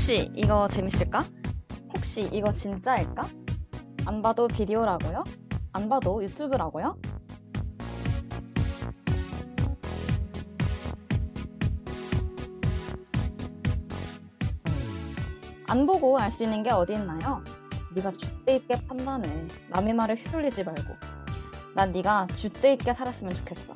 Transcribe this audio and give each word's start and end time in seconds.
혹시 0.00 0.32
이거 0.34 0.66
재밌을까? 0.66 1.26
혹시 1.92 2.26
이거 2.32 2.54
진짜일까? 2.54 3.28
안 4.06 4.22
봐도 4.22 4.48
비디오라고요? 4.48 5.24
안 5.74 5.90
봐도 5.90 6.24
유튜브라고요? 6.24 6.96
안 15.68 15.86
보고 15.86 16.18
알 16.18 16.30
수 16.30 16.44
있는 16.44 16.62
게 16.62 16.70
어디 16.70 16.94
있나요? 16.94 17.44
네가 17.94 18.12
줏대 18.12 18.56
있게 18.56 18.80
판단해. 18.88 19.28
남의 19.68 19.92
말을 19.92 20.16
휘둘리지 20.16 20.64
말고. 20.64 20.94
난 21.74 21.92
네가 21.92 22.26
줏대 22.30 22.72
있게 22.72 22.94
살았으면 22.94 23.34
좋겠어. 23.34 23.74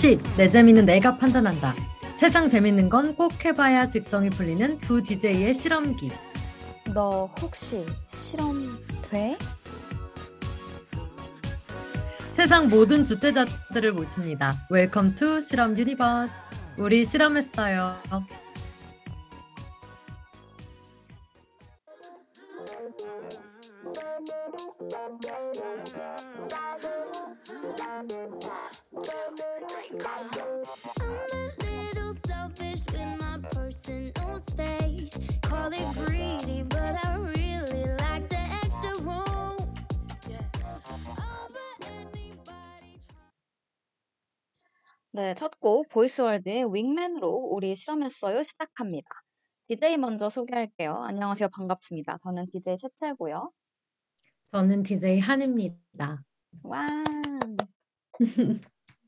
쉿! 0.00 0.20
내 0.36 0.48
재미는 0.48 0.84
내가 0.86 1.16
판단한다. 1.16 1.74
세상 2.16 2.48
재밌는 2.48 2.88
건 2.88 3.14
꼭 3.16 3.44
해봐야 3.44 3.88
직성이 3.88 4.30
풀리는 4.30 4.78
두 4.78 5.02
DJ의 5.02 5.54
실험기. 5.54 6.10
너 6.94 7.26
혹시 7.40 7.84
실험 8.06 8.62
돼? 9.10 9.36
세상 12.34 12.68
모든 12.68 13.04
주대자들을 13.04 13.92
모십니다. 13.92 14.54
Welcome 14.70 15.16
to 15.16 15.40
실험 15.40 15.76
universe. 15.76 16.32
우리 16.78 17.04
실험했어요. 17.04 17.96
네, 45.18 45.34
첫 45.34 45.50
곡 45.58 45.88
보이스월드의 45.88 46.72
윙맨으로 46.72 47.28
우리 47.28 47.74
실험했어요 47.74 48.40
시작합니다. 48.44 49.08
DJ 49.66 49.96
먼저 49.96 50.28
소개할게요. 50.28 50.94
안녕하세요. 50.94 51.48
반갑습니다. 51.48 52.18
저는 52.22 52.46
DJ 52.52 52.76
채채고요. 52.76 53.50
저는 54.52 54.84
DJ 54.84 55.18
한입니다. 55.18 56.22
와. 56.62 56.86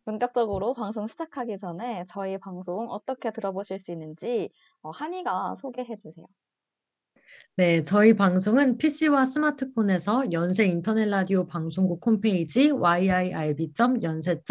본격적으로 0.04 0.74
방송 0.74 1.06
시작하기 1.06 1.56
전에 1.58 2.04
저희 2.08 2.38
방송 2.38 2.88
어떻게 2.88 3.30
들어보실 3.30 3.78
수 3.78 3.92
있는지 3.92 4.50
어, 4.82 4.90
한이가 4.90 5.54
소개해 5.54 5.96
주세요. 6.02 6.26
네, 7.54 7.84
저희 7.84 8.16
방송은 8.16 8.78
PC와 8.78 9.26
스마트폰에서 9.26 10.32
연세 10.32 10.66
인터넷 10.66 11.06
라디오 11.06 11.46
방송국 11.46 12.04
홈페이지 12.04 12.72
yirb.연세 12.72 14.42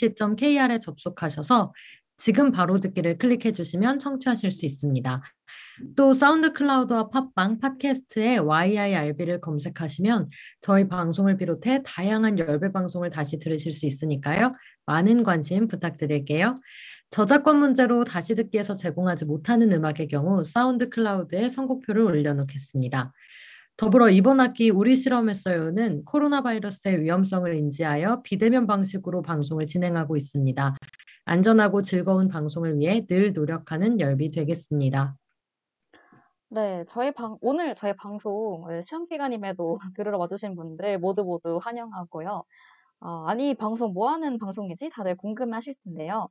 .ac.kr에 0.00 0.78
접속하셔서 0.80 1.72
지금 2.16 2.52
바로 2.52 2.78
듣기를 2.78 3.18
클릭해 3.18 3.52
주시면 3.52 3.98
청취하실 3.98 4.50
수 4.50 4.66
있습니다. 4.66 5.22
또 5.96 6.14
SoundCloud와 6.14 7.10
팟빵, 7.10 7.58
팟캐스트에 7.58 8.38
YIRB를 8.38 9.40
검색하시면 9.40 10.30
저희 10.60 10.88
방송을 10.88 11.36
비롯해 11.36 11.82
다양한 11.84 12.38
열배 12.38 12.70
방송을 12.70 13.10
다시 13.10 13.38
들으실 13.38 13.72
수 13.72 13.86
있으니까요. 13.86 14.54
많은 14.86 15.24
관심 15.24 15.66
부탁드릴게요. 15.66 16.54
저작권 17.10 17.58
문제로 17.58 18.04
다시 18.04 18.34
듣기에서 18.34 18.76
제공하지 18.76 19.24
못하는 19.24 19.72
음악의 19.72 20.08
경우 20.08 20.42
SoundCloud에 20.44 21.48
선곡표를 21.48 22.02
올려놓겠습니다. 22.02 23.12
더불어 23.76 24.08
이번 24.08 24.38
학기 24.38 24.70
우리 24.70 24.94
실험했어요는 24.94 26.04
코로나 26.04 26.42
바이러스의 26.42 27.02
위험성을 27.02 27.56
인지하여 27.56 28.22
비대면 28.22 28.68
방식으로 28.68 29.22
방송을 29.22 29.66
진행하고 29.66 30.16
있습니다. 30.16 30.76
안전하고 31.24 31.82
즐거운 31.82 32.28
방송을 32.28 32.78
위해 32.78 33.04
늘 33.06 33.32
노력하는 33.32 33.98
열비 33.98 34.30
되겠습니다. 34.30 35.16
네, 36.50 36.84
저희 36.86 37.10
방, 37.10 37.36
오늘 37.40 37.74
저희 37.74 37.92
방송 37.94 38.64
네, 38.68 38.80
시험 38.82 39.06
기간임에도 39.08 39.78
들으러 39.96 40.18
와주신 40.18 40.54
분들 40.54 41.00
모두 41.00 41.24
모두 41.24 41.58
환영하고요. 41.60 42.44
어, 43.00 43.24
아니, 43.26 43.54
방송 43.54 43.92
뭐 43.92 44.08
하는 44.10 44.38
방송이지? 44.38 44.90
다들 44.90 45.16
궁금해 45.16 45.52
하실 45.54 45.74
텐데요. 45.82 46.28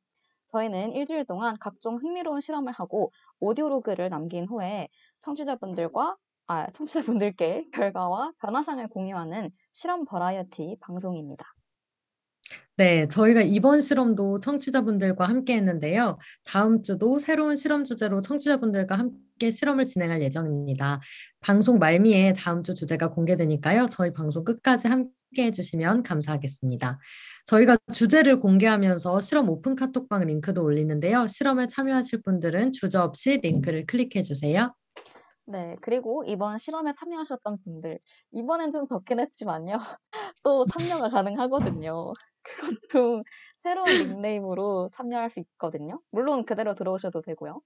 저희는 0.48 0.94
일주일 0.94 1.26
동안 1.26 1.58
각종 1.60 1.98
흥미로운 1.98 2.40
실험을 2.40 2.72
하고 2.72 3.12
오디오로그를 3.42 4.10
남긴 4.10 4.46
후에 4.46 4.88
청취자분들과, 5.20 6.16
아, 6.48 6.68
청취자분들께 6.72 7.68
결과와 7.74 8.34
변화상을 8.42 8.86
공유하는 8.90 9.50
실험 9.72 10.06
버라이어티 10.06 10.78
방송입니다. 10.82 11.46
네, 12.76 13.08
저희가 13.08 13.42
이번 13.42 13.82
실험도 13.82 14.40
청취자분들과 14.40 15.26
함께 15.26 15.56
했는데요. 15.56 16.18
다음 16.44 16.82
주도 16.82 17.20
새로운 17.20 17.56
실험 17.56 17.86
주제로 17.86 18.20
청취자분들과 18.22 18.98
함께 18.98 19.52
실험을 19.52 19.86
진행할 19.86 20.22
예정입니다. 20.22 21.00
방송 21.40 21.78
말미에 21.78 22.34
다음 22.34 22.64
주 22.64 22.74
주제가 22.74 23.12
공개되니까요. 23.12 23.86
저희 23.92 24.12
방송 24.12 24.44
끝까지 24.44 24.88
함께 24.88 25.46
해주시면 25.46 26.04
감사하겠습니다. 26.04 27.00
저희가 27.46 27.78
주제를 27.94 28.40
공개하면서 28.40 29.22
실험 29.22 29.50
오픈 29.50 29.76
카톡방 29.76 30.26
링크도 30.26 30.64
올리는데요. 30.64 31.28
실험에 31.28 31.68
참여하실 31.68 32.24
분들은 32.24 32.72
주저 32.72 33.04
없이 33.04 33.40
링크를 33.44 33.86
클릭해 33.86 34.24
주세요. 34.24 34.74
네, 35.46 35.76
그리고 35.82 36.24
이번 36.26 36.58
실험에 36.58 36.94
참여하셨던 36.94 37.60
분들, 37.64 38.00
이번엔 38.32 38.72
좀 38.72 38.88
적긴 38.88 39.20
했지만요. 39.20 39.78
또 40.44 40.66
참여가 40.66 41.10
가능하거든요. 41.10 42.14
그것도 42.44 43.24
새로운 43.60 43.98
닉네임으로 43.98 44.90
참여할 44.94 45.30
수 45.30 45.40
있거든요. 45.42 46.02
물론 46.12 46.46
그대로 46.46 46.76
들어오셔도 46.76 47.22
되고요. 47.22 47.62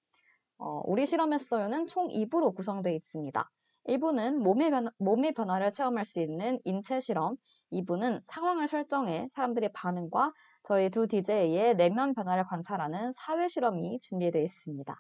어, 0.60 0.82
우리 0.86 1.06
실험했어요는 1.06 1.88
총 1.88 2.10
2부로 2.12 2.54
구성되어 2.54 2.94
있습니다. 2.94 3.52
1부는 3.86 4.40
몸의, 4.44 4.72
변, 4.72 4.90
몸의 5.00 5.34
변화를 5.34 5.72
체험할 5.74 6.06
수 6.06 6.20
있는 6.22 6.60
인체 6.66 7.00
실험, 7.00 7.38
2부는 7.72 8.22
상황을 8.26 8.68
설정해 8.68 9.30
사람들의 9.32 9.72
반응과 9.74 10.34
저희 10.64 10.90
두 10.92 11.08
DJ의 11.08 11.76
내면 11.78 12.14
변화를 12.16 12.46
관찰하는 12.46 13.12
사회 13.14 13.48
실험이 13.48 14.00
준비되어 14.00 14.42
있습니다. 14.44 14.96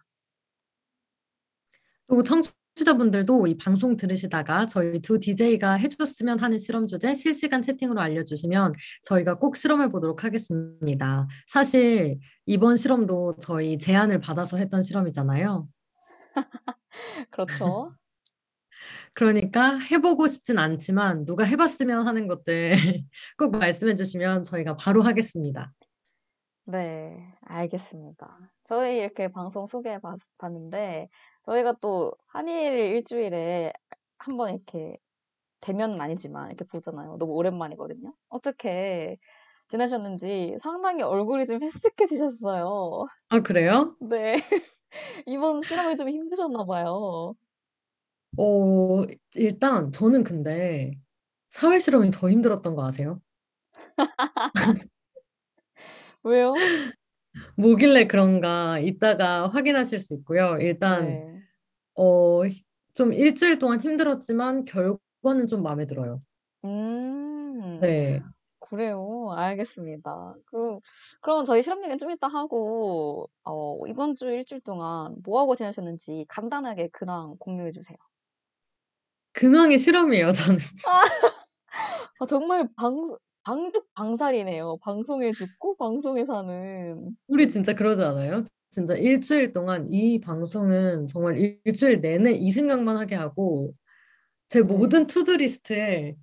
또 2.07 2.23
청취 2.23 2.51
자분들도 2.83 3.47
이 3.47 3.57
방송 3.57 3.97
들으시다가 3.97 4.67
저희 4.67 5.01
두 5.01 5.19
DJ가 5.19 5.73
해줬으면 5.73 6.39
하는 6.39 6.59
실험 6.59 6.87
주제 6.87 7.13
실시간 7.13 7.61
채팅으로 7.61 7.99
알려주시면 8.01 8.73
저희가 9.03 9.39
꼭 9.39 9.57
실험해 9.57 9.89
보도록 9.89 10.23
하겠습니다. 10.23 11.27
사실 11.47 12.19
이번 12.45 12.77
실험도 12.77 13.37
저희 13.39 13.77
제안을 13.77 14.19
받아서 14.19 14.57
했던 14.57 14.81
실험이잖아요. 14.83 15.67
그렇죠. 17.31 17.93
그러니까 19.15 19.79
해보고 19.79 20.27
싶진 20.27 20.59
않지만 20.59 21.25
누가 21.25 21.43
해봤으면 21.43 22.05
하는 22.05 22.27
것들 22.27 22.71
꼭 23.37 23.57
말씀해 23.57 23.95
주시면 23.95 24.43
저희가 24.43 24.75
바로 24.75 25.01
하겠습니다. 25.01 25.73
네, 26.69 27.33
알겠습니다. 27.41 28.37
저희 28.65 28.97
이렇게 28.97 29.31
방송 29.31 29.65
소개해 29.65 29.99
봤, 29.99 30.19
봤는데, 30.37 31.07
저희가 31.47 31.75
또 31.81 32.13
한일 32.27 32.73
일주일에 32.73 33.73
한 34.19 34.37
번 34.37 34.51
이렇게 34.55 34.97
대면은 35.61 36.01
아니지만 36.01 36.47
이렇게 36.49 36.65
보잖아요. 36.65 37.17
너무 37.19 37.33
오랜만이거든요. 37.35 38.13
어떻게 38.29 39.17
지내셨는지 39.69 40.57
상당히 40.61 41.03
얼굴이 41.03 41.45
좀 41.47 41.59
헬쓱해지셨어요. 41.61 43.07
아, 43.29 43.41
그래요? 43.41 43.95
네. 43.99 44.37
이번 45.27 45.61
실험이 45.63 45.97
좀 45.97 46.09
힘드셨나 46.09 46.65
봐요. 46.65 47.35
어, 48.37 49.03
일단 49.35 49.91
저는 49.91 50.23
근데 50.23 50.91
사회 51.49 51.79
실험이 51.79 52.11
더 52.11 52.29
힘들었던 52.29 52.75
거 52.75 52.85
아세요? 52.85 53.21
왜요? 56.23 56.67
뭐길래 57.55 58.07
그런가 58.07 58.79
이따가 58.79 59.47
확인하실 59.49 59.99
수 59.99 60.13
있고요. 60.15 60.57
일단 60.59 61.05
네. 61.05 61.41
어, 61.95 62.41
좀 62.93 63.13
일주일 63.13 63.59
동안 63.59 63.79
힘들었지만 63.79 64.65
결과는 64.65 65.47
좀 65.47 65.63
마음에 65.63 65.85
들어요. 65.85 66.21
음, 66.65 67.79
네. 67.81 68.21
그래요. 68.59 69.29
알겠습니다. 69.31 70.35
그, 70.45 70.79
그러면 71.21 71.45
저희 71.45 71.63
실험 71.63 71.79
얘기는 71.79 71.97
좀 71.97 72.11
이따 72.11 72.27
하고, 72.27 73.29
어, 73.43 73.79
이번 73.87 74.15
주 74.15 74.29
일주일 74.29 74.61
동안 74.61 75.15
뭐 75.23 75.39
하고 75.39 75.55
지내셨는지 75.55 76.25
간단하게 76.27 76.89
근황 76.89 77.35
공유해 77.39 77.71
주세요. 77.71 77.97
근황이 79.31 79.77
실험이에요, 79.77 80.31
저는. 80.31 80.57
아, 82.19 82.25
정말 82.25 82.67
방, 82.75 83.15
방죽 83.51 83.87
방살이네요. 83.93 84.75
방송에 84.81 85.31
죽고 85.31 85.77
방송에 85.77 86.25
사는. 86.25 87.11
우리 87.29 87.47
진짜 87.47 87.73
그러지 87.73 88.03
않아요? 88.03 88.43
진짜 88.71 88.93
일주일 88.95 89.53
동안 89.53 89.85
이 89.87 90.19
방송은 90.19 91.07
정말 91.07 91.37
일- 91.37 91.61
일주일 91.63 92.01
내내 92.01 92.33
이 92.33 92.51
생각만 92.51 92.97
하게 92.97 93.15
하고 93.15 93.71
제 94.49 94.59
네. 94.59 94.65
모든 94.65 95.07
to-do 95.07 95.62
list에 95.62 96.17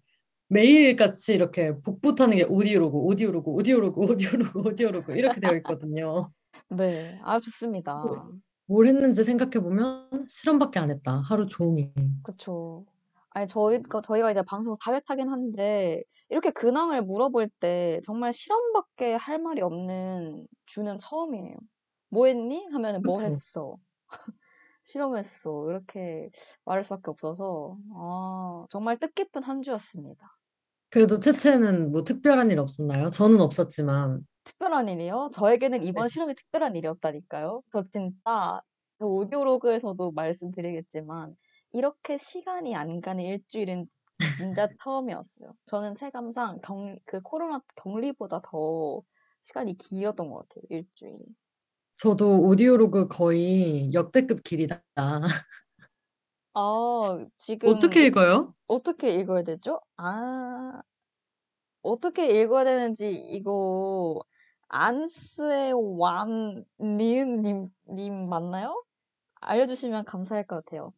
매일같이 0.49 1.33
이렇게 1.35 1.73
복붙하는 1.81 2.37
게 2.37 2.43
audio 2.43 2.74
log, 2.74 2.99
audio 2.99 3.28
log, 3.28 3.51
audio 3.53 3.79
log, 3.79 4.01
audio 4.03 4.34
log, 4.34 4.59
audio 4.61 4.96
log 4.96 5.17
이렇게 5.17 5.41
되어 5.41 5.57
있거든요. 5.57 6.31
네. 6.69 7.19
아 7.25 7.39
좋습니다. 7.39 8.05
뭘 8.67 8.87
했는지 8.87 9.25
생각해 9.25 9.61
보면 9.65 10.27
실험밖에 10.29 10.79
안 10.79 10.91
했다. 10.91 11.23
하루 11.27 11.47
종일. 11.47 11.91
그쵸. 12.23 12.85
아니 13.35 13.47
저희가 13.49 14.01
저희가 14.01 14.31
이제 14.31 14.43
방송 14.43 14.75
4회 14.81 15.01
타긴 15.01 15.29
한데 15.29 16.03
이렇게 16.29 16.51
근황을 16.53 17.03
물어볼 17.03 17.51
때 17.61 18.01
정말 18.05 18.33
실험밖에 18.33 19.15
할 19.15 19.39
말이 19.41 19.61
없는 19.61 20.47
주는 20.67 20.97
처음이에요. 20.99 21.57
"뭐 22.11 22.27
했니?" 22.27 22.67
하면은 22.73 23.05
"뭐 23.05 23.23
그쵸. 23.23 23.23
했어." 23.23 23.77
"실험했어." 24.85 25.71
이렇게 25.71 26.31
말할 26.65 26.85
수밖에 26.85 27.11
없어서 27.11 27.79
아 27.97 28.67
정말 28.71 28.99
뜻깊은 28.99 29.43
한 29.45 29.63
주였습니다. 29.63 30.39
그래도 30.91 31.19
채채는 31.19 31.91
뭐 31.93 32.05
특별한 32.05 32.51
일 32.51 32.59
없었나요? 32.61 33.11
저는 33.11 33.41
없었지만. 33.41 34.25
특별한 34.45 34.89
일이요? 34.89 35.31
저에게는 35.33 35.83
네. 35.83 35.85
이번 35.85 36.09
실험이 36.09 36.35
특별한 36.35 36.77
일이었다니까요. 36.77 37.63
저 37.73 37.83
진짜 37.91 38.61
그 38.99 39.07
오디오로그에서도 39.07 40.13
말씀드리겠지만 40.13 41.35
이렇게 41.75 42.17
시간이 42.19 42.77
안 42.77 43.01
가는 43.03 43.25
일주일은 43.25 43.89
진짜 44.39 44.69
처음이었어요. 44.83 45.55
저는 45.67 45.97
체감상 45.97 46.61
경 46.63 46.99
그 47.07 47.21
코로나 47.23 47.61
격리보다 47.77 48.41
더 48.43 49.03
시간이 49.43 49.77
길었던 49.79 50.31
것 50.31 50.49
같아요, 50.49 50.65
일주일이. 50.71 51.25
저도 51.97 52.43
오디오로그 52.43 53.09
거의 53.09 53.93
역대급 53.93 54.43
길이다. 54.45 54.83
아 56.55 57.27
지금 57.37 57.71
어떻게 57.71 58.07
읽어요? 58.07 58.55
어떻게 58.67 59.15
읽어야 59.15 59.43
되죠? 59.43 59.81
아 59.97 60.83
어떻게 61.83 62.41
읽어야 62.43 62.65
되는지 62.65 63.11
이거 63.13 64.23
안스의 64.69 65.73
완 65.99 66.65
니은 66.81 67.43
님 67.43 67.71
님 67.89 68.29
맞나요? 68.29 68.85
알려주시면 69.43 70.05
감사할 70.07 70.47
것 70.47 70.65
같아요. 70.65 70.93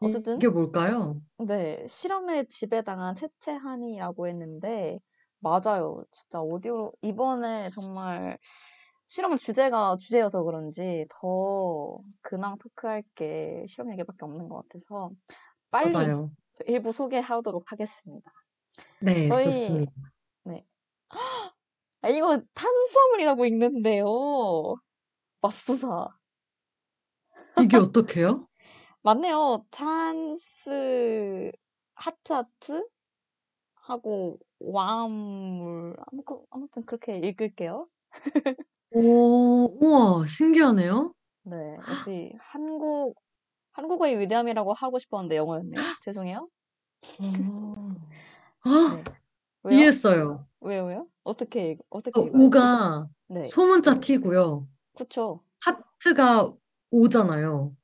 어쨌든 0.00 0.38
이게 0.38 0.48
뭘까요? 0.48 1.20
네. 1.38 1.86
실험에 1.86 2.44
지배당한 2.46 3.14
채채한이라고 3.14 4.28
했는데 4.28 4.98
맞아요. 5.40 6.04
진짜 6.10 6.40
오디오 6.40 6.92
이번에 7.02 7.70
정말 7.70 8.38
실험 9.08 9.36
주제가 9.36 9.96
주제여서 9.96 10.42
그런지 10.44 11.06
더 11.10 11.98
근황 12.22 12.58
토크할 12.58 13.02
게 13.14 13.64
실험 13.68 13.92
얘기밖에 13.92 14.18
없는 14.24 14.48
것 14.48 14.62
같아서 14.68 15.10
빨리 15.70 15.92
맞아요. 15.92 16.30
저 16.52 16.64
일부 16.66 16.92
소개하도록 16.92 17.72
하겠습니다. 17.72 18.30
네, 19.00 19.24
저희 19.28 19.34
좋습니다. 19.34 19.92
네. 20.44 20.66
아 22.02 22.08
이거 22.08 22.40
탄수화물이라고 22.54 23.44
읽는데요. 23.46 24.76
맙소사. 25.42 26.08
이게 27.58 27.76
어떡해요? 27.76 28.48
맞네요. 29.02 29.64
탄스 29.70 31.50
하트 31.94 32.32
하트 32.34 32.86
하고 33.74 34.38
와물 34.58 35.96
아무튼 36.12 36.36
아무튼 36.50 36.84
그렇게 36.84 37.16
읽을게요. 37.18 37.88
오, 38.92 39.66
우와, 39.80 40.26
신기하네요. 40.26 41.14
네. 41.44 41.76
역시 41.88 42.32
한국 42.38 43.14
한국어의 43.72 44.18
위대함이라고 44.18 44.74
하고 44.74 44.98
싶었는데 44.98 45.36
영어였네요. 45.36 45.74
죄송해요. 46.02 46.48
어. 48.64 48.94
네. 48.96 49.02
아, 49.02 49.04
왜요? 49.62 49.78
이해했어요. 49.78 50.46
왜요, 50.60 50.84
왜요? 50.86 51.08
어떻게 51.24 51.70
읽 51.70 51.80
어떻게 51.88 52.20
어, 52.20 52.24
읽어요? 52.24 52.42
오가 52.42 53.08
네. 53.28 53.48
소문자 53.48 53.98
T고요. 54.00 54.68
그쵸. 54.96 55.40
하트가 55.60 56.52
O잖아요. 56.90 57.74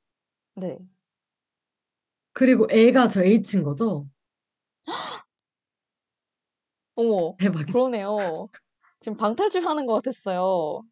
네. 0.56 0.78
그리고 2.36 2.66
애가 2.70 3.08
저 3.08 3.24
H인 3.24 3.62
거죠? 3.64 4.06
어머. 6.94 7.36
대박이다. 7.38 7.72
그러네요. 7.72 8.48
지금 9.00 9.16
방탈출 9.16 9.66
하는 9.66 9.86
것 9.86 9.94
같았어요. 9.94 10.82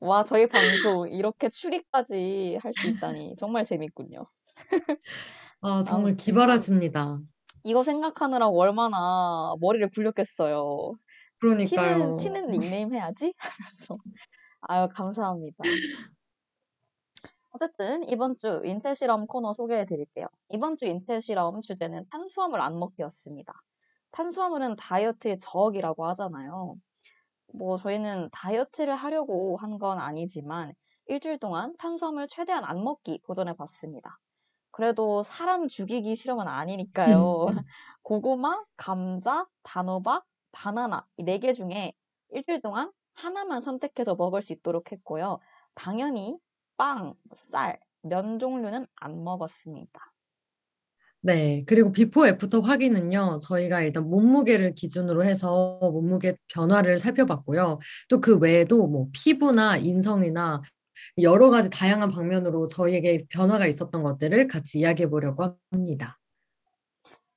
와 0.00 0.24
저희 0.24 0.48
방송 0.48 1.08
이렇게 1.10 1.48
추리까지 1.50 2.58
할 2.62 2.72
수 2.74 2.88
있다니 2.88 3.36
정말 3.38 3.64
재밌군요. 3.64 4.26
아, 5.60 5.82
정말 5.82 6.12
아무튼 6.12 6.16
기발하십니다. 6.16 7.20
이거 7.64 7.82
생각하느라고 7.82 8.60
얼마나 8.60 9.54
머리를 9.60 9.88
굴렸겠어요. 9.94 10.94
"그러니까요. 11.40 12.16
티는 12.20 12.50
닉네임 12.50 12.94
해야지." 12.94 13.34
하면서. 13.88 13.98
아유 14.62 14.88
감사합니다. 14.94 15.64
어쨌든 17.54 18.08
이번 18.08 18.36
주 18.36 18.62
인텔 18.64 18.94
실험 18.96 19.26
코너 19.26 19.52
소개해 19.54 19.86
드릴게요. 19.86 20.26
이번 20.50 20.76
주 20.76 20.86
인텔 20.86 21.20
실험 21.20 21.60
주제는 21.60 22.06
탄수화물 22.10 22.60
안 22.60 22.78
먹기였습니다. 22.78 23.52
탄수화물은 24.10 24.76
다이어트의 24.76 25.38
적이라고 25.40 26.04
하잖아요. 26.06 26.76
뭐 27.54 27.76
저희는 27.78 28.30
다이어트를 28.32 28.94
하려고 28.96 29.56
한 29.58 29.78
건 29.78 29.98
아니지만 30.00 30.74
일주일 31.06 31.38
동안 31.38 31.76
탄수화물 31.78 32.28
최대한 32.28 32.64
안 32.64 32.82
먹기 32.84 33.20
도전해 33.26 33.54
봤습니다. 33.56 34.18
그래도 34.72 35.22
사람 35.22 35.68
죽이기 35.68 36.14
실험은 36.16 36.48
아니니까요. 36.48 37.46
고구마, 38.02 38.64
감자, 38.76 39.46
단호박, 39.62 40.26
바나나 40.52 41.06
이 41.16 41.22
4개 41.24 41.52
중에 41.52 41.92
일주일 42.30 42.60
동안 42.60 42.92
하나만 43.14 43.60
선택해서 43.60 44.14
먹을 44.16 44.42
수 44.42 44.52
있도록 44.52 44.92
했고요. 44.92 45.38
당연히 45.74 46.38
빵, 46.76 47.14
쌀, 47.34 47.78
면 48.02 48.38
종류는 48.38 48.86
안 48.96 49.24
먹었습니다. 49.24 50.00
네, 51.20 51.64
그리고 51.66 51.90
before 51.90 52.26
after 52.26 52.60
확인은요, 52.60 53.38
저희가 53.42 53.80
일단 53.82 54.04
몸무게를 54.10 54.74
기준으로 54.74 55.24
해서 55.24 55.78
몸무게 55.80 56.34
변화를 56.48 56.98
살펴봤고요. 56.98 57.78
또 58.10 58.20
그 58.20 58.36
외에도 58.38 58.86
뭐 58.86 59.08
피부나 59.12 59.78
인성이나 59.78 60.60
여러 61.22 61.48
가지 61.50 61.70
다양한 61.70 62.10
방면으로 62.10 62.66
저희에게 62.66 63.24
변화가 63.30 63.66
있었던 63.66 64.02
것들을 64.02 64.48
같이 64.48 64.80
이야기해 64.80 65.08
보려고 65.08 65.56
합니다. 65.70 66.18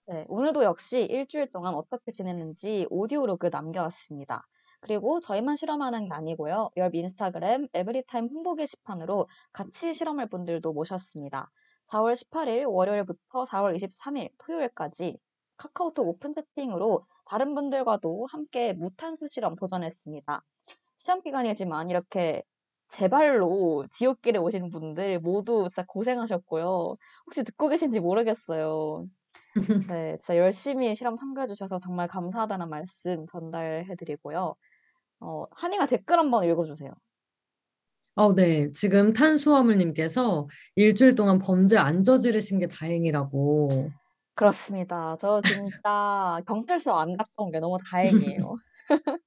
네, 0.08 0.26
오늘도 0.28 0.64
역시 0.64 1.04
일주일 1.06 1.52
동안 1.52 1.74
어떻게 1.74 2.12
지냈는지 2.12 2.88
오디오로 2.90 3.38
그 3.38 3.48
남겨왔습니다. 3.52 4.46
그리고 4.80 5.20
저희만 5.20 5.56
실험하는 5.56 6.08
게 6.10 6.14
아니고요. 6.14 6.70
열 6.78 6.94
인스타그램 6.96 7.68
에브리타임 7.74 8.28
홍보 8.28 8.56
게시판으로 8.56 9.28
같이 9.52 9.94
실험할 9.94 10.30
분들도 10.30 10.72
모셨습니다. 10.74 11.52
4월 11.88 12.16
18일 12.16 12.66
월요일부터 12.66 13.46
4월 13.46 13.76
23일 13.76 14.30
토요일까지 14.38 15.18
카카오톡 15.58 16.08
오픈 16.08 16.34
채팅으로 16.34 17.06
다른 17.26 17.54
분들과도 17.56 18.28
함께 18.32 18.74
무탄수 18.74 19.28
실험 19.30 19.56
도전했습니다. 19.56 20.44
시험 20.98 21.22
기간이지만 21.22 21.90
이렇게 21.90 22.44
제발로 22.90 23.86
지옥길에 23.92 24.40
오신 24.40 24.70
분들 24.70 25.20
모두 25.20 25.68
진짜 25.70 25.84
고생하셨고요. 25.88 26.96
혹시 27.28 27.44
듣고 27.44 27.68
계신지 27.70 28.00
모르겠어요. 28.00 29.06
네, 29.88 30.18
진짜 30.20 30.38
열심히 30.38 30.94
실험 30.96 31.16
참가해 31.16 31.48
주셔서 31.48 31.80
정말 31.80 32.08
감사하다는 32.10 32.70
말씀 32.70 33.26
전달해 33.28 33.96
드리고요. 33.98 34.56
어, 35.20 35.46
한이가 35.52 35.88
댓글 35.88 36.20
한번 36.20 36.44
읽어주세요. 36.46 36.92
어, 38.16 38.34
네. 38.34 38.72
지금 38.74 39.14
탄수화물님께서 39.14 40.48
일주일 40.76 41.16
동안 41.16 41.38
범죄 41.40 41.78
안 41.78 42.02
저지르신 42.04 42.60
게 42.60 42.68
다행이라고. 42.68 43.90
그렇습니다. 44.36 45.16
저 45.20 45.42
진짜 45.42 46.42
경찰서 46.48 46.98
안 47.00 47.18
갔다 47.18 47.32
온 47.38 47.52
게 47.52 47.60
너무 47.60 47.78
다행이에요. 47.90 48.56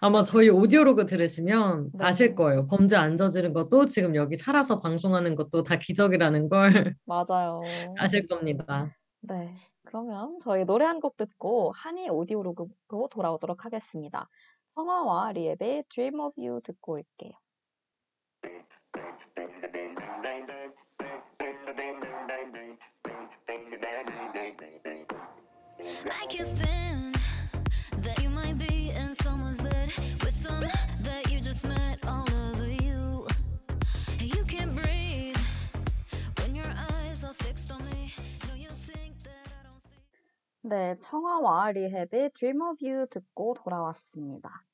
아마 0.00 0.24
저희 0.24 0.48
오디오로그 0.48 1.06
들으시면 1.06 1.90
네. 1.94 2.04
아실 2.04 2.34
거예요. 2.34 2.66
범죄 2.66 2.96
안 2.96 3.16
저지른 3.16 3.52
것도 3.52 3.86
지금 3.86 4.14
여기 4.16 4.36
살아서 4.36 4.80
방송하는 4.80 5.34
것도 5.36 5.62
다 5.62 5.76
기적이라는 5.76 6.48
걸 6.48 6.96
맞아요. 7.06 7.60
아실 7.98 8.26
겁니다. 8.26 8.90
네, 9.20 9.54
그러면 9.84 10.38
저희 10.40 10.64
노래 10.64 10.84
한 10.84 11.00
곡 11.00 11.16
듣고 11.16 11.72
한이 11.76 12.08
오디오로그로 12.10 13.08
돌아오도록 13.10 13.64
하겠습니다. 13.64 14.28
성화와 14.74 15.32
리앱의 15.32 15.84
Dream 15.88 16.20
of 16.20 16.34
You 16.38 16.60
듣고 16.62 16.94
올게요. 16.94 17.32
Stand 26.44 27.01
네, 40.72 40.96
청아와 41.00 41.72
리헵의 41.72 42.30
Dream 42.30 42.62
of 42.62 42.78
You 42.82 43.06
듣고 43.10 43.52
돌아왔습니다. 43.52 44.64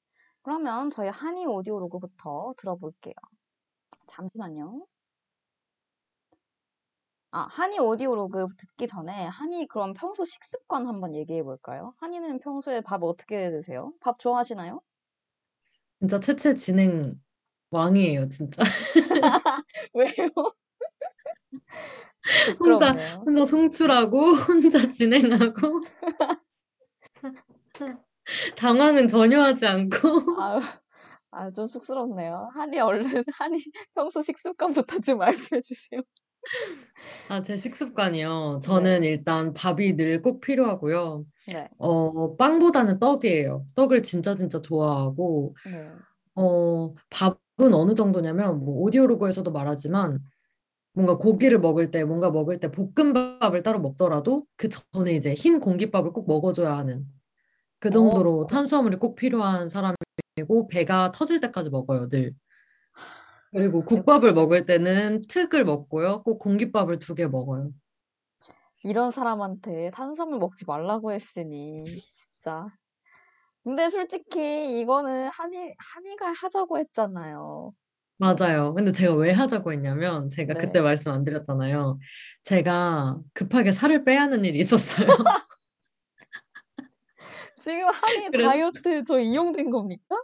그러면 0.43 0.91
저희 0.91 1.09
한이 1.09 1.45
오디오 1.45 1.81
로그부터 1.81 2.55
들어볼게요. 2.57 3.15
잠시만요. 4.07 4.87
아, 7.33 7.49
한이 7.51 7.81
오디오 7.81 8.15
로그 8.15 8.47
듣기 8.57 8.87
전에 8.87 9.27
한이 9.27 9.67
그럼 9.67 9.93
평소 9.93 10.25
식습관 10.25 10.87
한번 10.87 11.17
얘기해 11.17 11.43
볼까요? 11.43 11.95
한이는 11.99 12.39
평소에 12.39 12.81
밥 12.81 13.03
어떻게 13.03 13.51
드세요? 13.51 13.93
밥 14.01 14.21
좋아하시나요? 14.21 14.81
진짜 15.99 16.21
채채 16.21 16.55
진행 16.55 17.21
왕이에요, 17.73 18.29
진짜. 18.29 18.63
왜요? 19.95 20.31
혼자 22.61 22.93
부끄럽네요. 22.95 23.23
혼자 23.27 23.45
송출하고 23.45 24.21
혼자 24.49 24.91
진행하고 24.91 25.85
당황은 28.57 29.09
전혀 29.09 29.41
하지 29.41 29.67
않고 29.67 30.41
아유, 30.41 30.61
아, 31.31 31.51
좀 31.51 31.67
쑥스럽네요. 31.67 32.51
한이 32.55 32.79
얼른 32.81 33.25
한이 33.35 33.63
평소 33.95 34.23
식습관부터 34.23 35.01
좀 35.01 35.19
말씀해 35.19 35.61
주세요. 35.63 36.03
아, 37.29 37.43
제 37.43 37.57
식습관이요. 37.57 38.61
네, 38.63 38.67
저는 38.67 39.03
일단 39.05 39.53
밥이 39.55 39.95
늘 39.97 40.23
꼭 40.23 40.41
필요하고요. 40.41 41.25
네, 41.47 41.69
어, 41.79 42.37
빵보다는 42.37 42.99
떡이에요. 42.99 43.67
떡을 43.75 44.03
진짜 44.03 44.35
진짜 44.37 44.61
좋아하고 44.61 45.55
네. 45.65 45.91
어, 46.35 46.95
밥은 47.11 47.75
어느 47.75 47.95
정도냐면 47.95 48.61
뭐 48.65 48.81
오디오로그에서도 48.83 49.51
말하지만 49.51 50.21
뭔가 50.99 51.17
고기를 51.19 51.61
먹을 51.61 51.91
때 51.93 52.05
뭔가 52.05 52.31
먹을 52.31 52.59
때 52.59 52.71
볶음밥을 52.73 53.63
따로 53.63 53.81
먹더라도 53.81 54.47
그 54.57 54.69
전에 54.69 55.13
이제 55.15 55.33
흰 55.35 55.61
공깃밥을 55.61 56.13
꼭 56.13 56.27
먹어줘야 56.27 56.77
하는 56.77 57.07
그 57.81 57.91
어, 57.91 58.23
정도로 58.23 58.47
탄수화물이 58.49 58.99
꼭 58.99 59.17
필요한 59.17 59.69
사람이고 59.71 60.69
배가 60.71 61.13
터질 61.13 61.41
때까지 61.41 61.71
먹어요, 61.71 62.09
늘. 62.09 62.35
그리고 63.53 63.85
국밥을. 63.85 64.33
먹을 64.35 64.65
때는 64.67 65.21
특을 65.29 65.65
먹고요. 65.65 66.23
꼭 66.23 66.39
공깃밥을 66.39 66.99
두 66.99 67.15
개 67.15 67.27
먹어요. 67.27 67.73
이런 68.85 69.11
사람한테 69.11 69.91
탄수화물 69.91 70.39
먹지 70.39 70.65
말라고 70.67 71.13
했으니 71.13 71.85
진짜. 72.13 72.69
근데 73.65 73.91
솔직히 73.91 74.81
이거는 74.81 75.29
한이 75.31 75.75
한이가 75.79 76.33
하자고 76.33 76.79
했잖아요. 76.79 77.73
맞아요. 78.19 78.75
근데 78.75 78.91
제가 78.93 79.15
왜 79.15 79.31
하자고 79.31 79.73
했냐면 79.73 80.29
제가 80.29 80.55
그때 80.55 80.73
네. 80.75 80.81
말씀 80.81 81.13
안 81.13 81.25
드렸잖아요. 81.25 81.99
제가 82.43 83.19
급하게 83.33 83.71
살을 83.71 84.05
빼야 84.05 84.23
하는 84.23 84.45
일이 84.45 84.59
있었어요. 84.59 85.07
지금 87.57 87.87
한이 87.87 88.29
그래서 88.33 88.49
다이어트 88.49 89.05
저 89.05 89.21
이용된 89.21 89.71
겁니까? 89.71 90.17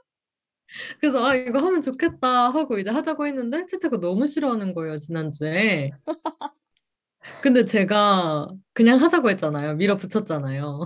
그래서 1.01 1.25
아 1.25 1.37
이거 1.37 1.61
하면 1.61 1.83
좋겠다 1.83 2.51
하고 2.51 2.79
이제 2.79 2.91
하자고 2.91 3.27
했는데 3.27 3.65
채채가 3.67 3.99
너무 4.01 4.27
싫어하는 4.27 4.75
거예요, 4.75 4.99
지난주에. 4.99 5.93
근데 7.43 7.65
제가 7.65 8.49
그냥 8.73 9.01
하자고 9.01 9.31
했잖아요. 9.31 9.75
밀어붙였잖아요. 9.77 10.85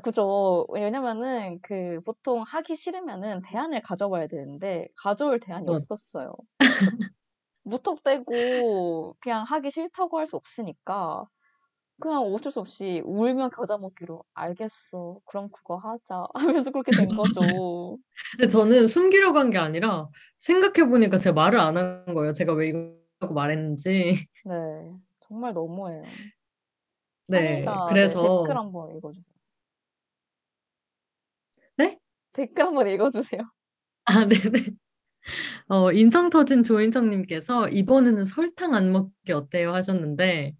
아, 0.00 0.02
그죠. 0.02 0.66
왜냐면은 0.70 1.58
그 1.62 2.00
보통 2.06 2.42
하기 2.42 2.74
싫으면은 2.74 3.42
대안을 3.42 3.82
가져와야 3.82 4.26
되는데 4.28 4.88
가져올 4.96 5.38
대안이 5.40 5.68
어, 5.68 5.74
없었어요. 5.74 6.32
무턱대고 7.64 9.16
그냥 9.20 9.44
하기 9.44 9.70
싫다고 9.70 10.18
할 10.18 10.26
수 10.26 10.36
없으니까 10.36 11.26
그냥 12.00 12.22
어쩔 12.22 12.50
수 12.50 12.60
없이 12.60 13.02
울며 13.04 13.50
겨자 13.50 13.76
먹기로 13.76 14.24
알겠어. 14.34 15.18
그럼 15.26 15.50
그거 15.52 15.76
하자 15.76 16.26
하면서 16.64 16.70
그렇게 16.70 16.92
된 16.92 17.08
거죠. 17.10 17.98
근데 18.38 18.48
저는 18.48 18.86
숨기려고 18.86 19.38
한 19.38 19.50
게 19.50 19.58
아니라 19.58 20.08
생각해 20.38 20.88
보니까 20.88 21.18
제가 21.18 21.34
말을 21.34 21.60
안 21.60 21.76
한 21.76 22.14
거예요. 22.14 22.32
제가 22.32 22.54
왜 22.54 22.68
이거 22.68 22.94
말했는지. 23.30 24.14
네. 24.46 24.54
정말 25.20 25.52
너무해요. 25.52 26.02
네, 27.26 27.38
한이가 27.38 27.50
네, 27.50 27.64
댓글 27.64 27.88
그래서 27.88 28.44
한번 28.54 28.96
읽어주세요. 28.96 29.39
네? 32.36 32.46
댓글 32.46 32.64
한번 32.66 32.88
읽어주세요. 32.88 33.42
아, 34.04 34.24
네네. 34.26 34.70
어, 35.68 35.92
인성 35.92 36.30
터진 36.30 36.62
조인성님께서 36.62 37.68
이번에는 37.68 38.24
설탕 38.26 38.74
안 38.74 38.92
먹기 38.92 39.32
어때요 39.32 39.74
하셨는데 39.74 40.54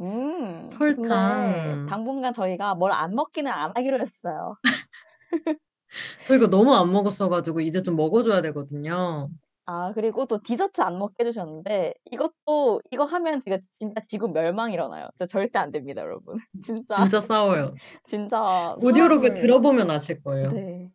음, 0.00 0.64
설탕 0.66 1.86
당분간 1.88 2.32
저희가 2.32 2.74
뭘 2.74 2.92
안 2.92 3.14
먹기는 3.14 3.50
안 3.50 3.72
하기로 3.76 4.00
했어요. 4.00 4.56
저희가 6.26 6.48
너무 6.50 6.74
안 6.74 6.92
먹었어가지고 6.92 7.60
이제 7.60 7.82
좀 7.82 7.96
먹어줘야 7.96 8.42
되거든요. 8.42 9.28
아, 9.68 9.92
그리고 9.94 10.26
또 10.26 10.40
디저트 10.40 10.80
안 10.80 10.96
먹게 10.98 11.24
해주셨는데, 11.24 11.94
이것도, 12.12 12.82
이거 12.92 13.02
하면 13.04 13.40
제가 13.40 13.58
진짜 13.72 14.00
지구 14.06 14.28
멸망 14.28 14.70
일어나요. 14.72 15.08
진짜 15.16 15.26
절대 15.26 15.58
안 15.58 15.72
됩니다, 15.72 16.02
여러분. 16.02 16.36
진짜, 16.62 16.96
진짜 16.98 17.20
싸워요. 17.20 17.74
진짜 18.04 18.76
오디오로그 18.80 19.34
들어보면 19.34 19.90
아실 19.90 20.22
거예요. 20.22 20.48
네. 20.50 20.92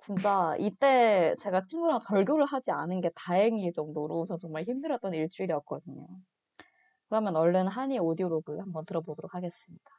진짜 0.00 0.56
이때 0.58 1.34
제가 1.38 1.62
친구랑 1.62 2.00
절교를 2.00 2.44
하지 2.46 2.70
않은 2.72 3.00
게 3.00 3.10
다행일 3.14 3.72
정도로 3.72 4.24
저 4.26 4.36
정말 4.36 4.64
힘들었던 4.64 5.14
일주일이었거든요. 5.14 6.06
그러면 7.08 7.36
얼른 7.36 7.68
한이 7.68 7.98
오디오로그 7.98 8.58
한번 8.58 8.84
들어보도록 8.86 9.34
하겠습니다. 9.34 9.90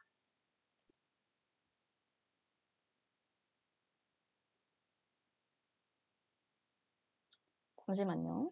잠시만요. 7.86 8.50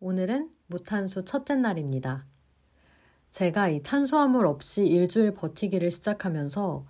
오늘은 0.00 0.50
무탄수 0.66 1.24
첫째 1.24 1.56
날입니다. 1.56 2.26
제가 3.30 3.68
이 3.68 3.82
탄수화물 3.82 4.46
없이 4.46 4.86
일주일 4.86 5.34
버티기를 5.34 5.90
시작하면서 5.90 6.86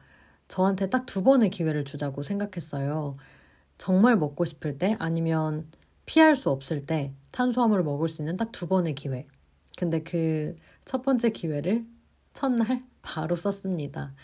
저한테 0.48 0.88
딱 0.90 1.06
두 1.06 1.22
번의 1.22 1.50
기회를 1.50 1.84
주자고 1.84 2.22
생각했어요. 2.22 3.16
정말 3.80 4.16
먹고 4.16 4.44
싶을 4.46 4.78
때 4.78 4.96
아니면 5.00 5.66
피할 6.06 6.36
수 6.36 6.50
없을 6.50 6.86
때 6.86 7.14
탄수화물을 7.32 7.84
먹을 7.84 8.08
수 8.08 8.22
있는 8.22 8.36
딱 8.38 8.52
두 8.52 8.68
번의 8.68 8.94
기회. 8.94 9.26
근데 9.78 10.02
그 10.02 10.56
첫 10.86 11.02
번째 11.02 11.30
기회를 11.30 11.86
첫날 12.34 12.84
바로 13.02 13.36
썼습니다. 13.36 14.14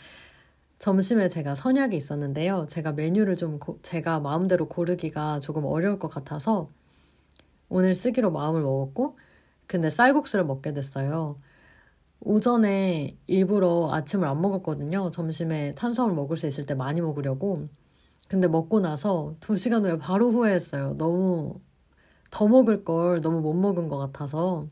점심에 0.79 1.29
제가 1.29 1.55
선약이 1.55 1.97
있었는데요. 1.97 2.67
제가 2.69 2.93
메뉴를 2.93 3.37
좀 3.37 3.59
고- 3.61 3.81
제가 3.83 4.21
마음대로 4.21 4.69
고르기가 4.69 5.41
조금 5.41 5.65
어려울 5.67 5.99
것 5.99 6.09
같아서 6.09 6.71
오늘 7.69 7.95
쓰기로 7.95 8.31
마음을 8.33 8.63
먹었고, 8.63 9.19
근데 9.67 9.91
쌀국수를 9.91 10.45
먹게 10.47 10.73
됐어요. 10.75 11.39
오전에 12.21 13.17
일부러 13.29 13.91
아침을 13.93 14.27
안 14.29 14.41
먹었거든요. 14.43 15.11
점심에 15.13 15.75
탄수화물 15.77 16.15
먹을 16.17 16.37
수 16.37 16.47
있을 16.49 16.67
때 16.67 16.75
많이 16.75 17.01
먹으려고. 17.01 17.69
근데 18.29 18.49
먹고 18.49 18.81
나서 18.81 19.35
두 19.41 19.57
시간 19.57 19.85
후에 19.85 19.99
바로 19.99 20.31
후회했어요. 20.33 20.97
너무 20.99 21.61
더 22.31 22.49
먹을 22.49 22.85
걸 22.85 23.21
너무 23.21 23.41
못 23.41 23.55
먹은 23.55 23.89
것 23.89 23.99
같아서. 23.99 24.69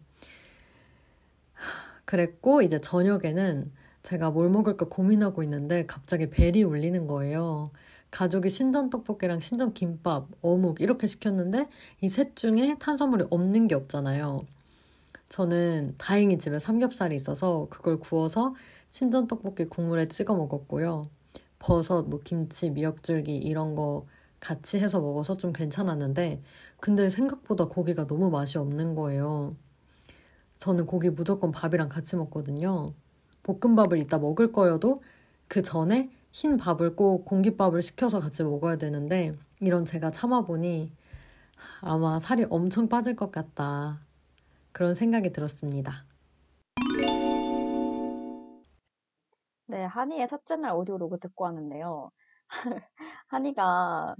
그랬고, 2.05 2.63
이제 2.63 2.81
저녁에는 2.81 3.73
제가 4.03 4.31
뭘 4.31 4.51
먹을까 4.51 4.87
고민하고 4.89 5.43
있는데 5.45 5.87
갑자기 5.87 6.29
벨이 6.31 6.63
울리는 6.63 7.07
거예요. 7.07 7.71
가족이 8.11 8.51
신전 8.51 8.91
떡볶이랑 8.91 9.41
신전 9.41 9.73
김밥, 9.75 10.29
어묵 10.43 10.81
이렇게 10.81 11.07
시켰는데 11.07 11.69
이 12.03 12.09
셋 12.09 12.37
중에 12.37 12.77
탄수화물이 12.79 13.27
없는 13.31 13.67
게 13.69 13.75
없잖아요. 13.75 14.47
저는 15.29 15.95
다행히 15.99 16.39
집에 16.39 16.59
삼겹살이 16.59 17.17
있어서 17.17 17.69
그걸 17.71 17.99
구워서 17.99 18.55
신전 18.91 19.27
떡볶이 19.29 19.67
국물에 19.67 20.07
찍어 20.09 20.35
먹었고요. 20.37 21.11
버섯, 21.64 22.02
뭐 22.02 22.21
김치, 22.23 22.68
미역줄기 22.68 23.38
이런 23.38 23.75
거 23.75 24.06
같이 24.38 24.78
해서 24.78 25.00
먹어서 25.00 25.38
좀 25.38 25.54
괜찮았는데 25.54 26.42
근데 26.78 27.09
생각보다 27.09 27.64
고기가 27.68 28.06
너무 28.06 28.28
맛이 28.28 28.59
없는 28.59 28.94
거예요. 28.94 29.56
저는 30.59 30.85
고기 30.85 31.09
무조건 31.09 31.52
밥이랑 31.52 31.88
같이 31.88 32.16
먹거든요. 32.16 32.92
볶음밥을 33.44 33.97
이따 33.97 34.18
먹을 34.18 34.52
거여도 34.52 35.02
그 35.49 35.62
전에 35.62 36.11
흰 36.33 36.59
밥을 36.59 36.97
꼭 36.97 37.25
공깃밥을 37.25 37.80
시켜서 37.80 38.21
같이 38.21 38.42
먹어야 38.42 38.76
되는데 38.76 39.35
이런 39.61 39.87
제가 39.87 40.11
참아보니 40.11 40.92
아마 41.80 42.18
살이 42.18 42.44
엄청 42.50 42.90
빠질 42.90 43.16
것 43.16 43.33
같다. 43.33 44.00
그런 44.73 44.94
생각이 44.94 45.33
들었습니다. 45.33 46.04
네, 49.66 49.85
한이의 49.85 50.28
첫째 50.28 50.56
날 50.56 50.73
오디오 50.75 50.99
로그 50.99 51.18
듣고 51.18 51.44
왔는데요. 51.44 52.11
한이가 53.28 54.16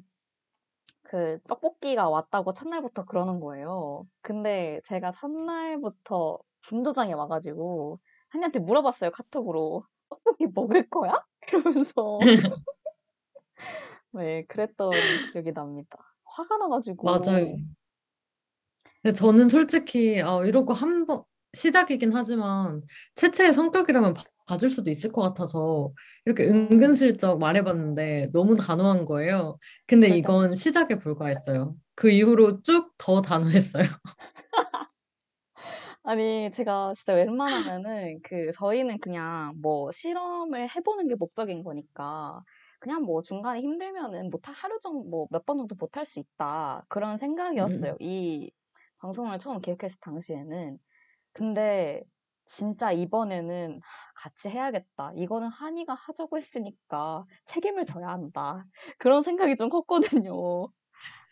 그 1.03 1.39
떡볶이가 1.49 2.09
왔다고 2.09 2.55
첫날부터 2.55 3.05
그러는 3.05 3.41
거예요. 3.41 4.07
근데 4.23 4.81
제가 4.85 5.13
첫날부터 5.13 6.39
분도장에 6.63 7.13
와 7.13 7.27
가지고 7.29 8.01
한이한테 8.31 8.59
물어봤어요, 8.61 9.11
카톡으로. 9.11 9.85
"떡볶이 10.09 10.47
먹을 10.55 10.89
거야?" 10.91 11.13
이러면서. 11.49 12.19
네, 14.13 14.45
그랬던 14.47 15.25
기억이 15.33 15.53
납니다. 15.53 15.99
화가 16.25 16.59
나 16.59 16.69
가지고. 16.69 17.09
맞아요. 17.23 17.57
근데 19.03 19.15
저는 19.15 19.49
솔직히 19.49 20.21
아, 20.23 20.45
이러고 20.45 20.73
한 20.75 21.07
번 21.07 21.23
시작이긴 21.57 22.13
하지만 22.13 22.83
채채의 23.15 23.53
성격이라면 23.53 24.15
봐- 24.47 24.55
봐줄 24.55 24.71
수도 24.71 24.91
있을 24.91 25.13
것 25.13 25.23
같아서 25.23 25.93
이렇게 26.27 26.45
음. 26.49 26.69
은근슬쩍 26.73 27.39
말해봤는데 27.39 28.31
너무 28.33 28.57
단호한 28.57 29.05
거예요. 29.05 29.59
근데 29.87 30.09
이건. 30.09 30.55
시작에 30.55 30.99
불과했어요. 30.99 31.77
그 31.95 32.11
이후로 32.11 32.63
쭉 32.63 32.93
더 32.99 33.23
단호했어요. 33.23 33.85
아니 36.03 36.51
제가 36.53 36.93
진짜 36.95 37.15
웬만하면은 37.15 38.21
그 38.23 38.51
저희는 38.53 38.99
그냥 38.99 39.55
뭐 39.63 39.91
실험을 39.91 40.69
해 40.69 40.81
보는 40.81 41.09
게 41.09 41.15
목적인 41.15 41.63
거니까 41.65 42.43
그냥 42.81 43.03
뭐 43.03 43.23
중간에 43.23 43.61
힘들면은 43.61 44.31
뭐타 44.31 44.53
하루 44.53 44.79
정도 44.81 45.05
뭐 45.09 45.27
몇 45.31 45.45
번 45.47 45.57
정도 45.59 45.75
못할 45.79 46.05
수 46.07 46.19
있다. 46.21 46.85
그런 46.89 47.17
생각이었어요. 47.17 47.93
음. 47.93 47.97
이 48.01 48.53
방송을 48.99 49.39
처음 49.39 49.61
기획했을 49.61 49.99
당시에는. 50.01 50.79
근데 51.33 52.03
진짜 52.47 52.93
이번에는 52.93 53.81
'하 53.83 54.13
같이 54.17 54.51
해야겠다. 54.51 55.13
이거는 55.17 55.49
한이가 55.49 55.95
하자고 55.95 56.37
했으니까 56.37 57.27
책임을 57.47 57.87
져야 57.87 58.09
한다.' 58.09 58.67
그런 58.99 59.23
생각이 59.23 59.57
좀 59.57 59.69
컸거든요. 59.71 60.69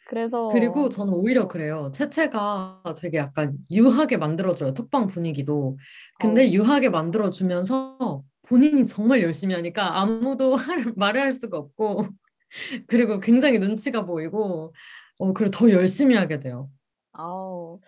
그래서 0.05 0.43
그리고 0.49 0.89
저는 0.89 1.15
오히려 1.15 1.49
그래요. 1.49 1.91
채채가 1.95 2.83
되게 3.01 3.19
약간 3.19 3.57
유하게 3.71 4.17
만들어줘요. 4.19 4.75
톡방 4.75 5.07
분위기도. 5.07 5.79
근데 6.19 6.51
어우. 6.51 6.53
유하게 6.53 6.91
만들어주면서 6.91 8.23
본인이 8.43 8.87
정말 8.87 9.23
열심히 9.23 9.55
하니까 9.55 9.99
아무도 10.01 10.55
할, 10.57 10.85
말을 10.97 11.21
할 11.23 11.33
수가 11.33 11.57
없고 11.59 12.05
그리고 12.89 13.21
굉장히 13.21 13.59
눈치가 13.59 14.07
보이고 14.07 14.75
어, 15.21 15.33
그리고 15.35 15.51
더 15.53 15.71
열심히 15.71 16.17
하게 16.17 16.41
돼요. 16.41 16.71
아우. 17.13 17.81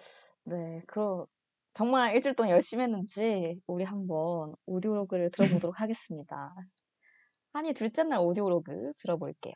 네. 0.44 0.82
그러 0.86 1.26
정말 1.74 2.14
일주일 2.14 2.36
동안 2.36 2.52
열심히 2.52 2.84
했는지 2.84 3.60
우리 3.66 3.82
한번 3.82 4.54
오디오로그를 4.64 5.30
들어보도록 5.32 5.80
하겠습니다. 5.80 6.54
한이 7.52 7.72
둘째 7.74 8.04
날 8.04 8.20
오디오로그 8.20 8.92
들어볼게요. 8.98 9.54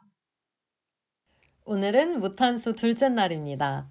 오늘은 1.64 2.18
무탄수 2.18 2.74
둘째 2.74 3.08
날입니다. 3.08 3.88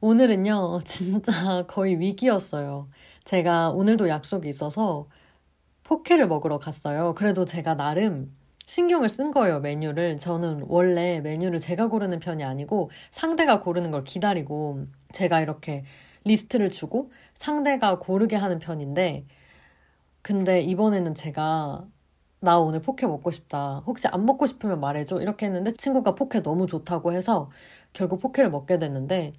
오늘은요, 0.00 0.80
진짜 0.84 1.66
거의 1.68 2.00
위기였어요. 2.00 2.88
제가 3.24 3.70
오늘도 3.70 4.08
약속이 4.08 4.48
있어서 4.48 5.08
포케를 5.84 6.26
먹으러 6.26 6.58
갔어요. 6.58 7.14
그래도 7.14 7.44
제가 7.44 7.74
나름 7.74 8.34
신경을 8.66 9.08
쓴 9.08 9.30
거예요, 9.30 9.60
메뉴를. 9.60 10.18
저는 10.18 10.64
원래 10.68 11.20
메뉴를 11.20 11.60
제가 11.60 11.88
고르는 11.88 12.18
편이 12.18 12.42
아니고 12.42 12.90
상대가 13.10 13.60
고르는 13.60 13.90
걸 13.92 14.02
기다리고 14.02 14.86
제가 15.12 15.40
이렇게 15.40 15.84
리스트를 16.24 16.70
주고 16.70 17.10
상대가 17.34 17.98
고르게 17.98 18.36
하는 18.36 18.58
편인데 18.58 19.26
근데 20.22 20.60
이번에는 20.62 21.14
제가 21.14 21.86
나 22.40 22.58
오늘 22.58 22.80
포케 22.82 23.06
먹고 23.06 23.30
싶다. 23.30 23.82
혹시 23.86 24.08
안 24.08 24.24
먹고 24.26 24.46
싶으면 24.46 24.80
말해줘. 24.80 25.20
이렇게 25.20 25.46
했는데 25.46 25.72
친구가 25.72 26.14
포케 26.14 26.42
너무 26.42 26.66
좋다고 26.66 27.12
해서 27.12 27.50
결국 27.92 28.20
포케를 28.20 28.50
먹게 28.50 28.78
됐는데 28.78 29.32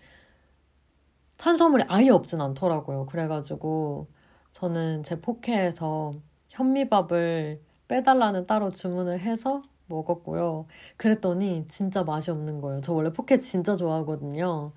탄수화물이 1.37 1.85
아예 1.87 2.09
없진 2.09 2.39
않더라고요. 2.41 3.07
그래가지고 3.07 4.07
저는 4.53 5.03
제 5.03 5.19
포케에서 5.21 6.13
현미밥을 6.49 7.59
빼달라는 7.87 8.45
따로 8.47 8.69
주문을 8.71 9.19
해서 9.19 9.63
먹었고요. 9.87 10.67
그랬더니 10.97 11.65
진짜 11.69 12.03
맛이 12.03 12.31
없는 12.31 12.61
거예요. 12.61 12.81
저 12.81 12.93
원래 12.93 13.11
포케 13.11 13.39
진짜 13.39 13.75
좋아하거든요. 13.75 14.73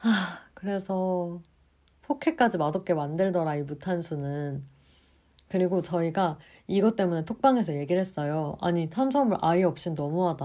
아, 0.00 0.45
그래서 0.56 1.42
포케까지 2.02 2.56
맛없게 2.58 2.94
만들더라, 2.94 3.56
이 3.56 3.62
무탄수는. 3.64 4.62
그리고 5.48 5.82
저희가 5.82 6.38
이것 6.66 6.96
때문에 6.96 7.24
톡방에서 7.26 7.74
얘기를 7.76 8.00
했어요. 8.00 8.56
아니, 8.60 8.88
탄수화물 8.90 9.36
아예 9.42 9.64
없인 9.64 9.94
너무하다. 9.94 10.44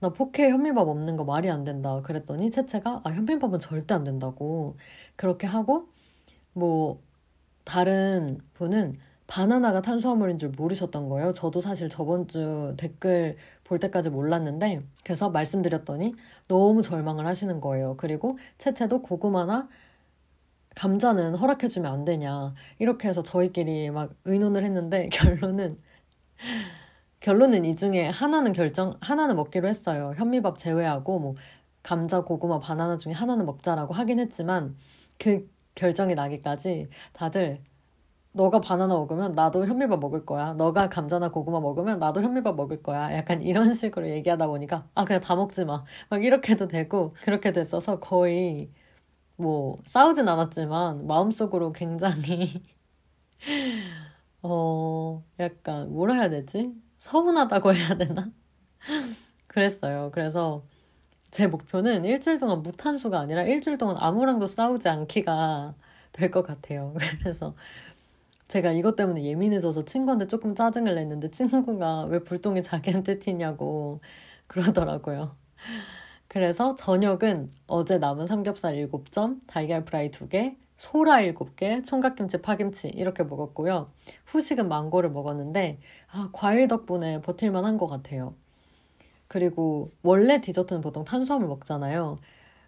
나 0.00 0.08
포케 0.08 0.50
현미밥 0.50 0.88
없는 0.88 1.16
거 1.16 1.24
말이 1.24 1.50
안 1.50 1.62
된다. 1.64 2.00
그랬더니 2.02 2.50
채채가 2.50 3.02
아, 3.04 3.10
현미밥은 3.10 3.60
절대 3.60 3.94
안 3.94 4.04
된다고. 4.04 4.76
그렇게 5.16 5.46
하고 5.46 5.88
뭐 6.54 7.00
다른 7.64 8.40
분은 8.54 8.98
바나나가 9.28 9.82
탄수화물인 9.82 10.38
줄 10.38 10.50
모르셨던 10.50 11.08
거예요. 11.08 11.32
저도 11.34 11.60
사실 11.60 11.88
저번 11.88 12.28
주 12.28 12.74
댓글 12.78 13.36
볼 13.72 13.78
때까지 13.78 14.10
몰랐는데 14.10 14.82
그래서 15.02 15.30
말씀드렸더니 15.30 16.14
너무 16.46 16.82
절망을 16.82 17.26
하시는 17.26 17.58
거예요. 17.58 17.96
그리고 17.96 18.36
채채도 18.58 19.00
고구마나 19.00 19.70
감자는 20.74 21.36
허락해주면 21.36 21.90
안 21.90 22.04
되냐. 22.04 22.52
이렇게 22.78 23.08
해서 23.08 23.22
저희끼리 23.22 23.90
막 23.90 24.12
의논을 24.26 24.62
했는데 24.62 25.08
결론은 25.10 25.76
결론은 27.20 27.64
이 27.64 27.74
중에 27.74 28.08
하나는 28.08 28.52
결정, 28.52 28.92
하나는 29.00 29.36
먹기로 29.36 29.66
했어요. 29.66 30.12
현미밥 30.18 30.58
제외하고 30.58 31.18
뭐 31.18 31.34
감자, 31.82 32.20
고구마, 32.20 32.58
바나나 32.60 32.98
중에 32.98 33.14
하나는 33.14 33.46
먹자라고 33.46 33.94
하긴 33.94 34.20
했지만 34.20 34.68
그 35.18 35.48
결정이 35.76 36.14
나기까지 36.14 36.88
다들 37.14 37.62
너가 38.32 38.60
바나나 38.60 38.94
먹으면 38.94 39.34
나도 39.34 39.66
현미밥 39.66 40.00
먹을 40.00 40.24
거야. 40.26 40.54
너가 40.54 40.88
감자나 40.88 41.30
고구마 41.30 41.60
먹으면 41.60 41.98
나도 41.98 42.22
현미밥 42.22 42.56
먹을 42.56 42.82
거야. 42.82 43.14
약간 43.16 43.42
이런 43.42 43.72
식으로 43.74 44.08
얘기하다 44.08 44.46
보니까 44.48 44.88
아 44.94 45.04
그냥 45.04 45.20
다 45.22 45.36
먹지 45.36 45.64
마. 45.64 45.84
막 46.10 46.24
이렇게도 46.24 46.68
되고 46.68 47.14
그렇게 47.22 47.52
됐어서 47.52 48.00
거의 48.00 48.70
뭐 49.36 49.78
싸우진 49.86 50.28
않았지만 50.28 51.06
마음속으로 51.06 51.72
굉장히 51.72 52.62
어 54.42 55.24
약간 55.38 55.90
뭐라 55.92 56.14
해야 56.14 56.30
되지? 56.30 56.72
서운하다고 56.98 57.74
해야 57.74 57.96
되나? 57.96 58.30
그랬어요. 59.46 60.10
그래서 60.12 60.66
제 61.32 61.46
목표는 61.48 62.04
일주일 62.04 62.38
동안 62.40 62.62
무탄수가 62.62 63.18
아니라 63.20 63.44
일주일 63.44 63.78
동안 63.78 63.96
아무랑도 63.98 64.46
싸우지 64.48 64.88
않기가 64.88 65.76
될 66.12 66.30
것 66.32 66.42
같아요. 66.46 66.94
그래서 67.22 67.56
제가 68.52 68.72
이것 68.72 68.96
때문에 68.96 69.24
예민해져서 69.24 69.86
친구한테 69.86 70.26
조금 70.26 70.54
짜증을 70.54 70.94
냈는데 70.94 71.30
친구가 71.30 72.04
왜 72.04 72.18
불똥이 72.22 72.62
자기한테 72.62 73.18
튀냐고 73.18 74.00
그러더라고요. 74.46 75.30
그래서 76.28 76.74
저녁은 76.76 77.50
어제 77.66 77.96
남은 77.98 78.26
삼겹살 78.26 78.76
7점, 78.76 79.40
달걀 79.46 79.84
프라이 79.86 80.10
2개, 80.10 80.56
소라 80.76 81.22
7개, 81.22 81.82
총각김치, 81.86 82.42
파김치 82.42 82.88
이렇게 82.88 83.22
먹었고요. 83.22 83.90
후식은 84.26 84.68
망고를 84.68 85.10
먹었는데 85.10 85.80
아, 86.10 86.28
과일 86.34 86.68
덕분에 86.68 87.22
버틸만 87.22 87.64
한 87.64 87.78
것 87.78 87.86
같아요. 87.88 88.34
그리고 89.28 89.92
원래 90.02 90.40
디저트는 90.42 90.82
보통 90.82 91.04
탄수화물 91.04 91.48
먹잖아요. 91.48 92.18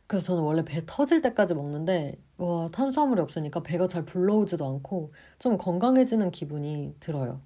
그래서 0.07 0.27
저는 0.27 0.43
원래 0.43 0.65
배 0.65 0.83
터질 0.87 1.23
때까지 1.23 1.55
먹는데 1.55 2.21
와, 2.37 2.69
탄수화물이 2.71 3.21
없으니까 3.21 3.63
배가 3.63 3.87
잘 3.87 4.05
불러오지도 4.05 4.67
않고 4.67 5.13
좀 5.39 5.57
건강해지는 5.57 6.31
기분이 6.31 6.97
들어요. 7.01 7.41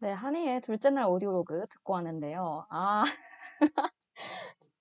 네, 0.00 0.10
한이의 0.10 0.60
둘째 0.62 0.90
날 0.90 1.04
오디오로그 1.04 1.66
듣고 1.70 1.92
왔는데요. 1.92 2.66
아, 2.70 3.04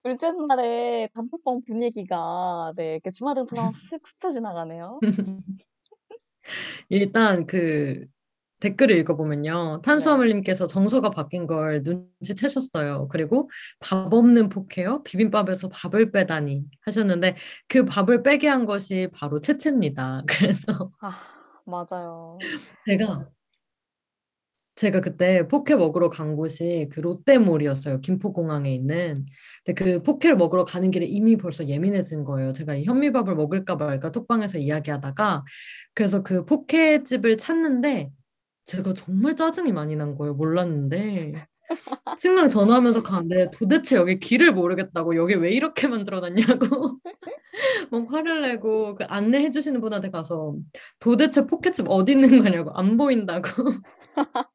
둘째 0.04 0.32
날에 0.32 1.08
단톡방 1.14 1.62
분위기가 1.68 2.74
네, 2.76 2.94
이렇게 2.94 3.12
주마등처럼 3.12 3.72
슥 3.74 4.08
스쳐 4.08 4.32
지나가네요. 4.32 5.00
일단 6.90 7.46
그 7.46 8.08
댓글을 8.62 8.96
읽어보면요. 8.98 9.78
네. 9.78 9.82
탄수화물님께서 9.82 10.68
정서가 10.68 11.10
바뀐 11.10 11.48
걸 11.48 11.84
눈치채셨어요. 11.84 13.10
그리고 13.10 13.50
밥 13.82 14.14
없는 14.14 14.50
포케요? 14.50 15.04
비빔밥에서 15.04 15.68
밥을 15.70 16.12
빼다니 16.12 16.64
하셨는데 16.86 17.36
그 17.68 17.84
밥을 17.84 18.24
빼게 18.24 18.48
한 18.48 18.66
것이 18.66 19.10
바로 19.14 19.42
채채입니다. 19.42 20.24
그래서 20.30 20.92
아, 21.02 21.12
맞아요. 21.66 22.38
제가 22.88 23.28
제가 24.76 25.02
그때 25.02 25.48
포케 25.48 25.76
먹으러 25.76 26.10
간 26.10 26.36
곳이 26.36 26.90
그 26.92 27.02
롯데몰이었어요. 27.02 28.02
김포공항에 28.02 28.74
있는. 28.74 29.26
근데 29.66 29.84
그 29.84 30.02
포케를 30.02 30.38
먹으러 30.38 30.66
가는 30.66 30.90
길에 30.90 31.06
이미 31.06 31.38
벌써 31.38 31.68
예민해진 31.68 32.24
거예요. 32.24 32.52
제가 32.54 32.76
이 32.76 32.86
현미밥을 32.86 33.36
먹을까 33.36 33.76
말까 33.76 34.12
톡방에서 34.12 34.58
이야기하다가 34.58 35.44
그래서 35.94 36.24
그 36.24 36.46
포케집을 36.46 37.38
찾는데 37.38 38.10
제가 38.72 38.94
정말 38.94 39.36
짜증이 39.36 39.74
많이 39.74 39.98
난 39.98 40.16
거예요. 40.16 40.34
몰랐는데. 40.34 41.46
친구랑 42.18 42.50
전화하면서 42.50 43.04
가는데 43.04 43.50
도대체 43.52 43.96
여기 43.96 44.20
길을 44.20 44.54
모르겠다고 44.54 45.16
여기 45.16 45.36
왜 45.36 45.52
이렇게 45.52 45.88
만들어놨냐고 45.88 47.00
막 47.92 48.14
화를 48.14 48.42
내고 48.42 48.96
그 48.96 49.06
안내해 49.06 49.50
주시는 49.50 49.80
분한테 49.80 50.10
가서 50.10 50.56
도대체 51.00 51.46
포켓집 51.46 51.86
어디 51.90 52.12
있는 52.12 52.44
거냐고 52.44 52.72
안 52.72 52.98
보인다고 52.98 53.44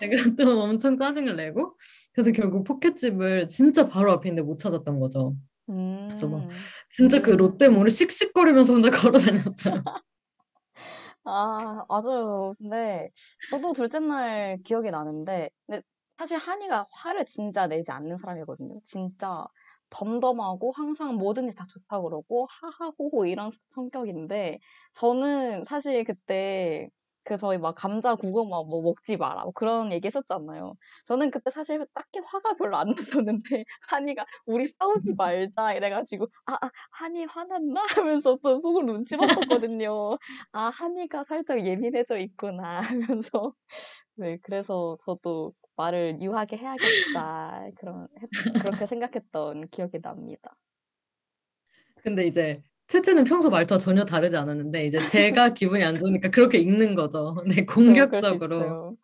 내가 0.00 0.24
또 0.36 0.60
엄청 0.62 0.96
짜증을 0.96 1.36
내고 1.36 1.76
그래서 2.12 2.32
결국 2.32 2.64
포켓집을 2.64 3.46
진짜 3.46 3.86
바로 3.88 4.10
앞에 4.10 4.28
있는데 4.28 4.44
못 4.44 4.58
찾았던 4.58 4.98
거죠. 4.98 5.36
그래서 5.66 6.28
막 6.28 6.42
음. 6.42 6.48
진짜 6.90 7.22
그 7.22 7.30
롯데몰을 7.30 7.90
씩씩거리면서 7.90 8.72
혼자 8.72 8.90
걸어 8.90 9.20
다녔어요. 9.20 9.84
아, 11.26 11.84
맞아요. 11.88 12.52
근데 12.58 13.10
저도 13.44 13.72
둘째 13.72 13.98
날 14.00 14.58
기억이 14.62 14.90
나는데, 14.90 15.48
근데 15.66 15.82
사실 16.18 16.36
한이가 16.36 16.84
화를 16.92 17.24
진짜 17.24 17.66
내지 17.66 17.92
않는 17.92 18.18
사람이거든요. 18.18 18.80
진짜 18.84 19.46
덤덤하고 19.90 20.72
항상 20.72 21.14
뭐든지 21.16 21.56
다 21.56 21.64
좋다고 21.66 22.04
그러고 22.10 22.46
하하호호 22.50 23.24
이런 23.26 23.48
성격인데, 23.70 24.58
저는 24.92 25.64
사실 25.64 26.04
그때 26.04 26.88
그 27.24 27.36
저희 27.36 27.58
막 27.58 27.74
감자 27.74 28.14
고구마 28.14 28.62
뭐 28.64 28.82
먹지 28.82 29.16
마라 29.16 29.44
뭐 29.44 29.52
그런 29.52 29.92
얘기 29.92 30.06
했었잖아요. 30.06 30.74
저는 31.04 31.30
그때 31.30 31.50
사실 31.50 31.86
딱히 31.94 32.20
화가 32.24 32.54
별로 32.56 32.76
안 32.76 32.88
났었는데, 33.24 33.64
한이가 33.88 34.24
우리 34.46 34.68
싸우지 34.68 35.14
말자 35.16 35.74
이래가지고, 35.74 36.26
아, 36.46 36.54
아, 36.54 36.70
한이 36.92 37.24
화났나? 37.26 37.82
하면서 37.88 38.36
또 38.42 38.60
속으로 38.60 38.86
눈치 38.86 39.16
봤었거든요. 39.16 40.18
아, 40.52 40.70
한이가 40.70 41.24
살짝 41.24 41.64
예민해져 41.64 42.18
있구나 42.18 42.80
하면서 43.20 43.54
네, 44.16 44.38
그래서 44.42 44.96
저도 45.04 45.54
말을 45.76 46.20
유하게 46.22 46.56
해야겠다 46.58 47.68
그런 47.76 48.08
했- 48.22 48.30
그렇게 48.58 48.86
생각했던 48.86 49.68
기억이 49.70 50.00
납니다. 50.00 50.56
근데 52.02 52.26
이제 52.26 52.62
채채는 52.94 53.24
평소 53.24 53.50
말투와 53.50 53.78
전혀 53.78 54.04
다르지 54.04 54.36
않았는데 54.36 54.86
이제 54.86 54.98
제가 55.08 55.52
기분이 55.58 55.82
안 55.82 55.98
좋으니까 55.98 56.30
그렇게 56.30 56.58
읽는 56.58 56.94
거죠. 56.94 57.34
네, 57.48 57.64
공격적으로. 57.64 58.96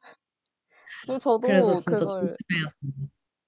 그리고 1.04 1.20
그래서 1.40 1.66
저도 1.76 1.80
진짜 1.80 1.98
그걸 1.98 2.36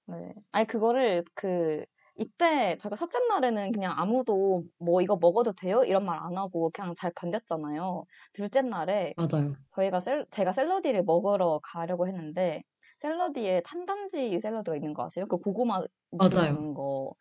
네, 0.07 0.33
아니 0.51 0.67
그거를 0.67 1.23
그 1.33 1.85
이때 2.15 2.77
저희가 2.77 2.95
첫째 2.97 3.19
날에는 3.29 3.71
그냥 3.71 3.93
아무도 3.97 4.63
뭐 4.79 5.01
이거 5.01 5.15
먹어도 5.15 5.53
돼요? 5.53 5.83
이런 5.85 6.05
말 6.05 6.19
안 6.19 6.37
하고 6.37 6.69
그냥 6.71 6.93
잘 6.95 7.11
견뎠잖아요. 7.13 8.03
둘째 8.33 8.61
날에 8.61 9.13
맞아요. 9.15 9.53
저희가 9.75 10.01
셀, 10.01 10.25
제가 10.29 10.51
샐러디를 10.51 11.03
먹으러 11.03 11.59
가려고 11.63 12.05
했는데 12.07 12.63
샐러디에 12.99 13.61
탄단지 13.65 14.39
샐러드가 14.41 14.75
있는 14.75 14.93
거 14.93 15.05
아세요? 15.05 15.25
그 15.25 15.37
고구마 15.37 15.83
맞아요. 16.11 16.73
거. 16.73 17.13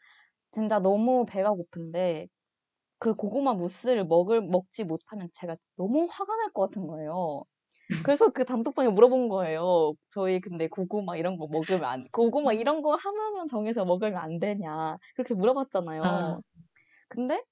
진짜 0.51 0.79
너무 0.81 1.25
배가 1.27 1.51
고픈데 1.53 2.27
그 3.03 3.15
고구마 3.15 3.55
무스를 3.55 4.05
먹을 4.07 4.41
먹지 4.43 4.85
못하면 4.85 5.29
제가 5.33 5.57
너무 5.77 6.07
화가 6.11 6.37
날 6.37 6.53
것 6.53 6.63
같은 6.71 6.87
거예요. 6.87 7.45
그래서 8.03 8.31
그 8.33 8.45
단톡방에 8.47 8.91
물어본 8.91 9.29
거예요. 9.31 9.95
저희 10.11 10.41
근데 10.41 10.69
고구마 10.69 11.17
이런 11.17 11.39
거 11.39 11.49
먹으면 11.49 11.85
안, 11.85 12.07
고구마 12.13 12.53
이런 12.55 12.83
거 12.83 12.95
하나만 12.97 13.49
정해서 13.49 13.85
먹으면 13.87 14.17
안 14.19 14.39
되냐. 14.41 14.99
그렇게 15.17 15.35
물어봤잖아요. 15.35 16.03
아, 16.03 16.41
근데 17.09 17.45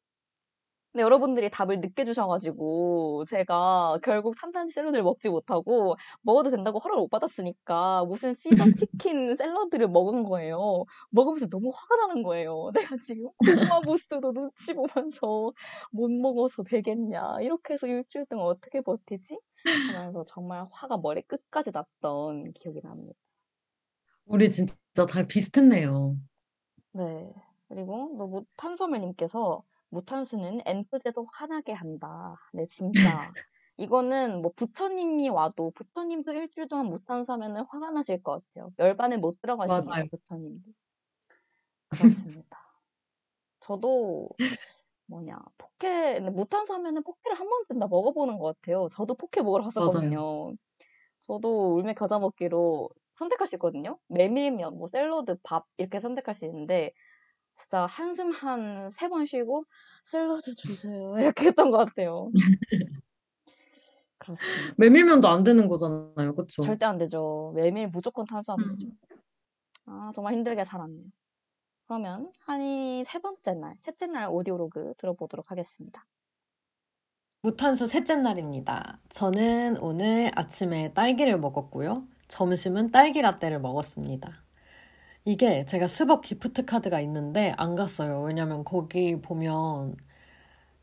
근데 0.92 1.04
여러분들이 1.04 1.50
답을 1.50 1.80
늦게 1.80 2.04
주셔가지고 2.04 3.24
제가 3.28 3.98
결국 4.02 4.34
탄단지 4.40 4.74
샐러드를 4.74 5.04
먹지 5.04 5.28
못하고 5.28 5.96
먹어도 6.22 6.50
된다고 6.50 6.80
허락을 6.80 7.02
못 7.02 7.08
받았으니까 7.08 8.04
무슨 8.06 8.34
시저 8.34 8.64
치킨 8.76 9.36
샐러드를 9.36 9.86
먹은 9.88 10.24
거예요. 10.24 10.84
먹으면서 11.10 11.48
너무 11.48 11.70
화가 11.72 12.06
나는 12.06 12.24
거예요. 12.24 12.70
내가 12.94 12.96
지금 13.04 13.28
고구마 13.38 13.80
무스도 13.84 14.32
눈치 14.32 14.74
보면서 14.74 15.52
못 15.92 16.10
먹어서 16.10 16.64
되겠냐. 16.64 17.36
이렇게 17.40 17.74
해서 17.74 17.86
일주일 17.86 18.26
동안 18.26 18.46
어떻게 18.46 18.80
버티지? 18.80 19.38
하면서 19.94 20.24
정말 20.26 20.66
화가 20.72 20.98
머리 20.98 21.22
끝까지 21.22 21.70
났던 21.72 22.52
기억이 22.54 22.80
납니다. 22.82 23.14
우리 24.24 24.50
진짜 24.50 24.74
다 24.94 25.26
비슷했네요. 25.26 26.16
네. 26.94 27.32
그리고 27.68 28.16
또 28.18 28.26
무탄소매님께서 28.26 29.62
무탄수는 29.90 30.60
엔프제도 30.64 31.26
화나게 31.34 31.72
한다. 31.72 32.36
네, 32.52 32.66
진짜. 32.66 32.92
이거는 33.76 34.42
뭐 34.42 34.52
부처님이 34.54 35.30
와도 35.30 35.70
부처님도 35.70 36.32
일주일 36.32 36.68
동안 36.68 36.86
무탄수 36.86 37.32
하면은 37.32 37.64
화가 37.68 37.90
나실 37.90 38.22
것 38.22 38.44
같아요. 38.54 38.72
열반에 38.78 39.16
못 39.16 39.36
맞아요. 39.42 40.06
부처님도. 40.10 40.70
그렇습니다. 42.44 42.58
저도 43.60 44.28
뭐냐 45.06 45.38
근데 45.78 46.30
무탄수 46.30 46.74
하면은 46.74 47.02
포케를 47.02 47.38
한 47.38 47.48
번쯤 47.48 47.78
다 47.78 47.86
먹어보는 47.88 48.38
것 48.38 48.60
같아요. 48.60 48.88
저도 48.92 49.14
포케 49.14 49.42
먹으러. 49.42 49.64
갔었거든요. 49.64 50.54
저도 51.20 51.76
울며 51.76 51.94
겨자 51.94 52.18
먹기로 52.18 52.90
선택할 53.14 53.46
수 53.46 53.56
있거든요. 53.56 53.98
메밀면, 54.08 54.76
뭐 54.76 54.86
샐러드, 54.86 55.36
밥 55.42 55.66
이렇게 55.76 56.00
선택할 56.00 56.34
수 56.34 56.46
있는데 56.46 56.92
진짜 57.54 57.86
한숨 57.86 58.32
한 58.32 58.88
세 58.90 59.08
번 59.08 59.26
쉬고 59.26 59.64
샐러드 60.04 60.54
주세요 60.54 61.14
이렇게 61.20 61.46
했던 61.48 61.70
것 61.70 61.78
같아요. 61.78 62.30
그렇습니다. 64.18 64.74
메밀면도 64.76 65.28
안 65.28 65.42
되는 65.44 65.66
거잖아요. 65.68 66.34
그쵸? 66.34 66.62
절대 66.62 66.86
안 66.86 66.98
되죠. 66.98 67.52
메밀 67.56 67.88
무조건 67.88 68.26
탄수화물이죠. 68.26 68.86
음. 68.86 68.92
아 69.86 70.12
정말 70.14 70.34
힘들게 70.34 70.64
살았네요. 70.64 71.06
그러면 71.86 72.32
한이 72.40 73.04
세 73.04 73.18
번째 73.18 73.54
날, 73.54 73.76
셋째 73.80 74.06
날 74.06 74.28
오디오로그 74.30 74.94
들어보도록 74.98 75.50
하겠습니다. 75.50 76.06
무탄수 77.42 77.86
셋째 77.86 78.16
날입니다. 78.16 79.00
저는 79.10 79.78
오늘 79.78 80.30
아침에 80.34 80.92
딸기를 80.92 81.38
먹었고요. 81.40 82.06
점심은 82.28 82.90
딸기 82.90 83.22
라떼를 83.22 83.60
먹었습니다. 83.60 84.44
이게 85.30 85.64
제가 85.66 85.86
스벅 85.86 86.22
기프트 86.22 86.64
카드가 86.66 87.00
있는데 87.02 87.54
안 87.56 87.76
갔어요. 87.76 88.22
왜냐면 88.22 88.64
거기 88.64 89.20
보면 89.20 89.96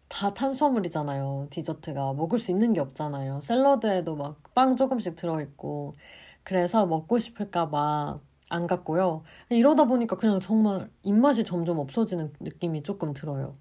다 0.10 0.34
탄수화물이잖아요. 0.34 1.48
디저트가 1.52 2.14
먹을 2.14 2.40
수 2.40 2.52
있는 2.52 2.74
게 2.74 2.80
없잖아요. 2.82 3.42
샐러드에도 3.42 4.16
막 4.16 4.38
빵 4.56 4.76
조금씩 4.76 5.16
들어있고 5.16 5.96
그래서 6.44 6.86
먹고 6.86 7.20
싶을까 7.20 7.70
봐 7.70 8.20
안 8.50 8.66
갔고요. 8.68 9.24
이러다 9.50 9.86
보니까 9.86 10.16
그냥 10.18 10.40
정말 10.40 10.90
입맛이 11.04 11.44
점점 11.44 11.80
없어지는 11.80 12.32
느낌이 12.40 12.84
조금 12.84 13.14
들어요. 13.14 13.58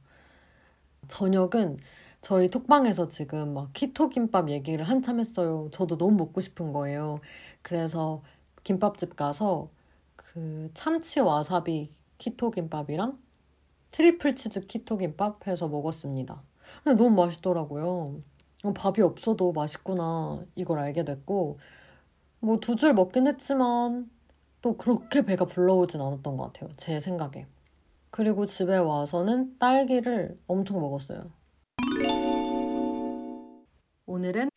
저녁은 1.08 1.78
저희 2.22 2.48
톡방에서 2.50 3.08
지금 3.08 3.54
막 3.54 3.72
키토 3.72 4.08
김밥 4.08 4.50
얘기를 4.50 4.84
한참 4.84 5.20
했어요. 5.20 5.68
저도 5.72 5.96
너무 5.98 6.16
먹고 6.16 6.40
싶은 6.40 6.72
거예요. 6.72 7.20
그래서 7.62 8.22
김밥집 8.64 9.16
가서 9.16 9.70
그 10.36 10.70
참치 10.74 11.20
와사비 11.20 11.94
keto 12.18 12.50
김밥이랑 12.50 13.18
triple 13.90 14.36
치즈 14.36 14.66
keto 14.66 14.98
김밥 14.98 15.46
해서 15.46 15.66
먹었습니다. 15.66 16.42
근데 16.84 17.02
너무 17.02 17.16
맛있더라고요. 17.16 18.20
어, 18.64 18.72
밥이 18.74 19.00
없어도 19.00 19.52
맛있구나 19.52 20.44
이걸 20.54 20.78
알게 20.80 21.04
됐고 21.06 21.58
뭐 22.40 22.58
두 22.60 22.76
줄 22.76 22.92
먹긴 22.92 23.26
했지만 23.28 24.10
또 24.60 24.76
그렇게 24.76 25.24
배가 25.24 25.46
불러오진 25.46 26.02
않았던 26.02 26.36
것 26.36 26.52
같아요. 26.52 26.70
제 26.76 27.00
생각에. 27.00 27.46
그리고 28.10 28.44
집에 28.44 28.76
와서는 28.76 29.58
딸기를 29.58 30.38
엄청 30.46 30.80
먹었어요. 30.80 31.30
오늘은 34.04 34.50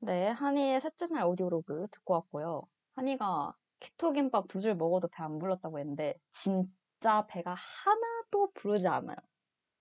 네, 0.00 0.28
한이의 0.28 0.80
셋째 0.80 1.06
날 1.06 1.24
오디오로그 1.26 1.86
듣고 1.92 2.14
왔고요. 2.14 2.62
한이가 2.96 3.54
키토 3.80 4.12
김밥 4.12 4.48
두 4.48 4.60
줄 4.60 4.74
먹어도 4.74 5.08
배 5.08 5.22
안 5.22 5.38
불렀다고 5.38 5.78
했는데 5.78 6.14
진짜 6.30 7.26
배가 7.28 7.54
하나도 7.54 8.52
부르지 8.54 8.88
않아요. 8.88 9.16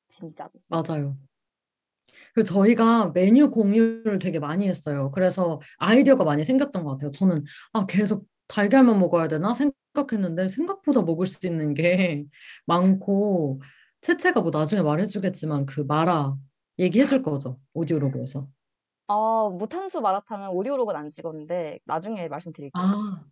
진짜로. 0.08 0.52
맞아요. 0.68 1.18
그 2.34 2.44
저희가 2.44 3.12
메뉴 3.14 3.50
공유를 3.50 4.20
되게 4.20 4.40
많이 4.40 4.68
했어요. 4.68 5.12
그래서 5.12 5.60
아이디어가 5.78 6.24
많이 6.24 6.44
생겼던 6.44 6.84
것 6.84 6.92
같아요. 6.92 7.12
저는 7.12 7.44
아 7.74 7.86
계속 7.86 8.26
달걀만 8.48 9.00
먹어야 9.00 9.28
되나 9.28 9.54
생각했는데 9.54 10.48
생각보다 10.50 11.02
먹을 11.02 11.26
수 11.26 11.46
있는 11.48 11.74
게 11.74 12.26
많고 12.68 13.62
채채가 14.02 14.42
뭐 14.42 14.52
나중에 14.52 14.82
말해주겠지만 14.84 15.66
그 15.66 15.82
마라 15.82 16.36
얘기해줄 16.78 17.24
거죠. 17.24 17.60
오디오로그에서. 17.74 18.48
아, 19.08 19.50
무탄수 19.52 20.02
마라탕은 20.02 20.50
오디오로그는 20.50 21.00
안 21.00 21.10
찍었는데 21.12 21.80
나중에 21.86 22.28
말씀드릴게요. 22.28 22.84
아, 22.84 23.24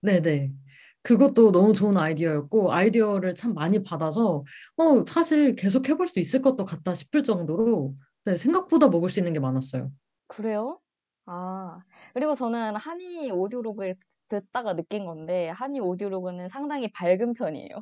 네네. 0.00 0.52
그것도 1.02 1.52
너무 1.52 1.72
좋은 1.72 1.96
아이디어였고 1.96 2.72
아이디어를 2.72 3.34
참 3.34 3.54
많이 3.54 3.82
받아서 3.82 4.44
어 4.76 5.04
사실 5.06 5.54
계속 5.56 5.88
해볼 5.88 6.06
수 6.06 6.20
있을 6.20 6.42
것도 6.42 6.64
같다 6.64 6.94
싶을 6.94 7.22
정도로 7.22 7.96
네, 8.24 8.36
생각보다 8.36 8.88
먹을 8.88 9.08
수 9.08 9.20
있는 9.20 9.32
게 9.32 9.40
많았어요. 9.40 9.90
그래요? 10.26 10.80
아, 11.26 11.80
그리고 12.14 12.34
저는 12.34 12.76
한이 12.76 13.30
오디오로그에 13.30 13.94
듣다가 14.28 14.74
느낀 14.74 15.06
건데 15.06 15.48
한이 15.50 15.80
오디오로그는 15.80 16.48
상당히 16.48 16.90
밝은 16.92 17.34
편이에요. 17.34 17.80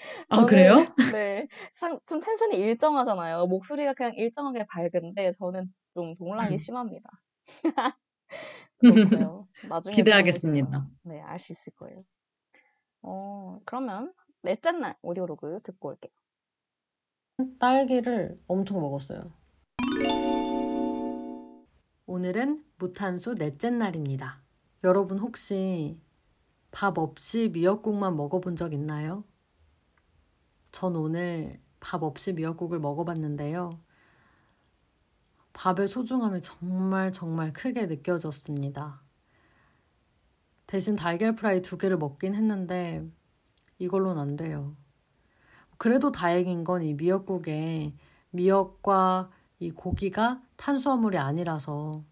아, 0.28 0.44
저는 0.44 0.46
그래요? 0.46 0.94
네, 1.04 1.48
상, 1.74 1.98
좀 2.06 2.20
텐션이 2.20 2.56
일정하잖아요. 2.58 3.46
목소리가 3.46 3.94
그냥 3.94 4.14
일정하게 4.16 4.66
밝은데 4.66 5.30
저는 5.32 5.72
좀 5.94 6.14
동락이 6.16 6.58
심합니다. 6.58 7.08
그렇고요. 8.80 9.48
나중에 9.68 9.94
들어보시면 9.94 9.94
기대하겠습니다. 9.94 10.88
네, 11.04 11.20
알 11.20 11.38
수 11.38 11.52
있을 11.52 11.72
거예요. 11.74 12.04
어, 13.02 13.58
그러면 13.64 14.12
넷째 14.42 14.72
날 14.72 14.96
오디오로그 15.02 15.60
듣고 15.62 15.88
올게요. 15.90 16.12
딸기를 17.58 18.38
엄청 18.46 18.80
먹었어요. 18.80 19.32
오늘은 22.06 22.64
무탄수 22.78 23.34
넷째 23.36 23.70
날입니다. 23.70 24.42
여러분 24.84 25.18
혹시 25.18 25.98
밥 26.70 26.98
없이 26.98 27.50
미역국만 27.52 28.16
먹어본 28.16 28.56
적 28.56 28.72
있나요? 28.72 29.24
전 30.72 30.96
오늘 30.96 31.60
밥 31.80 32.02
없이 32.02 32.32
미역국을 32.32 32.78
먹어봤는데요. 32.78 33.80
밥의 35.54 35.88
소중함이 35.88 36.42
정말 36.42 37.12
정말 37.12 37.52
크게 37.52 37.86
느껴졌습니다. 37.86 39.02
대신 40.66 40.96
달걀 40.96 41.34
프라이 41.34 41.62
두 41.62 41.76
개를 41.78 41.98
먹긴 41.98 42.34
했는데 42.34 43.04
이걸로는 43.78 44.20
안 44.22 44.36
돼요. 44.36 44.76
그래도 45.78 46.12
다행인 46.12 46.64
건 46.64 46.82
이 46.82 46.94
미역국에 46.94 47.94
미역과 48.30 49.30
이 49.58 49.70
고기가 49.70 50.42
탄수화물이 50.56 51.18
아니라서 51.18 52.04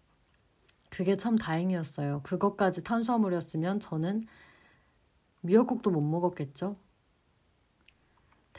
그게 0.89 1.17
참 1.17 1.37
다행이었어요. 1.37 2.21
그것까지 2.23 2.83
탄수화물이었으면 2.83 3.79
저는 3.79 4.25
미역국도 5.41 5.91
못 5.91 6.01
먹었겠죠? 6.01 6.77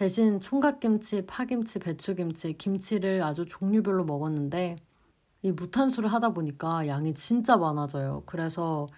대신 0.00 0.40
총각김치, 0.40 1.26
파김치, 1.26 1.78
배추김치, 1.78 2.56
김치를 2.56 3.22
아주 3.22 3.44
종류별로 3.44 4.06
먹었는데 4.06 4.76
이 5.42 5.52
무탄수를 5.52 6.10
하다 6.10 6.30
보니까 6.30 6.86
양이 6.86 7.12
진짜 7.12 7.58
많아져요. 7.58 8.22
그래서 8.24 8.88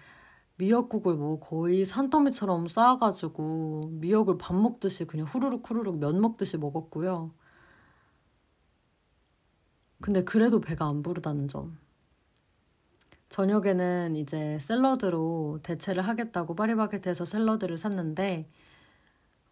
미역국을 0.55 1.15
뭐 1.15 1.41
거의 1.41 1.83
산더미처럼 1.83 2.67
쌓아가지고 2.67 3.89
미역을 3.95 4.37
밥 4.37 4.55
먹듯이 4.55 5.03
그냥 5.03 5.25
후루룩 5.25 5.69
후루룩 5.69 5.97
면 5.97 6.21
먹듯이 6.21 6.57
먹었고요. 6.57 7.33
근데 9.99 10.23
그래도 10.23 10.61
배가 10.61 10.87
안 10.87 11.03
부르다는 11.03 11.49
점. 11.49 11.77
저녁에는 13.27 14.15
이제 14.15 14.57
샐러드로 14.61 15.59
대체를 15.63 16.07
하겠다고 16.07 16.55
파리바게트에서 16.55 17.25
샐러드를 17.25 17.77
샀는데 17.77 18.47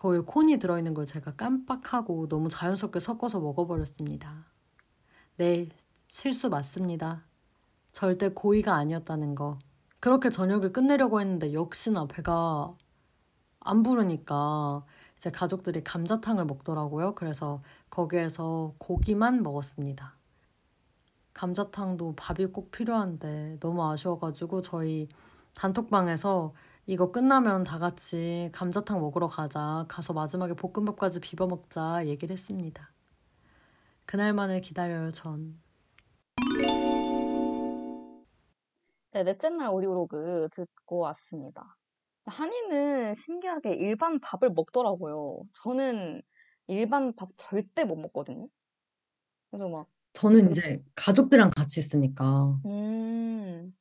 거기에 0.02 0.22
콘이 0.22 0.58
들어있는 0.58 0.96
걸 0.96 1.06
제가 1.06 1.36
깜빡하고 1.36 2.28
너무 2.28 2.50
자연스럽게 2.50 3.00
섞어서 3.00 3.40
먹어버렸습니다. 3.40 4.48
네, 5.38 5.70
실수 6.08 6.50
맞습니다. 6.50 7.24
절대 7.92 8.30
고의가 8.30 8.74
아니었다는 8.74 9.36
거. 9.36 9.60
그렇게 10.00 10.32
저녁을 10.32 10.74
끝내려고 10.74 11.22
했는데 11.22 11.54
역시나 11.54 12.08
배가 12.08 12.74
안 13.60 13.84
부르니까 13.84 14.84
이제 15.18 15.30
가족들이 15.30 15.84
감자탕을 15.84 16.46
먹더라고요. 16.46 17.14
그래서 17.14 17.62
거기에서 17.92 18.74
고기만 18.80 19.44
먹었습니다. 19.44 20.18
감자탕도 21.36 22.16
밥이 22.16 22.48
꼭 22.48 22.72
필요한데 22.72 23.60
너무 23.60 23.88
아쉬워가지고 23.88 24.64
저희 24.64 25.10
단톡방에서 25.54 26.56
이거 26.88 27.12
끝나면 27.12 27.64
다 27.64 27.78
같이 27.78 28.50
감자탕 28.54 29.00
먹으러 29.00 29.28
가자. 29.28 29.86
가서 29.88 30.14
마지막에 30.14 30.54
볶음밥까지 30.54 31.20
비벼 31.20 31.48
먹자 31.48 32.08
얘기를 32.08 32.34
했습니다. 32.34 32.92
그날만을 34.06 34.62
기다려요, 34.62 35.12
전. 35.12 35.62
네, 39.14 39.24
넷째 39.24 39.50
날 39.50 39.70
오디오로그 39.70 40.48
듣고 40.52 41.00
왔습니다. 41.00 41.78
한이는 42.26 43.14
신기하게 43.14 43.76
일반 43.76 44.20
밥을 44.20 44.50
먹더라고요. 44.50 45.42
저는 45.54 46.22
일반 46.68 47.14
밥 47.16 47.30
절대 47.38 47.84
못 47.84 47.96
먹거든요. 47.96 48.48
그래서 49.50 49.70
막, 49.70 49.88
저는 50.14 50.52
이제 50.52 50.84
가족들이랑 50.96 51.52
같이 51.56 51.80
있으니까 51.80 52.60
음, 52.66 53.74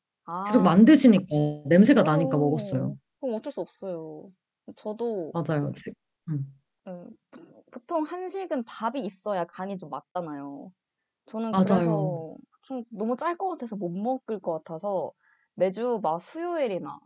계속 0.45 0.63
아, 0.63 0.63
만드시니까 0.63 1.27
냄새가 1.67 2.03
나니까 2.03 2.37
어, 2.37 2.39
먹었어요. 2.39 2.97
그럼 3.21 3.35
어쩔 3.37 3.53
수 3.53 3.61
없어요. 3.61 4.33
저도 4.77 5.33
맞아요. 5.33 5.73
지- 5.75 5.93
음. 6.29 6.61
음, 6.87 7.11
보- 7.31 7.63
보통 7.73 8.03
한식은 8.05 8.65
밥이 8.65 9.01
있어야 9.05 9.45
간이 9.45 9.79
좀 9.79 9.91
맞잖아요. 9.91 10.73
저는 11.27 11.57
맞아요. 11.57 11.57
그래서 11.57 12.37
좀 12.65 12.85
너무 12.91 13.17
짤 13.17 13.37
것 13.39 13.49
같아서 13.51 13.77
못 13.77 13.91
먹을 13.91 14.41
것 14.41 14.53
같아서 14.65 15.13
매주 15.55 16.01
막 16.03 16.21
수요일이나 16.21 17.01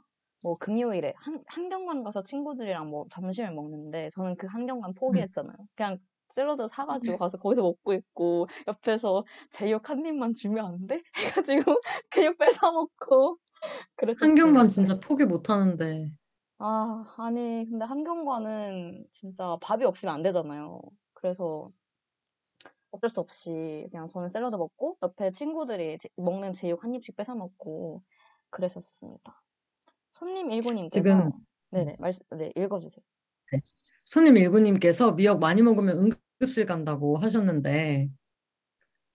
뭐 0.45 0.57
금요일에 0.59 1.15
한, 1.19 1.43
한경관 1.49 2.05
가서 2.05 2.23
친구들이랑 2.25 2.91
뭐 2.91 3.07
점심을 3.11 3.55
먹는데 3.55 4.11
저는 4.11 4.37
그 4.37 4.47
한경관 4.49 4.95
음. 5.13 5.29
포기했잖아요. 5.29 5.57
그냥 5.77 5.99
샐러드 6.31 6.67
사가지고 6.69 7.19
가서 7.19 7.39
거기서 7.39 7.63
먹고 7.63 7.93
있고 7.95 8.47
옆에서 8.69 9.25
제육 9.51 9.89
한 9.91 10.05
입만 10.05 10.33
주면 10.35 10.67
안 10.67 10.87
돼? 10.87 11.03
해가지고 11.45 11.77
그냥 12.11 12.37
뺏어 12.39 12.73
먹고 12.73 13.39
한경관 14.21 14.67
그랬었습니다. 14.67 14.69
진짜 14.69 14.99
포기 15.01 15.25
못 15.25 15.51
하는데. 15.51 16.11
아, 16.59 17.05
아니, 17.19 17.67
근데 17.69 17.85
한경관은 17.85 19.07
진짜 19.11 19.57
밥이 19.61 19.85
없으면 19.85 20.15
안 20.15 20.23
되잖아요. 20.23 20.81
그래서 21.13 21.71
어쩔 22.91 23.11
수 23.11 23.21
없이 23.21 23.87
그냥 23.91 24.09
저는 24.09 24.29
샐러드 24.29 24.57
먹고 24.57 24.97
옆에 25.03 25.31
친구들이 25.31 25.99
제- 25.99 26.09
먹는 26.17 26.53
제육 26.53 26.85
한 26.85 26.95
입씩 26.95 27.17
뺏어 27.17 27.35
먹고 27.35 28.03
그랬었습니다. 28.51 29.43
손님 30.13 30.51
일구님께서 30.51 31.03
지금 31.03 31.33
네네 31.71 31.97
말씀 31.99 32.25
네 32.37 32.53
읽어주세요. 32.57 33.05
네. 33.53 33.61
손님 34.05 34.37
일구님께서 34.37 35.13
미역 35.13 35.41
많이 35.41 35.63
먹으면 35.63 36.13
응급실 36.41 36.67
간다고 36.67 37.17
하셨는데 37.19 38.11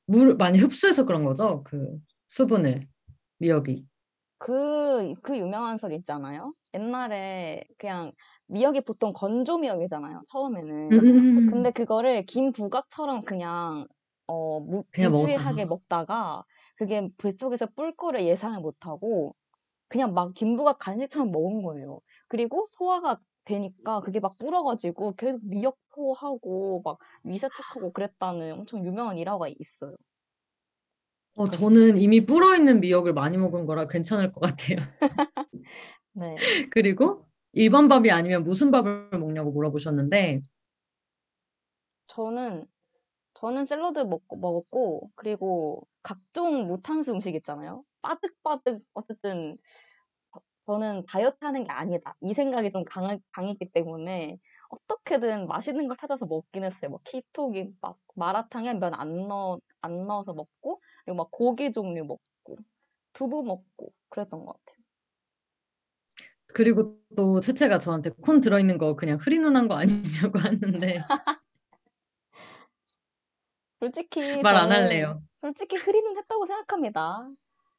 물 0.06 0.36
많이 0.36 0.60
흡수해서 0.60 1.06
그런 1.06 1.24
거죠? 1.24 1.64
그 1.64 1.98
수분을 2.28 2.88
미역이. 3.38 3.86
그, 4.38 5.14
그 5.22 5.38
유명한 5.38 5.78
설 5.78 5.94
있잖아요. 5.94 6.54
옛날에 6.74 7.64
그냥 7.78 8.12
미역이 8.48 8.82
보통 8.82 9.12
건조 9.14 9.58
미역이잖아요. 9.60 10.24
처음에는. 10.32 10.92
음. 10.94 11.48
근데 11.50 11.72
그거를 11.72 12.24
김 12.26 12.52
부각처럼 12.52 13.22
그냥 13.22 13.88
어 14.28 14.60
무, 14.60 14.84
먹었다가. 14.98 15.66
먹다가 15.66 16.44
그게 16.76 17.10
뱃속에서 17.18 17.68
불 17.76 17.96
거를 17.96 18.26
예상을 18.26 18.60
못하고 18.60 19.36
그냥 19.88 20.14
막 20.14 20.34
김부각 20.34 20.80
간식처럼 20.80 21.32
먹은 21.32 21.62
거예요. 21.64 22.00
그리고 22.28 22.66
소화가 22.70 23.18
되니까 23.50 24.02
그게 24.02 24.20
막 24.20 24.32
불어가지고 24.40 25.16
계속 25.16 25.42
미역토하고 25.44 26.82
막 26.84 27.00
위세척하고 27.24 27.92
그랬다는 27.92 28.54
엄청 28.54 28.86
유명한 28.86 29.18
일화가 29.18 29.48
있어요. 29.60 29.96
어, 31.36 31.50
저는 31.50 31.98
이미 31.98 32.26
불어있는 32.26 32.80
미역을 32.82 33.14
많이 33.14 33.38
먹은 33.38 33.66
거라 33.66 33.88
괜찮을 33.88 34.32
것 34.32 34.42
같아요. 34.42 34.78
네. 36.14 36.36
그리고 36.74 37.26
일반 37.54 37.88
밥이 37.88 38.12
아니면 38.12 38.44
무슨 38.44 38.72
밥을 38.72 39.10
먹냐고 39.12 39.52
물어보셨는데 39.52 40.42
저는 42.08 42.66
저는 43.36 43.66
샐러드 43.66 44.00
먹고 44.00 44.38
먹었고 44.38 45.12
그리고 45.16 45.88
각종 46.04 46.68
무탄수 46.68 47.14
음식 47.14 47.36
있잖아요. 47.36 47.84
바득바득 48.02 48.82
어쨌든 48.94 49.58
저- 50.70 50.74
저는 50.74 51.06
다이어트 51.08 51.38
하는 51.46 51.64
게 51.64 51.72
아니다. 51.72 52.16
이 52.22 52.34
생각이 52.34 52.70
좀 52.72 52.84
강하, 52.86 53.18
강했기 53.32 53.72
때문에 53.72 54.38
어떻게든 54.70 55.48
맛있는 55.48 55.88
걸 55.88 55.98
찾아서 55.98 56.26
먹긴 56.28 56.64
했어요. 56.64 56.92
뭐 56.92 57.00
키토 57.04 57.52
김밥, 57.52 57.98
마라탕에 58.16 58.74
면 58.76 58.94
안 58.94 59.28
넣어 59.28 59.60
안 59.82 60.06
넣어서 60.08 60.34
먹고 60.34 60.82
그리고 61.06 61.18
막 61.18 61.30
고기 61.32 61.72
종류 61.72 62.04
먹고 62.06 62.58
두부 63.14 63.44
먹고 63.44 63.92
그랬던 64.10 64.46
것 64.46 64.54
같아요. 64.54 64.80
그리고 66.54 67.00
또 67.16 67.40
채채가 67.40 67.80
저한테 67.80 68.10
콘 68.12 68.42
들어있는 68.42 68.78
거 68.78 68.96
그냥 68.96 69.18
흐리눈한 69.22 69.68
거 69.68 69.76
아니냐고 69.76 70.40
하는데 70.84 71.02
솔직히 73.80 74.42
말 74.42 74.56
안 74.58 74.72
할래요. 74.72 75.22
솔직히 75.38 75.78
흐리는 75.78 76.18
했다고 76.18 76.46
생각합니다. 76.46 77.30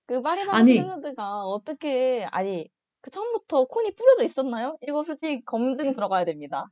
그 0.07 0.23
파리바게트 0.23 0.73
샐러드가 0.75 1.45
어떻게 1.45 2.27
아니 2.33 2.69
그 3.03 3.11
처음부터 3.11 3.65
콘이 3.65 3.95
뿌려져 3.95 4.25
있었나요? 4.25 4.77
이거 4.87 5.05
솔직히 5.05 5.45
검증 5.45 5.93
들어가야 5.95 6.25
됩니다. 6.25 6.67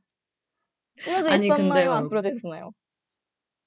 뿌려져 1.03 1.31
아니 1.31 1.45
있었나요? 1.47 1.91
안 1.91 2.05
여러분 2.05 2.09
뿌려져 2.09 2.29
있었나요? 2.29 2.71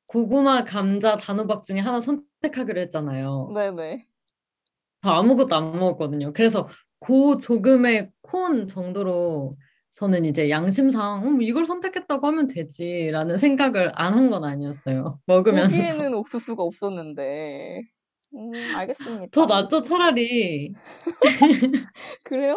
고구마, 0.06 0.64
감자, 0.64 1.16
단호박 1.16 1.62
중에 1.64 1.78
하나 1.80 2.00
선택하기로 2.00 2.80
했잖아요. 2.82 3.50
네네. 3.54 4.06
저 5.02 5.10
아무것도 5.10 5.56
안 5.56 5.78
먹었거든요. 5.78 6.32
그래서 6.32 6.68
그 7.00 7.38
조금의 7.38 8.12
콘 8.22 8.68
정도로 8.68 9.56
저는 9.94 10.24
이제 10.24 10.48
양심상 10.50 11.26
음, 11.26 11.42
이걸 11.42 11.64
선택했다고 11.64 12.26
하면 12.26 12.46
되지라는 12.46 13.36
생각을 13.38 13.92
안 13.94 14.14
한 14.14 14.30
건 14.30 14.44
아니었어요. 14.44 15.18
먹으면서. 15.26 15.76
거기에는 15.76 16.14
옥수수가 16.14 16.62
없었는데. 16.62 17.82
음, 18.34 18.74
알겠습니다. 18.74 19.30
더 19.30 19.46
낫죠, 19.46 19.82
차라리. 19.82 20.74
그래요? 22.24 22.56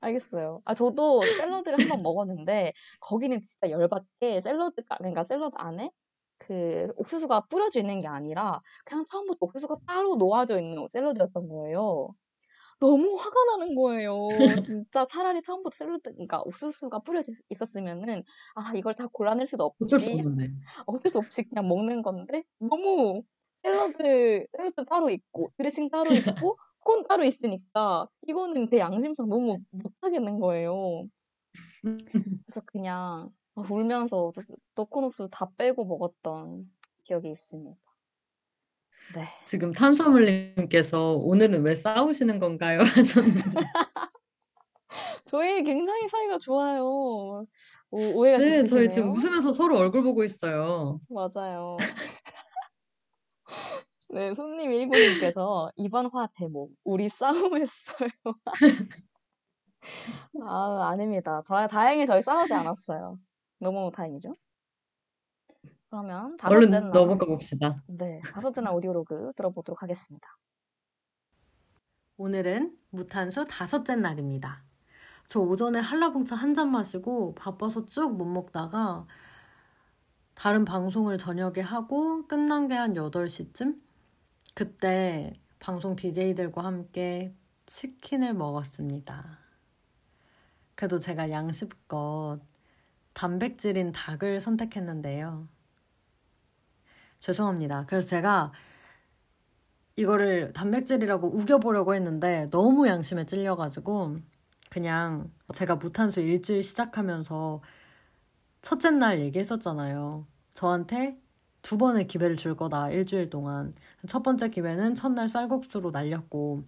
알겠어요. 0.00 0.62
아, 0.64 0.74
저도 0.74 1.32
샐러드를 1.32 1.78
한 1.80 1.88
번 1.88 2.02
먹었는데, 2.02 2.72
거기는 3.00 3.40
진짜 3.42 3.70
열받게 3.70 4.40
샐러드가, 4.40 4.96
그러니까 4.98 5.24
샐러드 5.24 5.54
안에 5.58 5.90
그 6.38 6.88
옥수수가 6.96 7.46
뿌려져 7.50 7.80
있는 7.80 8.00
게 8.00 8.08
아니라, 8.08 8.60
그냥 8.84 9.04
처음부터 9.06 9.38
옥수수가 9.42 9.76
따로 9.86 10.16
놓아져 10.16 10.58
있는 10.60 10.86
샐러드였던 10.90 11.48
거예요. 11.48 12.10
너무 12.80 13.16
화가 13.16 13.36
나는 13.58 13.74
거예요. 13.76 14.16
진짜 14.64 15.06
차라리 15.06 15.42
처음부터 15.42 15.76
샐러드, 15.76 16.12
그러니까 16.14 16.42
옥수수가 16.42 17.00
뿌려져 17.00 17.32
있었으면은, 17.50 18.24
아, 18.56 18.72
이걸 18.76 18.94
다 18.94 19.06
골라낼 19.12 19.46
수도 19.46 19.64
어쩔 19.80 19.98
수 19.98 20.10
없지. 20.10 20.16
없는데. 20.16 20.52
어쩔 20.86 21.10
수 21.10 21.18
없이 21.18 21.44
그냥 21.44 21.68
먹는 21.68 22.02
건데, 22.02 22.44
너무 22.60 23.22
샐러드, 23.62 24.46
샐러드 24.56 24.84
따로 24.86 25.10
있고, 25.10 25.50
드레싱 25.56 25.90
따로 25.90 26.12
있고, 26.12 26.56
콘 26.80 27.04
따로 27.06 27.24
있으니까, 27.24 28.08
이거는 28.26 28.68
제 28.70 28.78
양심상 28.78 29.28
너무 29.28 29.58
못하겠는 29.70 30.40
거예요. 30.40 31.04
그래서 31.82 32.60
그냥 32.66 33.30
아, 33.54 33.62
울면서 33.68 34.32
너콘 34.74 35.04
옥수수 35.04 35.28
다 35.30 35.50
빼고 35.56 35.84
먹었던 35.84 36.70
기억이 37.04 37.30
있습니다. 37.30 37.76
네. 39.14 39.24
지금 39.46 39.72
탄수화물님께서 39.72 41.14
오늘은 41.14 41.62
왜 41.62 41.74
싸우시는 41.74 42.38
건가요? 42.38 42.78
하셨는데. 42.94 43.40
저희 45.24 45.62
굉장히 45.62 46.08
사이가 46.08 46.38
좋아요. 46.38 46.84
오, 47.90 47.98
오해가 48.14 48.38
네, 48.38 48.64
저희. 48.64 48.88
지금 48.90 49.12
웃으면서 49.12 49.52
서로 49.52 49.78
얼굴 49.78 50.02
보고 50.02 50.22
있어요. 50.24 51.00
맞아요. 51.08 51.76
네, 54.12 54.34
손님 54.34 54.70
19님께서 54.72 55.70
이번 55.76 56.06
화 56.12 56.26
대목 56.34 56.72
우리 56.84 57.08
싸움했어요. 57.08 58.08
아, 60.42 60.88
아닙니다. 60.90 61.42
저, 61.46 61.66
다행히 61.66 62.06
저희 62.06 62.22
싸우지 62.22 62.54
않았어요. 62.54 63.18
너무 63.58 63.90
다행이죠. 63.94 64.36
그러면 65.90 66.36
다섯째 66.36 66.56
얼른 66.56 66.68
날, 66.80 66.90
넘어가 66.92 67.26
봅시다. 67.26 67.82
네, 67.86 68.20
다섯째 68.32 68.60
날 68.60 68.74
오디오로그 68.74 69.32
들어보도록 69.36 69.82
하겠습니다. 69.82 70.28
오늘은 72.16 72.76
무탄수 72.90 73.46
다섯째 73.46 73.96
날입니다. 73.96 74.64
저 75.28 75.40
오전에 75.40 75.78
한라봉차 75.80 76.36
한 76.36 76.54
잔 76.54 76.70
마시고 76.70 77.34
바빠서 77.34 77.86
쭉 77.86 78.14
못 78.16 78.24
먹다가 78.26 79.06
다른 80.34 80.64
방송을 80.64 81.18
저녁에 81.18 81.60
하고 81.60 82.26
끝난 82.26 82.68
게 82.68 82.74
한 82.76 82.94
8시쯤? 82.94 83.80
그때 84.54 85.40
방송 85.58 85.96
DJ들과 85.96 86.64
함께 86.64 87.34
치킨을 87.66 88.34
먹었습니다. 88.34 89.38
그래도 90.74 90.98
제가 90.98 91.30
양심껏 91.30 92.40
단백질인 93.12 93.92
닭을 93.92 94.40
선택했는데요. 94.40 95.46
죄송합니다. 97.20 97.84
그래서 97.86 98.06
제가 98.08 98.52
이거를 99.96 100.52
단백질이라고 100.54 101.28
우겨보려고 101.28 101.94
했는데 101.94 102.48
너무 102.50 102.88
양심에 102.88 103.26
찔려가지고 103.26 104.16
그냥 104.70 105.30
제가 105.52 105.76
무탄수 105.76 106.20
일주일 106.20 106.62
시작하면서 106.62 107.60
첫째 108.62 108.90
날 108.90 109.20
얘기했었잖아요. 109.20 110.26
저한테 110.54 111.20
두 111.62 111.78
번의 111.78 112.06
기회를 112.06 112.36
줄 112.36 112.56
거다, 112.56 112.90
일주일 112.90 113.30
동안. 113.30 113.74
첫 114.06 114.22
번째 114.22 114.50
기회는 114.50 114.94
첫날 114.94 115.28
쌀국수로 115.28 115.90
날렸고, 115.90 116.64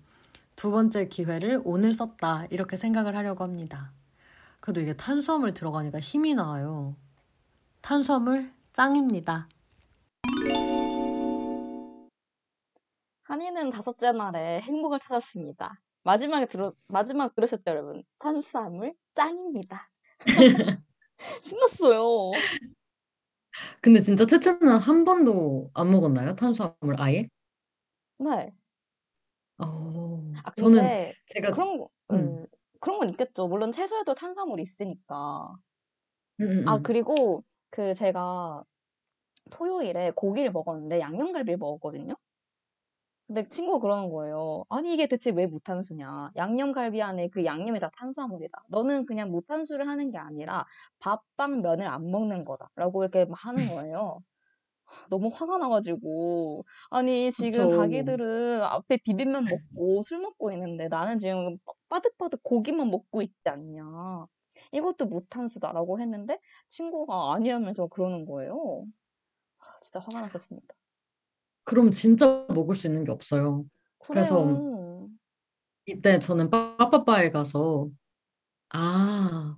두 0.57 0.70
번째 0.70 1.09
기회를 1.09 1.61
오늘 1.64 1.92
썼다, 1.92 2.46
이렇게 2.50 2.76
생각을 2.76 3.16
하려고 3.16 3.44
합니다. 3.44 3.92
그래도 4.61 4.81
이게 4.81 4.94
탄수화물 4.94 5.55
들어가니까 5.55 5.98
힘이 6.00 6.35
나요. 6.35 6.94
탄수화물 7.81 8.52
짱입니다. 8.72 9.48
한이는 13.24 13.70
다섯째 13.70 14.12
날에 14.12 14.61
행복을 14.61 14.98
찾았습니다. 14.98 15.81
마지막에 16.05 16.46
들어, 16.46 16.72
마지막 16.88 17.35
들으셨죠, 17.35 17.62
여러분? 17.66 18.02
탄수화물 18.18 18.94
짱입니다. 19.14 19.88
신났어요. 21.42 22.33
근데 23.80 24.00
진짜 24.02 24.26
채채는 24.26 24.78
한 24.78 25.04
번도 25.04 25.70
안 25.74 25.90
먹었나요? 25.90 26.34
탄수화물 26.36 26.96
아예? 27.00 27.28
네. 28.18 28.54
어, 29.58 30.42
아, 30.44 30.50
저는 30.54 30.90
근데 30.90 31.14
제가 31.26 31.50
그런 31.50 31.78
거, 31.78 31.88
음. 32.12 32.38
음, 32.40 32.46
그런 32.80 32.98
건 32.98 33.10
있겠죠. 33.10 33.48
물론 33.48 33.72
채소에도 33.72 34.14
탄수화물이 34.14 34.62
있으니까. 34.62 35.56
음, 36.40 36.44
음, 36.46 36.58
아, 36.64 36.78
음. 36.78 36.82
그리고 36.82 37.44
그 37.70 37.94
제가 37.94 38.64
토요일에 39.52 40.12
고기를 40.16 40.52
먹었는데 40.52 41.00
양념갈비를 41.00 41.58
먹었거든요. 41.58 42.14
근데 43.33 43.49
친구가 43.49 43.79
그러는 43.79 44.11
거예요. 44.11 44.64
아니, 44.68 44.92
이게 44.92 45.07
대체 45.07 45.31
왜 45.31 45.47
무탄수냐? 45.47 46.33
양념갈비 46.37 47.01
안에 47.01 47.29
그 47.29 47.47
양념이 47.47 47.81
다 47.81 47.90
탄수화물이다. 47.97 48.64
너는 48.68 49.07
그냥 49.07 49.31
무탄수를 49.31 49.88
하는 49.88 50.11
게 50.11 50.18
아니라 50.18 50.66
밥빵 51.01 51.62
면을 51.62 51.87
안 51.87 52.11
먹는 52.11 52.45
거다. 52.45 52.68
라고 52.77 53.03
이렇게 53.03 53.25
막 53.25 53.42
하는 53.47 53.68
거예요. 53.68 54.18
너무 55.11 55.31
화가 55.33 55.59
나가지고. 55.59 56.64
아니, 56.90 57.33
지금 57.33 57.62
그쵸. 57.62 57.68
자기들은 57.68 58.62
앞에 58.62 58.99
비빔면 58.99 59.49
먹고 59.49 60.05
술 60.07 60.21
먹고 60.21 60.53
있는데 60.53 60.88
나는 60.88 61.18
지금 61.18 61.57
빠득빠득 61.88 62.42
고기만 62.42 62.88
먹고 62.90 63.23
있지 63.23 63.35
않냐. 63.47 64.27
이것도 64.73 65.07
무탄수다라고 65.07 66.01
했는데 66.01 66.38
친구가 66.68 67.35
아니라면서 67.35 67.87
그러는 67.88 68.27
거예요. 68.27 68.85
하, 69.59 69.79
진짜 69.81 70.01
화가 70.01 70.21
났었습니다. 70.23 70.75
그럼 71.64 71.90
진짜 71.90 72.46
먹을 72.48 72.75
수 72.75 72.87
있는 72.87 73.05
게 73.05 73.12
없어요. 73.12 73.64
그래서 73.98 74.44
그래요. 74.44 75.09
이때 75.87 76.18
저는 76.18 76.51
빠빠빠에 76.51 77.31
가서 77.31 77.88
아, 78.70 79.57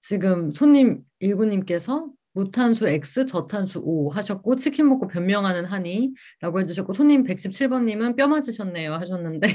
지금 0.00 0.50
손님 0.52 1.02
19님께서 1.22 2.10
무탄수 2.32 2.88
X, 2.88 3.26
저탄수 3.26 3.82
O 3.84 4.10
하셨고 4.10 4.56
치킨 4.56 4.88
먹고 4.88 5.08
변명하는 5.08 5.64
한이라고 5.64 6.60
해주셨고 6.60 6.92
손님 6.92 7.24
117번님은 7.24 8.16
뼈 8.16 8.28
맞으셨네요 8.28 8.94
하셨는데 8.94 9.48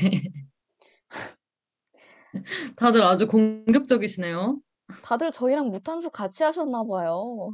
다들 2.75 3.03
아주 3.03 3.27
공격적이시네요. 3.27 4.59
다들 5.03 5.31
저희랑 5.31 5.69
무탄수 5.69 6.09
같이 6.09 6.43
하셨나 6.43 6.83
봐요. 6.83 7.51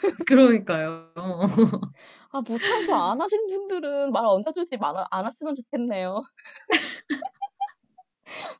그러니까요. 0.28 1.12
아, 2.32 2.40
무탄수 2.40 2.94
안 2.94 3.20
하신 3.20 3.46
분들은 3.46 4.12
말 4.12 4.24
얹어주지 4.24 4.76
마- 4.78 5.06
않았으면 5.10 5.54
좋겠네요. 5.54 6.22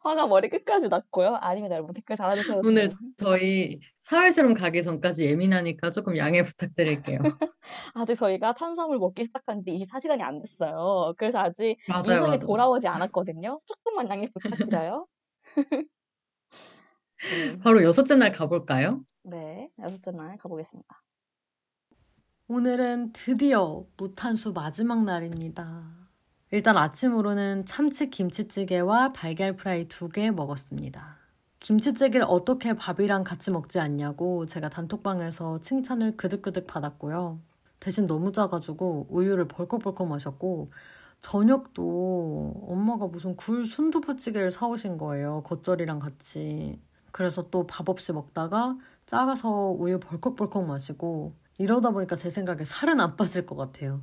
화가 0.02 0.26
머리 0.26 0.48
끝까지 0.50 0.88
났고요. 0.88 1.36
아닙니다, 1.36 1.76
여러분. 1.76 1.94
댓글 1.94 2.16
달아주셔도 2.16 2.60
오늘 2.68 2.88
돼요. 2.88 2.98
저희 3.16 3.80
사회실험 4.02 4.52
가기 4.52 4.82
전까지 4.82 5.24
예민하니까 5.24 5.90
조금 5.90 6.18
양해 6.18 6.42
부탁드릴게요. 6.42 7.18
아직 7.94 8.16
저희가 8.16 8.52
탄수화물 8.52 8.98
먹기 8.98 9.24
시작한 9.24 9.62
지 9.62 9.70
24시간이 9.70 10.20
안 10.22 10.36
됐어요. 10.38 11.14
그래서 11.16 11.38
아직 11.38 11.76
맞아요, 11.88 12.00
인성이 12.04 12.20
맞아요. 12.26 12.38
돌아오지 12.40 12.86
않았거든요. 12.88 13.58
조금만 13.66 14.10
양해 14.10 14.28
부탁드려요. 14.34 15.06
네, 17.30 17.58
바로 17.62 17.82
여섯째 17.82 18.16
날 18.16 18.32
가볼까요? 18.32 19.00
네, 19.22 19.70
여섯째 19.78 20.10
날 20.10 20.36
가보겠습니다. 20.36 21.02
오늘은 22.54 23.14
드디어 23.14 23.86
무탄수 23.96 24.52
마지막 24.52 25.04
날입니다. 25.04 25.84
일단 26.50 26.76
아침으로는 26.76 27.64
참치 27.64 28.10
김치찌개와 28.10 29.14
달걀 29.14 29.56
프라이 29.56 29.88
두 29.88 30.10
개 30.10 30.30
먹었습니다. 30.30 31.16
김치찌개를 31.60 32.26
어떻게 32.28 32.74
밥이랑 32.74 33.24
같이 33.24 33.50
먹지 33.50 33.80
않냐고 33.80 34.44
제가 34.44 34.68
단톡방에서 34.68 35.62
칭찬을 35.62 36.18
그득그득 36.18 36.66
받았고요. 36.66 37.40
대신 37.80 38.06
너무 38.06 38.32
짜가지고 38.32 39.06
우유를 39.08 39.48
벌컥벌컥 39.48 40.06
마셨고 40.08 40.70
저녁도 41.22 42.66
엄마가 42.68 43.06
무슨 43.06 43.34
굴 43.34 43.64
순두부찌개를 43.64 44.50
사오신 44.50 44.98
거예요. 44.98 45.42
겉절이랑 45.44 46.00
같이. 46.00 46.78
그래서 47.12 47.48
또 47.48 47.66
밥 47.66 47.88
없이 47.88 48.12
먹다가 48.12 48.76
작아서 49.06 49.70
우유 49.70 49.98
벌컥벌컥 49.98 50.66
마시고 50.66 51.40
이러다 51.58 51.90
보니까 51.90 52.16
제 52.16 52.30
생각에 52.30 52.64
살은 52.64 53.00
안 53.00 53.16
빠질 53.16 53.46
것 53.46 53.56
같아요. 53.56 54.02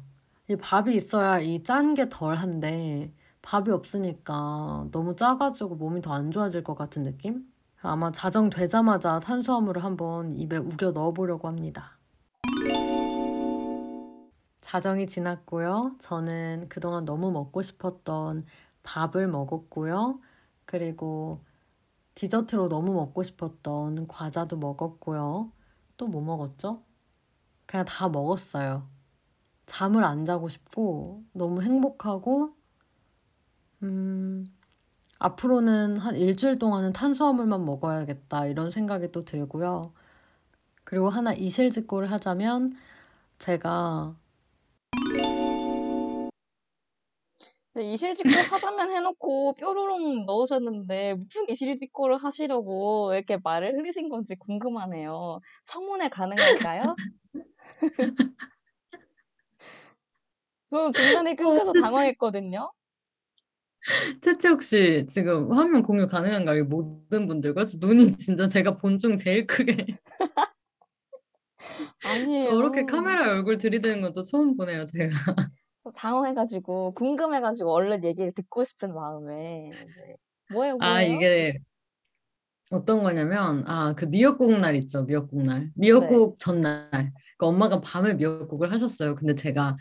이 0.49 0.55
밥이 0.55 0.95
있어야 0.95 1.39
이 1.39 1.61
짠 1.63 1.93
게 1.95 2.09
덜한데 2.09 3.13
밥이 3.41 3.69
없으니까 3.71 4.87
너무 4.91 5.15
짜가지고 5.15 5.75
몸이 5.75 6.01
더 6.01 6.13
안 6.13 6.31
좋아질 6.31 6.63
것 6.63 6.75
같은 6.75 7.03
느낌? 7.03 7.45
아마 7.81 8.11
자정되자마자 8.11 9.19
탄수화물을 9.19 9.83
한번 9.83 10.33
입에 10.33 10.57
우겨 10.57 10.91
넣어보려고 10.91 11.47
합니다. 11.47 11.97
자정이 14.61 15.07
지났고요. 15.07 15.95
저는 15.99 16.67
그동안 16.69 17.05
너무 17.05 17.31
먹고 17.31 17.61
싶었던 17.61 18.45
밥을 18.83 19.27
먹었고요. 19.27 20.19
그리고 20.65 21.41
디저트로 22.15 22.69
너무 22.69 22.93
먹고 22.93 23.23
싶었던 23.23 24.07
과자도 24.07 24.57
먹었고요. 24.57 25.51
또 25.97 26.07
뭐 26.07 26.21
먹었죠? 26.21 26.81
그냥 27.69 27.85
다 27.85 28.09
먹었어요. 28.09 28.89
잠을 29.67 30.03
안 30.03 30.25
자고 30.25 30.49
싶고 30.49 31.23
너무 31.33 31.61
행복하고 31.61 32.55
음, 33.83 34.43
앞으로는 35.19 35.97
한 35.97 36.15
일주일 36.15 36.57
동안은 36.57 36.93
탄수화물만 36.93 37.63
먹어야겠다 37.65 38.47
이런 38.47 38.71
생각이 38.71 39.11
또 39.11 39.23
들고요. 39.23 39.93
그리고 40.83 41.09
하나 41.09 41.31
이실직고를 41.31 42.11
하자면 42.11 42.73
제가 43.37 44.15
네, 47.75 47.93
이실직고 47.93 48.29
하자면 48.51 48.89
해놓고 48.91 49.53
뾰로롱 49.53 50.25
넣으셨는데 50.25 51.13
무슨 51.13 51.47
이실직고를 51.49 52.17
하시려고 52.17 53.13
이렇게 53.13 53.37
말을 53.43 53.77
흘리신 53.77 54.09
건지 54.09 54.35
궁금하네요. 54.35 55.39
청문회 55.65 56.09
가능할까요? 56.09 56.95
저 60.71 60.91
중간에 60.91 61.35
끊겨서 61.35 61.73
당황했거든요. 61.73 62.71
채채 64.21 64.49
혹시 64.49 65.05
지금 65.09 65.51
화면 65.51 65.81
공유 65.83 66.05
가능한가요? 66.07 66.65
모든 66.65 67.27
분들과 67.27 67.65
눈이 67.79 68.11
진짜 68.17 68.47
제가 68.47 68.77
본 68.77 68.97
중 68.99 69.15
제일 69.15 69.47
크게 69.47 69.97
아니에요. 72.03 72.49
저렇게 72.49 72.85
카메라에 72.85 73.29
얼굴 73.29 73.57
들이대는 73.57 74.01
건또 74.01 74.23
처음 74.23 74.55
보네요, 74.57 74.85
제가. 74.85 75.15
당황해가지고 75.95 76.93
궁금해가지고 76.93 77.71
얼른 77.71 78.03
얘기를 78.03 78.31
듣고 78.31 78.63
싶은 78.63 78.93
마음에 78.93 79.71
네. 79.71 80.15
뭐예요, 80.49 80.77
아, 80.81 81.01
뭐예요? 81.01 81.15
이게 81.15 81.59
어떤 82.69 83.01
거냐면, 83.01 83.63
아, 83.67 83.93
그 83.95 84.05
미역국 84.05 84.51
날 84.59 84.75
있죠, 84.75 85.03
미역국 85.03 85.41
날. 85.41 85.71
미역국 85.75 86.37
전날. 86.39 87.11
그 87.39 87.47
엄마가 87.47 87.81
밤에 87.81 88.15
미역국을 88.15 88.71
하셨어요. 88.73 89.15
근데 89.15 89.35
제가 89.35 89.77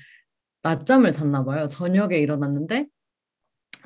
낮잠을 0.63 1.13
잤나 1.13 1.45
봐요. 1.45 1.69
저녁에 1.69 2.19
일어났는데, 2.19 2.87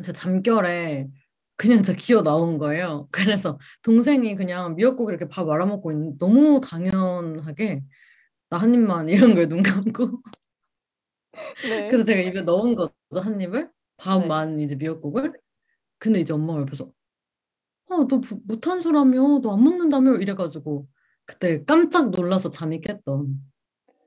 제 0.05 0.13
잠결에 0.13 1.09
그냥 1.57 1.79
진짜 1.83 1.95
기어 1.95 2.23
나온 2.23 2.59
거예요. 2.59 3.09
그래서 3.13 3.59
동생이 3.83 4.37
그냥 4.37 4.77
미역국 4.77 5.11
이렇게 5.11 5.29
밥 5.29 5.47
말아먹고 5.47 5.93
있는 5.93 6.19
너무 6.19 6.61
당연하게 6.63 7.83
나 8.51 8.59
한 8.59 8.75
입만 8.75 9.09
이런 9.09 9.35
거에 9.35 9.47
눈 9.49 9.63
감고 9.63 10.23
네. 11.63 11.89
그래서 11.89 12.05
제가 12.05 12.21
입에 12.21 12.43
넣은 12.43 12.75
거죠 12.75 12.93
한 13.15 13.41
입을 13.41 13.71
밥만 13.97 14.61
이제 14.61 14.75
미역국을 14.75 15.33
근데 15.99 16.21
이제 16.21 16.35
엄마가 16.35 16.61
옆에서 16.63 16.91
어너 17.89 18.21
무탄수라며 18.47 19.41
너 19.43 19.53
안 19.55 19.63
먹는다며 19.65 20.17
이래가지고 20.17 20.87
그때 21.25 21.65
깜짝 21.65 22.11
놀라서 22.11 22.51
잠이 22.51 22.81
깼던 22.83 23.41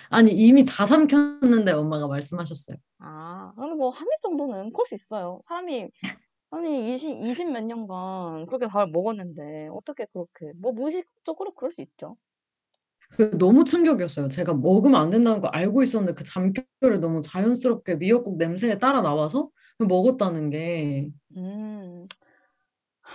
아니 0.10 0.32
이미 0.34 0.66
다 0.66 0.86
삼켰는데 0.86 1.72
엄마가 1.72 2.08
말씀하셨어요. 2.08 2.78
아, 3.00 3.54
근데 3.56 3.76
뭐 3.76 3.90
한 3.92 4.08
입 4.08 4.22
정도는 4.22 4.72
그럴 4.74 4.86
수 4.86 4.96
있어요. 4.96 5.42
사람이 5.48 5.90
아니 6.52 6.94
20, 6.94 7.12
20 7.22 7.52
몇 7.52 7.64
년간 7.66 8.48
그렇게 8.48 8.68
밥을 8.68 8.92
먹었는데 8.92 9.70
어떻게 9.74 10.06
그렇게 10.14 10.54
뭐 10.58 10.72
무의식적으로 10.74 11.54
그럴 11.54 11.72
수 11.74 11.82
있죠. 11.82 12.18
그 13.12 13.38
너무 13.38 13.64
충격이었어요. 13.66 14.28
제가 14.30 14.54
먹으면 14.54 15.00
안 15.02 15.10
된다는 15.10 15.42
거 15.42 15.48
알고 15.48 15.82
있었는데 15.84 16.14
그 16.18 16.24
잠결에 16.24 17.00
너무 17.02 17.22
자연스럽게 17.22 17.96
미역국 17.96 18.38
냄새에 18.38 18.78
따라 18.80 19.02
나와서 19.02 19.50
먹었다는 19.80 20.50
게 20.52 21.10
음, 21.38 21.79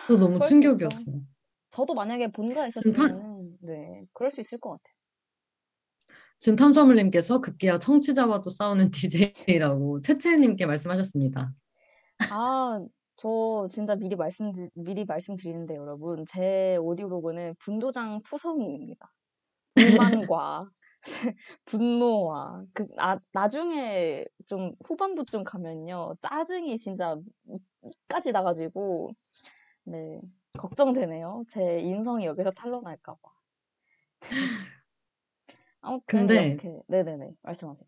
또 0.08 0.18
너무. 0.18 0.38
충격이었어요. 0.38 1.22
저도 1.70 1.94
만약에 1.94 2.28
본가에 2.28 2.70
지금 2.70 2.92
있었으면 2.92 3.58
네, 3.60 4.04
그럴 4.12 4.30
수 4.30 4.40
있을 4.40 4.58
것 4.58 4.70
같아요. 4.70 4.94
지금 6.38 6.56
탄수화물님께서 6.56 7.40
급기야 7.40 7.78
청취자와도 7.78 8.50
싸우는 8.50 8.90
DJ라고 9.58 10.00
채채님께 10.02 10.66
말씀하셨습니다. 10.66 11.52
아, 12.30 12.80
저 13.16 13.66
진짜 13.70 13.96
미리 13.96 14.16
말씀 14.16 14.52
미리 14.74 15.04
말씀드리는데 15.04 15.76
여러분 15.76 16.24
제 16.28 16.76
오디오로그는 16.76 17.54
분도장 17.58 18.22
투성이입니다. 18.24 19.12
불만과 19.74 20.60
분노와 21.64 22.64
그 22.72 22.86
나, 22.96 23.18
나중에 23.32 24.24
좀 24.46 24.72
후반부쯤 24.84 25.44
가면요 25.44 26.14
짜증이 26.20 26.78
진짜 26.78 27.16
이까지 28.06 28.32
나가지고 28.32 29.12
네 29.84 30.20
걱정되네요. 30.58 31.44
제 31.48 31.80
인성이 31.80 32.26
여기서 32.26 32.50
탄로날까 32.52 33.14
봐. 33.14 33.30
아무튼 35.80 36.04
근데 36.06 36.48
이렇게 36.48 36.80
네네네 36.88 37.34
말씀하세요. 37.42 37.86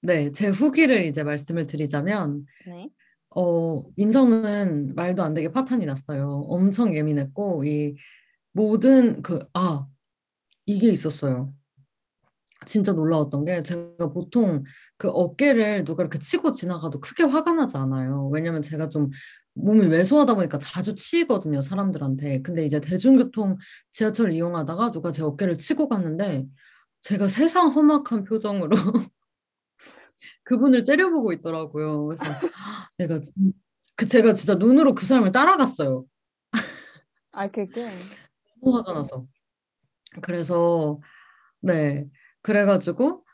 네, 0.00 0.30
제 0.32 0.48
후기를 0.48 1.04
이제 1.06 1.22
말씀을 1.22 1.66
드리자면 1.66 2.46
네. 2.66 2.88
어, 3.34 3.84
인성은 3.96 4.94
말도 4.94 5.22
안 5.22 5.34
되게 5.34 5.50
파탄이 5.50 5.86
났어요. 5.86 6.44
엄청 6.48 6.94
예민했고 6.94 7.64
이 7.64 7.96
모든 8.52 9.22
그 9.22 9.40
아, 9.54 9.86
이게 10.66 10.88
있었어요. 10.88 11.52
진짜 12.66 12.92
놀라웠던 12.92 13.44
게 13.44 13.62
제가 13.62 14.10
보통 14.12 14.64
그 14.96 15.08
어깨를 15.08 15.84
누가 15.84 16.02
이렇게 16.02 16.18
치고 16.18 16.52
지나가도 16.52 17.00
크게 17.00 17.22
화가 17.24 17.52
나지 17.52 17.76
않아요. 17.76 18.28
왜냐면 18.32 18.62
제가 18.62 18.88
좀 18.88 19.10
몸이 19.58 19.86
왜소하다 19.86 20.34
보니까 20.34 20.58
자주 20.58 20.94
치이거든요, 20.94 21.62
사람들한테. 21.62 22.42
근데 22.42 22.64
이제 22.64 22.80
대중교통 22.80 23.56
지하철 23.92 24.32
이용하다가 24.32 24.92
누가 24.92 25.12
제 25.12 25.22
어깨를 25.22 25.58
치고 25.58 25.88
갔는데 25.88 26.46
제가 27.00 27.28
세상 27.28 27.68
험악한 27.68 28.24
표정으로 28.24 28.76
그분을 30.44 30.84
째려보고 30.84 31.32
있더라고요. 31.34 32.06
그래서 32.06 32.24
내가 32.98 33.20
진- 33.20 33.52
그 33.96 34.06
제가 34.06 34.34
진짜 34.34 34.54
눈으로 34.54 34.94
그 34.94 35.04
사람을 35.04 35.32
따라갔어요. 35.32 36.04
아 37.32 37.48
그게 37.48 37.84
너무 38.62 38.76
화가 38.76 38.92
나서. 38.94 39.26
그래서 40.22 41.00
네. 41.60 42.06
그래 42.42 42.64
가지고 42.64 43.24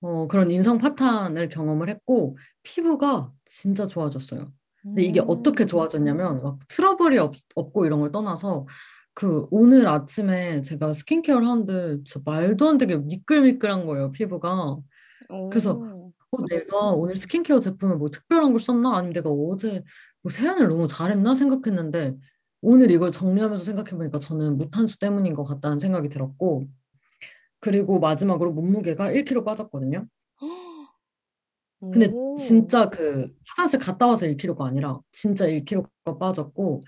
어, 0.00 0.26
그런 0.28 0.50
인성 0.50 0.78
파탄을 0.78 1.48
경험을 1.48 1.88
했고 1.88 2.36
피부가 2.62 3.32
진짜 3.44 3.86
좋아졌어요. 3.86 4.52
근데 4.82 5.02
이게 5.02 5.20
어떻게 5.20 5.64
음. 5.64 5.66
좋아졌냐면 5.66 6.42
막 6.42 6.58
트러블이 6.68 7.18
없, 7.18 7.34
없고 7.54 7.86
이런 7.86 8.00
걸 8.00 8.10
떠나서 8.10 8.66
그 9.14 9.46
오늘 9.50 9.86
아침에 9.86 10.62
제가 10.62 10.92
스킨케어를 10.92 11.46
하는데 11.46 11.98
진짜 12.04 12.20
말도 12.24 12.68
안 12.68 12.78
되게 12.78 12.96
미끌미끌한 12.96 13.86
거예요, 13.86 14.10
피부가. 14.12 14.78
그래서 15.50 15.74
오. 15.74 16.12
어, 16.30 16.46
내가 16.48 16.90
오늘 16.90 17.16
스킨케어 17.16 17.60
제품을 17.60 17.96
뭐 17.96 18.10
특별한 18.10 18.52
걸 18.52 18.60
썼나? 18.60 18.96
아니면 18.96 19.12
내가 19.12 19.30
어제 19.30 19.84
뭐 20.22 20.30
세안을 20.30 20.68
너무 20.68 20.88
잘했나 20.88 21.34
생각했는데 21.34 22.16
오늘 22.62 22.90
이걸 22.90 23.10
정리하면서 23.10 23.64
생각해보니까 23.64 24.18
저는 24.18 24.56
무탄수 24.56 24.98
때문인 24.98 25.34
것 25.34 25.44
같다는 25.44 25.78
생각이 25.78 26.08
들었고 26.08 26.64
그리고 27.60 28.00
마지막으로 28.00 28.52
몸무게가 28.52 29.10
1kg 29.10 29.44
빠졌거든요. 29.44 30.06
근데 31.90 32.06
오. 32.12 32.36
진짜 32.36 32.88
그 32.88 33.34
화장실 33.48 33.80
갔다 33.80 34.06
와서 34.06 34.26
1kg가 34.26 34.64
아니라 34.64 35.00
진짜 35.10 35.46
1kg가 35.46 36.18
빠졌고 36.18 36.84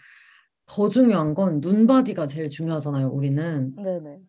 더 0.67 0.89
중요한 0.89 1.35
건 1.35 1.59
눈바디가 1.61 2.29
제일 2.29 2.49
중요하잖아요, 2.49 3.09
우리는. 3.09 3.75
네네. 3.75 4.21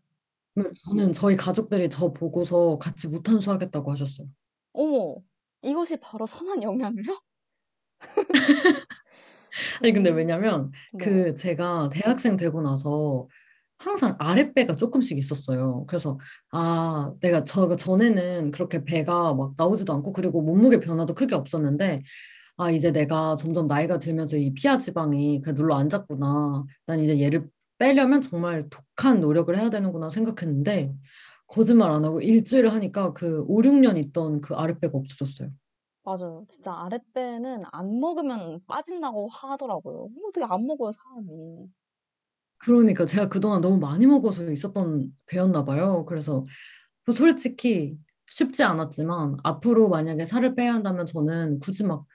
저는 0.86 1.13
저희 1.13 1.36
가족들이 1.36 1.89
저 1.89 2.11
보고서 2.13 2.80
같이 2.80 3.07
무탄수 3.07 3.51
하겠다고 3.51 3.91
하셨어요. 3.91 4.28
어머, 4.74 5.18
이것이 5.61 5.97
바로 5.97 6.26
선한 6.26 6.63
영향이요? 6.63 7.20
아니 9.82 9.93
근데 9.93 10.09
오. 10.09 10.16
왜냐면 10.16 10.72
네. 10.93 11.05
그 11.05 11.36
제가 11.36 11.89
대학생 11.91 12.38
되고 12.38 12.61
나서 12.61 13.28
항상 13.78 14.15
아랫배가 14.19 14.78
조금씩 14.78 15.17
있었어요. 15.17 15.86
그래서 15.88 16.17
아 16.51 17.13
내가 17.21 17.43
저 17.43 17.76
전에는 17.76 18.51
그렇게 18.51 18.84
배가 18.86 19.34
막 19.34 19.53
나오지도 19.57 19.93
않고 19.93 20.13
그리고 20.13 20.41
몸무게 20.41 20.80
변화도 20.80 21.13
크게 21.13 21.36
없었는데 21.36 22.03
아 22.57 22.71
이제 22.71 22.91
내가 22.91 23.36
점점 23.38 23.67
나이가 23.67 23.99
들면서 23.99 24.38
이 24.38 24.53
피하 24.53 24.80
지방이 24.80 25.41
그냥 25.41 25.55
눌러 25.55 25.76
앉았구나. 25.76 26.65
난 26.88 26.99
이제 27.01 27.19
얘를 27.21 27.49
빼려면 27.80 28.21
정말 28.21 28.69
독한 28.69 29.19
노력을 29.19 29.55
해야 29.57 29.69
되는구나 29.69 30.09
생각했는데 30.09 30.93
거짓말 31.47 31.91
안 31.91 32.05
하고 32.05 32.21
일주일 32.21 32.69
하니까 32.69 33.13
그 33.13 33.43
5, 33.47 33.61
6년 33.61 33.97
있던 33.97 34.41
그 34.41 34.55
아랫배가 34.55 34.97
없어졌어요. 34.97 35.49
맞아요. 36.03 36.45
진짜 36.47 36.71
아랫배는 36.73 37.61
안 37.71 37.99
먹으면 37.99 38.61
빠진다고 38.67 39.28
하더라고요. 39.28 40.09
어떻게 40.30 40.45
안 40.47 40.65
먹어요, 40.65 40.91
사람이. 40.91 41.71
그러니까 42.57 43.05
제가 43.05 43.29
그동안 43.29 43.61
너무 43.61 43.77
많이 43.77 44.05
먹어서 44.07 44.49
있었던 44.51 45.07
배였나 45.27 45.65
봐요. 45.65 46.05
그래서 46.05 46.45
그 47.05 47.13
솔직히 47.13 47.97
쉽지 48.27 48.63
않았지만 48.63 49.37
앞으로 49.43 49.89
만약에 49.89 50.25
살을 50.25 50.55
빼야 50.55 50.73
한다면 50.73 51.05
저는 51.05 51.59
굳이 51.59 51.83
막 51.83 52.05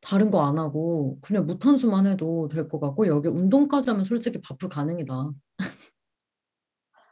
다른 0.00 0.30
거 0.30 0.40
안 0.44 0.58
하고 0.58 1.18
그냥 1.22 1.46
무탄수만 1.46 2.06
해도 2.06 2.48
될 2.48 2.68
것 2.68 2.78
같고 2.80 3.06
여기 3.08 3.28
운동까지 3.28 3.90
하면 3.90 4.04
솔직히 4.04 4.40
바프 4.40 4.68
가능이다. 4.68 5.30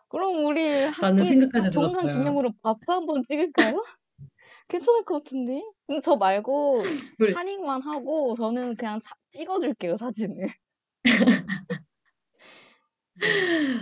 그럼 0.09 0.45
우리 0.47 0.63
라는 0.65 0.93
학기 0.93 1.27
생각까지 1.27 1.71
종강 1.71 1.93
들었어요. 2.03 2.19
기념으로 2.19 2.53
바프 2.63 2.81
한번 2.87 3.23
찍을까요? 3.29 3.83
괜찮을 4.69 5.05
것 5.05 5.25
같은데? 5.25 5.63
그럼 5.87 6.01
저 6.03 6.17
말고 6.17 6.83
우리 7.21 7.33
한익만 7.33 7.83
하고 7.83 8.35
저는 8.35 8.77
그냥 8.77 9.01
사- 9.01 9.15
찍어줄게요, 9.31 9.97
사진을. 9.97 10.49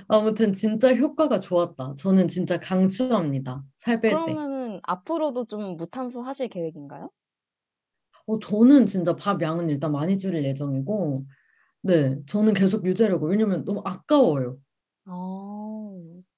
아무튼 0.08 0.52
진짜 0.52 0.94
효과가 0.94 1.40
좋았다. 1.40 1.94
저는 1.96 2.28
진짜 2.28 2.58
강추합니다. 2.58 3.64
살 3.78 4.00
뺄 4.00 4.24
때. 4.24 4.36
그러면은 4.36 4.80
앞으로도 4.84 5.44
좀 5.46 5.76
무탄수 5.76 6.20
하실 6.22 6.48
계획인가요? 6.48 7.10
어, 8.26 8.38
저는 8.38 8.86
진짜 8.86 9.14
밥 9.16 9.42
양은 9.42 9.68
일단 9.70 9.92
많이 9.92 10.18
줄일 10.18 10.44
예정이고, 10.44 11.26
네, 11.82 12.18
저는 12.26 12.54
계속 12.54 12.86
유지하려고. 12.86 13.26
왜냐면 13.28 13.64
너무 13.64 13.82
아까워요. 13.84 14.58
아, 15.06 15.12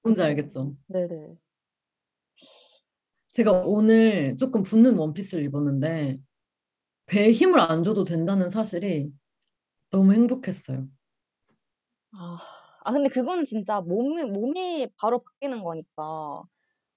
뭔지 0.03 0.23
그쵸. 0.23 0.23
알겠죠? 0.23 0.77
네네. 0.89 1.39
제가 3.33 3.53
오늘 3.67 4.37
조금 4.39 4.63
붓는 4.63 4.97
원피스를 4.97 5.45
입었는데, 5.45 6.19
배에 7.07 7.33
힘을 7.33 7.61
안 7.61 7.85
줘도 7.85 8.05
된다는 8.05 8.51
사실이 8.51 9.13
너무 9.91 10.15
행복했어요. 10.15 10.89
아, 12.13 12.39
아, 12.87 12.93
근데 12.93 13.09
그거는 13.09 13.45
진짜 13.45 13.81
몸이, 13.81 14.25
몸이 14.25 14.89
바로 15.01 15.19
바뀌는 15.23 15.65
거니까 15.65 16.45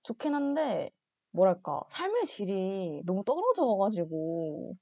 좋긴 0.03 0.35
한데, 0.35 0.91
뭐랄까, 1.31 1.81
삶의 1.89 2.25
질이 2.27 3.01
너무 3.05 3.23
떨어져가지고, 3.25 4.75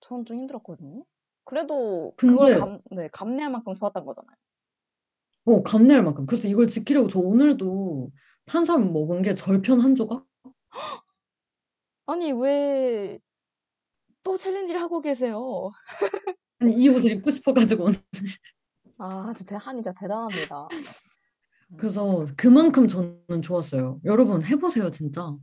저는 0.00 0.24
좀 0.26 0.38
힘들었거든요. 0.38 1.04
그래도 1.44 2.14
그걸 2.24 2.48
근데, 2.48 2.52
감, 2.52 2.80
네, 2.92 3.08
감내할 3.12 3.50
만큼 3.52 3.74
좋았던 3.76 4.06
거잖아요. 4.06 4.36
어, 5.46 5.62
감내할 5.62 6.02
만큼. 6.02 6.26
그래서 6.26 6.48
이걸 6.48 6.66
지키려고 6.66 7.08
저 7.08 7.18
오늘도 7.18 8.10
탄수화물 8.46 8.90
먹은 8.92 9.22
게 9.22 9.34
절편 9.34 9.80
한 9.80 9.94
조각? 9.94 10.26
아니, 12.06 12.32
왜 12.32 13.18
또 14.22 14.36
챌린지를 14.36 14.80
하고 14.80 15.00
계세요? 15.00 15.70
아니, 16.60 16.74
이 16.76 16.88
옷을 16.88 17.10
입고 17.12 17.30
싶어가지고. 17.30 17.84
오늘. 17.84 17.98
아, 19.06 19.34
진짜 19.36 19.58
한이 19.58 19.82
진짜 19.82 19.92
대단합니다. 19.92 20.66
그래서 21.76 22.24
그만큼 22.38 22.88
저는 22.88 23.42
좋았어요. 23.42 24.00
여러분 24.04 24.42
해보세요, 24.42 24.90
진짜. 24.90 25.36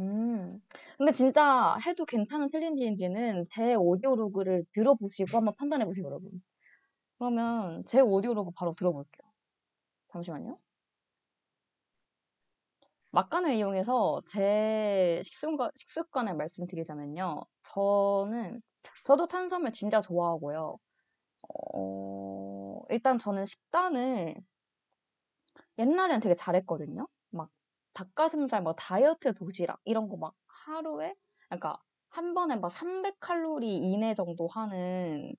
음. 0.00 0.58
근데 0.98 1.12
진짜 1.12 1.76
해도 1.86 2.04
괜찮은 2.04 2.48
챌린지인지는 2.50 3.44
제 3.50 3.74
오디오 3.74 4.16
로그를 4.16 4.64
들어보시고 4.72 5.36
한번 5.36 5.54
판단해 5.56 5.84
보세요, 5.84 6.06
여러분. 6.06 6.42
그러면 7.18 7.84
제 7.86 8.00
오디오 8.00 8.34
로그 8.34 8.50
바로 8.56 8.74
들어볼게요. 8.74 9.30
잠시만요. 10.12 10.58
막간을 13.12 13.54
이용해서 13.54 14.22
제 14.26 15.20
식습관, 15.22 15.70
식습관을 15.76 16.34
말씀드리자면요. 16.34 17.42
저는, 17.62 18.60
저도 19.04 19.28
탄수화물 19.28 19.70
진짜 19.70 20.00
좋아하고요. 20.00 20.78
어, 21.74 22.82
일단 22.90 23.18
저는 23.18 23.44
식단을 23.44 24.34
옛날엔 25.78 26.20
되게 26.20 26.34
잘했거든요. 26.34 27.06
막 27.30 27.50
닭가슴살, 27.94 28.62
뭐 28.62 28.74
다이어트 28.74 29.34
도시락 29.34 29.80
이런 29.84 30.08
거 30.08 30.16
막 30.16 30.34
하루에, 30.66 31.14
그러니까 31.48 31.78
한 32.10 32.34
번에 32.34 32.56
막 32.56 32.70
300칼로리 32.70 33.64
이내 33.82 34.14
정도 34.14 34.46
하는 34.48 35.34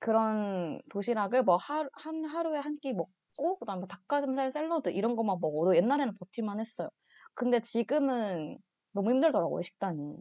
그런 0.00 0.80
도시락을 0.90 1.44
뭐 1.44 1.56
하, 1.56 1.86
한 1.94 2.24
하루에 2.26 2.58
한 2.60 2.78
끼 2.80 2.92
먹고 2.94 3.58
그다음에 3.60 3.86
닭가슴살 3.88 4.50
샐러드 4.52 4.90
이런 4.90 5.16
것만 5.16 5.38
먹어도 5.40 5.76
옛날에는 5.76 6.16
버틸만 6.18 6.60
했어요. 6.60 6.88
근데 7.34 7.60
지금은 7.60 8.58
너무 8.92 9.10
힘들더라고요, 9.12 9.62
식단이. 9.62 10.16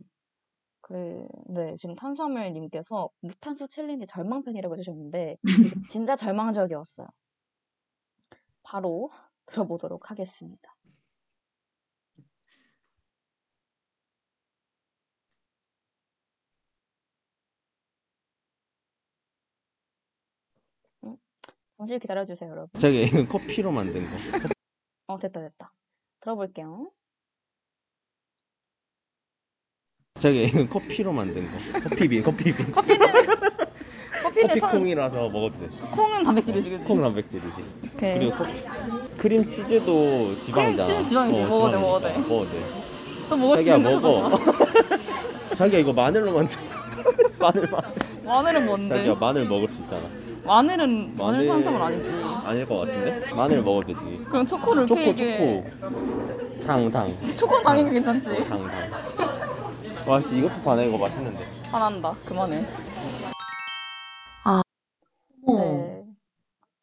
그래, 0.88 1.28
네, 1.48 1.76
지금 1.76 1.96
탄수화물님께서 1.96 3.10
무탄수 3.20 3.68
챌린지 3.68 4.08
절망편이라고 4.08 4.74
해주셨는데 4.76 5.38
진짜 5.92 6.16
절망적이었어요. 6.16 7.08
바로 8.64 9.12
들어보도록 9.48 10.10
하겠습니다. 10.12 10.76
음, 21.04 21.18
잠시 21.78 22.00
기다려주세요, 22.00 22.50
여러분. 22.50 22.80
저기 22.80 23.04
이건 23.04 23.28
커피로 23.28 23.72
만든 23.72 24.06
거. 24.06 24.16
어, 25.08 25.18
됐다, 25.20 25.42
됐다. 25.42 25.74
들어볼게요. 26.22 26.92
저기 30.20 30.44
이건 30.46 30.68
커피로 30.70 31.12
만든 31.12 31.48
거. 31.50 31.80
커피빈, 31.90 32.24
커피빈. 32.24 32.72
커피는, 32.72 33.00
커피는 34.24 34.48
커피 34.48 34.60
선- 34.60 34.72
콩이라서 34.72 35.30
먹어도 35.30 35.60
돼. 35.60 35.68
콩은 35.92 36.24
단백질이지, 36.24 36.70
그지? 36.72 36.84
콩 36.86 37.02
단백질이지. 37.02 37.64
오케이. 37.96 38.20
그리고 38.20 38.36
커피. 38.38 38.52
크림 39.18 39.48
치즈도 39.48 40.40
지방이잖아. 40.40 40.74
크림 40.76 40.84
치즈는 40.84 41.04
지방이지. 41.06 41.42
어, 41.42 41.48
먹어도 41.48 41.72
돼. 41.72 41.78
먹어도 41.78 42.08
돼. 42.08 42.18
먹어도 42.28 42.50
돼. 42.52 42.64
또 43.30 43.36
먹을 43.38 43.58
수 43.58 43.64
자기야 43.66 43.76
있는 43.78 43.92
먹어. 44.02 44.30
거잖아. 44.30 44.98
자기야 45.56 45.80
이거 45.80 45.94
마늘로 45.94 46.32
만든 46.34 46.58
마늘 47.40 47.68
마늘. 47.70 47.90
마늘은 48.26 48.66
뭔데? 48.66 48.96
자기야 48.96 49.16
마늘 49.20 49.46
먹을 49.46 49.68
수 49.70 49.82
있잖아. 49.82 50.02
마늘은 50.46 51.16
마늘 51.18 51.46
탄수화물 51.48 51.82
아니지. 51.82 52.14
아닐 52.46 52.66
것 52.66 52.80
같은데? 52.80 53.34
마늘 53.36 53.62
먹어도 53.64 53.88
되지. 53.94 54.22
그럼 54.30 54.46
초코를 54.46 54.88
초코 54.88 55.02
케이크에 55.02 55.38
초코. 55.80 56.66
당 56.66 56.90
당. 56.92 57.08
초코 57.36 57.62
당연히 57.62 57.92
괜찮지. 57.92 58.30
당 58.48 58.64
당. 58.64 59.47
와씨 60.08 60.38
이것도 60.40 60.62
반해 60.64 60.88
이거 60.88 60.98
맛있는데. 60.98 61.40
화난다. 61.72 62.14
그만해. 62.26 62.64
어머, 65.46 65.64
네. 65.64 66.04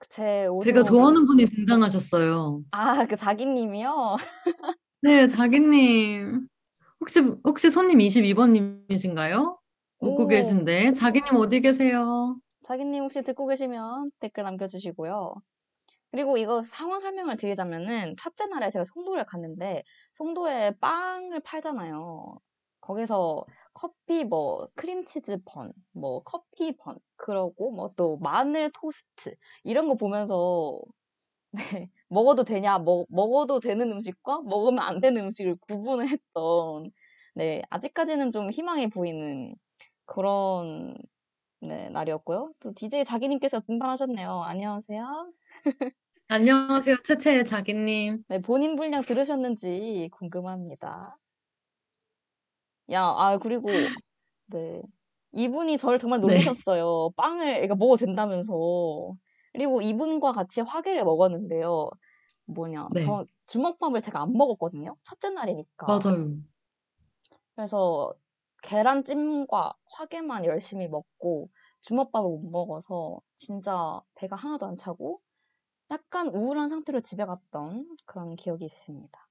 제 0.09 0.47
오디오 0.47 0.73
제가 0.73 0.83
좋아하는 0.83 1.27
분이 1.27 1.47
등장하셨어요. 1.47 2.63
아, 2.71 3.07
그 3.07 3.17
자기님이요? 3.17 4.17
네, 5.03 5.29
자기님. 5.29 6.47
혹시, 7.01 7.21
혹시 7.45 7.71
손님 7.71 7.99
22번님이신가요? 7.99 9.59
웃고 10.01 10.25
오. 10.25 10.29
계신데. 10.29 10.95
자기님 10.95 11.37
어디 11.37 11.61
계세요? 11.61 12.37
자기님 12.65 13.03
혹시 13.05 13.23
듣고 13.23 13.47
계시면 13.47 14.11
댓글 14.21 14.45
남겨주시고요. 14.45 15.35
그리고 16.11 16.37
이거 16.39 16.63
상황 16.63 17.01
설명을 17.01 17.37
드리자면은 17.37 18.15
첫째 18.19 18.47
날에 18.47 18.71
제가 18.71 18.85
송도를 18.85 19.25
갔는데 19.27 19.83
송도에 20.13 20.75
빵을 20.81 21.41
팔잖아요. 21.41 22.39
거기서 22.87 23.47
커피 23.75 24.25
뭐 24.25 24.69
크림치즈 24.77 25.39
번, 25.45 25.73
뭐 25.93 26.23
커피 26.25 26.77
번, 26.77 26.99
그러고 27.17 27.73
뭐 27.73 27.93
또 27.97 28.19
마늘 28.19 28.71
토스트 28.73 29.37
이런 29.65 29.89
거 29.89 29.97
보면서 29.97 30.81
네, 31.53 31.91
먹어도 32.09 32.45
되냐, 32.45 32.79
먹, 32.79 33.07
먹어도 33.11 33.61
되는 33.61 33.91
음식과 33.93 34.43
먹으면 34.43 34.81
안 34.85 35.01
되는 35.01 35.23
음식을 35.25 35.57
구분을 35.69 36.09
했던 36.09 36.91
네, 37.35 37.63
아직까지는 37.71 38.31
좀 38.33 38.51
희망이 38.51 38.89
보이는 38.91 39.55
그런 40.07 40.97
네, 41.61 41.89
날이었고요. 41.91 42.53
또 42.61 42.73
DJ 42.75 43.05
자기님께서 43.07 43.61
등판하셨네요. 43.61 44.43
안녕하세요. 44.45 45.33
안녕하세요, 46.29 46.97
채채의 47.03 47.45
자기님. 47.47 48.25
네, 48.29 48.39
본인 48.41 48.77
분량 48.77 49.03
들으셨는지 49.03 50.09
궁금합니다. 50.13 51.19
야, 52.91 53.03
아, 53.03 53.39
그리고, 53.39 53.95
네. 54.47 54.83
이분이 55.33 55.79
저를 55.79 55.99
정말 55.99 56.21
네. 56.23 56.35
놀리셨어요. 56.35 57.11
빵을, 57.17 57.47
그러니까 57.55 57.75
먹어도 57.77 58.07
된다면서. 58.07 58.53
그리고 59.53 59.81
이분과 59.83 60.33
같이 60.33 60.61
화계를 60.63 61.05
먹었는데요. 61.05 61.91
뭐냐, 62.47 62.89
네. 62.89 63.01
저 63.01 63.27
주먹밥을 63.47 64.03
제가 64.03 64.21
안 64.23 64.33
먹었거든요. 64.35 64.97
첫째 65.05 65.31
날이니까. 65.31 65.87
맞아요. 65.87 66.45
그래서 67.57 68.13
계란찜과 68.63 69.75
화계만 69.87 70.45
열심히 70.45 70.89
먹고 70.89 71.51
주먹밥을 71.81 72.29
못 72.29 72.51
먹어서 72.51 73.21
진짜 73.37 74.01
배가 74.15 74.37
하나도 74.37 74.67
안 74.67 74.77
차고 74.79 75.21
약간 75.91 76.29
우울한 76.29 76.69
상태로 76.71 77.01
집에 77.03 77.25
갔던 77.27 77.97
그런 78.07 78.37
기억이 78.37 78.65
있습니다. 78.65 79.24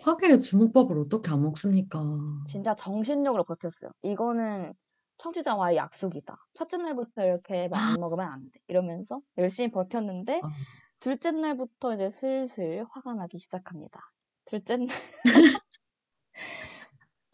화개의 0.00 0.40
주먹밥을 0.40 0.98
어떻게 0.98 1.30
안 1.30 1.42
먹습니까? 1.42 2.00
진짜 2.46 2.74
정신력으로 2.74 3.44
버텼어요. 3.44 3.90
이거는 4.02 4.72
청취자와의 5.18 5.76
약속이다. 5.76 6.36
첫째 6.54 6.78
날부터 6.78 7.24
이렇게 7.24 7.68
막안 7.68 8.00
먹으면 8.00 8.28
안 8.28 8.50
돼. 8.50 8.60
이러면서 8.66 9.20
열심히 9.38 9.70
버텼는데 9.70 10.40
아. 10.42 10.50
둘째 10.98 11.30
날부터 11.30 11.94
이제 11.94 12.10
슬슬 12.10 12.84
화가 12.90 13.14
나기 13.14 13.38
시작합니다. 13.38 14.00
둘째 14.44 14.76
날. 14.78 14.88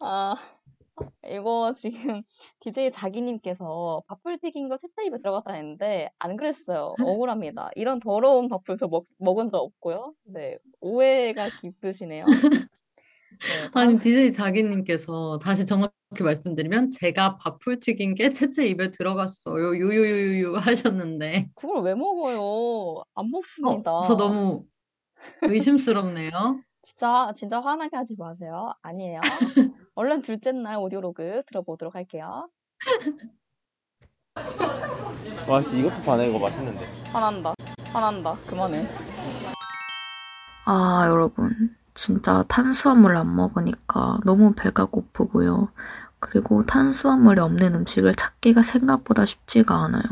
아, 0.01 0.35
이거 1.27 1.73
지금 1.75 1.89
DJ 2.59 2.91
자기님께서 2.91 4.03
밥풀 4.07 4.37
튀긴 4.39 4.69
거 4.69 4.77
셋째 4.77 5.05
입에 5.05 5.17
들어갔다 5.17 5.53
했는데 5.53 6.09
안 6.19 6.37
그랬어요. 6.37 6.95
억울합니다. 7.19 7.69
이런 7.75 7.99
더러운 7.99 8.47
밥풀 8.47 8.77
저 8.77 8.87
먹, 8.87 9.05
먹은 9.17 9.49
적 9.49 9.57
없고요. 9.57 10.13
네, 10.23 10.57
오해가 10.81 11.49
깊으시네요. 11.61 12.25
네, 12.25 12.35
아니, 13.73 13.99
DJ 13.99 14.31
자기님께서 14.31 15.37
다시 15.39 15.65
정확히 15.65 16.23
말씀드리면 16.23 16.91
제가 16.91 17.37
밥풀 17.37 17.79
튀긴 17.79 18.15
게 18.15 18.29
채채 18.29 18.67
입에 18.67 18.91
들어갔어요. 18.91 19.75
유유유유유 19.75 20.57
하셨는데 20.57 21.49
그걸 21.55 21.83
왜 21.83 21.95
먹어요? 21.95 23.03
안 23.15 23.29
먹습니다. 23.29 23.91
어, 23.91 24.01
저 24.01 24.17
너무 24.17 24.65
의심스럽네요. 25.43 26.61
진짜 26.81 27.31
진짜 27.35 27.59
화나게 27.59 27.95
하지 27.97 28.15
마세요. 28.17 28.71
아니에요. 28.81 29.19
얼른 29.95 30.21
둘째 30.21 30.51
날 30.51 30.77
오디오로그 30.77 31.43
들어보도록 31.47 31.95
할게요. 31.95 32.49
와 35.47 35.61
씨 35.61 35.79
이것도 35.79 36.01
반해 36.03 36.29
이거 36.29 36.39
맛있는데. 36.39 36.79
화난다. 37.11 37.53
화난다. 37.91 38.35
그만해. 38.47 38.87
아, 40.65 41.05
여러분. 41.09 41.75
진짜 41.95 42.43
탄수화물 42.47 43.17
안 43.17 43.35
먹으니까 43.35 44.19
너무 44.23 44.53
배가 44.55 44.85
고프고요. 44.85 45.69
그리고 46.19 46.63
탄수화물이 46.65 47.41
없는 47.41 47.75
음식을 47.75 48.13
찾기가 48.13 48.61
생각보다 48.61 49.25
쉽지가 49.25 49.75
않아요. 49.85 50.03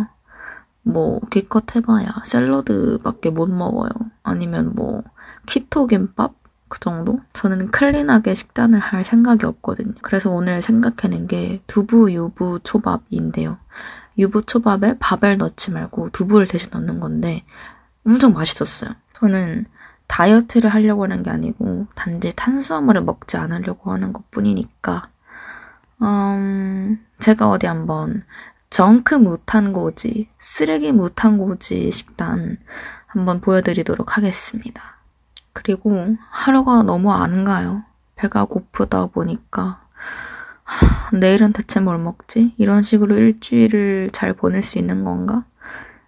뭐, 0.82 1.20
기껏 1.30 1.76
해봐야 1.76 2.08
샐러드밖에 2.26 3.30
못 3.30 3.48
먹어요. 3.50 3.90
아니면 4.24 4.74
뭐, 4.74 5.04
키토 5.46 5.88
김밥? 5.88 6.34
그 6.68 6.80
정도? 6.80 7.20
저는 7.34 7.72
클린하게 7.72 8.34
식단을 8.34 8.80
할 8.80 9.06
생각이 9.06 9.46
없거든요. 9.46 9.94
그래서 10.02 10.30
오늘 10.32 10.62
생각해낸 10.62 11.28
게 11.28 11.62
두부 11.68 12.12
유부 12.12 12.60
초밥인데요. 12.64 13.58
유부 14.18 14.44
초밥에 14.44 14.98
밥을 15.00 15.38
넣지 15.38 15.72
말고 15.72 16.10
두부를 16.10 16.48
대신 16.48 16.70
넣는 16.74 17.00
건데 17.00 17.44
엄청 18.06 18.34
맛있었어요. 18.34 18.92
저는 19.14 19.66
다이어트를 20.08 20.70
하려고 20.70 21.04
하는 21.04 21.24
게 21.24 21.30
아니고 21.30 21.88
단지 21.96 22.36
탄수화물을 22.36 23.02
먹지 23.04 23.38
않으려고 23.38 23.92
하는 23.92 24.14
것 24.14 24.30
뿐이니까 24.32 25.10
음, 26.02 27.04
제가 27.20 27.50
어디 27.50 27.66
한번 27.66 28.24
정크 28.70 29.16
무탄고지, 29.16 30.30
쓰레기 30.40 30.92
무탄고지 30.92 31.90
식단 31.92 32.58
한번 33.08 33.42
보여드리도록 33.42 34.18
하겠습니다. 34.18 34.97
그리고 35.58 36.16
하루가 36.30 36.84
너무 36.84 37.12
안 37.12 37.44
가요. 37.44 37.84
배가 38.16 38.46
고프다 38.46 39.08
보니까 39.08 39.82
하, 40.64 41.18
내일은 41.18 41.52
대체 41.52 41.80
뭘 41.80 41.98
먹지? 41.98 42.54
이런 42.58 42.84
식으로 42.84 43.16
일주일을 43.16 44.12
잘 44.14 44.34
보낼 44.34 44.62
수 44.62 44.78
있는 44.78 45.04
건가? 45.04 45.46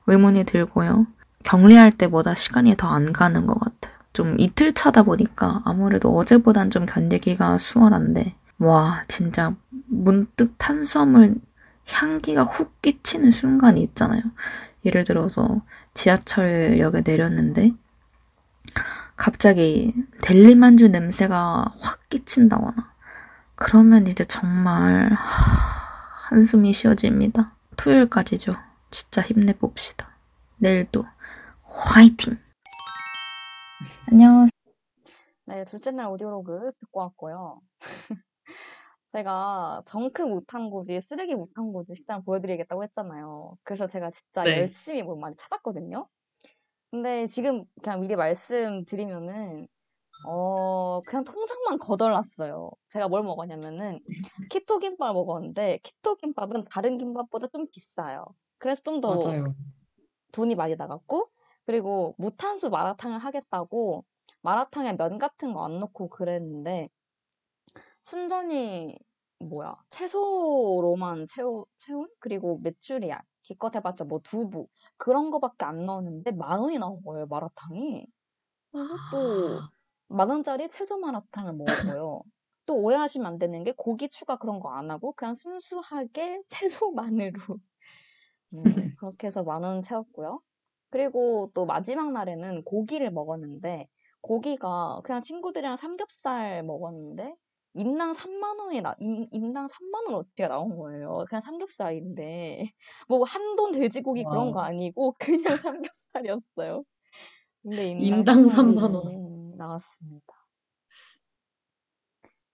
의문이 0.06 0.44
들고요. 0.44 1.08
격리할 1.44 1.92
때보다 1.94 2.36
시간이 2.36 2.76
더 2.78 2.90
안 2.90 3.12
가는 3.12 3.48
것 3.48 3.60
같아요. 3.60 3.96
좀 4.14 4.36
이틀 4.40 4.72
차다 4.72 5.02
보니까 5.02 5.64
아무래도 5.66 6.16
어제보단 6.16 6.70
좀 6.70 6.86
견디기가 6.86 7.58
수월한데, 7.58 8.36
와, 8.60 9.04
진짜 9.08 9.56
문득 9.88 10.54
탄수화물 10.60 11.38
향기가 11.92 12.44
훅 12.44 12.84
끼치는 12.84 13.32
순간이 13.32 13.82
있잖아요. 13.82 14.22
예를 14.86 15.06
들어서 15.06 15.64
지하철역에 15.96 17.02
내렸는데, 17.04 17.74
갑자기 19.20 19.94
델리만주 20.24 20.88
냄새가 20.88 21.76
확 21.78 22.08
끼친다거나, 22.08 22.96
그러면 23.56 24.08
이제 24.08 24.24
정말 24.24 25.12
하, 25.12 26.30
한숨이 26.30 26.72
쉬어집니다. 26.72 27.54
토요일까지죠. 27.76 28.56
진짜 28.90 29.22
힘내봅시다. 29.22 30.08
내일도 30.56 31.04
화이팅! 31.64 32.38
안녕하세요. 34.10 34.50
네, 35.48 35.66
둘째 35.66 35.92
날 35.92 36.08
오디오로그 36.08 36.72
듣고 36.80 37.02
왔고요. 37.02 37.60
제가 39.12 39.82
정크 39.86 40.22
무탄고지, 40.22 41.02
쓰레기 41.02 41.36
무탄고지 41.36 41.94
식단 41.94 42.24
보여드리겠다고 42.24 42.84
했잖아요. 42.84 43.58
그래서 43.64 43.86
제가 43.86 44.12
진짜 44.12 44.44
네. 44.44 44.60
열심히 44.60 45.04
뭘 45.04 45.20
많이 45.20 45.36
찾았거든요. 45.36 46.08
근데 46.92 47.28
지금 47.28 47.66
그냥 47.84 48.00
미리 48.02 48.16
말씀드리면은, 48.16 49.68
어, 50.28 51.02
그냥 51.04 51.24
통장만 51.24 51.80
거덜났어요. 51.80 52.72
제가 52.90 53.08
뭘 53.10 53.24
먹었냐면은, 53.24 54.00
키토 54.50 54.80
김밥을 54.80 55.14
먹었는데, 55.16 55.80
키토 55.84 56.16
김밥은 56.18 56.66
다른 56.72 56.98
김밥보다 56.98 57.48
좀 57.48 57.68
비싸요. 57.72 58.26
그래서 58.60 58.82
좀 58.84 59.02
더. 59.02 59.20
돈이 60.32 60.56
많이 60.56 60.76
나갔고, 60.76 61.30
그리고 61.66 62.16
무탄수 62.18 62.70
마라탕을 62.70 63.20
하겠다고 63.20 64.06
마라탕에 64.42 64.94
면 64.98 65.18
같은 65.20 65.54
거 65.54 65.64
안 65.66 65.80
넣고 65.80 66.10
그랬는데, 66.10 66.90
순전히, 68.02 68.98
뭐야, 69.40 69.76
채소로만 69.90 71.26
채우, 71.28 71.66
채운? 71.78 72.10
그리고 72.20 72.60
메추리알, 72.64 73.22
기껏 73.44 73.76
해봤자 73.76 74.06
뭐 74.06 74.20
두부, 74.24 74.68
그런 75.00 75.32
거밖에 75.32 75.66
안 75.66 75.86
넣었는데 75.88 76.34
만 76.34 76.62
원이 76.62 76.80
나온 76.80 77.02
거예요, 77.04 77.28
마라탕이. 77.28 78.08
그래서 78.72 79.00
또, 79.10 79.62
아. 79.62 79.70
만 80.10 80.30
원짜리 80.30 80.70
채소 80.70 81.00
마라탕을 81.00 81.54
먹었고요. 81.54 82.24
또 82.66 82.76
오해하시면 82.84 83.28
안 83.28 83.40
되는 83.40 83.64
게 83.64 83.74
고기 83.78 84.10
추가 84.10 84.38
그런 84.38 84.60
거 84.62 84.70
안 84.72 84.92
하고 84.92 85.14
그냥 85.14 85.36
순수하게 85.36 86.44
채소만으로 86.50 87.60
네, 88.52 88.90
그렇게 88.98 89.28
해서 89.28 89.44
만 89.44 89.64
원 89.64 89.82
채웠고요. 89.82 90.42
그리고 90.92 91.52
또 91.54 91.66
마지막 91.66 92.12
날에는 92.12 92.64
고기를 92.64 93.12
먹었는데 93.12 93.88
고기가 94.22 95.02
그냥 95.04 95.22
친구들이랑 95.22 95.78
삼겹살 95.78 96.64
먹었는데 96.64 97.36
인당 97.74 98.14
3만 98.14 98.60
원이 98.60 98.82
나 98.82 98.96
인, 99.00 99.28
인당 99.32 99.68
3만 99.68 100.08
원 100.08 100.16
어치가 100.16 100.48
나온 100.48 100.76
거예요. 100.78 101.26
그냥 101.30 101.42
삼겹살인데 101.42 102.72
뭐 103.08 103.24
한돈 103.24 103.72
돼지고기 103.72 104.24
그런 104.24 104.52
거. 104.52 104.62
아니고 104.62 105.16
그냥 105.20 105.58
삼겹살이었어요. 105.58 106.84
근데 107.64 107.90
인당 107.90 108.48
3만 108.48 108.94
원. 108.96 109.58
나왔습니다. 109.58 110.40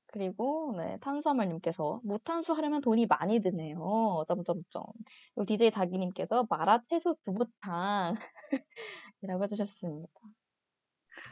그리고 0.07 0.73
네, 0.77 0.97
탄수화물님께서 1.01 1.99
무탄수 2.03 2.53
하려면 2.53 2.79
돈이 2.79 3.05
많이 3.05 3.41
드네요. 3.41 4.23
점점점. 4.27 4.83
그리고 5.33 5.45
DJ 5.45 5.71
자기님께서 5.71 6.47
마라 6.49 6.81
채소 6.83 7.15
두부탕 7.21 8.15
이라고 9.21 9.43
해주셨습니다. 9.43 10.09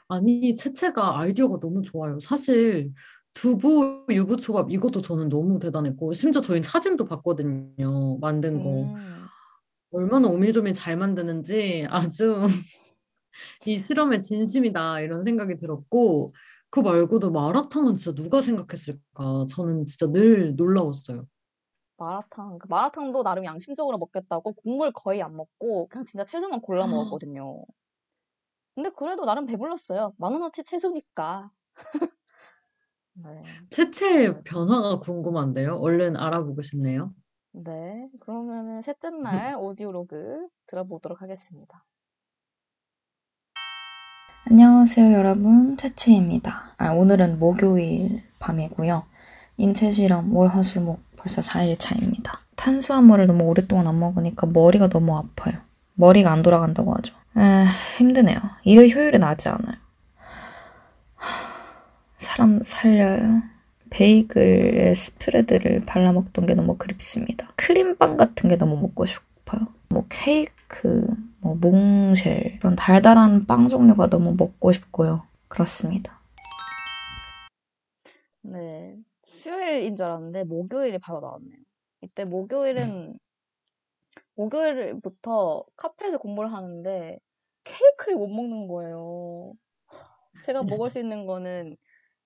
아니, 0.10 0.54
채채가 0.56 1.20
아이디어가 1.20 1.60
너무 1.62 1.82
좋아요. 1.82 2.20
사실 2.20 2.94
두부 3.34 4.06
유부초밥 4.10 4.72
이것도 4.72 5.02
저는 5.02 5.30
너무 5.30 5.60
대단했고 5.60 6.14
심지어 6.14 6.42
저희는 6.42 6.64
사진도 6.64 7.06
봤거든요. 7.06 8.18
만든 8.20 8.62
거. 8.64 8.70
음, 8.84 9.26
얼마나 9.92 10.28
오밀조밀 10.28 10.74
잘 10.74 10.98
만드는지 10.98 11.86
아주 11.90 12.46
이 13.68 13.78
실험의 13.78 14.22
진심이다 14.22 15.02
이런 15.02 15.24
생각이 15.24 15.58
들었고 15.58 16.32
그 16.70 16.80
말고도 16.80 17.32
마라탕은 17.32 17.96
진짜 17.96 18.16
누가 18.16 18.42
생각했을까? 18.42 19.46
저는 19.50 19.86
진짜 19.86 20.08
늘 20.08 20.56
놀라웠어요. 20.56 21.28
마라탕. 21.98 22.58
그 22.58 22.68
마라탕도 22.68 23.24
나름 23.24 23.46
양심적으로 23.46 23.98
먹겠다고 23.98 24.54
국물 24.54 24.92
거의 24.92 25.22
안 25.22 25.36
먹고 25.36 25.88
그냥 25.88 26.06
진짜 26.06 26.26
채소만 26.26 26.62
골라 26.62 26.88
먹었거든요. 26.88 27.64
근데 28.76 28.90
그래도 28.90 29.24
나름 29.26 29.46
배불렀어요. 29.46 30.14
만 30.18 30.34
원어치 30.34 30.64
채소니까. 30.64 31.52
네. 33.16 33.44
채채의 33.70 34.44
변화가 34.44 35.00
궁금한데요. 35.00 35.76
얼른 35.76 36.18
알아보고 36.18 36.62
싶네요. 36.62 37.14
네. 37.52 38.08
그러면은 38.20 38.82
셋째 38.82 39.12
날 39.12 39.56
오디오 39.58 39.92
로그 39.92 40.48
들어보도록 40.68 41.22
하겠습니다. 41.22 41.86
안녕하세요, 44.50 45.14
여러분. 45.14 45.78
채채입니다. 45.78 46.76
아, 46.78 46.92
오늘은 46.92 47.40
목요일 47.40 48.24
밤이고요. 48.40 49.04
인체 49.58 49.92
실험 49.92 50.36
월, 50.36 50.50
화, 50.50 50.64
수, 50.64 50.82
목 50.82 51.00
벌써 51.16 51.42
4일 51.42 51.78
차입니다. 51.80 52.40
탄수화물을 52.56 53.28
너무 53.28 53.46
오랫동안 53.46 53.88
안 53.88 54.00
먹으니까 54.00 54.48
머리가 54.48 54.90
너무 54.90 55.16
아파요. 55.18 55.62
머리가 55.94 56.32
안 56.32 56.42
돌아간다고 56.42 56.94
하죠. 56.96 57.16
에, 57.38 57.66
힘드네요. 57.98 58.38
일의 58.64 58.94
효율이 58.94 59.20
나지 59.20 59.48
않아요. 59.50 59.83
하, 62.24 62.36
사람 62.36 62.64
살려요. 62.64 63.42
베이글에 63.90 64.94
스프레드를 64.94 65.86
발라 65.86 66.14
먹던 66.14 66.46
게 66.46 66.56
너무 66.56 66.78
그립습니다. 66.78 67.50
크림빵 67.58 68.18
같은 68.18 68.50
게 68.50 68.56
너무 68.56 68.78
먹고 68.78 69.06
싶어요. 69.06 69.68
뭐 69.90 70.06
케이크, 70.10 71.06
뭐 71.40 71.56
몽쉘 71.56 72.60
그런 72.60 72.76
달달한 72.76 73.46
빵 73.46 73.68
종류가 73.68 74.08
너무 74.10 74.36
먹고 74.38 74.72
싶고요. 74.72 75.28
그렇습니다. 75.50 76.22
네. 78.42 78.98
수요일인 79.22 79.96
줄 79.96 80.06
알았는데 80.06 80.46
목요일이 80.46 80.98
바로 81.00 81.20
나왔네요. 81.20 81.58
이때 82.02 82.24
목요일은 82.24 83.20
목요일부터 84.36 85.66
카페에서 85.76 86.18
공부를 86.18 86.52
하는데 86.52 87.20
케이크를 87.64 88.16
못 88.16 88.28
먹는 88.28 88.68
거예요. 88.68 89.54
제가 90.44 90.64
먹을 90.64 90.90
수 90.90 91.00
있는 91.00 91.26
거는 91.26 91.78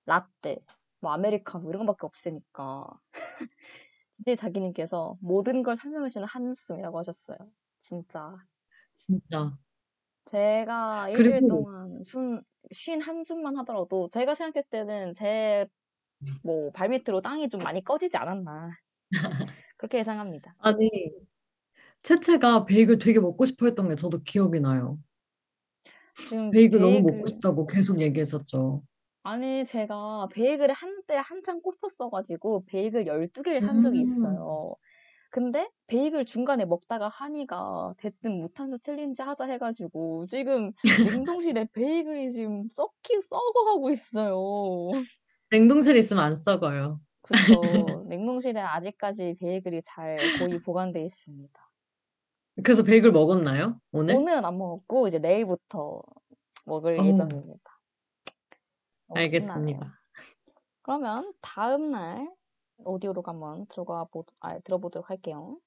라떼, 0.08 0.58
뭐 1.02 1.12
아메리카노 1.14 1.70
이런 1.70 1.86
거밖에 1.86 2.08
없으니까. 2.08 2.88
이제 4.20 4.36
자기님께서 4.36 5.18
모든 5.22 5.64
걸 5.64 5.76
설명해 5.76 6.10
주는 6.10 6.28
한숨이라고 6.28 6.98
하셨어요. 7.00 7.38
진짜. 7.80 8.36
진짜. 8.94 9.58
제가 10.26 11.10
일주일 11.10 11.46
그리고 11.46 11.48
동안 11.48 12.04
숨, 12.04 12.42
쉰 12.74 13.00
한숨만 13.02 13.58
하더라도 13.60 14.08
제가 14.12 14.34
생각했을 14.36 14.70
때는 14.70 15.14
제 15.16 15.68
뭐 16.44 16.72
발밑으로 16.72 17.22
땅이 17.22 17.50
좀 17.50 17.62
많이 17.62 17.84
꺼지지 17.84 18.18
않았나. 18.18 18.72
그렇게 19.78 20.00
예상합니다. 20.00 20.56
아니, 20.60 20.90
채채가 22.04 22.66
베이글 22.66 22.98
되게 23.00 23.20
먹고 23.20 23.46
싶어 23.46 23.66
했던 23.68 23.90
게 23.90 23.96
저도 23.96 24.24
기억이 24.24 24.60
나요. 24.60 25.00
지금 26.24 26.52
베이글 26.52 26.80
너무 26.82 27.00
먹고 27.02 27.26
베이글, 27.26 27.28
싶다고 27.28 27.66
계속 27.68 28.00
얘기했었죠. 28.02 28.84
아니, 29.28 29.66
제가 29.66 30.30
베이글을 30.32 30.74
한때 30.74 31.16
한창 31.18 31.62
꽂혔어가지고 31.62 32.64
베이글 32.66 33.04
12개를 33.08 33.60
산 33.60 33.82
적이 33.82 33.98
음, 33.98 34.02
있어요. 34.04 34.74
근데 35.30 35.70
베이글 35.88 36.24
중간에 36.24 36.64
먹다가 36.64 37.10
하니가 37.10 37.94
대뜸 37.98 38.40
무탄수 38.40 38.80
challenge 38.80 39.22
하자 39.22 39.44
해가지고 39.44 40.28
지금 40.28 40.72
냉동실에 41.04 41.68
베이글이 41.74 42.32
지금 42.32 42.70
썩기 42.70 43.22
썩어가고 43.22 43.90
있어요. 43.90 44.38
냉동실에 45.52 46.00
있으면 46.00 46.24
안 46.24 46.38
썩어요. 46.38 47.02
그쵸. 47.22 47.28
냉동실에 48.08 48.62
아직까지 48.62 49.36
베이글이 49.42 49.82
잘 49.84 50.18
고이 50.40 50.60
보관돼 50.62 51.04
있습니다. 51.04 51.54
그래서 52.64 52.82
베이글 52.82 53.12
먹었나요? 53.12 53.78
오늘? 53.92 54.16
오늘은 54.16 54.46
안 54.46 54.58
먹었고 54.58 55.10
이제 55.10 55.20
내일부터 55.20 56.02
먹을 56.66 56.98
어, 56.98 57.04
예정입니다. 57.04 57.77
너무 59.08 59.28
신나네요. 59.28 59.80
알겠습니다. 59.80 60.02
그러면 60.82 61.34
다음 61.42 61.92
날 61.92 62.30
오디오로 62.80 63.24
한번 63.26 63.66
들어가 63.68 64.06
보, 64.06 64.26
아, 64.40 64.60
들어보도록 64.60 65.10
할게요. 65.10 65.60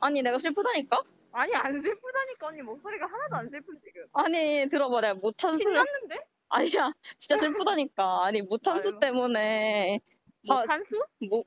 아니 0.00 0.22
내가 0.22 0.38
슬프다니까? 0.38 1.02
아니 1.32 1.54
안 1.54 1.80
슬프다니까 1.80 2.46
언니 2.46 2.62
목소리가 2.62 3.06
하나도 3.06 3.36
안 3.36 3.50
슬픈 3.50 3.78
지금 3.82 4.06
아니 4.12 4.66
들어봐 4.70 5.00
내가 5.00 5.14
무탄수를 5.14 5.76
신났는데? 5.76 6.26
아니야 6.48 6.92
진짜 7.18 7.38
슬프다니까 7.38 8.24
아니 8.24 8.40
무탄수 8.42 8.88
아유. 8.90 8.98
때문에 9.00 10.00
하, 10.48 10.54
뭐 10.54 10.64
탄수? 10.64 11.04
무, 11.20 11.42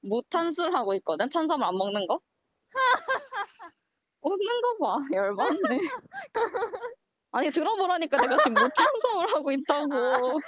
무탄수를 0.00 0.74
하고 0.74 0.94
있거든 0.94 1.28
탄수화물 1.28 1.66
안 1.66 1.76
먹는 1.76 2.06
거 2.08 2.20
웃는 4.22 4.60
거 4.62 4.78
봐 4.78 4.98
열받네 5.12 5.80
아니 7.32 7.50
들어보라니까 7.50 8.18
내가 8.18 8.38
지금 8.38 8.54
무탄수화물 8.62 9.34
하고 9.34 9.50
있다고 9.50 10.40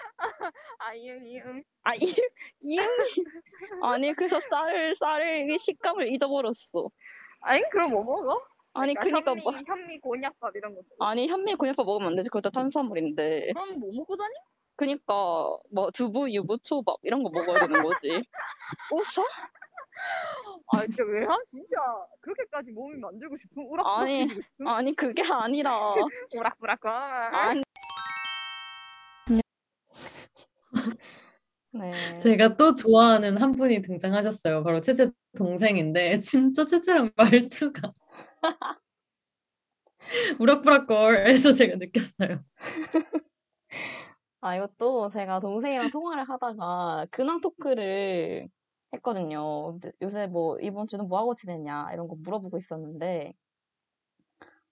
아 0.78 0.94
이응 0.94 1.26
이응 1.26 1.62
아, 1.84 1.94
이, 1.94 2.14
이응이. 2.62 2.86
아니, 3.82 4.12
그래서 4.14 4.40
쌀을, 4.40 4.94
쌀의 4.94 5.58
식감을 5.58 6.10
잊어버렸어. 6.12 6.88
아니 7.40 7.62
그럼 7.70 7.90
뭐 7.90 8.02
먹어? 8.02 8.40
아니, 8.72 8.94
그러니까 8.94 9.34
그니까 9.34 9.44
뭐, 9.44 9.52
현미, 9.52 9.64
현미 9.68 10.00
곤약밥 10.00 10.56
이런 10.56 10.74
것도 10.74 10.86
아니, 10.98 11.28
현미 11.28 11.54
곤약밥 11.56 11.84
먹으면 11.86 12.08
안 12.08 12.16
되지. 12.16 12.30
그것도 12.30 12.50
탄수화물인데. 12.50 13.52
그럼 13.52 13.78
뭐 13.78 13.90
먹고 13.94 14.16
다니? 14.16 14.34
그니까, 14.76 15.14
뭐, 15.70 15.90
두부, 15.92 16.32
유부, 16.32 16.58
초밥, 16.58 16.96
이런 17.02 17.22
거 17.22 17.30
먹어야 17.30 17.66
되는 17.66 17.82
거지. 17.82 18.08
웃어? 18.90 19.24
아 20.72 20.86
진짜 20.86 21.04
왜야? 21.04 21.28
진짜 21.46 21.76
그렇게까지 22.20 22.72
몸이 22.72 22.96
만들고 22.98 23.36
싶은 23.36 23.62
아니, 23.62 24.22
우락부락해지고 24.24 24.42
싶은 24.42 24.66
아니, 24.68 24.96
그게 24.96 25.22
아니라. 25.30 25.94
우락부락 26.34 26.86
아니. 26.86 27.62
네. 31.72 32.18
제가 32.18 32.56
또 32.56 32.74
좋아하는 32.74 33.36
한 33.36 33.52
분이 33.52 33.82
등장하셨어요. 33.82 34.62
바로 34.62 34.80
채채 34.80 35.10
동생인데 35.36 36.18
진짜 36.20 36.66
채채랑 36.66 37.10
말투가 37.16 37.92
우락부락걸 40.38 41.26
해서 41.28 41.52
제가 41.52 41.76
느꼈어요. 41.76 42.44
아, 44.40 44.56
이것도 44.56 45.08
제가 45.08 45.40
동생이랑 45.40 45.90
통화를 45.90 46.28
하다가 46.28 47.06
근황 47.10 47.40
토크를 47.40 48.48
했거든요. 48.94 49.72
근데 49.72 49.92
요새 50.02 50.26
뭐, 50.26 50.58
이번 50.60 50.86
주는 50.86 51.06
뭐 51.08 51.18
하고 51.18 51.34
지냈냐, 51.34 51.92
이런 51.92 52.08
거 52.08 52.16
물어보고 52.16 52.58
있었는데, 52.58 53.34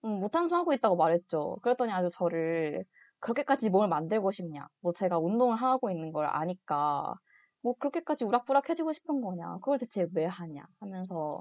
음, 0.04 0.18
무탄수 0.18 0.54
하고 0.56 0.72
있다고 0.72 0.96
말했죠. 0.96 1.58
그랬더니 1.62 1.92
아주 1.92 2.08
저를 2.10 2.84
그렇게까지 3.20 3.70
몸을 3.70 3.88
만들고 3.88 4.30
싶냐. 4.32 4.68
뭐 4.80 4.92
제가 4.92 5.18
운동을 5.18 5.56
하고 5.56 5.90
있는 5.90 6.12
걸 6.12 6.26
아니까 6.26 7.14
뭐 7.62 7.74
그렇게까지 7.78 8.24
우락부락해지고 8.24 8.92
싶은 8.92 9.20
거냐. 9.20 9.54
그걸 9.58 9.78
대체 9.78 10.06
왜 10.12 10.26
하냐 10.26 10.66
하면서 10.80 11.38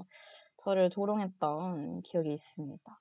저를 0.58 0.90
조롱했던 0.90 2.02
기억이 2.02 2.32
있습니다. 2.32 3.00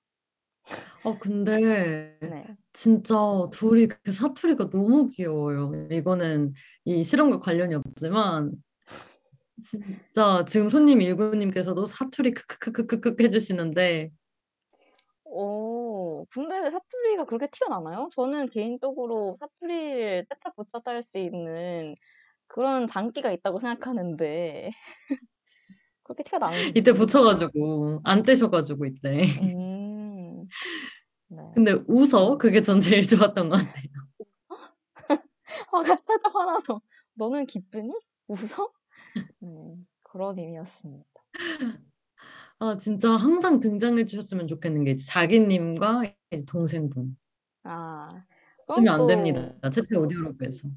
어, 1.04 1.18
근데 1.20 2.18
네. 2.22 2.58
진짜 2.74 3.16
둘이 3.52 3.88
그 3.88 4.12
사투리가 4.12 4.70
너무 4.70 5.08
귀여워요. 5.08 5.88
이거는 5.92 6.54
이 6.86 7.04
실험과 7.04 7.40
관련이 7.40 7.76
없지만 7.76 8.52
진짜 9.62 10.46
지금 10.48 10.70
손님 10.70 11.02
일구님께서도 11.02 11.86
사투리 11.86 12.34
크크크크크크 12.34 13.16
해주시는데 13.24 14.12
오, 15.26 16.26
근데 16.30 16.70
사투리가 16.70 17.26
그렇게 17.26 17.48
티가 17.48 17.70
나나요? 17.70 18.10
저는 18.12 18.48
개인적으로 18.48 19.34
사투리를 19.40 20.26
떼딱 20.30 20.56
붙였다 20.56 20.92
할 20.92 21.04
수 21.04 21.18
있는 21.18 21.96
그런 22.48 22.86
장기가 22.88 23.32
있다고 23.32 23.60
생각하는데 23.60 24.72
그렇게 26.04 26.24
티가 26.24 26.40
나는 26.40 26.76
이때 26.76 26.92
붙여가지고 26.92 28.02
안 28.04 28.24
떼셔가지고 28.24 28.86
이때. 28.88 29.24
음, 29.42 30.46
네. 31.30 31.38
근데 31.54 31.76
웃어 31.88 32.38
그게 32.38 32.62
전 32.62 32.80
제일 32.82 33.08
좋았던 33.08 33.48
것 33.50 33.56
같아요. 33.56 33.86
화가 35.72 35.84
살짝 36.06 36.36
화나서 36.36 36.82
너는 37.14 37.46
기쁘니? 37.46 37.94
웃어? 38.28 38.70
네, 39.40 39.76
그런 40.04 40.38
의미였습니다. 40.38 41.06
아 42.60 42.78
진짜 42.78 43.12
항상 43.12 43.60
등장해 43.60 44.06
주셨으면 44.06 44.48
좋겠는 44.48 44.84
게 44.84 44.96
자기님과 44.96 46.04
동생분 46.48 47.18
아, 47.64 48.24
쓰면 48.76 48.88
안 48.94 48.98
또 49.00 49.08
됩니다. 49.08 49.54
채채 49.70 49.96
오디오로그에서. 49.96 50.70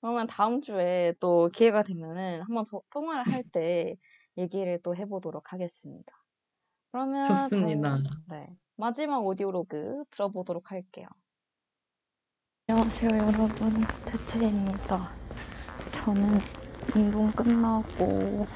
그러면 0.00 0.26
다음 0.26 0.60
주에 0.60 1.14
또 1.20 1.48
기회가 1.54 1.82
되면은 1.82 2.42
한번 2.42 2.64
더 2.70 2.82
통화를 2.90 3.32
할 3.32 3.42
때 3.52 3.96
얘기를 4.36 4.78
또 4.82 4.94
해보도록 4.96 5.52
하겠습니다. 5.52 6.12
그러면 6.92 7.26
좋습니다. 7.50 7.98
네, 8.30 8.48
마지막 8.76 9.24
오디오로그 9.24 10.04
들어보도록 10.10 10.70
할게요. 10.70 11.06
안녕하세요 12.68 13.08
여러분 13.12 13.48
채채입니다. 14.06 15.08
저는 15.92 16.38
운동 16.94 17.30
끝나고 17.32 18.46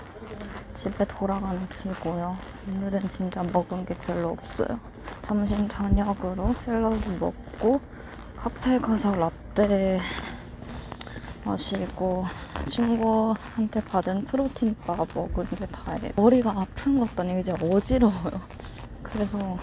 집에 0.74 1.05
돌아가는 1.05 1.61
길이고요. 1.68 2.37
오늘은 2.68 3.09
진짜 3.09 3.43
먹은 3.53 3.85
게 3.85 3.95
별로 3.95 4.30
없어요. 4.30 4.78
점심 5.20 5.68
저녁으로 5.68 6.55
샐러드 6.59 7.09
먹고 7.20 7.80
카페 8.37 8.78
가서 8.78 9.14
라떼 9.14 10.01
마시고 11.45 12.24
친구한테 12.66 13.83
받은 13.85 14.24
프로틴바 14.24 14.97
먹은 15.14 15.47
게 15.51 15.66
다예요. 15.66 16.12
머리가 16.16 16.53
아픈 16.57 16.99
것도 16.99 17.22
아니고 17.22 17.41
이제 17.41 17.53
어지러워요. 17.53 18.41
그래서 19.03 19.59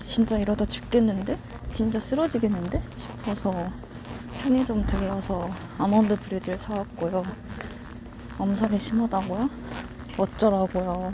진짜 0.00 0.38
이러다 0.38 0.64
죽겠는데? 0.64 1.38
진짜 1.72 2.00
쓰러지겠는데? 2.00 2.82
싶어서 2.98 3.50
편의점 4.40 4.86
들러서 4.86 5.50
아몬드 5.78 6.16
브리즈를 6.16 6.58
사왔고요. 6.58 7.22
엄살이 8.38 8.78
심하다고요? 8.78 9.48
어쩌라고요? 10.18 11.12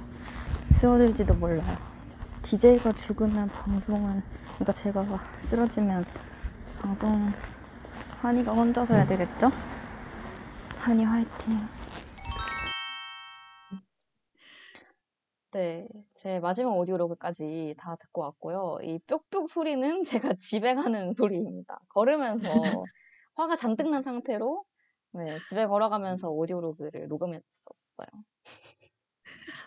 쓰러질지도 0.72 1.34
몰라요. 1.34 1.76
DJ가 2.42 2.92
죽으면 2.92 3.48
방송은, 3.48 4.22
그러니까 4.54 4.72
제가 4.72 5.04
쓰러지면 5.38 6.04
방송 6.80 7.30
한이가 8.22 8.52
혼자서 8.52 8.94
해야 8.94 9.06
되겠죠? 9.06 9.50
한이 10.78 11.04
화이팅. 11.04 11.58
네, 15.52 15.88
제 16.14 16.40
마지막 16.40 16.70
오디오로그까지 16.78 17.74
다 17.76 17.96
듣고 17.96 18.22
왔고요. 18.22 18.78
이 18.82 18.98
뾱뾱 19.06 19.48
소리는 19.48 20.02
제가 20.04 20.34
가는 20.74 21.12
소리입니다. 21.12 21.80
걸으면서 21.88 22.48
화가 23.34 23.56
잔뜩 23.56 23.90
난 23.90 24.00
상태로 24.02 24.64
네, 25.12 25.38
집에 25.48 25.66
걸어가면서 25.66 26.30
오디오로그를 26.30 27.08
녹음했었어요. 27.08 28.06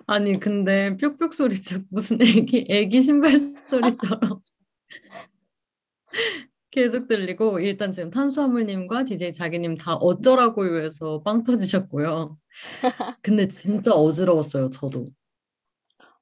아니, 0.07 0.39
근데 0.39 0.95
뾱뾱 0.97 1.33
소리 1.33 1.55
진짜 1.55 1.83
무슨 1.89 2.21
애기, 2.21 2.65
애기 2.69 3.01
신발 3.01 3.37
소리처럼 3.67 4.39
계속 6.71 7.07
들리고, 7.07 7.59
일단 7.59 7.91
지금 7.91 8.09
탄수화물님과 8.09 9.05
DJ 9.05 9.33
자기님 9.33 9.75
다 9.75 9.95
어쩌라고요 9.95 10.81
해서 10.81 11.21
빵 11.23 11.43
터지셨고요. 11.43 12.37
근데 13.21 13.47
진짜 13.47 13.93
어지러웠어요, 13.93 14.69
저도. 14.69 15.05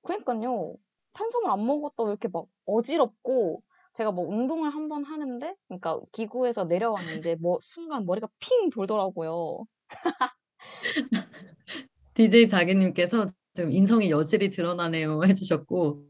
그러니까요. 0.02 0.76
탄수화물 1.14 1.52
안 1.52 1.66
먹었다고 1.66 2.10
이렇게 2.10 2.28
막 2.28 2.46
어지럽고 2.66 3.64
제가 3.94 4.12
뭐 4.12 4.28
운동을 4.28 4.74
한 4.74 4.88
번 4.89 5.04
하는데 5.06 5.56
그러니까 5.68 6.00
기구에서 6.12 6.66
내려왔는데 6.66 7.36
뭐 7.36 7.60
순간 7.62 8.06
머리가 8.06 8.28
핑 8.39 8.70
돌더라고요. 8.70 9.66
DJ 12.14 12.48
자기님께서 12.50 13.28
지금 13.54 13.72
인성이 13.72 14.10
여실히 14.12 14.50
드러나네요 14.50 15.22
해주셨고, 15.26 16.06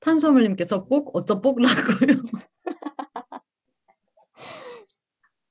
탄수화물님께서 0.00 0.84
뽁 0.86 1.08
어쩌 1.14 1.40
뽁라고요. 1.40 2.22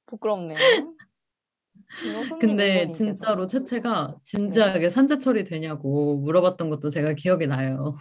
부끄럽네요. 0.07 0.57
근데. 2.39 2.91
진짜로 2.91 3.47
채채가 3.47 4.17
진지하게 4.23 4.89
산재 4.89 5.17
처리 5.17 5.43
되냐고 5.43 6.17
물어봤던 6.17 6.69
것도 6.69 6.89
제가 6.89 7.13
기억이 7.13 7.47
나요. 7.47 7.93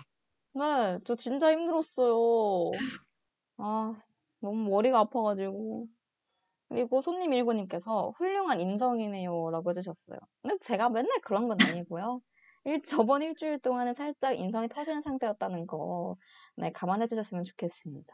네, 0.55 0.99
저 1.05 1.15
진짜 1.17 1.51
힘들었어요. 1.53 2.73
아, 3.57 3.95
너무 4.41 4.69
머리가 4.69 5.01
아파 5.01 5.23
가지고. 5.23 5.87
그리고 6.69 7.01
손님 7.01 7.33
일구님께서 7.33 8.15
훌륭한 8.17 8.61
인성이네요 8.61 9.51
라고 9.51 9.71
해 9.71 9.75
주셨어요. 9.75 10.19
근데 10.43 10.57
제가 10.61 10.89
맨날 10.89 11.21
그런 11.23 11.47
건 11.47 11.59
아니고요. 11.61 12.21
일, 12.65 12.83
저번 12.83 13.23
일주일 13.23 13.59
동안은 13.61 13.95
살짝 13.95 14.39
인성이 14.39 14.69
터지는 14.69 15.03
상태였다는 15.03 15.67
거, 15.67 16.17
네, 16.57 16.73
감안해 16.73 17.07
주셨으면 17.07 17.45
좋겠습니다. 17.45 18.13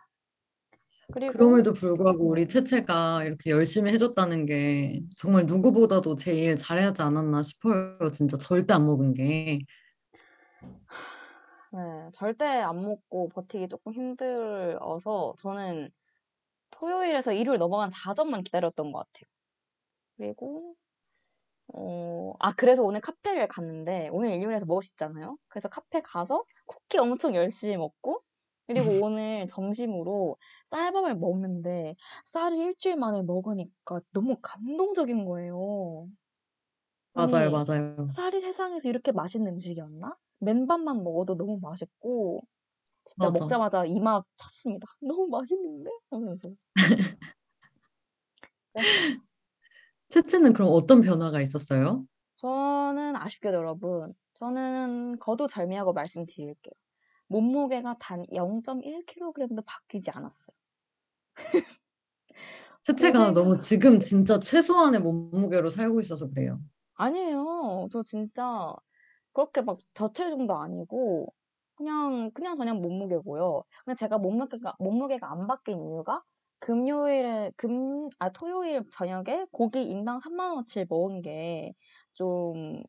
그리고, 1.13 1.33
그럼에도 1.33 1.73
불구하고 1.73 2.29
우리 2.29 2.49
채채가 2.49 3.25
이렇게 3.25 3.51
열심히 3.51 3.93
해 3.93 3.97
줬다는 3.99 4.47
게 4.47 5.03
정말 5.17 5.47
누구보다도 5.47 6.17
제일 6.17 6.57
잘하지 6.57 7.03
않았나 7.03 7.43
싶어요. 7.43 8.11
진짜 8.13 8.37
절대 8.37 8.75
안 8.75 8.87
먹은 8.87 9.15
게. 9.15 9.61
네, 11.73 12.11
절대 12.13 12.45
안 12.47 12.83
먹고 12.83 13.29
버티기 13.29 13.69
조금 13.69 13.93
힘들어서 13.93 15.35
저는 15.39 15.91
토요일에서 16.71 17.33
일요일 17.33 17.59
넘어간 17.59 17.91
자정만 17.91 18.45
기다렸던 18.45 18.93
것 18.93 19.01
같아요. 19.01 19.31
그리고, 20.17 20.77
어, 21.75 22.35
아, 22.41 22.53
그래서 22.57 22.83
오늘 22.85 23.01
카페를 23.01 23.49
갔는데, 23.49 24.09
오늘 24.13 24.35
일요일에서 24.35 24.67
먹을 24.67 24.83
수 24.85 24.93
있잖아요. 24.95 25.39
그래서 25.49 25.69
카페 25.69 26.01
가서 26.03 26.45
쿠키 26.67 26.99
엄청 26.99 27.35
열심히 27.35 27.77
먹고, 27.79 28.23
그리고 28.67 29.01
오늘 29.05 29.47
점심으로 29.49 30.39
쌀밥을 30.71 31.17
먹는데, 31.17 31.97
쌀을 32.27 32.59
일주일 32.59 32.97
만에 32.97 33.23
먹으니까 33.23 34.01
너무 34.13 34.37
감동적인 34.43 35.25
거예요. 35.27 36.09
맞아요, 37.15 37.51
맞아요. 37.51 38.17
쌀이 38.17 38.41
세상에서 38.43 38.89
이렇게 38.91 39.11
맛있는 39.13 39.55
음식이었나? 39.55 40.17
맨밥만 40.41 41.03
먹어도 41.05 41.37
너무 41.37 41.59
맛있고, 41.61 42.43
진짜 43.05 43.29
맞아. 43.31 43.41
먹자마자 43.45 43.85
이마 43.87 44.23
찼습니다. 44.37 44.87
너무 45.01 45.29
맛있는데? 45.29 45.91
하면서. 46.11 46.51
채채는 50.09 50.53
그럼 50.53 50.71
어떤 50.73 51.01
변화가 51.03 51.41
있었어요? 51.41 52.05
저는 52.37 53.17
아쉽게도 53.17 53.57
여러분, 53.57 54.13
저는 54.35 55.19
거두절미하고 55.19 55.93
말씀드릴게요. 55.93 56.73
몸무게가 57.29 57.97
단 58.01 58.25
0.1kg도 58.33 59.63
바뀌지 59.65 60.11
않았어요. 60.15 60.55
요새- 63.29 63.35
너무 63.35 63.59
지금 63.59 64.01
진짜 64.01 64.41
최소한의 64.41 65.01
몸무게로 65.01 65.71
살고 65.71 66.01
있어서 66.01 66.29
그래요. 66.29 66.61
아니에요. 66.95 67.89
저 67.93 68.03
진짜 68.03 68.75
그렇게 69.33 69.63
막 69.63 69.79
저체중도 69.95 70.55
아니고 70.57 71.33
그냥 71.77 72.31
그냥 72.33 72.57
저냥 72.57 72.81
몸무게고요. 72.83 73.63
근데 73.85 73.97
제가 73.97 74.19
몸무게가 74.19 74.75
몸무게가 74.79 75.31
안 75.33 75.41
바뀐 75.43 75.79
이유가 75.79 76.23
금요일에 76.61 77.53
금 77.57 78.11
아 78.19 78.31
토요일 78.33 78.83
저녁에 78.93 79.47
고기 79.53 79.85
인당 79.85 80.19
3만 80.19 80.51
원어치 80.51 80.87
먹은 80.89 81.23
게좀 81.23 82.83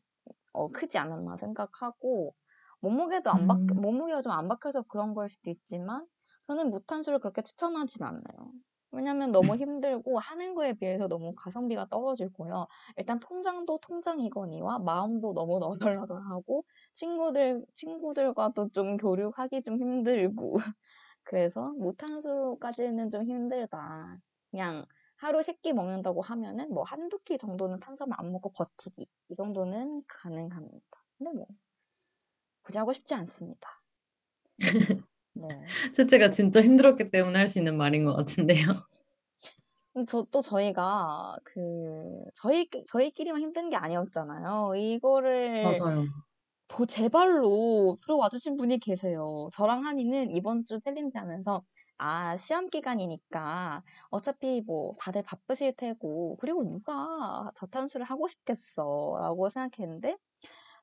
어, 0.52 0.68
크지 0.68 0.98
않았나 0.98 1.36
생각하고 1.36 2.34
몸무게도 2.80 3.30
안 3.30 3.46
바, 3.46 3.54
음. 3.54 3.66
몸무게가 3.80 4.22
좀 4.22 4.32
안 4.32 4.48
바뀌어서 4.48 4.82
그런 4.82 5.14
걸 5.14 5.28
수도 5.30 5.50
있지만 5.50 6.06
저는 6.42 6.70
무탄수를 6.70 7.20
그렇게 7.20 7.42
추천하진 7.42 8.04
않아요. 8.04 8.52
왜냐면 8.92 9.32
너무 9.32 9.56
힘들고 9.56 10.18
하는 10.18 10.54
거에 10.54 10.74
비해서 10.74 11.08
너무 11.08 11.34
가성비가 11.34 11.86
떨어지고요. 11.88 12.66
일단 12.96 13.18
통장도 13.20 13.78
통장이거니와 13.80 14.78
마음도 14.80 15.32
너무 15.34 15.58
너덜너덜하고 15.58 16.64
친구들 16.94 17.64
친구들과도 17.74 18.68
좀 18.70 18.96
교류하기 18.98 19.62
좀 19.62 19.78
힘들고 19.78 20.54
그래서 21.24 21.72
무탄수까지는 21.78 23.10
좀 23.10 23.24
힘들다. 23.24 24.18
그냥 24.50 24.84
하루 25.16 25.42
세 25.42 25.54
끼 25.62 25.72
먹는다고 25.72 26.20
하면은 26.22 26.68
뭐 26.74 26.82
한두 26.84 27.18
끼 27.20 27.38
정도는 27.38 27.80
탄수화물 27.80 28.16
안 28.18 28.32
먹고 28.32 28.52
버티기 28.52 29.06
이 29.30 29.34
정도는 29.34 30.02
가능합니다. 30.08 30.84
근데 31.18 31.32
뭐 31.32 31.46
굳이 32.62 32.78
하고 32.78 32.92
싶지 32.92 33.14
않습니다. 33.14 33.82
네. 35.48 35.92
채채가 35.94 36.30
진짜 36.30 36.60
힘들었기 36.62 37.10
때문에 37.10 37.38
할 37.38 37.48
수 37.48 37.58
있는 37.58 37.76
말인 37.76 38.04
것 38.04 38.14
같은데요. 38.16 38.66
저, 40.08 40.24
또 40.30 40.40
저희가 40.40 41.36
그 41.44 42.24
저희 42.34 42.66
저희끼리만 42.88 43.40
힘든 43.42 43.68
게 43.68 43.76
아니었잖아요. 43.76 44.74
이거를 44.76 45.62
맞아요. 45.64 46.04
보- 46.68 46.86
제 46.86 47.08
발로 47.10 47.94
들어와 48.02 48.30
주신 48.30 48.56
분이 48.56 48.78
계세요. 48.78 49.50
저랑 49.52 49.84
한이는 49.84 50.30
이번 50.34 50.64
주 50.64 50.78
챌린지 50.80 51.18
하면서 51.18 51.62
아, 51.98 52.36
시험 52.38 52.68
기간이니까 52.70 53.82
어차피 54.10 54.62
뭐 54.66 54.94
다들 54.98 55.22
바쁘실 55.22 55.74
테고 55.76 56.36
그리고 56.40 56.64
누가 56.64 57.50
저탄수를 57.56 58.06
하고 58.06 58.26
싶겠어 58.28 59.18
라고 59.20 59.48
생각했는데 59.50 60.16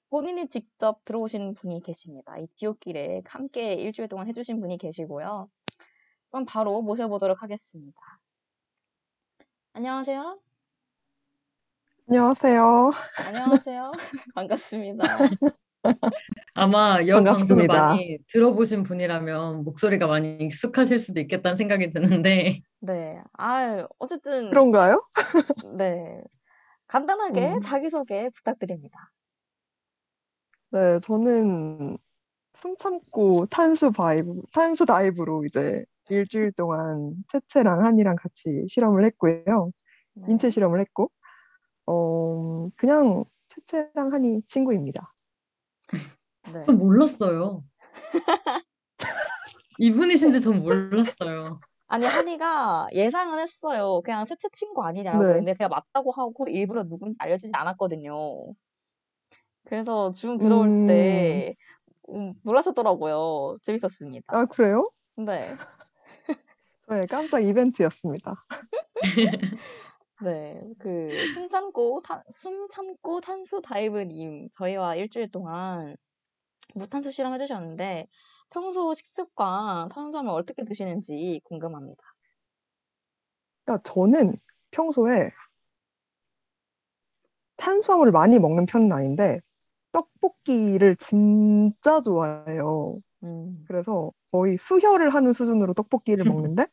본인이 0.10 0.47
직접 0.49 1.03
들어오신 1.05 1.53
분이 1.53 1.82
계십니다. 1.84 2.38
이 2.39 2.47
지옥길에 2.55 3.22
함께 3.26 3.74
일주일 3.76 4.07
동안 4.07 4.28
해주신 4.28 4.60
분이 4.60 4.78
계시고요. 4.78 5.47
그럼 6.32 6.45
바로 6.45 6.82
모셔보도록 6.82 7.43
하겠습니다. 7.43 7.99
안녕하세요. 9.74 10.39
안녕하세요. 12.07 12.91
안녕하세요. 13.28 13.91
반갑습니다. 14.36 15.03
아마 16.55 17.05
여 17.05 17.24
방송을. 17.24 17.68
많이 17.68 18.18
들어보신 18.28 18.82
분이라면 18.84 19.64
목소리가 19.64 20.07
많이 20.07 20.38
익숙하실 20.41 20.97
수도 20.97 21.20
있겠다는 21.20 21.55
생각이 21.55 21.91
드는데 21.93 22.62
네. 22.80 23.22
아, 23.38 23.88
어쨌든 23.99 24.49
그런가요? 24.49 25.07
네. 25.78 26.24
간단하게 26.88 27.53
음. 27.53 27.62
자기소개 27.62 28.32
부탁드립니다. 28.36 29.12
네, 30.72 30.99
저는 30.99 31.97
숨 32.53 32.78
참고 32.78 33.45
탄수 33.47 33.91
vibe, 33.91 34.43
탄수 34.53 34.86
dive로 34.86 35.45
이제 35.45 35.84
일주일 36.09 36.51
동안 36.51 37.15
채채랑 37.30 37.84
한이랑 37.84 38.15
같이 38.15 38.67
실험을 38.67 39.05
했고요. 39.05 39.72
네. 40.13 40.26
인체 40.30 40.49
실험을 40.49 40.80
했고, 40.80 41.11
어, 41.88 42.65
그냥 42.76 43.26
채채랑 43.49 44.13
한이 44.13 44.43
친구입니다. 44.47 45.13
네. 46.53 46.65
전 46.65 46.78
몰랐어요. 46.78 47.63
이분이신지 49.80 50.41
전 50.41 50.61
몰랐어요. 50.61 51.59
아니, 51.88 52.05
한이가 52.05 52.89
예상은 52.93 53.39
했어요. 53.39 54.01
그냥 54.03 54.26
채채 54.26 54.49
친구 54.51 54.84
아니냐고. 54.84 55.24
네. 55.24 55.34
근데 55.34 55.55
제가 55.55 55.70
맞다고 55.70 56.11
하고 56.11 56.47
일부러 56.47 56.84
누군지 56.84 57.17
알려주지 57.20 57.53
않았거든요. 57.55 58.53
그래서 59.70 60.09
줌 60.11 60.39
들어올 60.39 60.67
음. 60.67 60.88
때 60.88 61.55
음, 62.09 62.34
놀라셨더라고요. 62.43 63.57
재밌었습니다. 63.61 64.36
아, 64.36 64.45
그래요? 64.45 64.89
네. 65.15 65.47
네, 66.88 67.05
깜짝 67.05 67.39
이벤트였습니다. 67.41 68.34
네, 70.24 70.59
그 70.80 71.09
숨 71.34 71.47
참고 71.47 72.01
탄, 72.01 72.24
숨 72.32 72.67
참고 72.70 73.22
탄수 73.22 73.61
다이브님 73.61 74.49
저희와 74.51 74.95
일주일 74.95 75.30
동안 75.30 75.95
무탄수 76.74 77.11
실험 77.11 77.34
해주셨는데 77.34 78.07
평소 78.49 78.93
식습관 78.95 79.89
탄수화물 79.89 80.32
어떻게 80.32 80.65
드시는지 80.65 81.41
궁금합니다. 81.45 82.01
그러니까 83.65 83.84
저는 83.93 84.34
평소에 84.72 85.30
탄수화물을 87.57 88.11
많이 88.11 88.39
먹는 88.39 88.65
편은 88.65 88.91
아닌데 88.91 89.39
떡볶이를 89.92 90.96
진짜 90.98 92.02
좋아해요. 92.02 93.00
음, 93.24 93.64
그래서 93.68 94.12
거의 94.32 94.58
수혈을 94.58 95.14
하는 95.14 95.34
수준으로 95.34 95.74
떡볶이를 95.74 96.26
먹는데 96.26 96.68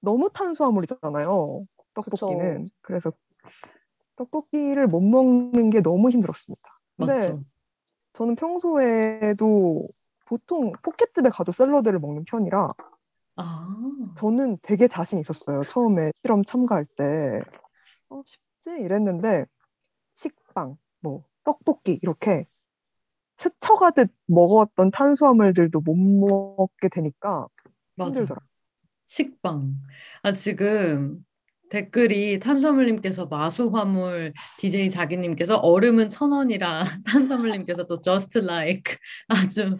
너무 0.00 0.30
탄수화물이잖아요. 0.32 1.66
떡볶이는. 1.94 2.64
그래서 2.80 3.12
떡볶이를 4.16 4.86
못 4.86 5.00
먹는 5.00 5.70
게 5.70 5.80
너무 5.80 6.10
힘들었습니다. 6.10 6.62
근데 6.96 7.28
맞죠. 7.28 7.44
저는 8.14 8.36
평소에도 8.36 9.88
보통 10.26 10.72
포켓집에 10.82 11.30
가도 11.30 11.52
샐러드를 11.52 11.98
먹는 11.98 12.24
편이라 12.24 12.70
아, 13.36 13.66
저는 14.16 14.58
되게 14.62 14.88
자신 14.88 15.18
있었어요. 15.18 15.64
처음에 15.64 16.12
실험 16.22 16.44
참가할 16.44 16.84
때. 16.96 17.40
어, 18.10 18.22
쉽지? 18.24 18.80
이랬는데 18.82 19.46
식빵, 20.14 20.76
뭐 21.00 21.24
떡볶이 21.44 21.98
이렇게 22.02 22.46
스쳐가듯 23.36 24.10
먹었던 24.26 24.90
탄수화물들도 24.90 25.80
못 25.80 25.94
먹게 25.96 26.88
되니까 26.88 27.46
맞아. 27.96 28.10
힘들더라. 28.10 28.40
식빵. 29.06 29.74
아, 30.22 30.32
지금 30.32 31.24
댓글이 31.70 32.38
탄수화물님께서 32.38 33.26
마수화물 33.26 34.32
DJ 34.58 34.90
자기님께서 34.90 35.56
얼음은 35.56 36.10
천 36.10 36.32
원이라 36.32 36.84
탄수화물님께서 37.06 37.86
또 37.86 38.00
just 38.02 38.38
like 38.38 38.96
아주 39.28 39.78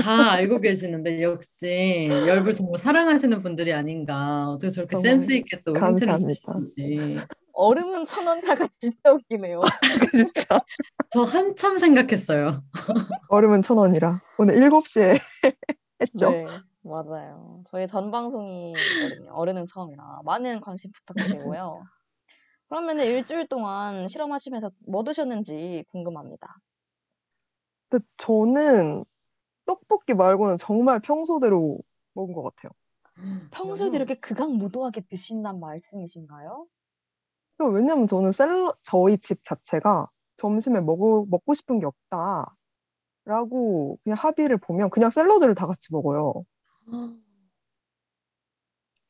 다 0.00 0.32
알고 0.32 0.60
계시는데 0.60 1.22
역시 1.22 2.08
열불 2.26 2.56
정말 2.56 2.78
사랑하시는 2.78 3.40
분들이 3.40 3.72
아닌가 3.72 4.48
어떻게 4.48 4.70
저렇게 4.70 4.96
센스 4.96 5.30
있게 5.32 5.62
또 5.64 5.72
힌트를 5.72 6.08
감사합니다. 6.08 6.60
주시는지 6.74 7.16
얼음은 7.62 8.06
천 8.06 8.24
원 8.24 8.40
다가 8.40 8.68
진짜 8.80 9.12
웃기네요. 9.12 9.60
진짜 10.12 10.60
저 11.10 11.22
한참 11.24 11.76
생각했어요. 11.76 12.62
얼음은 13.28 13.62
천 13.62 13.78
원이라 13.78 14.22
오늘 14.38 14.54
7시에 14.54 15.18
했죠. 16.00 16.30
네, 16.30 16.46
맞아요. 16.82 17.60
저희 17.66 17.88
전 17.88 18.12
방송이거든요. 18.12 19.32
어른은 19.32 19.66
처음이라 19.66 20.20
많은 20.24 20.60
관심 20.60 20.92
부탁드리고요. 20.92 21.82
그러면 22.68 23.00
일주일 23.00 23.48
동안 23.48 24.06
실험하시면서 24.06 24.70
뭐 24.86 25.02
드셨는지 25.02 25.84
궁금합니다. 25.90 26.58
근데 27.88 28.04
저는 28.18 29.04
떡볶이 29.66 30.14
말고는 30.14 30.58
정말 30.58 31.00
평소대로 31.00 31.78
먹은 32.14 32.34
것 32.34 32.44
같아요. 32.44 32.70
평소에도 33.50 33.96
이렇게 33.96 34.14
극악무도하게 34.14 35.00
드신단 35.08 35.58
말씀이신가요? 35.58 36.66
왜냐면 37.66 38.06
저는 38.06 38.32
샐러 38.32 38.74
저희 38.84 39.18
집 39.18 39.42
자체가 39.44 40.08
점심에 40.36 40.80
먹어, 40.80 41.26
먹고 41.28 41.54
싶은 41.54 41.80
게 41.80 41.86
없다라고 43.26 43.98
그냥 44.04 44.16
합의를 44.18 44.58
보면 44.58 44.90
그냥 44.90 45.10
샐러드를 45.10 45.54
다 45.54 45.66
같이 45.66 45.88
먹어요. 45.92 46.44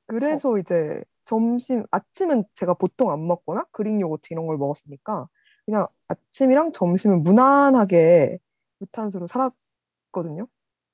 그래서 0.07 0.57
이제 0.59 1.03
점심, 1.25 1.85
아침은 1.91 2.45
제가 2.55 2.75
보통 2.75 3.11
안 3.11 3.27
먹거나 3.27 3.65
그릭 3.73 4.01
요거트 4.01 4.29
이런 4.31 4.47
걸 4.47 4.57
먹었으니까 4.57 5.29
그냥 5.67 5.87
아침이랑 6.09 6.73
점심은 6.73 7.23
무난하게 7.23 8.39
무탄수로 8.79 9.27
살았거든요. 9.27 10.47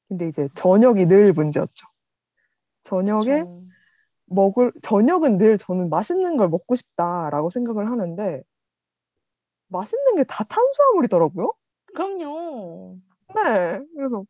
근데 0.09 0.27
이제 0.27 0.49
저녁이 0.55 1.07
늘 1.07 1.33
문제였죠. 1.33 1.87
저녁에 2.83 3.41
그쵸. 3.41 3.63
먹을, 4.35 4.73
저녁은 4.83 5.39
늘 5.39 5.59
저는 5.59 5.91
맛있는 5.91 6.37
걸 6.37 6.49
먹고 6.49 6.77
싶다라고 6.77 7.51
생각을 7.51 7.91
하는데 7.91 8.43
맛있는 9.69 10.17
게 10.17 10.25
다 10.25 10.45
탄수화물이더라고요. 10.45 11.53
그럼요. 11.95 12.99
네. 13.35 13.81
그래서 13.97 14.25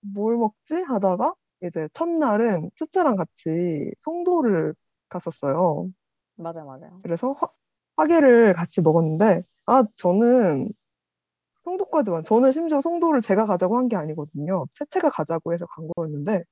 뭘 0.00 0.36
먹지? 0.36 0.76
하다가 0.82 1.34
이제 1.64 1.88
첫날은 1.94 2.70
츠츠랑 2.76 3.16
같이 3.16 3.92
송도를 4.00 4.74
갔었어요. 5.08 5.90
맞아요, 6.36 6.66
맞아요. 6.66 7.00
그래서 7.02 7.32
화, 7.40 7.48
화계를 7.96 8.54
같이 8.54 8.82
먹었는데, 8.82 9.42
아, 9.66 9.84
저는 9.96 10.70
송도까지만, 11.64 12.24
저는 12.24 12.52
심지어 12.52 12.80
송도를 12.80 13.20
제가 13.22 13.46
가자고 13.46 13.78
한 13.78 13.88
게 13.88 13.96
아니거든요. 13.96 14.66
채채가 14.72 15.10
가자고 15.10 15.52
해서 15.54 15.66
간 15.66 15.88
거였는데, 15.96 16.44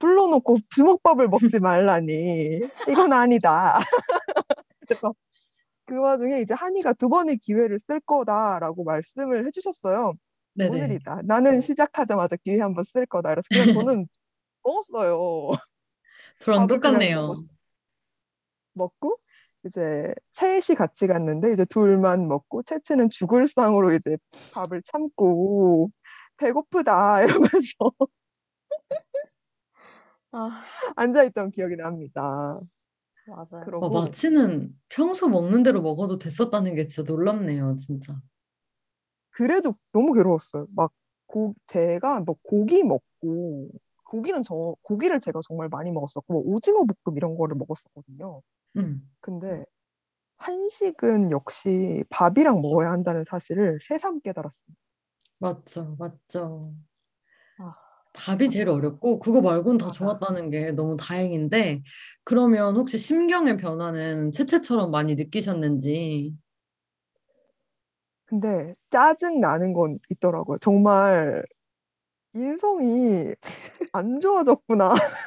불러놓고 0.00 0.58
주먹밥을 0.70 1.28
먹지 1.28 1.60
말라니, 1.60 2.60
이건 2.88 3.12
아니다. 3.12 3.78
그래서 4.80 5.14
그 5.84 6.00
와중에 6.00 6.40
이제 6.40 6.54
한이가 6.54 6.94
두 6.94 7.08
번의 7.08 7.36
기회를 7.38 7.78
쓸 7.78 8.00
거다라고 8.00 8.82
말씀을 8.82 9.46
해주셨어요. 9.46 10.14
네네. 10.54 10.76
오늘이다. 10.76 11.22
나는 11.24 11.60
시작하자마자 11.60 12.36
기회 12.42 12.60
한번 12.60 12.82
쓸 12.84 13.06
거다. 13.06 13.30
그래서 13.30 13.46
그냥 13.48 13.66
저는 13.88 14.08
먹었어요. 14.62 15.52
저랑 16.38 16.66
똑같네요. 16.66 17.34
먹고 18.72 19.18
이제 19.64 20.14
셋이 20.32 20.76
같이 20.76 21.06
갔는데 21.06 21.52
이제 21.52 21.64
둘만 21.66 22.26
먹고 22.28 22.62
채채는 22.62 23.10
죽을 23.10 23.46
상으로 23.46 23.92
이제 23.92 24.16
밥을 24.52 24.82
참고 24.84 25.90
배고프다 26.38 27.22
이러면서 27.24 27.92
아, 30.32 30.50
앉아있던 30.96 31.50
기억이 31.50 31.76
납니다. 31.76 32.60
맞아요. 33.26 33.44
와, 33.52 33.64
그러고 33.64 33.90
마치는 33.90 34.74
평소 34.88 35.28
먹는 35.28 35.62
대로 35.62 35.82
먹어도 35.82 36.18
됐었다는 36.18 36.74
게 36.74 36.86
진짜 36.86 37.10
놀랍네요, 37.10 37.76
진짜. 37.76 38.20
그래도 39.30 39.74
너무 39.92 40.12
괴로웠어요. 40.12 40.66
막 40.74 40.92
고, 41.26 41.54
제가 41.66 42.20
뭐 42.20 42.36
고기 42.42 42.82
먹고 42.82 43.70
고기는 44.04 44.42
저 44.42 44.74
고기를 44.82 45.20
제가 45.20 45.40
정말 45.46 45.68
많이 45.68 45.92
먹었었고 45.92 46.32
뭐 46.32 46.42
오징어 46.44 46.84
볶음 47.04 47.16
이런 47.16 47.34
거를 47.34 47.56
먹었었거든요. 47.56 48.42
음. 48.76 49.08
근데 49.20 49.64
한식은 50.38 51.30
역시 51.30 52.04
밥이랑 52.10 52.60
먹어야 52.62 52.90
한다는 52.90 53.24
사실을 53.24 53.78
새삼 53.80 54.20
깨달았습니다. 54.20 54.80
맞죠, 55.38 55.96
맞죠. 55.98 56.74
아, 57.58 57.72
밥이 58.12 58.50
제일 58.50 58.68
어렵고 58.68 59.18
그거 59.20 59.40
말고는 59.40 59.78
다. 59.78 59.92
좋았다는 59.92 60.50
게 60.50 60.72
너무 60.72 60.96
다행인데 60.96 61.82
그러면 62.24 62.76
혹시 62.76 62.98
심경의 62.98 63.56
변화는 63.56 64.32
채채처럼 64.32 64.90
많이 64.90 65.14
느끼셨는지 65.14 66.34
근데 68.26 68.74
짜증 68.90 69.40
나는 69.40 69.72
건 69.72 69.98
있더라고요. 70.10 70.58
정말 70.58 71.44
인성이 72.34 73.34
안 73.92 74.20
좋아졌구나. 74.20 74.90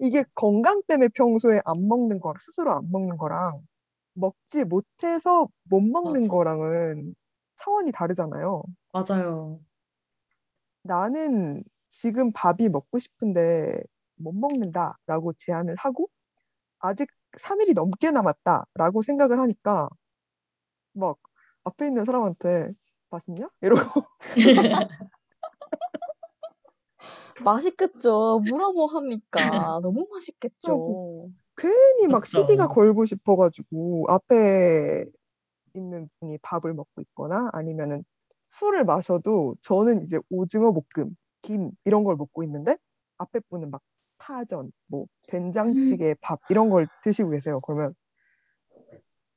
이게 0.00 0.24
건강 0.34 0.82
때문에 0.88 1.08
평소에 1.14 1.60
안 1.64 1.86
먹는 1.88 2.20
거랑 2.20 2.36
스스로 2.40 2.72
안 2.72 2.90
먹는 2.90 3.16
거랑 3.16 3.60
먹지 4.14 4.64
못해서 4.64 5.48
못 5.64 5.80
먹는 5.82 6.22
맞아. 6.22 6.28
거랑은 6.28 7.14
차원이 7.56 7.92
다르잖아요. 7.92 8.62
맞아요. 8.92 9.60
나는 10.84 11.64
지금 11.88 12.30
밥이 12.32 12.68
먹고 12.70 12.98
싶은데 12.98 13.82
못 14.16 14.32
먹는다 14.32 14.98
라고 15.06 15.32
제안을 15.32 15.74
하고 15.78 16.08
아직 16.78 17.08
3일이 17.38 17.74
넘게 17.74 18.10
남았다 18.10 18.66
라고 18.74 19.02
생각을 19.02 19.40
하니까 19.40 19.88
막 20.92 21.18
앞에 21.64 21.86
있는 21.86 22.04
사람한테 22.04 22.72
맛있냐? 23.10 23.48
이러고 23.62 24.02
맛있겠죠. 27.42 28.40
뭐라 28.46 28.70
뭐 28.70 28.86
합니까? 28.86 29.80
너무 29.82 30.06
맛있겠죠. 30.12 31.30
괜히 31.56 32.06
막 32.08 32.20
맞죠. 32.20 32.42
시비가 32.42 32.68
걸고 32.68 33.06
싶어가지고 33.06 34.06
앞에 34.08 35.06
있는 35.74 36.08
분이 36.20 36.38
밥을 36.38 36.74
먹고 36.74 37.00
있거나 37.00 37.50
아니면은 37.52 38.04
술을 38.58 38.84
마셔도 38.84 39.56
저는 39.62 40.02
이제 40.02 40.18
오징어 40.30 40.72
볶음, 40.72 41.16
김 41.42 41.70
이런 41.84 42.04
걸 42.04 42.16
먹고 42.16 42.44
있는데 42.44 42.76
앞에 43.18 43.40
분은 43.50 43.70
막 43.70 43.82
파전, 44.18 44.70
뭐 44.86 45.06
된장찌개, 45.26 46.14
밥 46.20 46.38
이런 46.50 46.70
걸 46.70 46.86
드시고 47.02 47.30
계세요. 47.30 47.60
그러면 47.60 47.94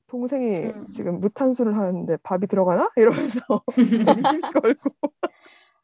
동생이 0.05 0.67
음. 0.67 0.87
지금 0.91 1.19
무탄수를 1.19 1.75
하는데 1.77 2.17
밥이 2.17 2.47
들어가나? 2.47 2.89
이러면서 2.97 3.39
시비 3.75 4.41
걸고 4.53 4.91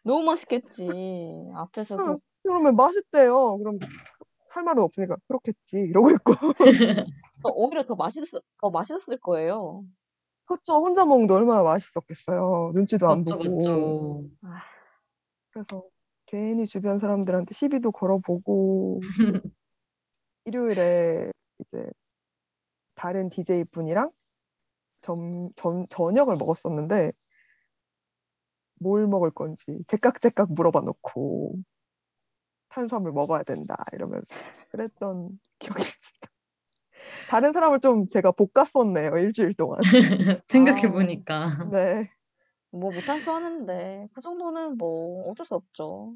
너무 0.04 0.24
맛있겠지. 0.26 1.50
앞에서 1.56 1.98
응, 2.00 2.16
그 2.16 2.20
그러면 2.44 2.76
맛있대요. 2.76 3.58
그럼 3.58 3.78
할 4.50 4.64
말은 4.64 4.84
없으니까 4.84 5.18
그렇겠지 5.28 5.80
이러고 5.80 6.12
있고 6.12 6.34
어, 7.44 7.50
오히려 7.56 7.84
더 7.84 7.96
맛있, 7.96 8.22
더 8.62 8.70
맛있었을 8.70 9.18
거예요. 9.20 9.84
그렇죠. 10.46 10.74
혼자 10.74 11.06
먹는데 11.06 11.34
얼마나 11.34 11.64
맛있었겠어요. 11.64 12.72
눈치도 12.74 13.08
안 13.08 13.24
맞죠, 13.24 13.40
보고. 13.40 14.30
맞죠. 14.42 14.54
아, 14.56 14.62
그래서 15.52 15.84
괜히 16.26 16.66
주변 16.66 17.00
사람들한테 17.00 17.54
시비도 17.54 17.92
걸어보고 17.92 19.00
일요일에 20.46 21.32
이제 21.60 21.90
다른 22.96 23.30
DJ 23.30 23.66
분이랑 23.66 24.12
점, 24.98 25.52
점, 25.56 25.86
저녁을 25.88 26.36
먹었었는데 26.38 27.12
뭘 28.80 29.08
먹을 29.08 29.32
건지 29.32 29.84
제깍제깍 29.88 30.54
물어봐 30.54 30.82
놓고 30.82 31.56
탄수화물 32.70 33.12
먹어야 33.12 33.44
된다 33.44 33.76
이러면서 33.94 34.34
그랬던 34.72 35.40
기억이 35.60 35.82
있습니다. 35.82 36.33
다른 37.34 37.52
사람을 37.52 37.80
좀 37.80 38.08
제가 38.08 38.32
볶았었네요 38.32 39.18
일주일 39.18 39.56
동안. 39.56 39.80
생각해 40.48 40.92
보니까. 40.92 41.68
네. 41.72 42.12
뭐 42.70 42.92
무탄수 42.92 43.32
하는데 43.32 44.08
그 44.14 44.22
정도는 44.22 44.78
뭐 44.78 45.28
어쩔 45.28 45.44
수 45.44 45.56
없죠. 45.56 46.14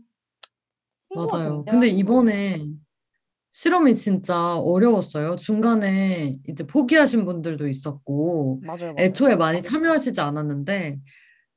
맞아요. 1.15 1.65
근데 1.65 1.87
이번에 1.87 2.67
실험이 3.51 3.95
진짜 3.95 4.57
어려웠어요. 4.57 5.37
중간에 5.37 6.37
이제 6.47 6.63
포기하신 6.67 7.25
분들도 7.25 7.67
있었고, 7.67 8.61
맞아요, 8.61 8.93
맞아요. 8.93 8.95
애초에 8.99 9.35
많이 9.35 9.63
참여하시지 9.63 10.21
않았는데, 10.21 10.99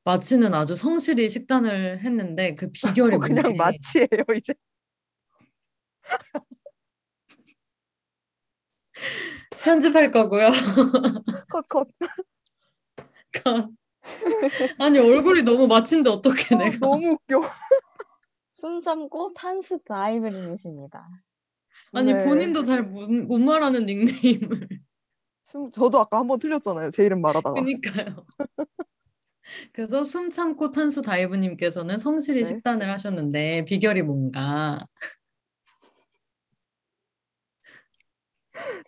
마치는 0.05 0.55
아주 0.55 0.75
성실히 0.75 1.29
식단을 1.29 2.01
했는데, 2.01 2.55
그 2.55 2.71
저 2.81 2.89
비결이 2.89 3.19
그냥 3.19 3.55
마치예요 3.59 4.25
이제. 4.35 4.55
편집할 9.65 10.11
거고요. 10.11 10.51
컷 11.51 11.69
컷. 11.69 11.89
아니, 14.79 14.99
얼굴이 14.99 15.43
너무 15.43 15.67
마친데 15.67 16.11
어떡해, 16.11 16.55
아, 16.55 16.59
내가. 16.59 16.79
너무 16.79 17.11
웃겨. 17.13 17.43
숨 18.55 18.81
참고 18.81 19.33
탄스 19.35 19.83
다이브님이십니다. 19.85 21.09
아니, 21.93 22.13
네. 22.13 22.25
본인도 22.25 22.65
잘못 22.65 23.39
말하는 23.39 23.87
닉네임을. 23.87 24.69
숨- 25.47 25.71
저도 25.73 25.99
아까 25.99 26.19
한번 26.19 26.39
틀렸잖아요. 26.39 26.91
제 26.91 27.05
이름 27.05 27.21
말하다가. 27.21 27.55
그니까요. 27.55 28.25
그래서 29.73 30.05
숨 30.05 30.31
참고 30.31 30.71
탄수 30.71 31.03
다이브님께서는 31.03 31.99
성실히 31.99 32.43
네. 32.43 32.49
식단을 32.49 32.89
하셨는데 32.91 33.65
비결이 33.65 34.03
뭔가? 34.03 34.87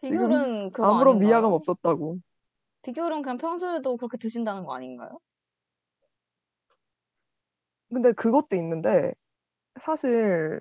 비결은 0.00 0.70
그거 0.72 0.88
아무런 0.88 1.16
아닌가요? 1.16 1.28
미화감 1.28 1.52
없었다고. 1.52 2.18
비결은 2.82 3.22
그냥 3.22 3.38
평소에도 3.38 3.96
그렇게 3.96 4.18
드신다는 4.18 4.64
거 4.64 4.74
아닌가요? 4.74 5.18
근데 7.92 8.12
그것도 8.12 8.56
있는데 8.56 9.12
사실 9.80 10.60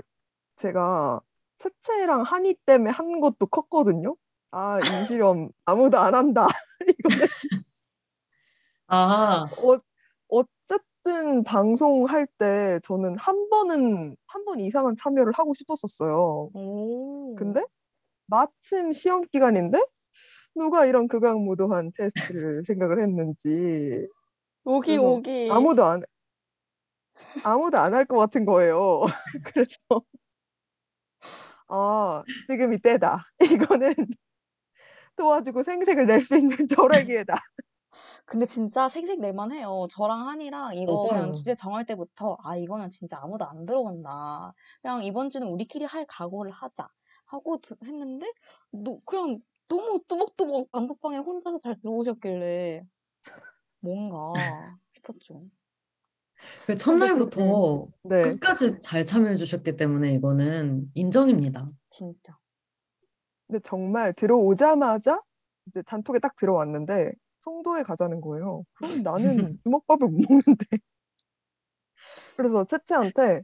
제가 0.57 1.21
채채랑 1.57 2.21
한이 2.23 2.55
때문에 2.65 2.91
한 2.91 3.21
것도 3.21 3.47
컸거든요. 3.47 4.15
아, 4.51 4.79
이 4.79 5.05
실험 5.05 5.49
아무도 5.65 5.97
안 5.97 6.15
한다. 6.15 6.47
이거는 6.99 7.27
아, 8.87 9.45
어, 9.45 9.79
어쨌든 10.27 11.43
방송할 11.43 12.27
때 12.37 12.79
저는 12.83 13.15
한 13.17 13.49
번은 13.49 14.15
한 14.27 14.45
번 14.45 14.59
이상은 14.59 14.95
참여를 14.97 15.33
하고 15.35 15.53
싶었었어요. 15.53 16.49
오. 16.53 17.35
근데 17.37 17.63
마침 18.31 18.93
시험 18.93 19.23
기간인데 19.33 19.79
누가 20.55 20.85
이런 20.87 21.07
극악무도한 21.09 21.91
테스트를 21.97 22.63
생각을 22.67 22.99
했는지 22.99 24.07
오기 24.63 24.97
오기. 24.97 25.31
아무도 25.47 25.83
안 25.85 26.01
아무도 27.43 27.77
안 27.77 27.93
할 27.93 28.05
것 28.05 28.17
같은 28.17 28.45
거예요. 28.45 29.01
그래서 29.43 29.77
아 31.67 32.23
지금 32.47 32.73
이 32.73 32.77
때다. 32.79 33.25
이거는 33.79 33.93
도와주고 35.15 35.63
생색을 35.63 36.05
낼 36.07 36.21
수 36.21 36.37
있는 36.37 36.55
저의 36.67 37.05
기회다. 37.05 37.35
근데 38.25 38.45
진짜 38.45 38.89
생색 38.89 39.19
낼만 39.19 39.51
해요. 39.51 39.87
저랑 39.91 40.27
한이랑 40.27 40.75
이거 40.77 41.07
그냥 41.07 41.31
맞아요. 41.31 41.33
주제 41.33 41.55
정할 41.55 41.85
때부터 41.85 42.37
아 42.43 42.55
이거는 42.55 42.89
진짜 42.89 43.19
아무도 43.21 43.45
안 43.45 43.65
들어간다. 43.65 44.53
그냥 44.81 45.03
이번 45.03 45.29
주는 45.29 45.47
우리끼리 45.47 45.85
할 45.85 46.05
각오를 46.07 46.51
하자 46.51 46.87
하고 47.31 47.57
드- 47.59 47.75
했는데 47.83 48.31
너, 48.71 48.99
그냥 49.05 49.39
너무 49.67 50.01
뚜벅뚜벅 50.07 50.71
단독방에 50.71 51.17
혼자서 51.17 51.59
잘 51.59 51.79
들어오셨길래 51.79 52.83
뭔가 53.79 54.77
싶었죠. 54.93 55.45
그 56.67 56.75
첫날부터 56.75 57.87
네. 58.03 58.23
끝까지 58.23 58.79
잘 58.81 59.05
참여해 59.05 59.37
주셨기 59.37 59.77
때문에 59.77 60.13
이거는 60.13 60.91
인정입니다. 60.93 61.71
진짜. 61.89 62.37
근데 63.47 63.59
정말 63.63 64.13
들어오자마자 64.13 65.21
이제 65.67 65.81
단톡에 65.83 66.19
딱 66.19 66.35
들어왔는데 66.35 67.13
송도에 67.41 67.83
가자는 67.83 68.19
거예요. 68.21 68.63
그럼 68.73 69.01
나는 69.03 69.49
주먹밥을 69.63 70.07
못 70.07 70.19
먹는데. 70.29 70.65
그래서 72.35 72.65
채채한테 72.65 73.43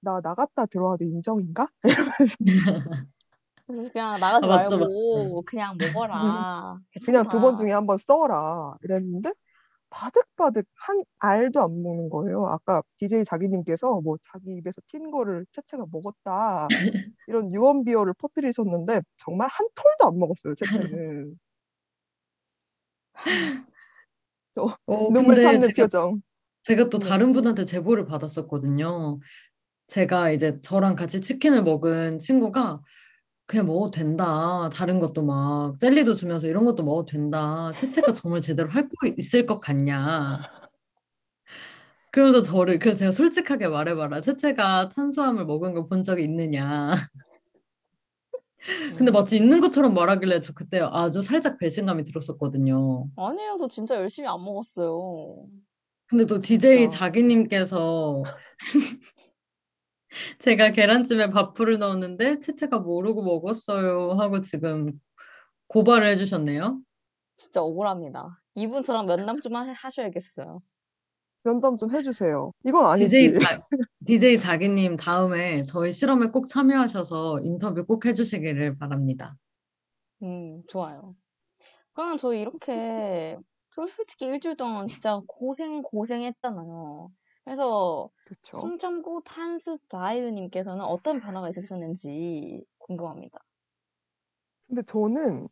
나 0.00 0.20
나갔다 0.22 0.66
들어와도 0.66 1.04
인정인가? 1.04 1.68
그래서 3.68 3.90
그냥 3.92 4.18
나가지 4.18 4.46
아, 4.46 4.48
맞죠, 4.48 4.78
말고 4.78 5.42
그냥 5.44 5.76
먹어라. 5.78 6.78
그냥 7.04 7.28
두 7.28 7.40
번. 7.40 7.54
중에 7.54 7.70
한 7.72 7.86
번 7.86 7.98
써라. 7.98 8.74
이랬는데 8.82 9.32
바득바득 9.90 10.66
한 10.74 11.02
알도 11.18 11.60
안 11.62 11.82
먹는 11.82 12.08
거예요. 12.10 12.46
아까 12.46 12.82
DJ 12.98 13.24
자기님께서 13.24 14.00
뭐 14.00 14.16
자기 14.22 14.54
입에서 14.54 14.80
튄 14.90 15.10
거를 15.12 15.46
채채가 15.52 15.84
먹었다. 15.92 16.66
이런 17.28 17.52
유언비어를 17.52 18.14
퍼뜨리셨는데 18.14 19.02
정말 19.18 19.48
한 19.50 19.66
톨도 19.74 20.12
안 20.14 20.18
먹었어요, 20.18 20.54
채채는. 20.54 21.38
저 24.54 24.62
어, 24.86 25.12
눈물 25.12 25.40
참는 25.40 25.60
제가 25.68 25.72
표정. 25.84 26.22
제가 26.64 26.88
또 26.88 26.98
네. 26.98 27.08
다른 27.08 27.32
분한테 27.32 27.64
제보를 27.64 28.06
받았었거든요. 28.06 29.20
제가 29.88 30.30
이제 30.32 30.58
저랑 30.62 30.96
같이 30.96 31.20
치킨을 31.20 31.62
먹은 31.64 32.18
친구가 32.18 32.80
그냥 33.48 33.66
먹어도 33.66 33.90
된다. 33.92 34.68
다른 34.74 34.98
것도 34.98 35.22
막 35.24 35.78
젤리도 35.80 36.14
주면서 36.16 36.46
이런 36.46 36.66
것도 36.66 36.82
먹어도 36.84 37.06
된다. 37.12 37.70
채채가 37.74 38.12
정말 38.12 38.42
제대로 38.42 38.68
할 38.68 38.88
거 38.90 39.06
있을 39.16 39.46
것 39.46 39.58
같냐. 39.58 40.40
그러면서 42.12 42.42
저를 42.42 42.78
그래서 42.78 42.98
제가 42.98 43.10
솔직하게 43.12 43.68
말해봐라. 43.68 44.20
채채가 44.20 44.90
탄수화물 44.90 45.46
먹은 45.46 45.72
걸 45.74 45.88
본 45.88 46.02
적이 46.02 46.24
있느냐. 46.24 46.94
근데 48.98 49.10
마치 49.10 49.36
있는 49.38 49.62
것처럼 49.62 49.94
말하길래 49.94 50.40
저 50.40 50.52
그때 50.52 50.80
아주 50.82 51.22
살짝 51.22 51.58
배신감이 51.58 52.04
들었었거든요. 52.04 53.06
아니에요. 53.16 53.56
저 53.58 53.66
진짜 53.66 53.94
열심히 53.96 54.28
안 54.28 54.44
먹었어요. 54.44 55.46
근데 56.06 56.26
또 56.26 56.38
DJ 56.38 56.80
진짜. 56.90 56.98
자기님께서 56.98 58.22
제가 60.38 60.70
계란찜에 60.70 61.30
밥풀을 61.30 61.78
넣었는데 61.78 62.38
채채가 62.40 62.78
모르고 62.80 63.22
먹었어요 63.22 64.12
하고 64.14 64.40
지금 64.40 64.92
고발을 65.68 66.08
해주셨네요. 66.10 66.80
진짜 67.36 67.62
억울합니다. 67.62 68.40
이분 68.54 68.82
저랑 68.82 69.06
면담 69.06 69.40
좀 69.40 69.54
하- 69.56 69.72
하셔야겠어요. 69.72 70.60
면담 71.44 71.76
좀 71.78 71.94
해주세요. 71.94 72.52
이건 72.64 72.86
아니지. 72.86 73.08
DJ, 73.08 73.38
자, 73.40 73.66
DJ 74.04 74.38
자기님 74.38 74.96
다음에 74.96 75.62
저희 75.62 75.92
실험에 75.92 76.26
꼭 76.28 76.48
참여하셔서 76.48 77.40
인터뷰 77.42 77.84
꼭 77.86 78.04
해주시기를 78.06 78.76
바랍니다. 78.78 79.36
음, 80.22 80.62
좋아요. 80.68 81.14
그러면 81.92 82.16
저희 82.16 82.40
이렇게 82.40 83.36
저 83.70 83.86
솔직히 83.86 84.24
일주일 84.26 84.56
동안 84.56 84.88
진짜 84.88 85.20
고생 85.28 85.82
고생했잖아요. 85.82 87.10
그래서 87.48 88.10
그쵸. 88.26 88.58
숨 88.58 88.78
참고 88.78 89.22
탄스 89.22 89.78
다이르님께서는 89.88 90.84
어떤 90.84 91.18
변화가 91.18 91.48
있으셨는지 91.48 92.62
궁금합니다. 92.76 93.38
근데 94.66 94.82
저는 94.82 95.48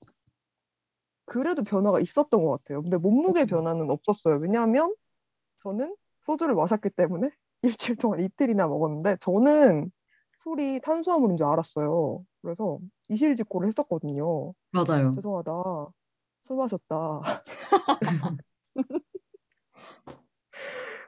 그래도 1.24 1.62
변화가 1.64 2.00
있었던 2.00 2.44
것 2.44 2.50
같아요. 2.50 2.82
근데 2.82 2.98
몸무게 2.98 3.46
변화는 3.46 3.88
없었어요. 3.88 4.38
왜냐하면 4.42 4.94
저는 5.60 5.96
소주를 6.20 6.54
마셨기 6.54 6.90
때문에 6.90 7.30
일주일 7.62 7.96
동안 7.96 8.20
이틀이나 8.20 8.68
먹었는데 8.68 9.16
저는 9.20 9.90
술이 10.36 10.80
탄수화물인 10.82 11.38
줄 11.38 11.46
알았어요. 11.46 12.26
그래서 12.42 12.78
이실직고를 13.08 13.68
했었거든요. 13.68 14.52
맞아요. 14.70 15.14
죄송하다. 15.14 15.52
술 16.42 16.56
마셨다. 16.58 17.22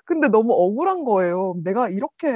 근데 0.08 0.28
너무 0.28 0.54
억울한 0.54 1.04
거예요. 1.04 1.54
내가 1.62 1.90
이렇게 1.90 2.26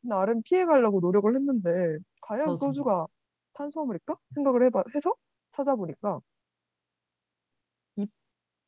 나름 0.00 0.40
피해가려고 0.42 1.00
노력을 1.00 1.34
했는데 1.36 1.98
과연 2.22 2.46
맞아. 2.52 2.56
소주가 2.56 3.06
탄수화물일까 3.52 4.16
생각을 4.34 4.62
해봐 4.62 4.84
해서 4.94 5.14
찾아보니까 5.50 6.20
이 7.96 8.06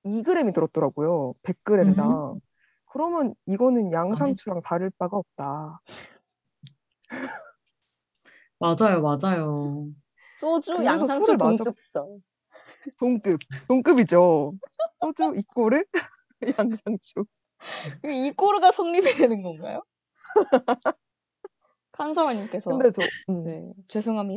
2g이 0.04 0.52
들었더라고요. 0.52 1.32
100g당. 1.42 2.38
그러면 2.84 3.34
이거는 3.46 3.90
양상추랑 3.90 4.60
다를 4.60 4.90
바가 4.98 5.16
없다. 5.16 5.80
맞아요, 8.58 9.00
맞아요. 9.00 9.88
소주, 10.38 10.84
양상추 10.84 11.38
동급성. 11.38 12.20
동급, 12.98 13.38
동급이죠. 13.66 14.52
소주 15.00 15.32
이꼬르 15.38 15.84
양상추. 16.58 17.24
이 18.04 18.32
꼬르가 18.36 18.72
성립이 18.72 19.14
되는 19.14 19.42
건가요? 19.42 19.82
칸서원님께서 21.92 22.68
근데 22.68 22.90
저 22.90 23.08
음, 23.30 23.52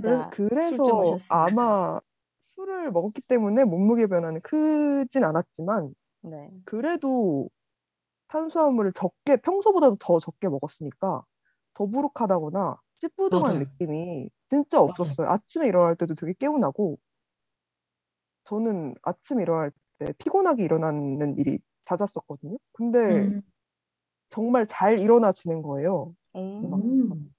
네, 0.01 0.21
그래, 0.29 0.29
죄송합니다. 0.31 0.37
술좀 0.61 1.01
그래서. 1.01 1.19
아마 1.27 1.99
술을 2.43 2.91
먹었기 2.91 3.21
때문에 3.21 3.65
몸무게 3.65 4.07
변화는 4.07 4.41
크진 4.41 5.23
않았지만 5.23 5.93
네. 6.21 6.59
그래도 6.65 7.49
탄수화물을 8.29 8.93
적게 8.93 9.37
평소보다도 9.37 9.97
더 9.99 10.19
적게 10.19 10.49
먹었으니까 10.49 11.23
더부룩하다거나 11.75 12.77
찌뿌둥한 12.97 13.59
맞아요. 13.59 13.59
느낌이 13.59 14.29
진짜 14.49 14.81
없었어요. 14.81 15.29
아침에 15.29 15.67
일어날 15.67 15.95
때도 15.95 16.15
되게 16.15 16.33
개운하고 16.33 16.99
저는 18.43 18.95
아침에 19.03 19.43
일어날 19.43 19.71
때 19.99 20.13
피곤하게 20.17 20.63
일어나는 20.63 21.37
일이 21.37 21.59
잦았었거든요. 21.89 22.57
근데 22.71 23.27
음, 23.27 23.41
정말 24.29 24.65
잘 24.67 24.99
일어나지는 24.99 25.61
거예요. 25.61 26.13
음. 26.35 26.73
음, 26.73 27.33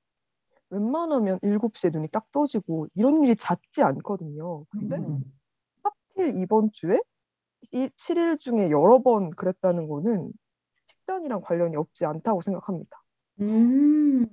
웬만하면 0.70 1.38
7시에 1.42 1.90
눈이 1.92 2.08
딱 2.08 2.30
떠지고 2.32 2.86
이런 2.94 3.22
일이 3.22 3.36
잦지 3.36 3.82
않거든요. 3.82 4.64
근데 4.70 4.96
음. 4.96 5.22
하필 5.82 6.32
이번 6.36 6.70
주에 6.72 6.98
7일 7.96 8.38
중에 8.38 8.70
여러 8.70 9.00
번 9.00 9.30
그랬다는 9.30 9.88
거는 9.88 10.32
식단이랑 10.86 11.40
관련이 11.42 11.76
없지 11.76 12.04
않다고 12.04 12.42
생각합니다. 12.42 13.02
음. 13.40 14.26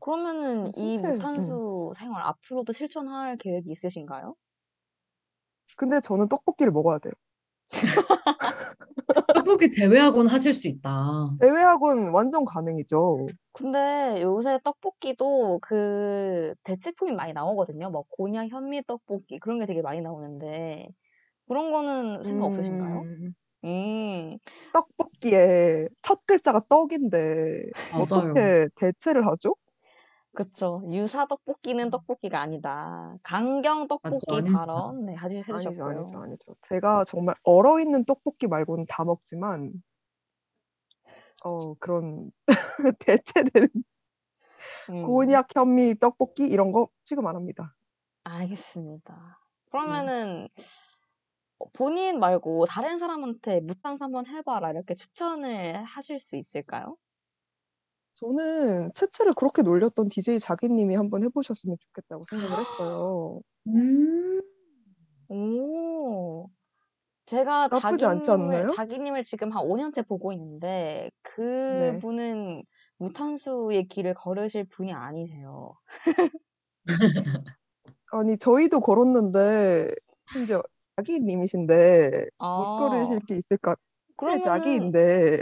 그러면은 0.00 0.68
이 0.76 0.96
신체, 0.96 1.12
무탄수 1.12 1.92
생활 1.96 2.22
앞으로도 2.22 2.72
실천할 2.72 3.36
계획이 3.36 3.70
있으신가요? 3.70 4.34
근데 5.76 6.00
저는 6.00 6.28
떡볶이를 6.28 6.72
먹어야 6.72 6.98
돼요. 6.98 7.12
떡볶이 9.34 9.70
제외하고는 9.70 10.30
하실 10.30 10.54
수 10.54 10.68
있다. 10.68 11.30
제외하고는 11.40 12.12
완전 12.12 12.44
가능이죠. 12.44 13.26
근데 13.52 14.20
요새 14.22 14.58
떡볶이도 14.64 15.60
그 15.62 16.54
대체품이 16.64 17.12
많이 17.12 17.32
나오거든요. 17.32 17.90
뭐 17.90 18.04
곤약 18.10 18.48
현미 18.50 18.82
떡볶이 18.86 19.38
그런 19.38 19.58
게 19.58 19.66
되게 19.66 19.82
많이 19.82 20.00
나오는데 20.00 20.88
그런 21.46 21.70
거는 21.70 22.22
생각 22.24 22.46
없으신가요? 22.46 23.00
음, 23.02 23.34
음, 23.64 24.38
떡볶이의 24.72 25.88
첫 26.02 26.26
글자가 26.26 26.62
떡인데 26.68 27.62
맞아요. 27.90 28.30
어떻게 28.32 28.68
대체를 28.76 29.26
하죠? 29.26 29.54
그쵸. 30.34 30.82
유사 30.90 31.26
떡볶이는 31.26 31.90
떡볶이가 31.90 32.40
아니다. 32.40 33.16
강경 33.22 33.86
떡볶이 33.86 34.26
아닙니다. 34.32 34.52
발언 34.52 35.06
네, 35.06 35.14
아주 35.16 35.36
아니죠, 35.48 35.84
해주셨고요. 35.84 35.86
아니죠, 35.86 36.18
아니죠. 36.22 36.56
제가 36.62 37.04
정말 37.04 37.36
얼어 37.44 37.80
있는 37.80 38.04
떡볶이 38.04 38.46
말고는 38.48 38.86
다 38.88 39.04
먹지만 39.04 39.72
어 41.44 41.74
그런 41.74 42.30
대체되는 43.00 43.68
음, 44.88 45.02
곤약 45.02 45.54
현미 45.54 45.98
떡볶이 46.00 46.46
이런 46.46 46.72
거 46.72 46.88
취급 47.04 47.26
안 47.26 47.36
합니다. 47.36 47.76
알겠습니다. 48.24 49.38
그러면은 49.70 50.48
어, 51.58 51.68
본인 51.72 52.18
말고 52.20 52.66
다른 52.66 52.98
사람한테 52.98 53.60
무탄수 53.60 54.04
한번 54.04 54.26
해 54.26 54.42
봐라 54.42 54.70
이렇게 54.70 54.94
추천을 54.94 55.82
하실 55.84 56.18
수 56.18 56.36
있을까요? 56.36 56.96
저는 58.16 58.92
채채를 58.94 59.34
그렇게 59.34 59.62
놀렸던 59.62 60.08
DJ 60.08 60.38
자기님이 60.38 60.94
한번 60.94 61.24
해보셨으면 61.24 61.76
좋겠다고 61.80 62.24
생각을 62.30 62.58
했어요. 62.58 63.40
음. 63.68 64.40
오, 65.28 66.48
제가 67.26 67.68
자기님을, 67.68 68.30
않나요? 68.30 68.68
자기님을 68.74 69.24
지금 69.24 69.50
한 69.52 69.64
5년째 69.64 70.06
보고 70.06 70.32
있는데, 70.32 71.10
네. 71.36 71.92
그분은 71.92 72.62
무탄수의 72.98 73.88
길을 73.88 74.14
걸으실 74.14 74.64
분이 74.64 74.92
아니세요. 74.92 75.74
아니 78.12 78.38
저희도 78.38 78.80
걸었는데 78.80 79.92
심지어 80.30 80.62
자기님이신데 80.96 82.10
못 82.38 82.46
아, 82.46 82.76
걸으실 82.78 83.20
게 83.26 83.36
있을까? 83.36 83.74
제 83.74 83.82
그러면은, 84.16 84.42
자기인데 84.44 85.40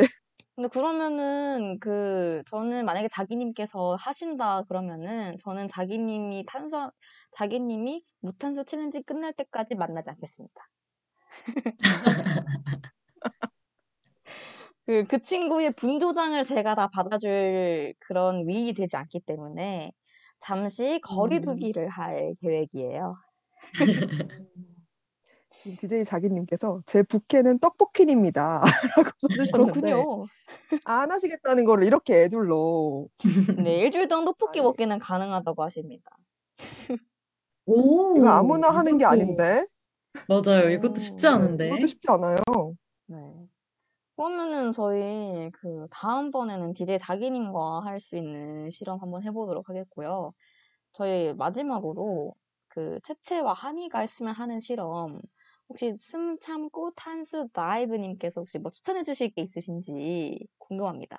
근데 0.63 0.73
그러면은, 0.73 1.81
그, 1.81 2.45
저는 2.47 2.85
만약에 2.85 3.09
자기님께서 3.09 3.97
하신다 3.97 4.63
그러면은, 4.69 5.37
저는 5.39 5.67
자기님이 5.67 6.45
탄수, 6.47 6.89
자기님이 7.33 8.05
무탄수 8.21 8.65
챌린지 8.65 9.03
끝날 9.03 9.33
때까지 9.33 9.75
만나지 9.75 10.11
않겠습니다. 10.11 10.55
그, 14.87 15.05
그 15.09 15.21
친구의 15.21 15.73
분조장을 15.73 16.45
제가 16.45 16.77
다 16.77 16.87
받아줄 16.87 17.95
그런 17.99 18.47
위인이 18.47 18.73
되지 18.73 18.97
않기 18.97 19.19
때문에 19.27 19.91
잠시 20.39 21.01
거리두기를 21.03 21.89
할 21.89 22.35
계획이에요. 22.41 23.17
지금 25.63 25.77
DJ 25.77 26.05
자기님께서 26.05 26.83
제 26.87 27.05
부캐는 27.05 27.61
떡볶이입니다 27.61 28.61
라고 28.97 29.11
써주셨는데 29.19 29.81
그렇군요. 29.81 30.27
안 30.85 31.11
하시겠다는 31.13 31.65
거를 31.65 31.87
이렇게 31.87 32.25
애둘러 32.25 33.07
네, 33.63 33.77
일주일 33.83 34.09
동안 34.09 34.25
떡볶이 34.25 34.59
아니. 34.59 34.67
먹기는 34.67 34.99
가능하다고 34.99 35.63
하십니다. 35.63 36.11
오, 37.67 38.17
이거 38.17 38.29
아무나 38.29 38.71
하는 38.71 38.99
게 38.99 39.05
아닌데 39.05 39.65
맞아요. 40.29 40.69
이것도 40.71 40.97
쉽지 40.97 41.27
않은데. 41.29 41.69
이것도 41.69 41.87
쉽지 41.87 42.11
않아요. 42.11 42.41
네. 43.07 43.17
그러면은 44.17 44.73
저희 44.73 45.49
그 45.53 45.87
다음번에는 45.93 46.75
DJ 46.75 46.99
자기님과 46.99 47.83
할 47.85 48.01
수 48.01 48.17
있는 48.17 48.69
실험 48.71 49.01
한번 49.01 49.23
해보도록 49.23 49.69
하겠고요. 49.69 50.33
저희 50.93 51.33
마지막으로 51.35 52.35
그 52.69 52.99
채채와 53.05 53.53
한이가 53.53 54.01
했으면 54.01 54.35
하는 54.35 54.59
실험 54.59 55.21
혹시 55.73 55.95
숨 55.97 56.39
참고 56.39 56.91
탄수 56.91 57.49
다이브님께서 57.55 58.43
혹시 58.43 58.59
뭐 58.59 58.71
추천해 58.71 59.03
주실 59.03 59.31
게 59.33 59.41
있으신지 59.41 60.39
궁금합니다. 60.59 61.19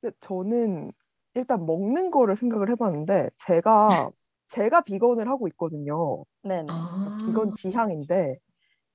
근데 0.00 0.14
저는 0.20 0.92
일단 1.34 1.66
먹는 1.66 2.10
거를 2.10 2.36
생각을 2.36 2.70
해봤는데 2.70 3.30
제가 3.38 4.10
제가 4.48 4.82
비건을 4.82 5.28
하고 5.28 5.48
있거든요. 5.48 6.24
아, 6.66 7.10
비건 7.18 7.54
지향인데 7.54 8.38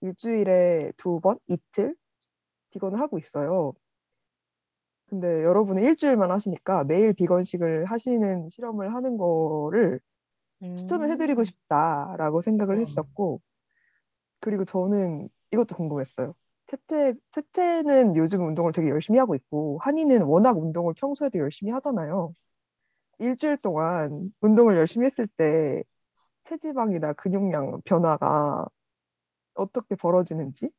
일주일에 0.01 0.93
두 0.97 1.21
번, 1.21 1.39
이틀 1.49 1.95
비건을 2.71 2.99
하고 3.01 3.19
있어요. 3.19 3.73
근데 5.07 5.43
여러분은 5.43 5.83
일주일만 5.83 6.31
하시니까 6.31 6.83
매일 6.83 7.13
비건식을 7.13 7.85
하시는 7.85 8.47
실험을 8.47 8.93
하는 8.93 9.17
거를 9.17 9.99
추천을 10.75 11.09
해드리고 11.11 11.43
음, 11.43 11.45
싶다라고 11.45 12.41
생각을 12.41 12.79
음. 12.79 12.79
했었고 12.79 13.41
그리고 14.39 14.65
저는 14.65 15.29
이것도 15.51 15.75
궁금했어요. 15.75 16.33
채채, 16.67 17.15
채채는 17.31 18.15
요즘 18.15 18.45
운동을 18.47 18.71
되게 18.71 18.89
열심히 18.89 19.19
하고 19.19 19.35
있고 19.35 19.79
한이는 19.81 20.23
워낙 20.23 20.57
운동을 20.57 20.93
평소에도 20.95 21.39
열심히 21.39 21.71
하잖아요. 21.73 22.33
일주일 23.19 23.57
동안 23.57 24.33
운동을 24.41 24.77
열심히 24.77 25.05
했을 25.05 25.27
때 25.27 25.83
체지방이나 26.45 27.13
근육량 27.13 27.81
변화가 27.85 28.67
어떻게 29.55 29.95
벌어지는지 29.95 30.71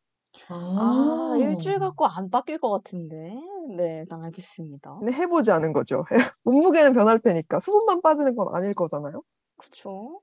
아, 0.49 1.33
아, 1.33 1.37
일주일 1.39 1.79
갖고 1.79 2.07
안 2.07 2.31
바뀔 2.31 2.59
것 2.59 2.71
같은데. 2.71 3.35
네, 3.77 3.99
일단 4.01 4.23
알겠습니다. 4.25 4.97
근데 4.99 5.13
해보지 5.13 5.51
않은 5.51 5.73
거죠. 5.73 6.05
몸무게는 6.45 6.93
변할 6.93 7.19
테니까 7.19 7.61
수분만 7.61 8.01
빠지는 8.03 8.35
건 8.35 8.55
아닐 8.55 8.75
거잖아요. 8.75 9.23
그쵸? 9.57 10.21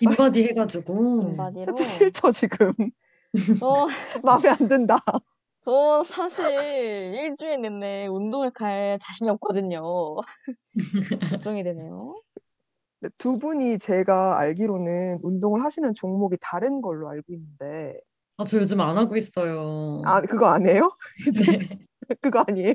인바디 0.00 0.42
해가지고. 0.48 1.28
인바디로. 1.30 1.76
싫죠 1.76 2.32
지금 2.32 2.70
저, 3.58 3.86
마음에 4.22 4.48
안 4.48 4.68
든다. 4.68 4.98
저 5.60 6.02
사실 6.04 7.14
일주일 7.14 7.60
내내 7.60 8.06
운동을 8.08 8.50
갈 8.50 8.98
자신이 9.00 9.30
없거든요. 9.30 9.82
걱정이 11.30 11.62
되네요. 11.62 12.20
두 13.18 13.38
분이 13.38 13.78
제가 13.78 14.38
알기로는 14.40 15.20
운동을 15.22 15.62
하시는 15.62 15.92
종목이 15.94 16.36
다른 16.40 16.80
걸로 16.80 17.08
알고 17.08 17.32
있는데 17.32 17.98
아, 18.38 18.44
저 18.44 18.58
요즘 18.58 18.80
안 18.80 18.96
하고 18.98 19.16
있어요. 19.16 20.02
아 20.04 20.20
그거 20.20 20.46
아니에요? 20.46 20.90
이제 21.28 21.44
네. 21.58 21.78
그거 22.20 22.44
아니에요? 22.46 22.74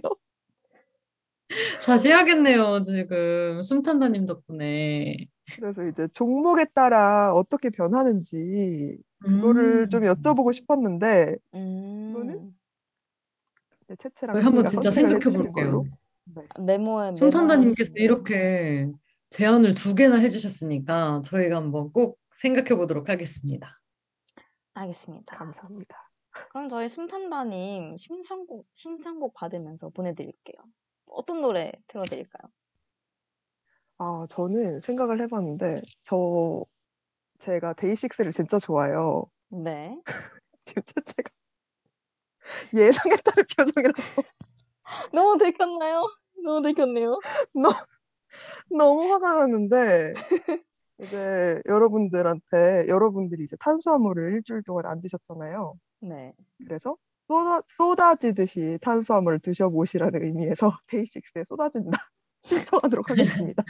다시 1.86 2.10
해야겠네요, 2.10 2.84
지금. 2.84 3.64
숨탄다님 3.64 4.26
덕분에. 4.26 5.28
그래서 5.56 5.84
이제 5.86 6.08
종목에 6.10 6.66
따라 6.74 7.34
어떻게 7.34 7.70
변하는지 7.70 9.02
그거를 9.20 9.90
좀 9.90 10.04
음. 10.04 10.14
여쭤보고 10.14 10.54
싶었는데 10.54 11.36
음. 11.56 12.56
네, 13.88 13.96
채채랑 13.96 14.34
저희 14.36 14.44
한번 14.44 14.66
진짜 14.68 14.92
생각해. 14.92 15.20
볼게요. 15.20 15.84
네. 16.26 16.46
메모에 16.60 17.16
손탄다님께서 17.16 17.92
메모하겠습니다. 17.94 18.04
이렇게 18.04 18.92
제안을 19.30 19.76
두 19.76 19.96
개나 19.96 20.18
해주셨으니까 20.18 21.22
저희가 21.24 21.56
한번 21.56 21.92
꼭 21.94 22.20
생각해 22.42 22.76
보도록 22.76 23.10
하겠습니다. 23.10 23.80
알겠습니다. 24.74 25.38
감사합니다. 25.38 25.96
그럼 26.52 26.70
저희 26.70 26.88
숨탄다님 26.90 27.98
신청곡 27.98 28.68
신청곡 28.74 29.34
받으면서 29.34 29.90
보내드릴게요. 29.90 30.58
어떤 31.08 31.42
노래 31.42 31.72
틀어드릴까요? 31.88 32.52
아, 34.00 34.28
저는 34.30 34.82
생각을 34.82 35.20
해 35.22 35.28
봤는데 35.28 35.82
저 36.04 36.64
제가 37.40 37.74
데이식스를 37.74 38.32
진짜 38.32 38.60
좋아해요. 38.60 39.26
네. 39.50 40.00
지금 40.66 40.84
채채가 40.84 41.30
예상에 42.74 43.16
따른 43.18 43.44
표정이라서 43.58 44.24
너무 45.14 45.38
들켰나요? 45.38 46.04
너무 46.44 46.62
들켰네요. 46.62 47.20
너, 47.54 47.70
너무 48.70 49.12
화가 49.12 49.40
나는데 49.40 50.14
이제 51.00 51.62
여러분들한테 51.66 52.88
여러분들이 52.88 53.44
이제 53.44 53.56
탄수화물을 53.60 54.34
일주일 54.34 54.64
동안 54.64 54.86
안 54.86 55.02
드셨잖아요. 55.02 55.76
네. 56.02 56.34
그래서 56.66 56.98
쏟아, 57.28 57.62
쏟아지듯이 57.68 58.80
탄수화물을 58.82 59.40
드셔보시라는 59.40 60.24
의미에서 60.24 60.78
데이식스에 60.88 61.44
쏟아진다 61.46 61.98
신 61.98 62.17
청하도록 62.72 63.10
하겠습니다. 63.10 63.64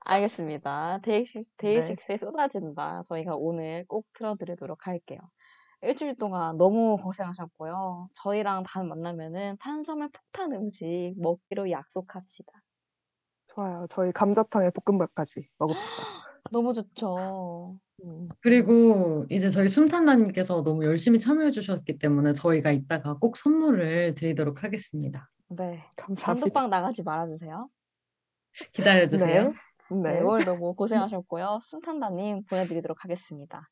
알겠습니다. 0.00 1.00
데이식스, 1.02 1.50
네. 1.58 1.74
데이식스에 1.74 2.16
쏟아진다. 2.16 3.02
저희가 3.08 3.34
오늘 3.36 3.84
꼭 3.88 4.06
틀어드리도록 4.14 4.86
할게요. 4.86 5.18
일주일 5.82 6.16
동안 6.16 6.56
너무 6.56 6.96
고생하셨고요. 6.96 8.08
저희랑 8.14 8.62
다음 8.64 8.88
만나면은 8.88 9.56
탄수화물 9.58 10.08
폭탄 10.10 10.52
음식 10.52 11.14
먹기로 11.18 11.70
약속합시다. 11.70 12.52
좋아요. 13.48 13.86
저희 13.90 14.12
감자탕에 14.12 14.70
볶음밥까지 14.70 15.48
먹읍시다. 15.58 15.96
너무 16.52 16.72
좋죠. 16.72 17.78
음, 18.04 18.28
그리고 18.40 19.24
이제 19.30 19.50
저희 19.50 19.68
순탄다님께서 19.68 20.62
너무 20.62 20.84
열심히 20.84 21.18
참여해 21.18 21.50
주셨기 21.50 21.98
때문에 21.98 22.32
저희가 22.32 22.70
이따가 22.70 23.14
꼭 23.14 23.36
선물을 23.36 24.14
드리도록 24.14 24.62
하겠습니다. 24.62 25.28
네. 25.48 25.84
감사합니다. 25.96 26.24
단독방 26.24 26.70
나가지 26.70 27.02
말아주세요. 27.02 27.68
기다려 28.72 29.06
주세요. 29.06 29.44
네. 29.44 29.54
네, 29.90 30.12
네. 30.14 30.20
오늘 30.20 30.44
너무 30.44 30.74
고생하셨고요. 30.74 31.58
순탄다님 31.62 32.44
보내드리도록 32.46 33.04
하겠습니다. 33.04 33.68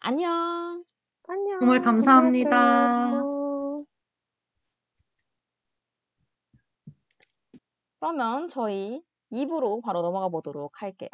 안녕! 0.00 0.84
안녕. 1.26 1.58
정말 1.58 1.80
감사합니다. 1.80 3.22
그러면 7.98 8.48
저희 8.48 9.02
2부로 9.32 9.82
바로 9.82 10.02
넘어가 10.02 10.28
보도록 10.28 10.82
할게요. 10.82 11.08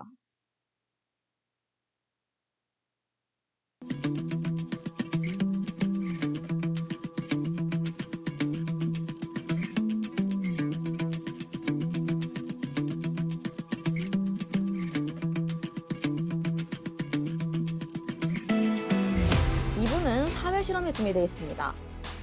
실험이 20.91 20.93
준비되어 20.93 21.23
있습니다. 21.25 21.75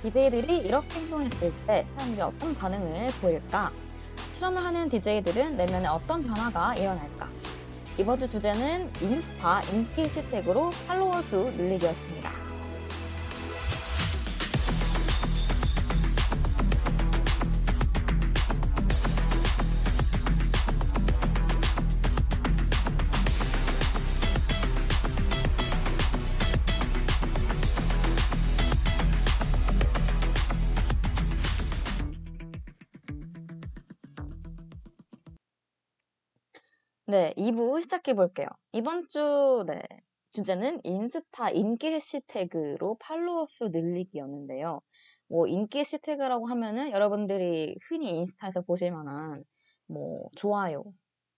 DJ들이 0.04 0.58
이렇게 0.58 1.00
행동했을 1.00 1.54
때 1.66 1.86
사람들이 1.96 2.22
어떤 2.22 2.56
반응을 2.56 3.08
보일까? 3.22 3.72
실험을 4.34 4.64
하는 4.64 4.90
DJ들은 4.90 5.58
내면에 5.58 5.88
어떤 5.88 6.22
변화가 6.22 6.76
일어날까? 6.76 7.30
이번 7.98 8.20
주 8.20 8.28
주제는 8.28 8.92
인스타 9.02 9.62
인기 9.74 10.02
해시태그로 10.02 10.72
팔로워 10.88 11.22
수 11.22 11.52
늘리기였습니다. 11.58 12.47
네, 37.18 37.34
2부 37.36 37.82
시작해 37.82 38.14
볼게요. 38.14 38.46
이번 38.74 39.08
주 39.08 39.64
네, 39.66 39.82
주제는 40.30 40.82
인스타 40.84 41.50
인기 41.50 41.88
해시태그로 41.88 42.98
팔로워 43.00 43.48
수 43.48 43.70
늘리기였는데요. 43.70 44.82
뭐 45.28 45.48
인기 45.48 45.80
해시태그라고 45.80 46.46
하면은 46.46 46.92
여러분들이 46.92 47.76
흔히 47.90 48.12
인스타에서 48.20 48.62
보실 48.62 48.92
만한 48.92 49.44
뭐 49.88 50.30
좋아요, 50.36 50.84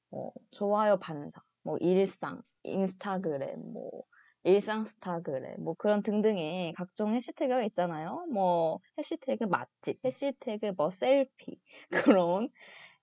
뭐 0.10 0.34
좋아요 0.52 0.98
반사, 1.00 1.42
뭐 1.64 1.78
일상, 1.78 2.42
인스타그램, 2.64 3.72
뭐 3.72 4.04
일상 4.44 4.84
스타그램, 4.84 5.64
뭐 5.64 5.76
그런 5.76 6.04
등등의 6.04 6.74
각종 6.74 7.14
해시태그가 7.14 7.64
있잖아요. 7.68 8.26
뭐 8.34 8.80
해시태그 8.98 9.46
맛집, 9.46 10.04
해시태그 10.04 10.74
뭐 10.76 10.90
셀피 10.90 11.58
그런 12.20 12.50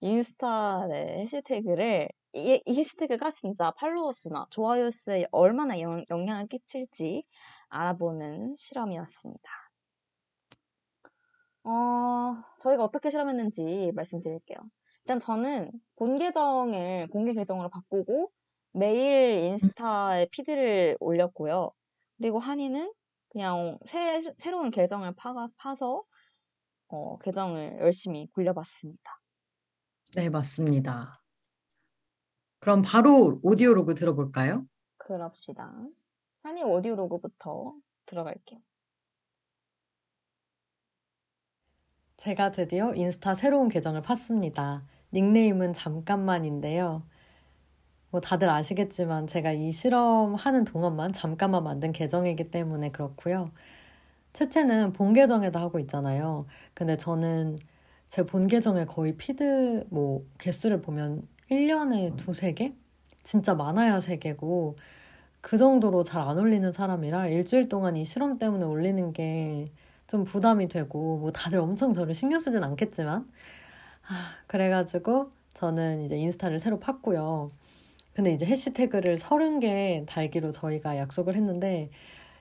인스타 0.02 0.88
네, 0.88 1.20
해시태그를 1.20 2.10
이, 2.36 2.60
이 2.66 2.76
해시태그가 2.76 3.30
진짜 3.30 3.70
팔로워 3.72 4.12
수나 4.12 4.46
좋아요 4.50 4.90
수에 4.90 5.26
얼마나 5.32 5.80
영, 5.80 6.04
영향을 6.10 6.46
끼칠지 6.48 7.24
알아보는 7.68 8.54
실험이었습니다. 8.56 9.50
어, 11.64 12.34
저희가 12.60 12.84
어떻게 12.84 13.10
실험했는지 13.10 13.92
말씀드릴게요. 13.94 14.58
일단 15.02 15.18
저는 15.18 15.72
본 15.96 16.18
계정을 16.18 17.08
공개 17.08 17.32
계정으로 17.32 17.70
바꾸고 17.70 18.30
매일 18.72 19.44
인스타에 19.44 20.28
피드를 20.30 20.96
올렸고요. 21.00 21.70
그리고 22.18 22.38
한이는 22.38 22.92
그냥 23.30 23.78
새, 23.86 24.20
새로운 24.36 24.70
계정을 24.70 25.14
파, 25.16 25.32
파서 25.56 26.04
어, 26.88 27.18
계정을 27.18 27.78
열심히 27.80 28.28
굴려봤습니다. 28.32 29.20
네, 30.14 30.28
맞습니다. 30.28 31.25
그럼 32.66 32.82
바로 32.82 33.38
오디오 33.44 33.74
로그 33.74 33.94
들어볼까요? 33.94 34.66
그럽시다. 34.96 35.72
한이 36.42 36.64
오디오 36.64 36.96
로그부터 36.96 37.76
들어갈게요. 38.06 38.58
제가 42.16 42.50
드디어 42.50 42.92
인스타 42.92 43.36
새로운 43.36 43.68
계정을 43.68 44.02
팠습니다. 44.02 44.82
닉네임은 45.12 45.74
잠깐만인데요. 45.74 47.04
뭐 48.10 48.20
다들 48.20 48.50
아시겠지만 48.50 49.28
제가 49.28 49.52
이 49.52 49.70
실험하는 49.70 50.64
동안만 50.64 51.12
잠깐만 51.12 51.62
만든 51.62 51.92
계정이기 51.92 52.50
때문에 52.50 52.90
그렇고요. 52.90 53.52
채채는 54.32 54.92
본 54.92 55.12
계정에다 55.12 55.60
하고 55.60 55.78
있잖아요. 55.78 56.46
근데 56.74 56.96
저는 56.96 57.60
제 58.08 58.24
본 58.24 58.48
계정에 58.48 58.86
거의 58.86 59.16
피드 59.16 59.86
뭐 59.90 60.26
개수를 60.38 60.82
보면 60.82 61.28
1년에 61.50 62.16
두세 62.16 62.52
개? 62.54 62.72
진짜 63.22 63.54
많아야 63.54 64.00
세 64.00 64.18
개고 64.18 64.76
그 65.40 65.58
정도로 65.58 66.04
잘 66.04 66.22
안 66.22 66.38
올리는 66.38 66.72
사람이라 66.72 67.28
일주일 67.28 67.68
동안 67.68 67.96
이 67.96 68.04
실험 68.04 68.38
때문에 68.38 68.64
올리는 68.66 69.12
게 69.12 69.66
좀 70.08 70.24
부담이 70.24 70.68
되고 70.68 71.18
뭐 71.18 71.32
다들 71.32 71.58
엄청 71.60 71.92
저를 71.92 72.14
신경 72.14 72.40
쓰진 72.40 72.62
않겠지만 72.64 73.28
아, 74.08 74.36
그래가지고 74.46 75.32
저는 75.54 76.02
이제 76.06 76.16
인스타를 76.16 76.60
새로 76.60 76.80
팠고요. 76.80 77.50
근데 78.14 78.32
이제 78.34 78.46
해시태그를 78.46 79.18
30개 79.18 80.04
달기로 80.08 80.52
저희가 80.52 80.96
약속을 80.98 81.34
했는데 81.36 81.90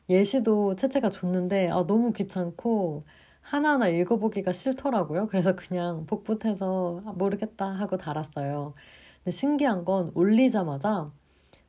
예시도 0.10 0.76
채채가 0.76 1.12
줬는데 1.12 1.70
아, 1.72 1.86
너무 1.88 2.14
귀찮고 2.14 3.04
하나하나 3.46 3.88
읽어보기가 3.90 4.52
싫더라고요. 4.54 5.28
그래서 5.28 5.56
그냥 5.56 6.06
복붙해서 6.08 7.04
아, 7.06 7.12
모르겠다 7.14 7.66
하고 7.68 7.96
달았어요. 7.98 8.74
근데 9.24 9.32
신기한 9.32 9.86
건 9.86 10.12
올리자마자 10.16 11.12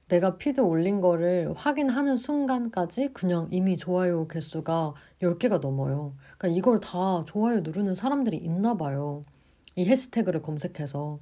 내가 0.08 0.38
피드 0.38 0.60
올린 0.60 1.00
거를 1.00 1.52
확인하는 1.54 2.16
순간까지 2.16 3.12
그냥 3.12 3.48
이미 3.50 3.76
좋아요 3.76 4.26
개수가 4.28 4.94
10개가 5.22 5.60
넘어요. 5.60 6.14
그러니까 6.38 6.58
이걸 6.58 6.80
다 6.80 7.24
좋아요 7.26 7.60
누르는 7.60 7.94
사람들이 7.94 8.38
있나 8.38 8.76
봐요. 8.76 9.24
이 9.74 9.84
해시태그를 9.84 10.40
검색해서. 10.42 11.18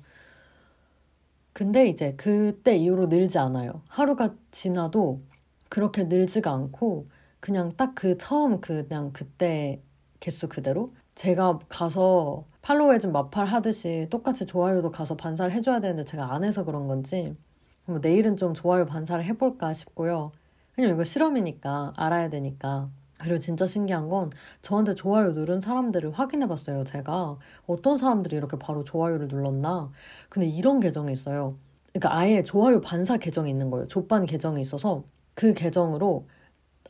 근데 1.52 1.88
이제 1.88 2.14
그때 2.16 2.76
이후로 2.76 3.06
늘지 3.06 3.38
않아요. 3.38 3.82
하루가 3.88 4.34
지나도 4.52 5.20
그렇게 5.68 6.04
늘지가 6.04 6.52
않고 6.52 7.08
그냥 7.40 7.76
딱 7.76 7.94
그 7.94 8.18
처음 8.18 8.60
그냥 8.60 9.12
그때 9.12 9.82
개수 10.24 10.48
그대로 10.48 10.94
제가 11.16 11.58
가서 11.68 12.46
팔로우해준 12.62 13.12
마팔 13.12 13.44
하듯이 13.44 14.06
똑같이 14.08 14.46
좋아요도 14.46 14.90
가서 14.90 15.18
반사를 15.18 15.52
해줘야 15.52 15.80
되는데 15.80 16.06
제가 16.06 16.32
안 16.32 16.44
해서 16.44 16.64
그런 16.64 16.88
건지 16.88 17.36
뭐 17.84 17.98
내일은 17.98 18.38
좀 18.38 18.54
좋아요 18.54 18.86
반사를 18.86 19.22
해볼까 19.22 19.74
싶고요. 19.74 20.32
왜냐면 20.78 20.96
이거 20.96 21.04
실험이니까 21.04 21.92
알아야 21.96 22.30
되니까. 22.30 22.88
그리고 23.18 23.38
진짜 23.38 23.66
신기한 23.66 24.08
건 24.08 24.30
저한테 24.62 24.94
좋아요 24.94 25.32
누른 25.32 25.60
사람들을 25.60 26.12
확인해 26.12 26.48
봤어요. 26.48 26.84
제가 26.84 27.36
어떤 27.66 27.98
사람들이 27.98 28.34
이렇게 28.34 28.58
바로 28.58 28.82
좋아요를 28.82 29.28
눌렀나. 29.28 29.90
근데 30.30 30.46
이런 30.48 30.80
계정이 30.80 31.12
있어요. 31.12 31.58
그러니까 31.92 32.16
아예 32.16 32.42
좋아요 32.42 32.80
반사 32.80 33.18
계정이 33.18 33.50
있는 33.50 33.70
거예요. 33.70 33.88
족반 33.88 34.24
계정이 34.24 34.62
있어서 34.62 35.04
그 35.34 35.52
계정으로 35.52 36.26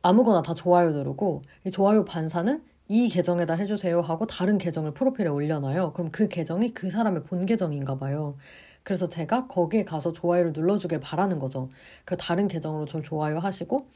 아무거나 0.02 0.42
다 0.42 0.54
좋아요 0.54 0.92
누르고 0.92 1.42
이 1.64 1.72
좋아요 1.72 2.04
반사는 2.04 2.62
이 2.88 3.08
계정에다 3.08 3.54
해주세요 3.54 4.00
하고 4.02 4.26
다른 4.26 4.58
계정을 4.58 4.92
프로필에 4.92 5.28
올려놔요. 5.28 5.92
그럼 5.94 6.10
그 6.10 6.28
계정이 6.28 6.74
그 6.74 6.90
사람의 6.90 7.24
본 7.24 7.46
계정인가 7.46 7.98
봐요. 7.98 8.36
그래서 8.82 9.08
제가 9.08 9.46
거기에 9.46 9.84
가서 9.84 10.12
좋아요를 10.12 10.52
눌러주길 10.52 11.00
바라는 11.00 11.38
거죠. 11.38 11.70
그 12.04 12.16
다른 12.16 12.48
계정으로 12.48 12.84
절 12.84 13.02
좋아요 13.02 13.38
하시고 13.38 13.86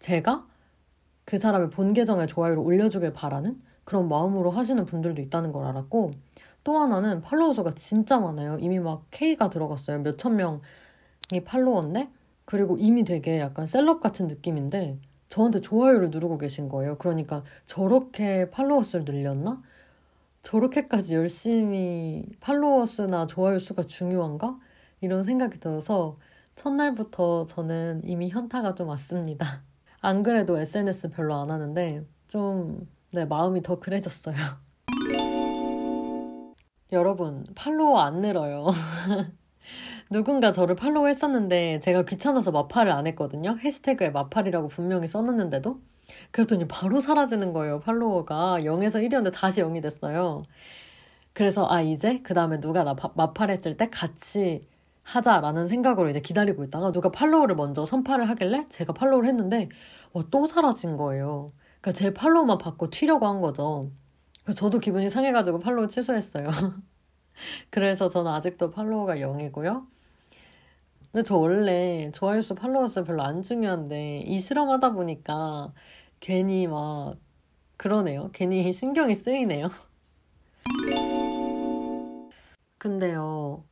제가 0.00 0.46
그 1.24 1.38
사람의 1.38 1.70
본 1.70 1.94
계정에 1.94 2.26
좋아요를 2.26 2.62
올려주길 2.62 3.12
바라는 3.14 3.60
그런 3.84 4.08
마음으로 4.08 4.50
하시는 4.50 4.84
분들도 4.84 5.22
있다는 5.22 5.52
걸 5.52 5.64
알았고 5.64 6.12
또 6.64 6.76
하나는 6.76 7.22
팔로워 7.22 7.54
수가 7.54 7.70
진짜 7.72 8.20
많아요. 8.20 8.58
이미 8.60 8.78
막 8.78 9.04
K가 9.10 9.48
들어갔어요. 9.48 10.00
몇천 10.00 10.36
명이 10.36 11.44
팔로워인데 11.46 12.10
그리고 12.44 12.76
이미 12.78 13.04
되게 13.04 13.40
약간 13.40 13.64
셀럽 13.64 14.02
같은 14.02 14.28
느낌인데 14.28 14.98
저한테 15.28 15.60
좋아요를 15.60 16.10
누르고 16.10 16.38
계신 16.38 16.68
거예요. 16.68 16.96
그러니까 16.98 17.44
저렇게 17.66 18.50
팔로워 18.50 18.82
수를 18.82 19.04
늘렸나? 19.04 19.62
저렇게까지 20.42 21.14
열심히 21.14 22.24
팔로워 22.40 22.86
수나 22.86 23.26
좋아요 23.26 23.58
수가 23.58 23.82
중요한가? 23.82 24.58
이런 25.00 25.24
생각이 25.24 25.60
들어서 25.60 26.18
첫날부터 26.56 27.44
저는 27.46 28.02
이미 28.04 28.30
현타가 28.30 28.74
좀 28.74 28.88
왔습니다. 28.88 29.62
안 30.00 30.22
그래도 30.22 30.58
SNS 30.58 31.10
별로 31.10 31.34
안 31.34 31.50
하는데 31.50 32.04
좀 32.28 32.88
네, 33.12 33.24
마음이 33.24 33.62
더 33.62 33.78
그래졌어요. 33.78 34.36
여러분, 36.92 37.44
팔로워 37.54 38.00
안 38.00 38.18
늘어요. 38.18 38.66
누군가 40.10 40.52
저를 40.52 40.74
팔로우 40.74 41.06
했었는데 41.08 41.80
제가 41.80 42.04
귀찮아서 42.04 42.50
마팔을 42.50 42.90
안 42.92 43.06
했거든요. 43.08 43.56
해시태그에 43.58 44.10
마팔이라고 44.10 44.68
분명히 44.68 45.06
써놨는데도. 45.06 45.80
그랬더니 46.30 46.66
바로 46.66 47.00
사라지는 47.00 47.52
거예요. 47.52 47.80
팔로워가 47.80 48.58
0에서 48.60 49.02
1이었는데 49.06 49.32
다시 49.34 49.60
0이 49.62 49.82
됐어요. 49.82 50.44
그래서 51.34 51.66
아 51.70 51.82
이제 51.82 52.20
그 52.22 52.32
다음에 52.34 52.58
누가 52.60 52.84
나 52.84 52.94
바- 52.94 53.12
마팔했을 53.14 53.76
때 53.76 53.90
같이 53.90 54.66
하자라는 55.02 55.66
생각으로 55.68 56.08
이제 56.10 56.20
기다리고 56.20 56.64
있다가 56.64 56.92
누가 56.92 57.10
팔로우를 57.10 57.54
먼저 57.56 57.84
선파를 57.86 58.28
하길래 58.30 58.66
제가 58.70 58.92
팔로우를 58.94 59.28
했는데 59.28 59.68
어, 60.12 60.28
또 60.30 60.46
사라진 60.46 60.96
거예요. 60.96 61.52
그러니까 61.80 61.92
제 61.98 62.14
팔로우만 62.14 62.58
받고 62.58 62.90
튀려고 62.90 63.26
한 63.26 63.40
거죠. 63.40 63.90
저도 64.56 64.80
기분이 64.80 65.10
상해가지고 65.10 65.58
팔로우 65.60 65.88
취소했어요. 65.88 66.46
그래서 67.70 68.08
저는 68.08 68.32
아직도 68.32 68.70
팔로워가 68.70 69.16
0이고요. 69.16 69.86
근데 71.18 71.26
저 71.26 71.36
원래 71.36 72.12
좋아요 72.12 72.40
수, 72.42 72.54
팔로워 72.54 72.86
수 72.86 73.02
별로 73.02 73.24
안 73.24 73.42
중요한데 73.42 74.20
이 74.20 74.38
실험하다 74.38 74.92
보니까 74.92 75.72
괜히 76.20 76.68
막 76.68 77.16
그러네요. 77.76 78.30
괜히 78.32 78.72
신경이 78.72 79.16
쓰이네요. 79.16 79.68
근데요. 82.78 83.64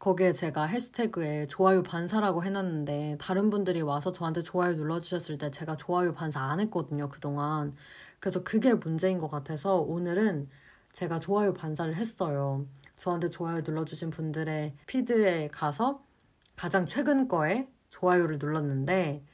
거기에 0.00 0.32
제가 0.32 0.64
해시태그에 0.64 1.46
좋아요 1.46 1.84
반사라고 1.84 2.42
해놨는데 2.42 3.18
다른 3.20 3.50
분들이 3.50 3.80
와서 3.80 4.10
저한테 4.10 4.42
좋아요 4.42 4.74
눌러주셨을 4.74 5.38
때 5.38 5.52
제가 5.52 5.76
좋아요 5.76 6.12
반사 6.12 6.40
안 6.40 6.58
했거든요, 6.58 7.08
그동안. 7.08 7.76
그래서 8.18 8.42
그게 8.42 8.74
문제인 8.74 9.18
것 9.18 9.30
같아서 9.30 9.76
오늘은 9.76 10.48
제가 10.92 11.20
좋아요 11.20 11.54
반사를 11.54 11.94
했어요. 11.94 12.66
저한테 12.96 13.30
좋아요 13.30 13.60
눌러주신 13.64 14.10
분들의 14.10 14.74
피드에 14.88 15.50
가서 15.52 16.07
가장 16.58 16.86
최근 16.86 17.28
거에 17.28 17.68
좋아요를 17.90 18.38
눌렀는데 18.40 19.24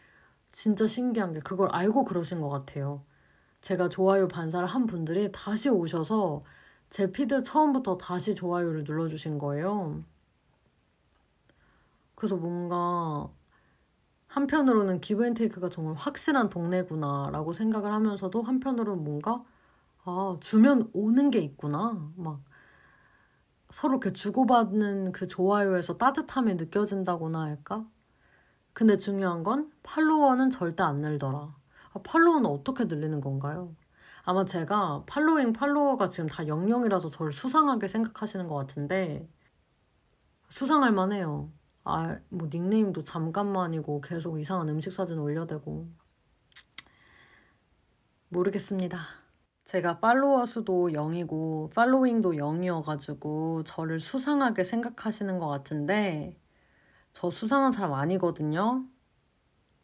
진짜 0.51 0.87
신기한 0.87 1.33
게 1.33 1.41
그걸 1.41 1.71
알고 1.71 2.05
그러신 2.05 2.43
것 2.43 2.51
같아요. 2.51 3.03
제가 3.63 3.89
좋아요 3.89 4.29
반사를 4.29 4.69
한 4.69 4.85
분들이 4.85 5.33
다시 5.33 5.71
오셔서 5.71 6.45
제 6.91 7.11
피드 7.11 7.43
처음부터 7.43 7.97
다시 7.97 8.35
좋아요를 8.35 8.85
눌러주신 8.85 9.39
거예요. 9.39 10.05
그래서 12.15 12.37
뭔가 12.37 13.31
한편으로는 14.27 15.01
give 15.01 15.25
and 15.25 15.33
take가 15.33 15.71
정말 15.71 15.95
확실한 15.95 16.51
동네구나 16.51 17.31
라고 17.33 17.55
생각을 17.55 17.91
하면서도 17.91 18.43
한편으로는 18.43 19.03
뭔가 19.03 19.43
아 20.05 20.37
주면 20.41 20.91
오는 20.93 21.31
게 21.31 21.39
있구나 21.39 22.13
막 22.17 22.43
서로 23.75 23.95
이렇게 23.95 24.13
주고받는 24.13 25.11
그 25.11 25.27
좋아요에서 25.27 25.97
따뜻함이 25.97 26.55
느껴진다고나 26.55 27.41
할까? 27.41 27.85
근데 28.73 28.99
중요한 28.99 29.43
건 29.43 29.73
follower는 29.83 30.51
절대 30.51 30.85
안 30.85 31.01
늘더라. 31.01 31.57
아, 31.93 32.01
follower는 32.05 32.49
어떻게 32.49 32.85
늘리는 32.85 33.21
건가요? 33.21 33.75
아마 34.23 34.45
제가 34.45 35.03
following 35.07 35.53
follower가 35.53 36.09
지금 36.09 36.29
다 36.29 36.45
00이라서 36.45 37.11
저를 37.11 37.33
수상하게 37.33 37.89
생각하시는 37.89 38.47
것 38.47 38.55
같은데 38.55 39.29
수상할 40.51 40.93
만해요. 40.93 41.51
아, 41.83 42.17
뭐 42.29 42.49
닉네임도 42.53 43.03
잠깐만이고 43.03 44.03
계속 44.03 44.39
이상한 44.39 44.69
음식 44.69 44.93
사진 44.93 45.19
올려대고 45.19 45.89
모르겠습니다. 48.29 49.24
제가 49.65 49.99
팔로워 49.99 50.45
수도 50.45 50.91
0이고 50.93 51.71
팔로잉도 51.75 52.33
0이어가지고 52.33 53.65
저를 53.65 53.99
수상하게 53.99 54.63
생각하시는 54.63 55.39
것 55.39 55.49
같은데 55.49 56.39
저 57.13 57.31
수상한 57.31 57.73
사람 57.73 57.95
아니거든요. 57.95 58.87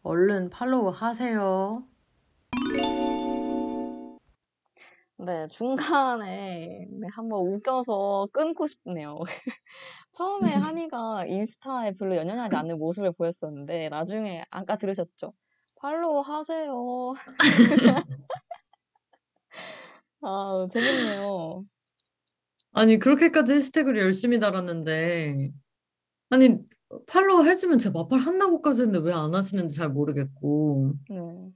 얼른 0.03 0.51
팔로우 0.51 0.91
하세요. 0.91 1.85
네, 5.17 5.47
중간에 5.49 6.87
네, 6.91 7.09
한번 7.13 7.47
웃겨서 7.47 8.29
끊고 8.33 8.67
싶네요. 8.67 9.19
처음에 10.13 10.51
한이가 10.91 11.27
인스타에 11.27 11.93
별로 11.93 12.17
연연하지 12.17 12.57
않는 12.57 12.79
모습을 12.79 13.13
보였었는데 13.13 13.89
나중에 13.89 14.45
아까 14.51 14.77
들으셨죠? 14.77 15.33
팔로우 15.81 16.21
하세요. 16.21 17.13
아, 20.23 20.67
재밌네요. 20.71 21.65
아니, 22.73 22.99
그렇게까지 22.99 23.53
해시태그를 23.55 24.01
열심히 24.01 24.39
달았는데, 24.39 25.51
아니, 26.31 26.59
팔로우 27.07 27.45
해주면 27.47 27.79
제 27.79 27.91
마팔 27.91 28.21
한다고까지 28.21 28.83
했는데 28.83 29.01
왜 29.09 29.13
안 29.13 29.35
하시는지 29.35 29.77
잘 29.77 29.89
모르겠고, 29.89 30.95
네. 31.09 31.53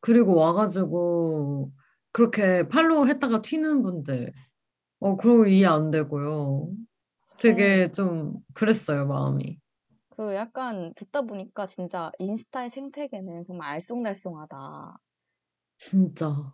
그리고 0.00 0.36
와가지고, 0.36 1.72
그렇게 2.12 2.68
팔로우 2.68 3.06
했다가 3.06 3.42
튀는 3.42 3.82
분들, 3.82 4.32
어, 5.00 5.16
그러고 5.16 5.46
이해 5.46 5.66
안 5.66 5.90
되고요. 5.90 6.70
되게 7.38 7.90
좀 7.90 8.34
그랬어요, 8.54 9.06
마음이. 9.06 9.58
그 10.10 10.34
약간 10.34 10.92
듣다 10.94 11.22
보니까 11.22 11.66
진짜 11.66 12.12
인스타의 12.18 12.70
생태계는 12.70 13.44
정말 13.46 13.78
알쏭달쏭하다. 13.78 14.96
진짜. 15.78 16.52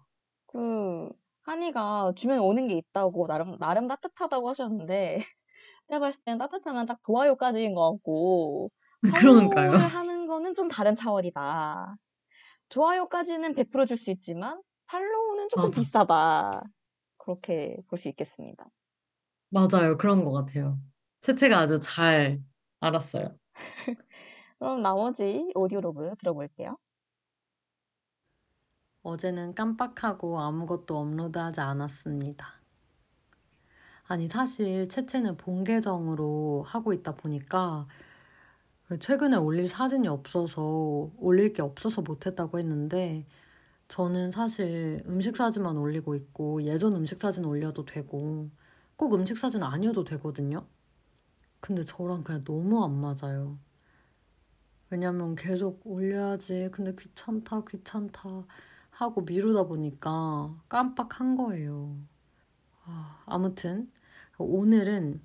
그 0.57 1.11
한이가 1.43 2.13
주면 2.17 2.41
오는 2.41 2.67
게 2.69 2.75
있다고 2.77 3.27
나름 3.27 3.59
나름 3.59 3.87
따뜻하다고 3.89 4.49
하셨는데 4.51 5.19
제가 5.89 6.01
봤을 6.01 6.25
때는 6.25 6.39
따뜻하면 6.39 6.87
딱 6.87 6.99
좋아요까지인 7.07 7.75
것 7.75 7.93
같고 7.93 8.71
그러니까요. 9.15 9.73
팔로우를 9.73 9.87
하는 9.89 10.27
거는 10.27 10.55
좀 10.55 10.69
다른 10.69 10.97
차원이다. 10.97 11.97
좋아요까지는 12.71 13.55
베풀어 13.55 13.87
줄수 13.87 14.11
있지만 14.13 14.63
팔로우는 14.87 15.49
조금 15.51 15.71
맞아. 15.71 15.81
비싸다. 15.81 16.63
그렇게 17.19 17.79
볼 17.89 17.99
수 17.99 18.09
있겠습니다. 18.11 18.67
맞아요. 19.51 19.97
그런 19.97 20.25
것 20.25 20.33
같아요. 20.33 20.79
채채가 21.21 21.59
아주 21.61 21.81
잘 21.81 22.41
알았어요. 22.81 23.37
그럼 24.59 24.83
나머지 24.83 25.51
오디오 25.55 25.81
로그 25.81 26.15
들어볼게요. 26.19 26.77
어제는 29.07 29.55
깜빡하고 29.55 30.41
아무것도 30.41 30.99
업로드하지 30.99 31.61
않았습니다. 31.61 32.55
아니, 34.09 34.27
사실 34.29 34.89
채채는 34.89 35.37
본 35.37 35.63
계정으로 35.63 36.65
하고 36.67 36.93
있다 36.93 37.15
보니까 37.15 37.87
그 38.89 38.99
최근에 38.99 39.37
올릴 39.37 39.69
사진이 39.69 40.09
없어서 40.09 41.11
올릴 41.19 41.53
게 41.53 41.63
없어서 41.63 42.03
못했다고 42.03 42.59
했는데 42.59 43.27
저는 43.89 44.33
사실 44.33 45.01
음식 45.07 45.37
사진만 45.37 45.77
올리고 45.77 46.17
있고 46.17 46.65
예전 46.65 46.95
음식 46.95 47.21
사진 47.21 47.45
올려도 47.45 47.85
되고 47.85 48.51
꼭 48.97 49.15
음식 49.15 49.39
사진 49.39 49.63
아니어도 49.63 50.03
되거든요. 50.03 50.67
근데 51.61 51.85
저랑 51.85 52.25
그냥 52.25 52.43
너무 52.45 52.85
안 52.85 52.93
맞아요. 53.01 53.59
왜냐면 54.91 55.37
계속 55.37 55.81
올려야지. 55.85 56.71
근데 56.73 56.95
귀찮다, 56.97 57.63
귀찮다 57.69 58.47
하고 58.97 59.21
미루다 59.21 59.65
보니까 59.65 60.55
깜빡한 60.71 61.37
거예요. 61.37 61.99
아, 62.85 63.23
아무튼 63.27 63.93
오늘은 64.39 65.21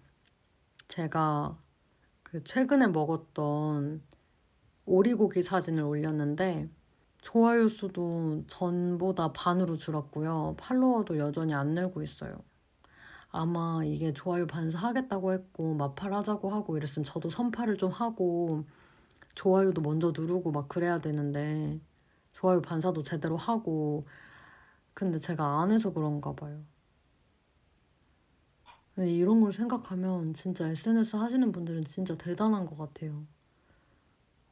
제가 0.89 1.57
그 2.21 2.43
최근에 2.43 2.87
먹었던 2.87 4.01
오리고기 4.85 5.41
사진을 5.41 5.83
올렸는데 5.83 6.69
좋아요 7.21 7.69
수도 7.69 8.43
전보다 8.47 9.31
반으로 9.31 9.77
줄었고요. 9.77 10.55
팔로워도 10.57 11.17
여전히 11.17 11.53
안 11.53 11.69
늘고 11.69 12.01
있어요. 12.01 12.43
아마 13.29 13.81
이게 13.85 14.11
좋아요 14.11 14.47
반사하겠다고 14.47 15.31
했고 15.31 15.75
마팔하자고 15.75 16.49
하고 16.49 16.75
이랬으면 16.75 17.05
저도 17.05 17.29
선팔을 17.29 17.77
좀 17.77 17.91
하고 17.91 18.65
좋아요도 19.35 19.81
먼저 19.81 20.11
누르고 20.13 20.51
막 20.51 20.67
그래야 20.67 20.99
되는데 20.99 21.79
좋아요 22.41 22.61
반사도 22.61 23.03
제대로 23.03 23.37
하고 23.37 24.05
근데 24.93 25.19
제가 25.19 25.61
안 25.61 25.71
해서 25.71 25.93
그런가 25.93 26.33
봐요. 26.35 26.63
근데 28.95 29.11
이런 29.11 29.41
걸 29.41 29.51
생각하면 29.53 30.33
진짜 30.33 30.67
SNS 30.69 31.15
하시는 31.17 31.51
분들은 31.51 31.85
진짜 31.85 32.15
대단한 32.17 32.65
것 32.65 32.77
같아요. 32.77 33.25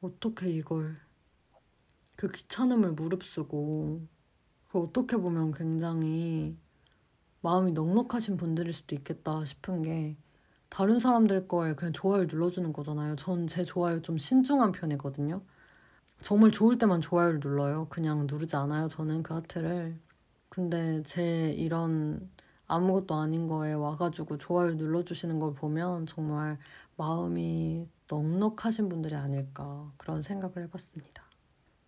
어떻게 0.02 0.50
이걸 0.50 0.98
그 2.16 2.28
귀찮음을 2.30 2.92
무릅쓰고 2.94 4.02
그 4.70 4.80
어떻게 4.80 5.18
보면 5.18 5.54
굉장히 5.54 6.58
마음이 7.42 7.74
넉넉하신 7.74 8.38
분들일 8.38 8.74
수도 8.74 8.96
있겠다 8.96 9.46
싶은 9.46 9.84
게 9.84 10.18
다른 10.70 11.00
사람들 11.00 11.48
거에 11.48 11.76
그냥 11.76 11.94
좋아요 11.94 12.26
눌러주는 12.26 12.72
거잖아요. 12.74 13.16
전 13.18 13.48
제 13.48 13.64
좋아요 13.64 14.02
좀 14.02 14.18
신중한 14.18 14.74
편이거든요. 14.74 15.42
정말 16.22 16.52
좋을 16.52 16.78
때만 16.78 17.02
좋아요를 17.02 17.40
눌러요. 17.42 17.88
그냥 17.90 18.28
누르지 18.30 18.56
않아요. 18.56 18.88
저는 18.88 19.24
그 19.24 19.34
하트를. 19.34 19.98
근데 20.50 21.02
제 21.04 21.52
이런 21.52 22.30
아무것도 22.68 23.16
아닌 23.16 23.48
거에 23.48 23.74
와가지고 23.74 24.38
좋아요 24.38 24.72
눌러주시는 24.76 25.40
걸 25.40 25.54
보면 25.54 26.06
정말 26.06 26.58
마음이 26.98 27.88
넉넉하신 28.08 28.90
분들이 28.90 29.16
아닐까 29.16 29.92
그런 29.98 30.22
생각을 30.22 30.64
해봤습니다. 30.64 31.24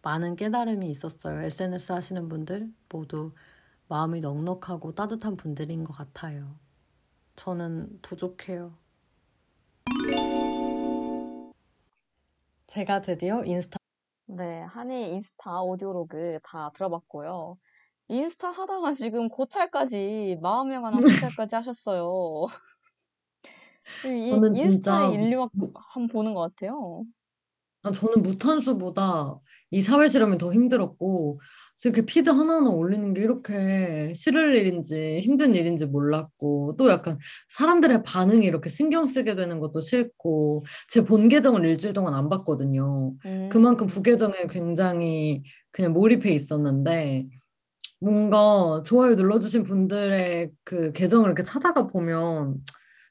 많은 0.02 0.36
깨달음이 0.36 0.90
있었어요. 0.90 1.42
SNS 1.44 1.92
하시는 1.92 2.30
분들 2.30 2.72
모두 2.90 3.34
마음이 3.90 4.22
넉넉하고 4.22 4.96
따뜻한 4.96 5.36
분들인 5.36 5.84
것 5.84 5.94
같아요. 5.94 6.56
저는 7.36 8.00
부족해요. 8.02 8.74
제가 12.68 13.02
드디어 13.02 13.44
인스타 13.44 13.81
네, 14.26 14.62
한이 14.62 15.12
인스타 15.14 15.62
오디오로그 15.62 16.40
다 16.44 16.72
들어봤고요. 16.74 17.58
인스타 18.08 18.50
하다가 18.50 18.94
지금 19.12 19.30
고찰까지, 19.30 20.38
마음에 20.42 20.80
관한 20.80 21.02
고찰까지 21.02 21.56
하셨어요. 21.56 22.48
이 24.06 24.30
저는 24.30 24.56
인스타의 24.56 25.12
진짜 25.12 25.22
인류학 25.22 25.50
무- 25.54 25.72
한번 25.76 26.08
보는 26.08 26.34
것 26.34 26.42
같아요. 26.42 27.04
아, 27.84 27.92
저는 27.92 28.22
무탄수보다 28.22 29.40
이 29.72 29.82
사회 29.82 30.08
실험이 30.08 30.38
더 30.38 30.54
힘들었고, 30.54 31.40
이렇게 31.90 32.06
피드 32.06 32.30
하나하나 32.30 32.70
올리는 32.70 33.14
게 33.14 33.22
이렇게 33.22 34.14
싫을 34.16 34.56
일인지 34.58 35.20
힘든 35.22 35.56
일인지 35.56 35.86
몰랐고, 35.86 36.76
또 36.78 36.90
약간 36.90 37.18
사람들의 37.50 38.04
반응이 38.04 38.46
이렇게 38.46 38.70
신경 38.70 39.06
쓰게 39.06 39.36
되는 39.36 39.60
것도 39.60 39.82
싫고, 39.82 40.66
제 40.90 41.02
본 41.02 41.30
계정을 41.30 41.66
일주일 41.66 41.94
동안 41.94 42.14
안 42.14 42.30
봤거든요. 42.30 43.14
그만큼 43.50 43.86
음, 43.86 43.88
부계정에 43.88 44.48
굉장히 44.50 45.44
그냥 45.72 45.94
몰입해 45.94 46.32
있었는데, 46.32 47.28
뭔가 48.00 48.82
좋아요 48.86 49.16
눌러주신 49.16 49.64
분들의 49.64 50.52
그 50.64 50.92
계정을 50.92 51.28
이렇게 51.28 51.44
찾아가 51.44 51.88
보면, 51.88 52.58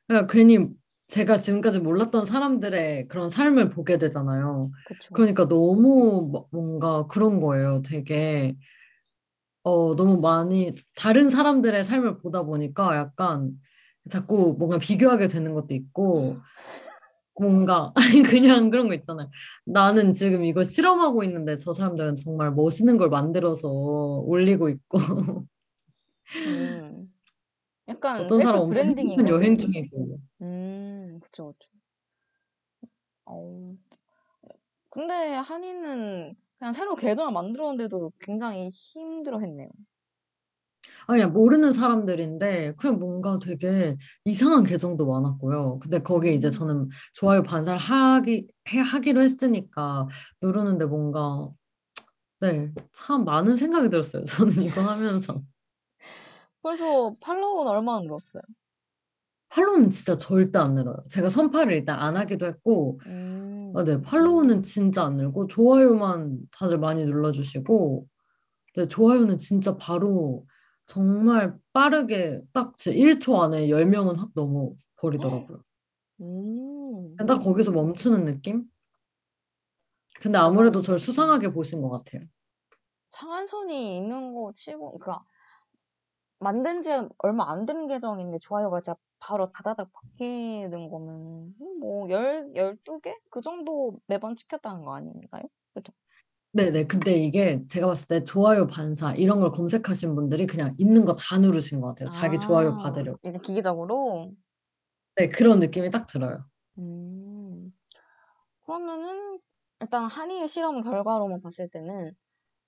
그냥 0.07 0.27
괜히 0.29 0.69
제가 1.11 1.41
지금까지 1.41 1.81
몰랐던 1.81 2.24
사람들의 2.24 3.09
그런 3.09 3.31
삶을 3.31 3.69
보게 3.70 3.99
되잖아요. 3.99 4.70
그쵸. 4.87 5.12
그러니까 5.15 5.49
너무 5.49 6.28
뭐- 6.31 6.47
뭔가 6.53 7.07
그런 7.09 7.41
거예요. 7.41 7.82
되게 7.85 8.57
어 9.62 9.95
너무 9.97 10.19
많이 10.20 10.74
다른 10.95 11.28
사람들의 11.31 11.85
삶을 11.85 12.19
보다 12.19 12.43
보니까 12.45 12.97
약간 12.97 13.53
자꾸 14.09 14.55
뭔가 14.59 14.78
비교하게 14.78 15.28
되는 15.28 15.53
것도 15.55 15.74
있고 15.74 16.39
뭔가 17.39 17.93
그냥 18.41 18.70
그런 18.70 18.89
거 18.89 18.95
있잖아요. 18.95 19.28
나는 19.66 20.12
지금 20.15 20.45
이거 20.45 20.62
실험하고 20.65 21.24
있는데 21.24 21.57
저 21.57 21.73
사람들은 21.73 22.15
정말 22.16 22.53
멋있는 22.53 22.97
걸 22.97 23.09
만들어서 23.11 23.69
올리고 23.69 24.69
있고 24.69 24.99
음, 26.47 27.07
약간 27.89 28.20
어떤 28.20 28.41
사람 28.41 28.61
엄청 28.62 28.69
브랜딩인 28.70 29.28
여행. 29.28 29.57
중이고 29.57 30.19
음, 30.43 30.70
그쵸, 31.21 31.53
그쵸. 31.53 31.69
어, 33.25 33.77
근데 34.89 35.35
한이는 35.35 36.35
그냥 36.59 36.73
새로 36.73 36.95
계정을 36.97 37.33
만들었는데도 37.33 38.13
굉장히 38.21 38.69
힘들어 38.71 39.39
했네요. 39.41 39.69
아니, 41.07 41.25
모르는 41.27 41.73
사람들인데, 41.73 42.75
그냥 42.79 42.99
뭔가 42.99 43.39
되게 43.39 43.97
이상한 44.25 44.65
계정도 44.65 45.07
많았고요. 45.07 45.79
근데 45.81 46.03
거기에 46.03 46.33
이제 46.35 46.49
음, 46.49 46.51
저는 46.51 46.89
좋아요 47.15 47.43
반사를 47.43 47.79
하기, 47.79 48.49
해, 48.69 48.79
하기로 48.79 49.21
했으니까 49.23 50.09
누르는데 50.41 50.87
뭔가, 50.87 51.51
네, 52.41 52.73
참 52.93 53.25
많은 53.25 53.57
생각이 53.57 53.91
들었어요. 53.91 54.25
저는 54.25 54.65
이거 54.65 54.83
하면서. 54.83 55.43
벌써 56.63 57.15
팔로우는 57.21 57.71
얼마나 57.73 58.01
늘었어요? 58.01 58.43
팔로우는 59.51 59.90
진짜 59.90 60.16
절대 60.16 60.59
안 60.59 60.74
늘어요. 60.74 60.97
제가 61.09 61.28
선팔을 61.28 61.72
일단 61.74 61.98
안 61.98 62.16
하기도 62.16 62.47
했고, 62.47 63.01
음, 63.06 63.72
아, 63.77 63.85
네, 63.85 64.01
팔로우는 64.01 64.62
진짜 64.62 65.05
안 65.05 65.16
늘고, 65.16 65.48
좋아요만 65.48 66.39
다들 66.52 66.78
많이 66.78 67.05
눌러주시고, 67.05 68.06
네, 68.77 68.89
좋아요는 68.89 69.39
진짜 69.39 69.77
바로 69.77 70.47
정말 70.86 71.56
빠르게 71.72 72.43
딱제 72.52 72.93
1초 72.93 73.40
안에 73.43 73.68
10명은 73.68 74.16
확 74.16 74.31
넘어 74.35 74.72
버리더라고요. 74.97 75.62
음, 76.20 77.16
딱 77.27 77.39
거기서 77.40 77.72
멈추는 77.72 78.24
느낌? 78.24 78.64
근데 80.20 80.39
아무래도 80.39 80.81
저를 80.82 80.98
수상하게 80.98 81.52
보신 81.52 81.81
것 81.82 81.90
같아요. 81.90 82.22
상한선이 83.12 83.97
있는 83.97 84.35
거 84.35 84.52
치고, 84.55 84.98
그니까, 84.98 85.18
만든 86.39 86.82
지 86.82 86.90
얼마 87.18 87.51
안 87.51 87.66
된 87.66 87.86
계정인데 87.86 88.39
좋아요가 88.39 88.81
진짜 88.81 88.97
바로 89.21 89.53
다다닥 89.53 89.93
바뀌는 89.93 90.89
거면, 90.91 91.55
뭐, 91.81 92.11
열, 92.11 92.51
열두 92.55 93.01
개? 93.01 93.17
그 93.31 93.41
정도 93.43 94.01
매번 94.07 94.37
찍혔다는 94.37 94.85
거 94.85 94.95
아닌가요? 94.97 95.43
그죠? 95.75 95.93
네네. 96.53 96.87
근데 96.89 97.15
이게 97.15 97.65
제가 97.69 97.87
봤을 97.87 98.09
때 98.09 98.25
좋아요 98.25 98.67
반사 98.67 99.15
이런 99.15 99.39
걸 99.41 99.53
검색하신 99.53 100.15
분들이 100.17 100.47
그냥 100.47 100.75
있는 100.79 101.05
거 101.05 101.15
다 101.15 101.39
누르신 101.39 101.81
것 101.81 101.89
같아요. 101.89 102.11
자기 102.11 102.39
좋아요 102.41 102.75
아, 102.75 102.77
받으려고. 102.77 103.19
이제 103.23 103.39
기계적으로? 103.39 104.35
네, 105.17 105.29
그런 105.29 105.59
느낌이 105.59 105.91
딱 105.91 106.07
들어요. 106.07 106.47
음, 106.79 107.73
그러면은, 108.63 109.41
일단 109.81 110.07
한이의 110.07 110.49
실험 110.49 110.83
결과로만 110.83 111.43
봤을 111.43 111.69
때는, 111.71 112.17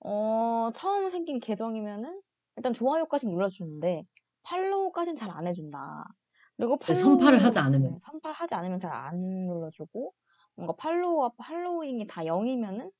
어, 0.01 0.71
처음 0.75 1.09
생긴 1.09 1.39
계정이면은, 1.39 2.21
일단 2.57 2.73
좋아요까지 2.73 3.27
눌러주는데, 3.29 4.05
팔로우까지는 4.43 5.15
잘 5.17 5.31
안 5.31 5.47
해준다. 5.47 6.05
그리고 6.67 6.77
네, 6.85 6.93
선팔을 6.95 7.43
하지 7.43 7.59
팔로우, 7.59 7.65
않으면. 7.67 7.91
네, 7.93 7.97
선팔하지 7.99 8.55
않으면 8.55 8.77
잘 8.77 8.91
안 8.93 9.17
눌러주고, 9.19 10.13
뭔가 10.55 10.73
팔로우와 10.77 11.31
팔로잉이 11.37 12.07
다 12.07 12.23
0이면은 12.25 12.91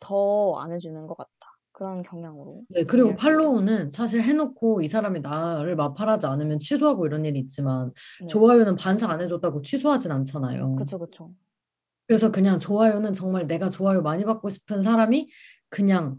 더 0.00 0.58
안 0.60 0.72
해주는 0.72 1.06
것 1.06 1.16
같다. 1.16 1.30
그런 1.72 2.02
경향으로 2.02 2.62
네, 2.68 2.84
그리고. 2.84 3.16
팔로우는 3.16 3.90
사실 3.90 4.20
해놓고 4.22 4.82
이 4.82 4.88
사람이 4.88 5.20
나를 5.20 5.74
마팔하지 5.76 6.26
않으면 6.26 6.58
취소하고 6.58 7.06
이런 7.06 7.24
일이 7.24 7.38
있지만 7.40 7.92
네, 8.20 8.26
좋아요는 8.26 8.76
반사 8.76 9.08
안 9.08 9.20
해줬다고 9.22 9.62
취소하진 9.62 10.12
않잖아요. 10.12 10.76
그쵸, 10.76 10.98
그쵸. 10.98 11.32
그래서 12.06 12.30
그냥 12.30 12.58
좋아요는 12.58 13.14
정말 13.14 13.46
내가 13.46 13.70
좋아요 13.70 14.02
많이 14.02 14.24
받고 14.24 14.50
싶은 14.50 14.82
사람이 14.82 15.30
그냥 15.70 16.18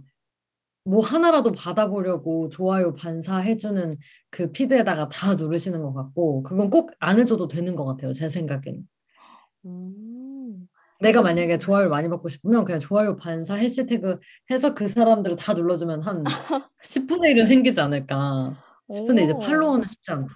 뭐 0.86 1.02
하나라도 1.02 1.52
받아보려고 1.54 2.50
좋아요 2.50 2.94
반사해주는 2.94 3.94
그 4.30 4.52
피드에다가 4.52 5.08
다 5.10 5.36
누르시는 5.36 5.82
것 5.82 5.94
같고 5.94 6.44
그건 6.44 6.70
꼭 6.70 6.92
안 7.00 7.20
해줘도 7.20 7.48
되는 7.48 7.76
것 7.76 7.86
같아요. 7.86 8.12
제 8.14 8.28
생각엔. 8.30 8.88
음. 9.66 10.68
내가 11.00 11.22
만약에 11.22 11.58
좋아요를 11.58 11.90
많이 11.90 12.08
받고 12.10 12.30
싶으면 12.30 12.64
그냥 12.66 12.80
좋아요 12.80 13.16
반사 13.18 13.56
해시태그 13.56 14.20
해서 14.52 14.74
그 14.74 14.88
사람들을 14.88 15.36
다 15.38 15.54
눌러주면 15.54 16.02
한 16.02 16.24
10분의 16.84 17.34
1은 17.34 17.48
생기지 17.48 17.80
않을까 17.82 18.56
싶은데 18.92 19.24
이제 19.24 19.34
오. 19.34 19.40
팔로워는 19.40 19.88
쉽지 19.88 20.12
않다. 20.12 20.34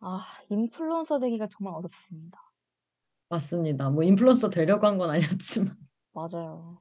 아, 0.00 0.20
인플루언서 0.50 1.18
되기가 1.20 1.48
정말 1.48 1.74
어렵습니다. 1.74 2.38
맞습니다. 3.28 3.90
뭐 3.90 4.02
인플루언서 4.02 4.50
되려고 4.50 4.86
한 4.86 4.98
건 4.98 5.10
아니었지만. 5.10 5.76
맞아요. 6.12 6.78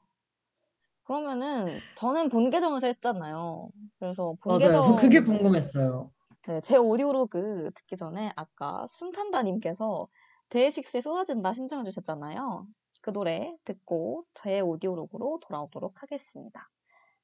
그러면은 1.06 1.80
저는 1.96 2.30
본 2.30 2.50
계정에서 2.50 2.88
했잖아요. 2.88 3.70
그래서 4.00 4.36
본 4.42 4.60
맞아요. 4.60 4.82
전 4.82 4.96
그게 4.96 5.20
계정 5.20 5.38
궁금했어요. 5.38 6.12
네, 6.48 6.62
제 6.62 6.78
오디오로그 6.78 7.72
듣기 7.76 7.96
전에 7.96 8.32
아까 8.36 8.86
숨탄다님께서 8.88 10.08
데이식스에 10.50 11.02
쏟아진다 11.02 11.54
신청해 11.54 11.84
주셨잖아요. 11.86 12.68
그 13.02 13.14
노래 13.14 13.56
듣고 13.66 14.26
제 14.34 14.60
오디오로그로 14.60 15.40
돌아오도록 15.42 16.02
하겠습니다. 16.02 16.70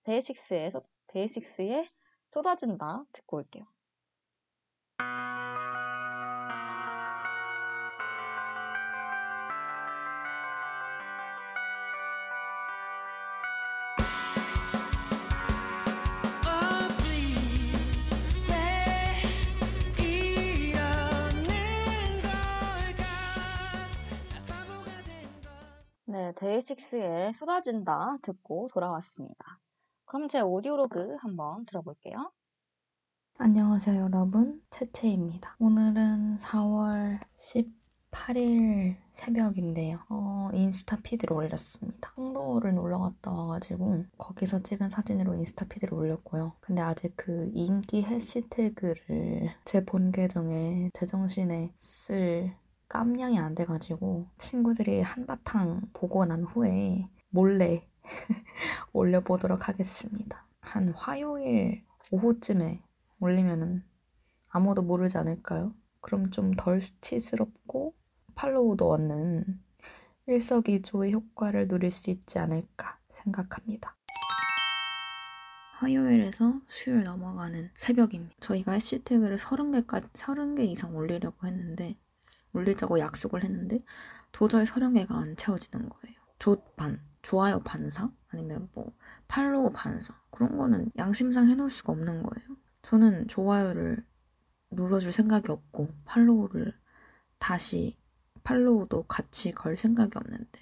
데이식스에서 0.03 0.81
데이식스의 1.07 1.87
쏟아진다 2.31 3.03
듣고 3.11 3.37
올게요. 3.37 3.65
네, 26.11 26.33
데이식스의 26.35 27.33
쏟아진다 27.33 28.17
듣고 28.21 28.67
돌아왔습니다. 28.73 29.59
그럼 30.05 30.27
제 30.27 30.41
오디오로그 30.41 31.15
한번 31.21 31.65
들어볼게요. 31.65 32.31
안녕하세요, 33.37 34.01
여러분. 34.03 34.61
채채입니다. 34.69 35.55
오늘은 35.59 36.35
4월 36.37 37.19
18일 37.33 38.97
새벽인데요. 39.11 39.99
어, 40.09 40.49
인스타 40.53 40.97
피드를 41.03 41.33
올렸습니다. 41.35 42.11
홍도를 42.17 42.75
놀러 42.75 42.99
갔다 42.99 43.31
와가지고 43.31 44.03
거기서 44.17 44.63
찍은 44.63 44.89
사진으로 44.89 45.35
인스타 45.35 45.65
피드를 45.69 45.93
올렸고요. 45.93 46.53
근데 46.59 46.81
아직 46.81 47.13
그 47.15 47.49
인기 47.53 48.03
해시태그를 48.03 49.47
제 49.65 49.85
본 49.85 50.11
계정에 50.11 50.89
제정신에 50.93 51.71
쓸 51.77 52.53
깜냥이 52.91 53.39
안 53.39 53.55
돼가지고 53.55 54.27
친구들이 54.37 54.99
한바탕 54.99 55.79
보고 55.93 56.25
난 56.25 56.43
후에 56.43 57.07
몰래 57.29 57.87
올려보도록 58.91 59.69
하겠습니다. 59.69 60.45
한 60.59 60.89
화요일 60.89 61.85
오후쯤에 62.11 62.83
올리면은 63.21 63.85
아무도 64.49 64.81
모르지 64.81 65.17
않을까요? 65.17 65.73
그럼 66.01 66.31
좀 66.31 66.51
덜 66.51 66.81
수치스럽고 66.81 67.95
팔로우도 68.35 68.89
얻는 68.91 69.61
일석이조의 70.27 71.13
효과를 71.13 71.69
누릴 71.69 71.91
수 71.91 72.09
있지 72.09 72.39
않을까 72.39 72.99
생각합니다. 73.09 73.95
화요일에서 75.75 76.59
수요일 76.67 77.03
넘어가는 77.03 77.71
새벽입니다. 77.73 78.35
저희가 78.41 78.73
해시태그를 78.73 79.37
30개까지, 79.37 80.11
30개 80.11 80.59
이상 80.59 80.93
올리려고 80.93 81.47
했는데, 81.47 81.97
올리자고 82.53 82.99
약속을 82.99 83.43
했는데, 83.43 83.83
도저히 84.31 84.63
30개가 84.63 85.11
안 85.11 85.35
채워지는 85.35 85.89
거예요. 85.89 86.15
좋반, 86.39 87.01
좋아요 87.21 87.59
반사? 87.59 88.09
아니면 88.29 88.69
뭐, 88.73 88.93
팔로우 89.27 89.71
반사. 89.73 90.13
그런 90.31 90.57
거는 90.57 90.91
양심상 90.97 91.49
해놓을 91.49 91.69
수가 91.69 91.93
없는 91.93 92.23
거예요. 92.23 92.57
저는 92.81 93.27
좋아요를 93.27 94.03
눌러줄 94.71 95.11
생각이 95.11 95.51
없고, 95.51 95.89
팔로우를 96.05 96.73
다시, 97.37 97.97
팔로우도 98.43 99.03
같이 99.03 99.51
걸 99.51 99.77
생각이 99.77 100.11
없는데, 100.15 100.61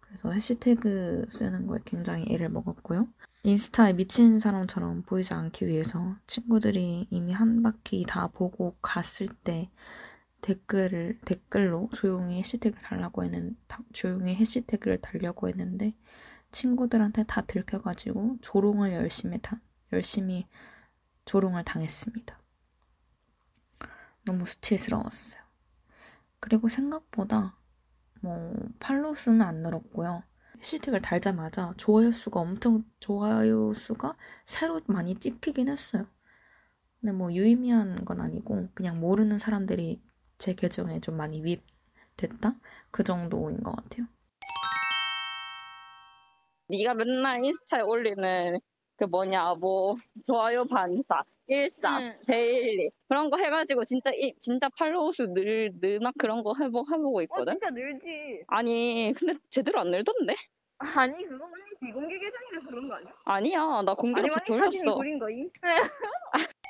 그래서 0.00 0.30
해시태그 0.30 1.26
쓰는 1.28 1.66
거에 1.66 1.80
굉장히 1.84 2.26
애를 2.30 2.48
먹었고요. 2.48 3.08
인스타에 3.42 3.92
미친 3.94 4.38
사람처럼 4.38 5.02
보이지 5.02 5.34
않기 5.34 5.66
위해서 5.66 6.16
친구들이 6.26 7.08
이미 7.10 7.32
한 7.32 7.62
바퀴 7.62 8.04
다 8.06 8.28
보고 8.28 8.74
갔을 8.80 9.26
때 9.26 9.70
댓글을 10.44 11.18
댓글로 11.24 11.88
조용히 11.94 12.36
해시태그를 12.38 12.82
달라고 12.82 13.24
했는 13.24 13.56
다- 13.66 13.82
조용히 13.94 14.34
해시태그를 14.34 15.00
달려고 15.00 15.48
했는데 15.48 15.96
친구들한테 16.50 17.24
다 17.24 17.40
들켜가지고 17.40 18.36
조롱을 18.42 18.92
열심히 18.92 19.38
당 19.40 19.58
열심히 19.90 20.46
조롱을 21.24 21.64
당했습니다. 21.64 22.38
너무 24.26 24.44
수치스러웠어요. 24.44 25.42
그리고 26.40 26.68
생각보다 26.68 27.56
뭐 28.20 28.54
팔로우 28.80 29.14
수는 29.14 29.40
안 29.40 29.62
늘었고요. 29.62 30.24
해시태그를 30.58 31.00
달자마자 31.00 31.72
좋아요 31.78 32.12
수가 32.12 32.40
엄청 32.40 32.84
좋아요 33.00 33.72
수가 33.72 34.14
새로 34.44 34.78
많이 34.88 35.14
찍히긴 35.14 35.70
했어요. 35.70 36.06
근데 37.00 37.12
뭐 37.12 37.32
유의미한 37.32 38.04
건 38.04 38.20
아니고 38.20 38.68
그냥 38.74 39.00
모르는 39.00 39.38
사람들이 39.38 40.02
제 40.38 40.54
계정에 40.54 41.00
좀 41.00 41.16
많이 41.16 41.40
유입됐다 41.40 42.54
그 42.90 43.02
정도인 43.04 43.62
것 43.62 43.74
같아요. 43.76 44.06
네가 46.68 46.94
맨날 46.94 47.44
인스타에 47.44 47.82
올리는 47.82 48.58
그 48.96 49.04
뭐냐 49.04 49.54
뭐 49.54 49.96
좋아요 50.26 50.64
반사 50.66 51.22
일사 51.46 51.98
응. 52.00 52.18
데일리 52.26 52.90
그런 53.06 53.28
거 53.28 53.36
해가지고 53.36 53.84
진짜 53.84 54.10
이, 54.14 54.32
진짜 54.38 54.68
팔로우 54.78 55.12
수늘 55.12 55.70
느나 55.78 56.10
그런 56.18 56.42
거 56.42 56.54
해보 56.58 56.84
해보고 56.90 57.18
어, 57.18 57.22
있거든. 57.22 57.52
진짜 57.54 57.70
늘지. 57.70 58.44
아니 58.46 59.12
근데 59.14 59.34
제대로 59.50 59.80
안 59.80 59.90
늘던데? 59.90 60.34
아니, 60.78 61.24
그거 61.26 61.44
완전 61.44 61.62
비공개 61.80 62.18
계정이라서 62.18 62.68
그런 62.70 62.88
거 62.88 62.94
아니야? 62.94 63.12
아니야 63.24 63.82
나 63.82 63.94
공개로 63.94 64.26
아니, 64.26 64.34
사진이 64.34 64.84
돌렸어. 64.84 64.94
구린 64.96 65.18
거임? 65.18 65.50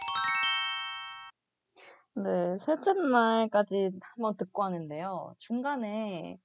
네, 2.16 2.56
셋째 2.58 2.92
날까지 2.94 3.90
한번 4.02 4.36
듣고 4.36 4.62
왔는데요. 4.62 5.34
중간에 5.38 6.38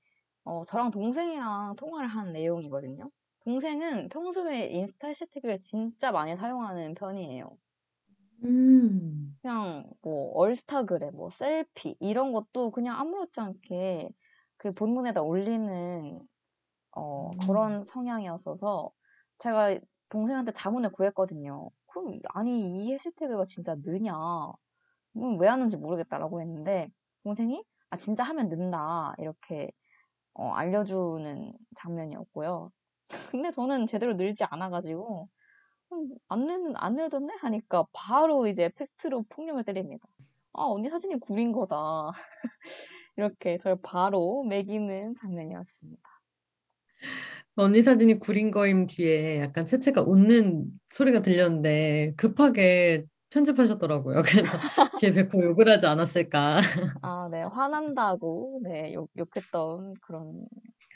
어, 0.44 0.64
저랑 0.66 0.90
동생이랑 0.92 1.76
통화를 1.76 2.08
한 2.08 2.34
내용이거든요. 2.34 3.12
동생은 3.42 4.10
평소에 4.10 4.68
인스타 4.68 5.08
해시태그를 5.08 5.60
진짜 5.60 6.12
많이 6.12 6.36
사용하는 6.36 6.96
편이에요. 6.96 7.58
음. 8.44 9.38
그냥 9.42 9.90
뭐 10.02 10.32
얼스타그램, 10.34 11.16
뭐 11.16 11.30
셀피 11.30 11.96
이런 12.00 12.32
것도 12.34 12.72
그냥 12.72 13.00
아무렇지 13.00 13.40
않게 13.40 14.10
그 14.58 14.74
본문에다 14.74 15.22
올리는 15.22 16.20
어, 16.92 17.32
그런 17.48 17.84
성향이었어서 17.84 18.92
제가 19.40 19.80
동생한테 20.10 20.52
자문을 20.54 20.92
구했거든요. 20.92 21.70
그럼 21.88 22.20
아니 22.34 22.86
이 22.86 22.94
해시태그가 22.94 23.46
진짜 23.46 23.76
느냐? 23.76 24.14
음, 25.18 25.40
왜 25.40 25.48
하는지 25.48 25.78
모르겠다라고 25.78 26.42
했는데 26.42 26.90
동생이 27.24 27.64
아 27.90 27.98
진짜 27.98 28.24
하면 28.24 28.50
는다 28.50 29.14
이렇게 29.18 29.72
어, 30.34 30.52
알려주는 30.54 31.54
장면이었고요. 31.76 32.72
근데 33.32 33.52
저는 33.52 33.86
제대로 33.88 34.14
늘지 34.16 34.46
않아가지고 34.46 35.30
음, 35.94 36.10
안 36.28 36.46
늘, 36.48 36.74
안 36.76 36.96
늘던데 36.96 37.34
하니까 37.42 37.86
바로 37.94 38.48
이제 38.48 38.70
팩트로 38.76 39.26
폭력을 39.30 39.64
때립니다. 39.64 40.08
아 40.54 40.64
언니 40.66 40.90
사진이 40.90 41.20
구린 41.20 41.52
거다. 41.52 42.12
이렇게 43.18 43.58
저를 43.58 43.78
바로 43.82 44.44
매기는 44.44 45.16
장면이었습니다. 45.16 46.02
언니 47.56 47.82
사진이 47.82 48.20
구린 48.20 48.52
거임 48.52 48.86
뒤에 48.88 49.42
약간 49.42 49.66
채채가 49.66 50.04
웃는 50.04 50.66
소리가 50.90 51.22
들렸는데 51.22 52.14
급하게 52.16 53.06
편집하셨더라고요. 53.30 54.22
그래서 54.26 54.58
뒤에 55.00 55.12
100% 55.12 55.44
욕을 55.44 55.70
하지 55.70 55.86
않았을까. 55.86 56.60
아, 57.02 57.28
네, 57.32 57.44
화난다고 57.44 58.62
네 58.64 58.94
욕, 58.94 59.10
욕했던 59.18 59.96
그런 60.02 60.46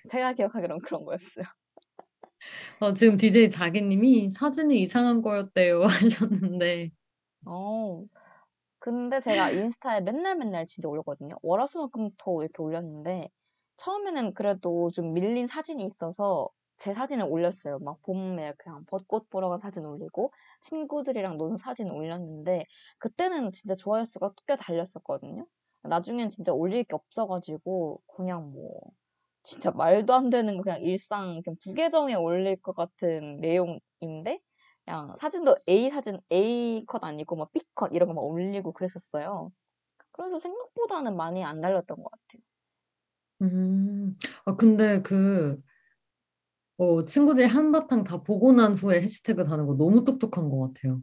제가 0.09 0.33
기억하기로는 0.33 0.81
그런 0.81 1.05
거였어요. 1.05 1.45
어, 2.79 2.93
지금 2.93 3.15
DJ 3.17 3.49
자기님이 3.49 4.29
사진이 4.29 4.81
이상한 4.81 5.21
거였대요 5.21 5.83
하셨는데 5.87 6.91
어, 7.45 8.03
근데 8.79 9.21
제가 9.21 9.49
인스타에 9.49 10.01
맨날 10.01 10.35
맨날 10.35 10.65
진짜 10.65 10.89
올렸거든요. 10.89 11.35
월화수목금토 11.41 12.43
이렇게 12.43 12.61
올렸는데 12.61 13.29
처음에는 13.77 14.33
그래도 14.33 14.91
좀 14.91 15.13
밀린 15.13 15.47
사진이 15.47 15.85
있어서 15.85 16.49
제 16.77 16.93
사진을 16.93 17.25
올렸어요. 17.29 17.79
막 17.79 18.01
봄에 18.03 18.53
그냥 18.57 18.85
벚꽃 18.87 19.29
보러 19.29 19.49
간 19.49 19.59
사진 19.59 19.87
올리고 19.87 20.31
친구들이랑 20.61 21.37
노는 21.37 21.57
사진 21.57 21.89
올렸는데 21.91 22.65
그때는 22.99 23.51
진짜 23.51 23.75
좋아요 23.75 24.05
수가 24.05 24.33
꽤 24.47 24.55
달렸었거든요. 24.57 25.45
나중엔 25.83 26.29
진짜 26.29 26.53
올릴 26.53 26.83
게 26.83 26.95
없어가지고 26.95 28.01
그냥 28.07 28.51
뭐 28.53 28.81
진짜 29.43 29.71
말도 29.71 30.13
안 30.13 30.29
되는 30.29 30.57
거 30.57 30.63
그냥 30.63 30.81
일상 30.81 31.41
그냥 31.43 31.57
부계정에 31.63 32.15
올릴 32.15 32.61
것 32.61 32.75
같은 32.75 33.39
내용인데 33.41 34.39
그냥 34.85 35.13
사진도 35.15 35.55
A 35.69 35.89
사진 35.91 36.19
A 36.31 36.85
컷 36.87 37.03
아니고 37.03 37.35
막 37.37 37.51
B 37.53 37.61
컷 37.75 37.91
이런 37.93 38.07
거 38.09 38.13
막 38.15 38.23
올리고 38.23 38.73
그랬었어요. 38.73 39.51
그래서 40.11 40.39
생각보다는 40.39 41.15
많이 41.17 41.43
안 41.43 41.61
달렸던 41.61 41.97
것 41.97 42.11
같아요. 42.11 42.41
음, 43.41 44.13
아, 44.45 44.55
근데 44.55 45.01
그, 45.01 45.61
어, 46.83 47.05
친구들이 47.05 47.45
한바탕 47.47 48.03
다 48.03 48.21
보고 48.23 48.51
난 48.51 48.73
후에 48.73 49.01
해시태그 49.01 49.43
다는 49.45 49.65
거 49.67 49.75
너무 49.75 50.03
똑똑한 50.03 50.47
것 50.47 50.59
같아요. 50.73 51.01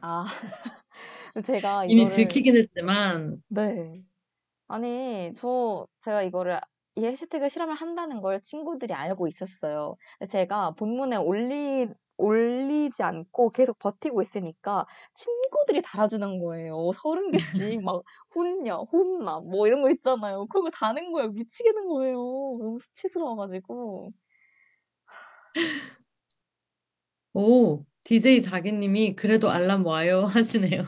아, 0.00 0.24
제가 1.46 1.84
이미 1.86 2.08
이거를 2.08 2.10
들키긴 2.10 2.56
했지만, 2.56 3.42
네. 3.48 4.04
아니, 4.68 5.32
저, 5.36 5.88
제가 6.00 6.22
이거를, 6.24 6.60
이 6.96 7.04
해시태그 7.06 7.48
실험을 7.50 7.74
한다는 7.76 8.20
걸 8.22 8.42
친구들이 8.42 8.94
알고 8.94 9.28
있었어요. 9.28 9.96
제가 10.30 10.72
본문에 10.72 11.16
올리, 11.16 11.88
올리지 12.18 13.02
않고 13.04 13.50
계속 13.52 13.78
버티고 13.78 14.20
있으니까 14.22 14.86
친구들이 15.14 15.82
달아주는 15.82 16.40
거예요. 16.40 16.90
서른 16.94 17.30
개씩 17.32 17.82
막 17.84 18.02
혼냐, 18.34 18.76
혼나, 18.78 19.40
뭐 19.40 19.66
이런 19.68 19.82
거 19.82 19.90
있잖아요. 19.90 20.46
그런 20.48 20.64
거 20.66 20.70
다는 20.70 21.12
거예요. 21.12 21.30
미치겠는 21.30 21.88
거예요. 21.88 22.16
너무 22.16 22.78
수치스러워가지고. 22.80 24.12
오, 27.32 27.84
DJ 28.04 28.42
자기님이 28.42 29.14
그래도 29.16 29.50
알람 29.50 29.84
와요 29.86 30.22
하시네요. 30.24 30.84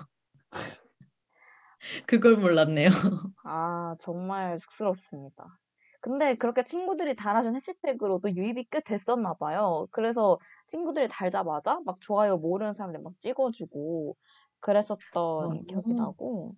그걸 2.06 2.36
몰랐네요. 2.36 2.88
아, 3.44 3.96
정말 4.00 4.58
쑥스럽습니다. 4.58 5.58
근데 6.00 6.34
그렇게 6.34 6.64
친구들이 6.64 7.14
달아준 7.14 7.54
해시태그로도 7.56 8.34
유입이 8.34 8.66
꽤 8.70 8.80
됐었나 8.80 9.34
봐요. 9.34 9.86
그래서 9.92 10.38
친구들이 10.66 11.08
달자마자 11.08 11.80
막 11.84 12.00
좋아요 12.00 12.36
모르는 12.38 12.74
사람들 12.74 13.00
막 13.02 13.12
찍어주고 13.20 14.16
그랬었던 14.60 15.64
기억이 15.66 15.92
어. 15.92 15.94
나고 15.96 16.56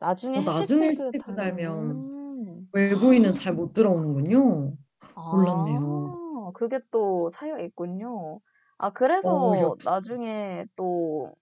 나중에 0.00 0.38
어, 0.38 0.42
나중에 0.42 0.88
해시태그. 0.88 1.22
달면 1.36 1.90
음. 1.90 2.68
외부인은 2.72 3.32
잘 3.32 3.54
못 3.54 3.72
들어오는군요. 3.72 4.76
아, 5.14 5.30
몰랐네요. 5.32 6.21
그게 6.52 6.78
또 6.90 7.30
차이가 7.30 7.58
있군요. 7.60 8.40
아, 8.78 8.88
어, 8.88 8.92
그래서 8.92 9.58
역시. 9.60 9.88
나중에 9.88 10.66
또 10.76 11.32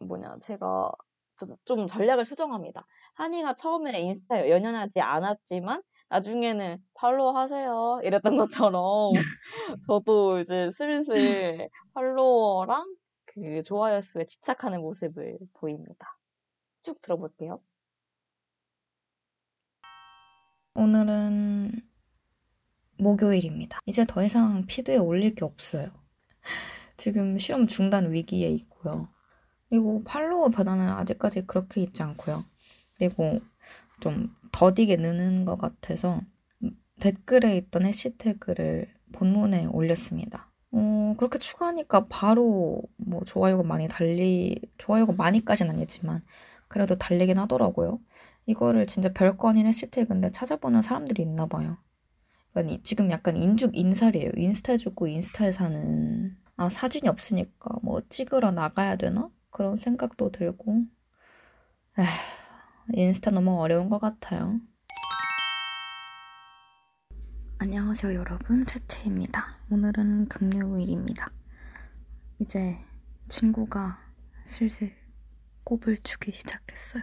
뭐냐 0.00 0.38
제가 0.40 0.92
좀, 1.36 1.56
좀 1.64 1.86
전략을 1.86 2.24
수정합니다. 2.24 2.86
한이가 3.14 3.54
처음에 3.54 3.98
인스타에 4.00 4.50
연연하지 4.50 5.00
않았지만 5.00 5.82
나중에는 6.10 6.78
팔로우 6.94 7.36
하세요 7.36 8.00
이랬던 8.02 8.36
것처럼 8.36 9.12
저도 9.88 10.40
이제 10.40 10.70
슬슬 10.74 11.68
팔로워랑 11.94 12.94
그 13.26 13.62
좋아요 13.62 14.00
수에 14.00 14.24
집착하는 14.24 14.80
모습을 14.80 15.38
보입니다. 15.54 16.18
쭉 16.82 17.00
들어볼게요. 17.00 17.60
오늘은 20.74 21.89
목요일입니다. 23.00 23.80
이제 23.86 24.04
더 24.06 24.22
이상 24.22 24.66
피드에 24.66 24.96
올릴 24.96 25.34
게 25.34 25.44
없어요. 25.44 25.88
지금 26.96 27.38
실험 27.38 27.66
중단 27.66 28.12
위기에 28.12 28.48
있고요. 28.48 29.08
그리고 29.68 30.02
팔로워 30.04 30.48
변화는 30.48 30.88
아직까지 30.88 31.46
그렇게 31.46 31.80
있지 31.82 32.02
않고요. 32.02 32.44
그리고 32.96 33.40
좀 34.00 34.34
더디게 34.52 34.96
느는 34.96 35.44
것 35.44 35.56
같아서 35.56 36.20
댓글에 37.00 37.56
있던 37.56 37.86
해시태그를 37.86 38.88
본문에 39.12 39.66
올렸습니다. 39.66 40.50
어, 40.72 41.14
그렇게 41.16 41.38
추가하니까 41.38 42.06
바로 42.08 42.82
뭐 42.96 43.22
좋아요가 43.24 43.62
많이 43.62 43.88
달리, 43.88 44.60
좋아요가 44.78 45.12
많이까지는 45.12 45.74
아니지만 45.74 46.22
그래도 46.68 46.94
달리긴 46.94 47.38
하더라고요. 47.38 47.98
이거를 48.46 48.86
진짜 48.86 49.10
아닌 49.48 49.66
해시태그인데 49.66 50.30
찾아보는 50.30 50.82
사람들이 50.82 51.22
있나 51.22 51.46
봐요. 51.46 51.78
그러니까 52.52 52.74
이- 52.74 52.82
지금 52.82 53.10
약간 53.10 53.36
인죽 53.36 53.76
인살이에요. 53.76 54.32
인스타에 54.36 54.76
죽고 54.76 55.06
인스타에 55.06 55.52
사는 55.52 56.36
아 56.56 56.68
사진이 56.68 57.08
없으니까 57.08 57.76
뭐 57.82 58.00
찍으러 58.08 58.50
나가야 58.50 58.96
되나 58.96 59.30
그런 59.50 59.76
생각도 59.76 60.30
들고 60.30 60.84
에휴, 61.98 62.06
인스타 62.94 63.30
너무 63.30 63.60
어려운 63.60 63.88
것 63.88 63.98
같아요. 63.98 64.60
안녕하세요 67.58 68.14
여러분 68.18 68.64
채채입니다. 68.64 69.58
오늘은 69.70 70.28
금요일입니다. 70.28 71.30
이제 72.38 72.78
친구가 73.28 73.98
슬슬 74.44 74.92
꼽을 75.64 75.98
주기 76.02 76.32
시작했어요. 76.32 77.02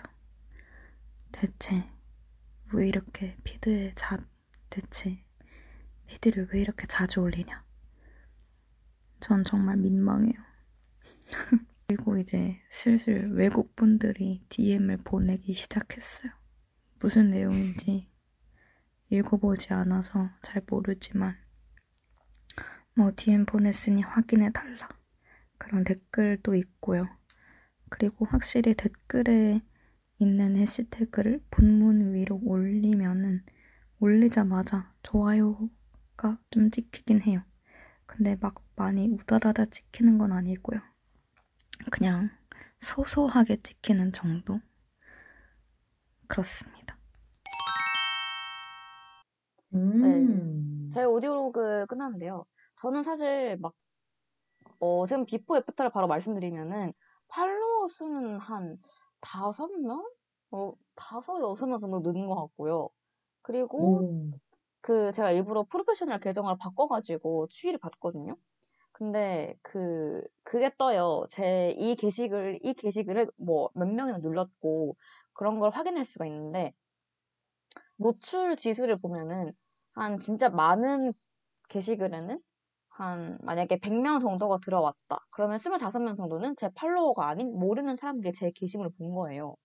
대체 1.31 1.83
왜 2.73 2.87
이렇게 2.87 3.37
피드에 3.43 3.93
자 3.95 4.17
대체 4.69 5.23
피드를 6.07 6.49
왜 6.53 6.61
이렇게 6.61 6.85
자주 6.87 7.21
올리냐? 7.21 7.63
전 9.19 9.43
정말 9.43 9.77
민망해요. 9.77 10.33
그리고 11.87 12.17
이제 12.17 12.61
슬슬 12.69 13.31
외국 13.33 13.75
분들이 13.75 14.43
DM을 14.49 14.97
보내기 14.97 15.53
시작했어요. 15.53 16.31
무슨 16.99 17.29
내용인지 17.29 18.09
읽어보지 19.09 19.73
않아서 19.73 20.29
잘 20.41 20.61
모르지만 20.67 21.37
뭐 22.93 23.11
DM 23.15 23.45
보냈으니 23.45 24.01
확인해 24.01 24.51
달라 24.51 24.89
그런 25.57 25.83
댓글도 25.83 26.55
있고요. 26.55 27.07
그리고 27.89 28.25
확실히 28.25 28.73
댓글에 28.73 29.61
있는 30.19 30.57
해시태그를 30.57 31.41
본문 31.51 32.13
위로 32.13 32.39
올리면은 32.43 33.45
올리자마자 33.99 34.93
좋아요 35.03 35.69
가좀 36.17 36.71
찍히긴 36.71 37.21
해요. 37.21 37.41
근데 38.05 38.35
막 38.39 38.55
많이 38.75 39.07
우다다다 39.07 39.65
찍히는 39.65 40.17
건 40.17 40.31
아니고요. 40.31 40.79
그냥 41.91 42.29
소소하게 42.79 43.61
찍히는 43.61 44.11
정도? 44.11 44.59
그렇습니다. 46.27 46.97
음. 49.73 50.89
제 50.91 51.03
audio 51.03 51.55
log 51.55 51.85
끝나는데요. 51.85 52.45
저는 52.77 53.03
사실 53.03 53.57
막, 53.57 53.73
어, 54.79 55.05
지금 55.05 55.25
before 55.25 55.57
after를 55.57 55.91
바로 55.91 56.07
말씀드리면은, 56.07 56.93
팔로워 57.29 57.87
수는 57.87 58.39
한 58.39 58.77
다섯 59.19 59.67
명? 59.67 60.03
어, 60.51 60.73
다섯, 60.95 61.41
여섯 61.41 61.67
명 61.67 61.79
정도 61.79 61.99
느는 61.99 62.27
것 62.27 62.35
같고요. 62.35 62.89
그리고 63.41 63.99
오. 63.99 64.39
그 64.87 65.11
제가 65.13 65.31
일부러 65.31 65.63
프로페셔널 65.63 66.19
계정을 66.21 66.55
바꿔가지고 66.59 67.47
추이를 67.49 67.79
봤거든요. 67.81 68.35
근데 68.93 69.55
그 69.63 70.21
그게 70.43 70.71
떠요. 70.77 71.25
제 71.31 71.75
이 71.77 71.95
게시글 71.95 72.59
이 72.63 72.73
게시글을 72.75 73.31
뭐 73.37 73.69
몇 73.75 73.87
명이나 73.89 74.19
눌렀고 74.19 74.95
그런 75.33 75.59
걸 75.59 75.71
확인할 75.71 76.05
수가 76.05 76.25
있는데 76.27 76.73
노출 77.97 78.55
지수를 78.55 78.95
보면은 79.01 79.53
한 79.93 80.19
진짜 80.19 80.49
많은 80.49 81.13
게시글에는 81.69 82.39
한 82.89 83.37
만약에 83.41 83.77
100명 83.79 84.19
정도가 84.19 84.59
들어왔다. 84.63 85.19
그러면 85.31 85.59
25명 85.59 86.15
정도는 86.17 86.55
제 86.57 86.69
팔로워가 86.75 87.27
아닌 87.29 87.51
모르는 87.59 87.95
사람들이 87.95 88.33
제 88.33 88.51
게시물을 88.55 88.91
본 88.97 89.13
거예요. 89.15 89.55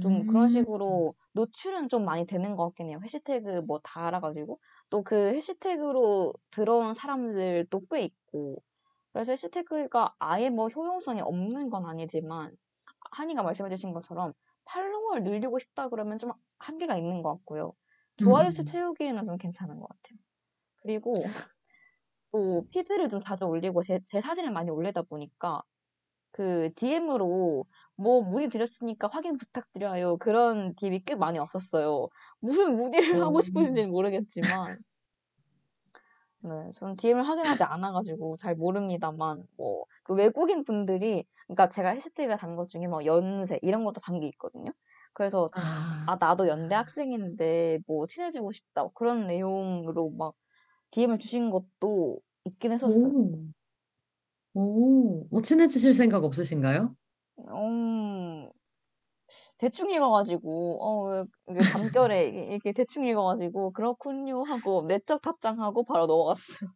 좀 0.00 0.24
그런 0.26 0.46
음. 0.46 0.48
식으로 0.48 1.14
노출은 1.34 1.88
좀 1.88 2.04
많이 2.04 2.24
되는 2.24 2.56
것 2.56 2.64
같긴 2.68 2.90
해요. 2.90 3.00
해시태그 3.02 3.62
뭐 3.66 3.78
다 3.80 4.06
알아가지고. 4.08 4.60
또 4.90 5.02
그 5.04 5.16
해시태그로 5.34 6.34
들어온 6.50 6.94
사람들도 6.94 7.80
꽤 7.90 8.02
있고. 8.02 8.62
그래서 9.12 9.32
해시태그가 9.32 10.16
아예 10.18 10.50
뭐 10.50 10.68
효용성이 10.68 11.20
없는 11.22 11.70
건 11.70 11.86
아니지만, 11.86 12.56
한이가 13.12 13.42
말씀해주신 13.42 13.92
것처럼 13.92 14.32
팔로워를 14.66 15.24
늘리고 15.24 15.58
싶다 15.58 15.88
그러면 15.88 16.18
좀 16.18 16.32
한계가 16.58 16.96
있는 16.98 17.22
것 17.22 17.36
같고요. 17.38 17.74
좋아요 18.16 18.50
수 18.50 18.64
음. 18.64 18.66
채우기에는 18.66 19.26
좀 19.26 19.36
괜찮은 19.38 19.78
것 19.80 19.88
같아요. 19.88 20.18
그리고 20.78 21.32
또 22.32 22.66
피드를 22.70 23.08
좀 23.08 23.20
자주 23.20 23.44
올리고 23.44 23.82
제, 23.82 24.00
제 24.06 24.20
사진을 24.20 24.50
많이 24.52 24.70
올리다 24.70 25.02
보니까 25.02 25.62
그 26.32 26.70
DM으로 26.76 27.66
뭐 27.96 28.22
문의 28.22 28.48
드렸으니까 28.48 29.08
확인 29.12 29.36
부탁드려요. 29.36 30.16
그런 30.18 30.74
DM이 30.76 31.04
꽤 31.04 31.14
많이 31.14 31.38
왔었어요. 31.38 32.08
무슨 32.40 32.74
문의를 32.76 33.20
하고 33.22 33.40
오. 33.40 33.42
싶으신지는 33.42 33.90
모르겠지만 33.90 34.78
네, 36.40 36.70
저는 36.74 36.96
DM을 36.96 37.22
확인하지 37.28 37.62
않아가지고 37.64 38.36
잘 38.36 38.56
모릅니다만, 38.56 39.44
뭐, 39.56 39.84
그 40.02 40.14
외국인 40.14 40.64
분들이, 40.64 41.24
그러니까 41.46 41.68
제가 41.68 41.90
해시태그가 41.90 42.36
단것 42.36 42.68
중에 42.68 42.88
뭐 42.88 43.04
연세, 43.04 43.58
이런 43.62 43.84
것도 43.84 44.00
단 44.00 44.18
게 44.20 44.26
있거든요. 44.28 44.72
그래서, 45.14 45.50
아, 45.52 46.06
아, 46.06 46.16
나도 46.20 46.48
연대 46.48 46.74
학생인데, 46.76 47.80
뭐, 47.86 48.06
친해지고 48.08 48.52
싶다. 48.52 48.88
그런 48.94 49.26
내용으로 49.28 50.10
막 50.12 50.34
DM을 50.92 51.18
주신 51.18 51.50
것도 51.50 52.20
있긴 52.44 52.72
했었어요. 52.72 53.12
오, 53.14 53.52
오, 54.54 55.26
뭐 55.30 55.42
친해지실 55.42 55.94
생각 55.94 56.24
없으신가요? 56.24 56.94
음, 57.48 58.50
대충 59.58 59.90
읽어가지고, 59.90 60.78
어, 60.82 61.24
잠결에 61.70 62.28
이렇게 62.58 62.72
대충 62.72 63.06
읽어가지고, 63.06 63.72
그렇군요 63.72 64.44
하고, 64.44 64.84
내적 64.86 65.22
답장하고 65.22 65.84
바로 65.84 66.06
넘어갔어요. 66.06 66.70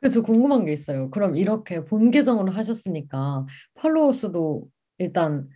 그래서 0.00 0.22
궁금한 0.22 0.64
게 0.64 0.72
있어요. 0.72 1.10
그럼 1.10 1.34
이렇게 1.36 1.84
본 1.84 2.10
계정으로 2.10 2.52
하셨으니까 2.52 3.46
팔로워 3.74 4.12
수도 4.12 4.68
일단 4.98 5.48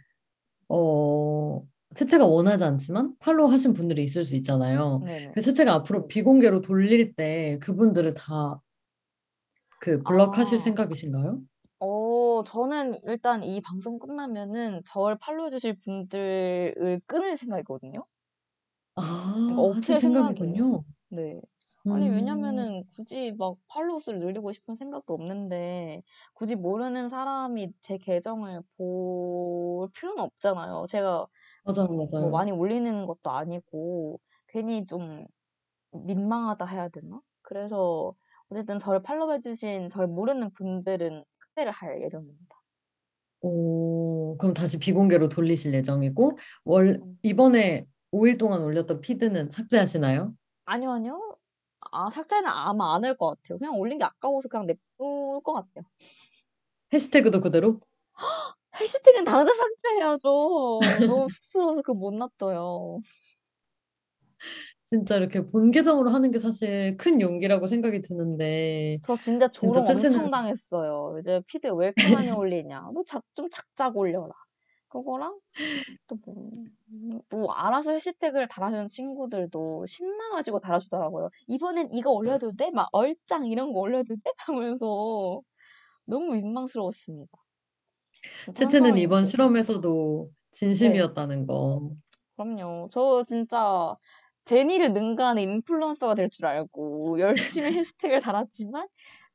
어 0.69 1.63
채채가 1.95 2.27
원하지 2.27 2.65
않지만 2.65 3.15
팔로우 3.21 3.51
하신 3.53 3.73
분들이 3.73 4.05
있을 4.05 4.25
수 4.25 4.35
있잖아요. 4.37 5.03
네네. 5.05 5.33
그 5.35 5.41
채채가 5.41 5.73
앞으로 5.75 6.09
비공개로 6.09 6.63
돌릴 6.63 7.15
때 7.15 7.59
그분들을 7.63 8.15
다 8.15 8.61
그 9.83 10.01
블럭하실 10.01 10.59
아, 10.59 10.59
생각이신가요? 10.59 11.41
어, 12.43 12.45
저는 12.45 13.01
일단 13.05 13.43
이 13.43 13.61
방송 13.61 13.99
끝나면은 13.99 14.83
저를 14.87 15.17
팔로우 15.19 15.47
해주실 15.47 15.79
분들을 15.81 17.01
끊을 17.07 17.37
생각이거든요. 17.37 18.07
아, 18.95 19.67
그러니까 19.71 19.95
생각이에요. 19.97 20.57
생각이군요. 20.57 20.85
네. 21.11 21.41
아니, 21.89 22.09
음, 22.09 22.11
왜냐면은 22.11 22.85
굳이 22.89 23.33
막 23.39 23.57
팔로우 23.69 23.99
수를 24.01 24.21
늘리고 24.21 24.53
싶은 24.53 24.77
생각도 24.77 25.15
없는데, 25.15 26.03
굳이 26.35 26.55
모르는 26.57 27.09
사람이 27.09 27.73
제 27.83 27.99
계정을 27.99 28.63
볼 28.79 29.91
필요는 29.93 30.23
없잖아요. 30.23 30.87
제가 30.89 31.27
맞아요, 31.65 31.89
뭐 32.17 32.31
맞아요. 32.31 32.31
많이 32.31 32.53
올리는 32.53 33.07
것도 33.07 33.31
아니고, 33.31 34.21
괜히 34.49 34.87
좀 34.87 35.27
민망하다 35.93 36.67
해야 36.67 36.89
되나? 36.89 37.21
그래서 37.43 38.15
어쨌든 38.51 38.79
저를 38.79 39.03
팔로우해주신 39.03 39.91
저를 39.91 40.09
모르는 40.09 40.53
분들은 40.53 41.25
삭제를 41.55 41.73
할 41.73 42.03
예정입니다. 42.03 42.57
오, 43.41 44.37
그럼 44.39 44.55
다시 44.55 44.79
비공개로 44.79 45.29
돌리실 45.29 45.75
예정이고, 45.75 46.39
월, 46.65 47.01
음. 47.03 47.19
이번에 47.23 47.87
5일 48.13 48.39
동안 48.39 48.63
올렸던 48.63 49.01
피드는 49.01 49.51
삭제하시나요? 49.51 50.35
아니요, 50.65 50.91
아니요. 50.93 51.37
아, 51.93 52.11
삭제는 52.11 52.49
아마 52.49 52.95
안 52.95 53.05
할 53.05 53.17
것 53.17 53.29
같아요. 53.37 53.59
그냥 53.59 53.75
올린 53.79 53.99
게 53.99 54.05
아까워서 54.05 54.49
그냥 54.49 54.67
냅둘 54.67 55.43
것 55.43 55.53
같아요. 55.55 55.85
해시태그도 56.93 57.41
그대로? 57.41 57.81
해시태그는 58.81 59.25
당장 59.25 59.55
삭제해야죠. 59.57 60.29
너무 61.07 61.27
쑥스러워서 61.29 61.83
그거 61.83 61.95
못 61.95 62.13
놔둬요. 62.15 63.01
진짜 64.93 65.17
이렇게 65.17 65.47
본 65.47 65.71
계정으로 65.71 66.11
하는 66.11 66.31
게 66.31 66.39
사실 66.39 66.99
큰 66.99 67.19
용기라고 67.23 67.67
생각이 67.67 68.03
드는데, 68.03 68.99
저 69.03 69.17
진짜 69.17 69.49
진짜 69.49 69.49
조롱 69.49 69.79
엄청 69.79 69.99
채채는 70.03 70.31
당했어요. 70.31 71.17
이제 71.19 71.41
피드 71.47 71.69
왜 71.69 71.87
이렇게 71.97 72.15
많이 72.15 72.31
올리냐. 72.31 72.91
너 72.93 73.03
작, 73.07 73.25
좀 73.35 73.49
작작 73.51 73.97
올려라. 73.97 74.35
그거랑 74.89 75.41
또 76.07 76.19
뭐, 76.27 77.21
뭐 77.31 77.53
알아서 77.55 77.93
해시태그를 77.93 78.49
달아주는 78.49 78.89
친구들도 78.89 79.87
신나가지고 79.87 80.61
달아주더라고요. 80.61 81.31
이번엔 81.47 81.89
이거 81.95 82.11
올려도 82.11 82.53
돼? 82.57 82.71
막 82.71 82.91
얼짱 82.93 83.47
이런 83.47 83.73
거 83.73 83.81
올려도 83.81 84.17
돼? 84.17 84.31
하면서 84.37 85.41
너무 86.05 86.35
민망스러웠습니다. 86.35 87.33
저 88.45 88.53
채채는 88.53 88.99
이번. 88.99 89.25
실험에서도 89.25 90.29
네. 90.29 90.35
진심이었다는 90.53 91.47
거. 91.47 91.93
그럼요. 92.37 92.89
저 92.93 93.25
진짜 93.25 93.97
제니를 94.45 94.93
능가하는 94.93 95.43
인플루언서가 95.43 96.15
될 96.15 96.31
줄 96.31 96.47
알고 96.47 97.21
열심히 97.71 97.73
해시태그를 97.75 98.21
달았지만 98.23 98.89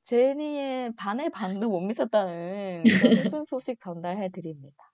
제니의 0.03 0.93
반의 0.95 1.29
반도 1.29 1.69
못 1.69 1.81
미쳤다는 1.81 2.83
슬픈 3.33 3.43
소식 3.45 3.79
전달해 3.79 4.29
드립니다. 4.29 4.91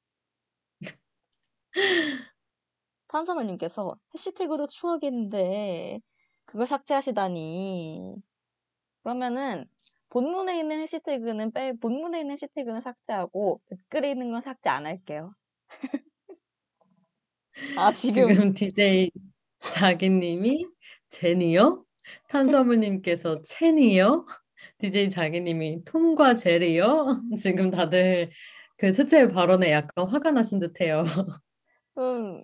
탄수화물님께서 3.08 3.96
해시태그도 4.14 4.68
추억인데 4.68 6.00
그걸 6.46 6.68
삭제하시다니. 6.68 8.16
그러면은 9.04 9.66
본문에 10.10 10.60
있는 10.60 10.80
해시태그는 10.82 11.52
빼 11.54 11.74
본문에 11.74 12.20
있는 12.22 12.34
해시태그는 12.34 12.82
삭제하고 12.82 13.62
댓글에 13.68 14.12
있는 14.12 14.32
건 14.32 14.42
삭제 14.42 14.70
안 14.70 14.86
할게요. 14.86 15.36
아 17.78 17.92
지금 17.92 18.30
지금 18.30 18.54
DJ 18.54 19.12
자기님이 19.72 20.68
제니요? 21.10 21.86
탄수화물님께서 22.30 23.42
채니요? 23.44 24.26
DJ 24.80 25.10
자기님이 25.10 25.84
톰과 25.86 26.36
제리요? 26.36 27.22
지금 27.40 27.72
다들 27.72 28.30
그 28.78 28.92
채채의 28.92 29.32
발언에 29.32 29.72
약간 29.72 30.08
화가 30.08 30.32
나신 30.32 30.60
듯해요. 30.60 31.04
음, 31.98 32.44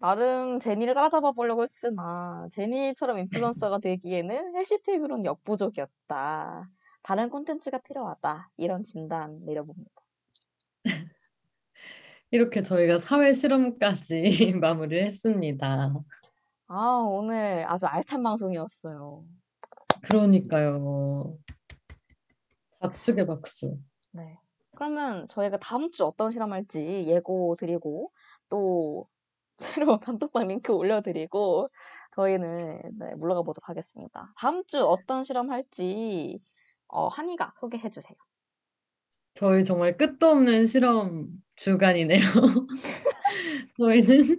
나름 0.00 0.58
제니를 0.58 0.94
따라잡아 0.94 1.32
보려고 1.32 1.62
했으나 1.62 2.48
제니처럼 2.50 3.18
인플루언서가 3.18 3.78
되기에는 3.78 4.56
해시태그로는 4.56 5.24
역부족이었다. 5.24 6.68
다른 7.02 7.30
콘텐츠가 7.30 7.78
필요하다. 7.78 8.50
이런 8.56 8.82
진단 8.82 9.38
내려봅니다. 9.44 9.90
이렇게 12.30 12.62
저희가 12.62 12.98
사회 12.98 13.32
실험까지 13.32 14.54
마무리를 14.60 15.04
했습니다. 15.04 15.94
아, 16.72 17.04
오늘 17.04 17.64
아주 17.66 17.86
알찬 17.86 18.22
방송이었어요. 18.22 19.24
그러니까요. 20.02 21.36
박수게 22.78 23.26
박수. 23.26 23.76
네. 24.12 24.38
그러면 24.76 25.26
저희가 25.28 25.58
다음 25.58 25.90
주 25.90 26.04
어떤 26.04 26.30
실험할지 26.30 27.06
예고 27.08 27.56
드리고 27.58 28.12
또 28.48 29.08
새로운 29.98 29.98
단톡방 29.98 30.46
링크 30.46 30.72
올려드리고 30.72 31.66
저희는 32.12 32.80
네, 33.00 33.14
물러가 33.16 33.42
보도록 33.42 33.68
하겠습니다. 33.68 34.32
다음 34.38 34.64
주 34.66 34.84
어떤 34.84 35.24
실험할지 35.24 36.38
어, 36.86 37.08
한이가 37.08 37.52
소개해 37.58 37.90
주세요. 37.90 38.16
저희 39.34 39.64
정말 39.64 39.96
끝도 39.96 40.28
없는 40.28 40.66
실험 40.66 41.26
주간이네요. 41.56 42.20
저희는 43.76 44.38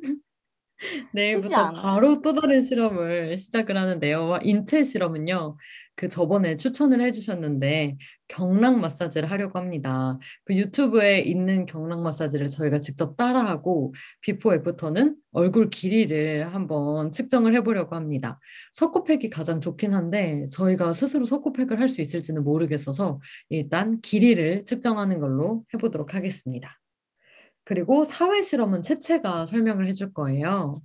내일부터 1.14 1.56
않아요. 1.58 1.82
바로 1.82 2.22
또 2.22 2.34
다른 2.34 2.62
실험을 2.62 3.38
시작을 3.38 3.78
하는데요. 3.78 4.40
인체 4.44 4.84
실험은요, 4.84 5.58
그 5.95 6.08
저번에 6.08 6.56
추천을 6.56 7.02
해주셨는데 7.02 7.98
경락 8.28 8.80
마사지를 8.80 9.30
하려고 9.30 9.60
합니다. 9.60 10.18
그 10.45 10.56
유튜브에 10.56 11.20
있는 11.20 11.66
경락 11.66 12.02
마사지를 12.02 12.49
저희가 12.49 12.80
직접 12.80 13.18
따라하고 13.18 13.94
비포 14.22 14.53
애프터는 14.56 15.16
얼굴 15.34 15.70
길이를 15.70 16.53
한번 16.53 17.12
측정을 17.12 17.53
해보려고 17.56 17.95
합니다. 17.95 18.40
석고팩이 18.74 19.30
가장 19.30 19.60
좋긴 19.62 19.94
한데 19.94 20.48
저희가 20.52 20.94
스스로 20.94 21.26
석고팩을 21.26 21.80
할 21.80 21.90
수 21.90 22.02
있을지는 22.02 22.44
모르겠어서 22.44 23.20
일단 23.49 23.99
길이를 24.02 24.64
측정하는 24.66 25.20
걸로 25.20 25.66
해보도록 25.74 26.16
하겠습니다. 26.16 26.81
그리고 27.63 28.03
사회 28.05 28.41
실험은 28.41 28.81
채채가 28.81 29.45
설명을 29.45 29.88
해줄 29.88 30.13
거예요. 30.13 30.81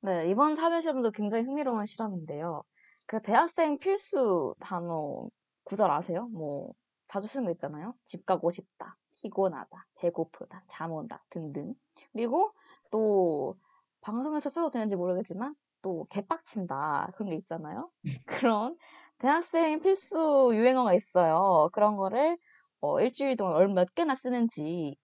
네, 0.00 0.28
이번 0.28 0.54
사회 0.54 0.80
실험도 0.80 1.10
굉장히 1.12 1.44
흥미로운 1.44 1.86
실험인데요. 1.86 2.62
그 3.06 3.20
대학생 3.22 3.78
필수 3.78 4.54
단어 4.60 5.28
구절 5.64 5.90
아세요? 5.90 6.28
뭐 6.28 6.72
자주 7.06 7.26
쓰는 7.26 7.46
거 7.46 7.52
있잖아요. 7.52 7.94
집 8.04 8.26
가고 8.26 8.50
싶다, 8.50 8.98
피곤하다, 9.16 9.86
배고프다, 9.96 10.64
잠 10.68 10.92
온다 10.92 11.24
등등. 11.30 11.74
그리고 12.12 12.52
또 12.90 13.56
방송에서 14.02 14.50
써도 14.50 14.70
되는지 14.70 14.96
모르겠지만 14.96 15.54
또 15.82 16.06
개빡친다 16.10 17.12
그런 17.14 17.30
게 17.30 17.36
있잖아요. 17.36 17.90
그런 18.26 18.76
대학생 19.18 19.80
필수 19.80 20.50
유행어가 20.54 20.92
있어요. 20.94 21.70
그런 21.72 21.96
거를 21.96 22.36
어, 22.80 23.00
일주일 23.00 23.36
동안 23.36 23.54
얼몇 23.54 23.94
개나 23.94 24.14
쓰는지 24.14 24.96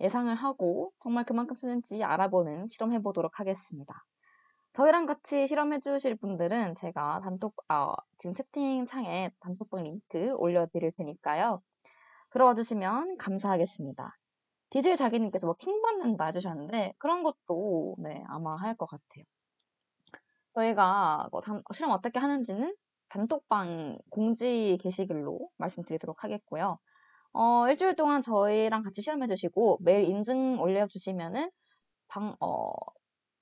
예상을 0.00 0.34
하고 0.34 0.92
정말 0.98 1.24
그만큼 1.24 1.56
쓰는지 1.56 2.02
알아보는 2.04 2.66
실험 2.68 2.92
해 2.92 3.00
보도록 3.00 3.38
하겠습니다. 3.40 3.94
저희랑 4.72 5.06
같이 5.06 5.46
실험해 5.46 5.80
주실 5.80 6.16
분들은 6.16 6.76
제가 6.76 7.20
단톡, 7.22 7.54
아, 7.68 7.94
지금 8.18 8.34
채팅창에 8.34 9.30
단톡방 9.40 9.82
링크 9.82 10.32
올려드릴 10.36 10.92
테니까요. 10.92 11.60
들어와 12.30 12.54
주시면 12.54 13.16
감사하겠습니다. 13.18 14.16
DJ 14.70 14.96
자기님께서 14.96 15.46
뭐 15.48 15.56
킹받는다 15.56 16.26
해주셨는데 16.26 16.94
그런 16.98 17.24
것도 17.24 17.96
네, 17.98 18.22
아마 18.28 18.54
할 18.56 18.76
것 18.76 18.86
같아요. 18.86 19.24
저희가 20.54 21.28
뭐 21.32 21.40
단- 21.40 21.62
실험 21.72 21.92
어떻게 21.92 22.18
하는지는 22.18 22.74
단톡방 23.08 23.98
공지 24.10 24.78
게시글로 24.80 25.48
말씀드리도록 25.56 26.22
하겠고요. 26.24 26.78
어, 27.32 27.68
일주일 27.68 27.94
동안 27.96 28.22
저희랑 28.22 28.82
같이 28.82 29.02
실험해 29.02 29.26
주시고 29.26 29.78
매일 29.82 30.02
인증 30.04 30.60
올려 30.60 30.86
주시면은 30.86 31.50
방, 32.08 32.32
어, 32.40 32.72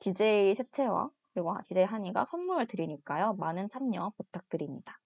DJ 0.01 0.55
세채와 0.57 1.11
그리고 1.35 1.57
DJ 1.69 1.85
한이가 1.87 2.25
선물을 2.27 2.67
드리니까요. 2.67 3.35
많은 3.35 3.69
참여 3.71 4.13
부탁드립니다. 4.19 5.01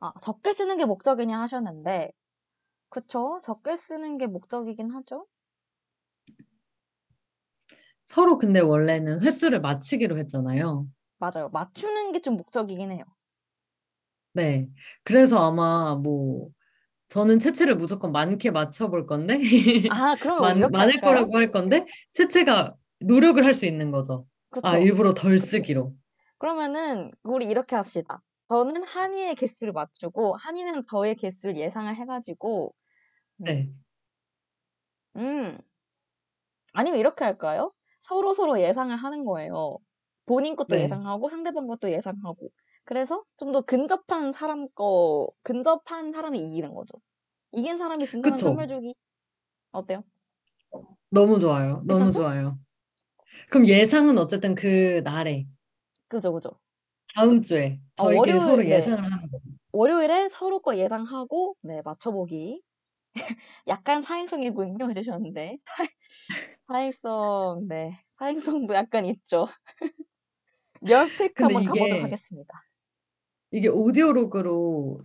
아, 0.00 0.12
적게 0.22 0.52
쓰는 0.54 0.76
게 0.78 0.86
목적이냐 0.86 1.38
하셨는데, 1.42 2.10
그쵸? 2.90 3.40
적게 3.44 3.76
쓰는 3.76 4.18
게 4.18 4.26
목적이긴 4.28 4.90
하죠? 4.92 5.26
서로 8.06 8.38
근데 8.38 8.60
원래는 8.60 9.22
횟수를 9.22 9.60
맞추기로 9.60 10.18
했잖아요. 10.18 10.88
맞아요. 11.18 11.48
맞추는 11.50 12.12
게 12.12 12.20
좀 12.20 12.36
목적이긴 12.38 12.90
해요. 12.92 13.04
네. 14.36 14.68
그래서 15.02 15.38
아마 15.38 15.94
뭐 15.94 16.50
저는 17.08 17.40
채채를 17.40 17.76
무조건 17.76 18.12
많게 18.12 18.50
맞춰볼 18.50 19.06
건데 19.06 19.38
아, 19.92 20.14
그럼 20.16 20.42
많, 20.42 20.56
이렇게 20.58 20.76
많을 20.76 20.94
할까요? 20.94 21.10
거라고 21.14 21.36
할 21.36 21.50
건데 21.50 21.86
채채가 22.12 22.74
노력을 23.00 23.42
할 23.42 23.54
수 23.54 23.64
있는 23.64 23.90
거죠. 23.90 24.26
아, 24.62 24.72
그쵸? 24.72 24.76
일부러 24.78 25.14
덜 25.14 25.38
쓰기로. 25.38 25.94
그러면은 26.38 27.12
우리 27.22 27.46
이렇게 27.46 27.76
합시다. 27.76 28.22
저는 28.48 28.84
한이의 28.84 29.34
개수를 29.36 29.72
맞추고 29.72 30.36
한이는 30.36 30.82
저의 30.90 31.16
개수를 31.16 31.56
예상을 31.56 31.94
해가지고 31.96 32.74
네. 33.38 33.70
음 35.16 35.58
아니면 36.74 37.00
이렇게 37.00 37.24
할까요? 37.24 37.72
서로 38.00 38.34
서로 38.34 38.60
예상을 38.60 38.94
하는 38.94 39.24
거예요. 39.24 39.78
본인 40.26 40.56
것도 40.56 40.76
네. 40.76 40.84
예상하고 40.84 41.28
상대방 41.30 41.66
것도 41.66 41.90
예상하고 41.90 42.50
그래서 42.86 43.24
좀 43.36 43.52
더 43.52 43.60
근접한 43.62 44.32
사람 44.32 44.68
거 44.74 45.28
근접한 45.42 46.12
사람이 46.12 46.38
이기는 46.38 46.72
거죠. 46.72 46.94
이긴 47.52 47.76
사람이 47.76 48.06
준다는. 48.06 48.38
선물 48.38 48.68
주기 48.68 48.94
어때요? 49.72 50.04
너무 51.10 51.38
좋아요. 51.40 51.82
너무 51.84 52.04
괜찮죠? 52.04 52.18
좋아요. 52.20 52.58
그럼 53.50 53.66
예상은 53.66 54.16
어쨌든 54.18 54.54
그 54.54 55.00
날에 55.04 55.46
그죠 56.08 56.32
그죠. 56.32 56.58
다음 57.14 57.42
주에 57.42 57.80
어, 57.98 58.04
저희끼리 58.04 58.38
서로 58.38 58.62
네. 58.62 58.70
예상을 58.70 58.98
하는 58.98 59.18
거예요. 59.18 59.42
월요일에 59.72 60.28
서로 60.28 60.60
거 60.60 60.76
예상하고 60.76 61.56
네 61.62 61.82
맞춰보기. 61.82 62.62
약간 63.66 64.02
사행성이군요 64.02 64.90
해주셨는데 64.90 65.58
사행성 66.68 67.66
네 67.68 68.00
사행성도 68.18 68.74
약간 68.74 69.06
있죠. 69.06 69.48
근데 71.34 71.54
한번 71.54 71.64
가보도록 71.64 72.04
하겠습니다. 72.04 72.65
이게 73.50 73.68
오디오록으로 73.68 74.98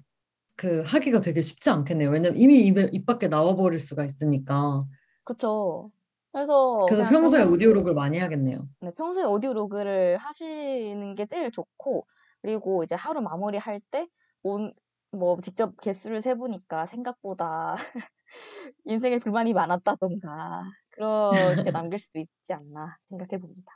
그 0.56 0.82
하기가 0.82 1.22
되게 1.22 1.42
쉽지 1.42 1.70
않겠네요. 1.70 2.10
왜냐면 2.10 2.38
이미 2.38 2.66
입, 2.66 2.78
입 2.94 3.06
밖에 3.06 3.28
나와버릴 3.28 3.80
수가 3.80 4.06
있으니까. 4.06 4.86
그쵸. 5.24 5.92
그래서 6.32 6.86
그래서 6.88 7.10
평소에 7.10 7.42
저는 7.42 7.54
오디오록을 7.54 7.94
많이 7.94 8.18
하겠네요. 8.20 8.68
네, 8.80 8.92
평소에 8.96 9.24
오디오로그를 9.24 10.18
하시는 10.18 11.16
게 11.16 11.26
제일 11.26 11.52
좋고 11.52 12.08
그리고 12.42 12.84
이제 12.84 12.96
하루 12.96 13.22
마무리할 13.22 13.82
때뭐 13.92 15.42
직접 15.42 15.76
개수를 15.82 16.22
세보니까 16.22 16.86
생각보다 16.86 17.76
인생에 18.86 19.20
불만이 19.20 19.54
많았다던가 19.54 20.64
그렇게 20.92 21.72
남길 21.78 22.00
수도 22.00 22.20
있지 22.20 22.54
않나 22.54 22.98
생각해 23.10 23.40
봅니다. 23.40 23.74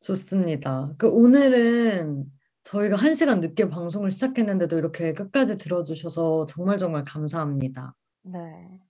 좋습니다. 0.00 0.94
그 0.98 1.08
오늘은 1.08 2.26
저희가 2.62 2.96
한 2.96 3.14
시간 3.14 3.40
늦게 3.40 3.68
방송을 3.68 4.10
시작했는데도 4.10 4.78
이렇게 4.78 5.12
끝까지 5.12 5.56
들어주셔서 5.56 6.46
정말 6.46 6.78
정말 6.78 7.04
감사합니다. 7.04 7.94
네. 8.22 8.80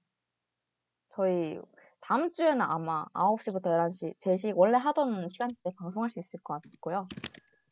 저희 1.10 1.60
다음 2.00 2.32
주에는 2.32 2.60
아마 2.60 3.04
9시부터 3.12 3.64
11시 3.66 4.14
제식 4.18 4.58
원래 4.58 4.78
하던 4.78 5.28
시간대 5.28 5.72
방송할 5.76 6.10
수 6.10 6.18
있을 6.18 6.40
것 6.40 6.54
같고요. 6.54 7.06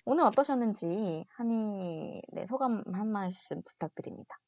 오늘 0.05 0.25
어떠셨는지 0.25 1.25
한이 1.29 2.23
네, 2.33 2.47
소감 2.47 2.83
한 2.93 3.09
말씀 3.09 3.63
부탁드립니다. 3.63 4.39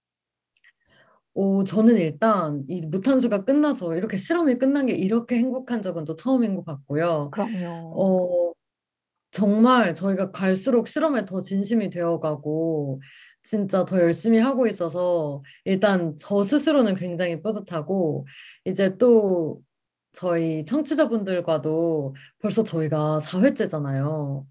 오, 1.34 1.62
저는 1.64 1.96
일단 1.96 2.64
이 2.66 2.80
무탄수가 2.86 3.44
끝나서 3.44 3.94
이렇게 3.94 4.16
실험이 4.16 4.58
끝난 4.58 4.86
게 4.86 4.94
이렇게 4.94 5.36
행복한 5.36 5.80
적은 5.82 6.04
또 6.04 6.16
처음인 6.16 6.56
것 6.56 6.64
같고요. 6.64 7.30
그럼요. 7.30 7.92
어, 7.94 8.52
정말 9.30 9.94
저희가 9.94 10.30
갈수록 10.32 10.88
실험에 10.88 11.24
더 11.24 11.40
진심이 11.40 11.90
되어가고 11.90 13.00
진짜 13.42 13.84
더 13.84 13.98
열심히 14.00 14.38
하고 14.38 14.66
있어서 14.66 15.42
일단 15.64 16.16
저 16.18 16.42
스스로는 16.42 16.96
굉장히 16.96 17.40
뿌듯하고 17.42 18.26
이제 18.64 18.96
또 18.98 19.60
저희 20.12 20.64
청취자분들과도 20.64 22.14
벌써 22.40 22.64
저희가 22.64 23.20
4회째잖아요. 23.20 24.44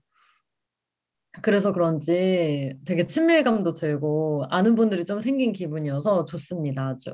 그래서 1.41 1.72
그런지 1.73 2.73
되게 2.85 3.06
친밀감도 3.06 3.73
들고 3.73 4.45
아는 4.49 4.76
분들이 4.76 5.06
좀 5.06 5.22
생긴 5.22 5.53
기분이어서 5.53 6.26
좋습니다, 6.26 6.88
아주. 6.89 7.14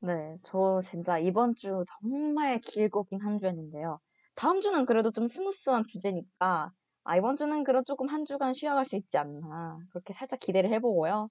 네, 0.00 0.36
저 0.42 0.80
진짜 0.82 1.18
이번 1.18 1.54
주 1.54 1.84
정말 2.00 2.60
길고 2.60 3.04
긴 3.04 3.20
한 3.22 3.38
주였는데요. 3.38 3.98
다음 4.36 4.60
주는 4.60 4.84
그래도 4.84 5.10
좀 5.12 5.26
스무스한 5.28 5.84
주제니까, 5.88 6.70
아, 7.04 7.16
이번 7.16 7.36
주는 7.36 7.64
그래도 7.64 7.82
조금 7.84 8.08
한 8.08 8.24
주간 8.24 8.52
쉬어갈 8.52 8.84
수 8.84 8.96
있지 8.96 9.16
않나. 9.18 9.78
그렇게 9.90 10.12
살짝 10.12 10.40
기대를 10.40 10.70
해보고요. 10.72 11.30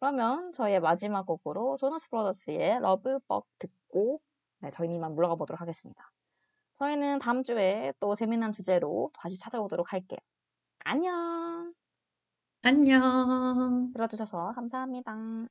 그러면 0.00 0.52
저희의 0.52 0.80
마지막 0.80 1.26
곡으로 1.26 1.76
조나스 1.78 2.10
브라더스의 2.10 2.80
러브 2.80 3.18
벅 3.28 3.46
듣고, 3.58 4.20
네, 4.60 4.70
저희는 4.70 4.96
이만 4.96 5.14
물러가 5.14 5.36
보도록 5.36 5.60
하겠습니다. 5.60 6.12
저희는 6.74 7.18
다음 7.20 7.42
주에 7.42 7.92
또 8.00 8.14
재미난 8.14 8.52
주제로 8.52 9.10
다시 9.14 9.38
찾아오도록 9.40 9.92
할게요. 9.92 10.18
안녕! 10.84 11.74
안녕. 12.62 13.90
들어주셔서 13.92 14.52
감사합니다. 14.54 15.48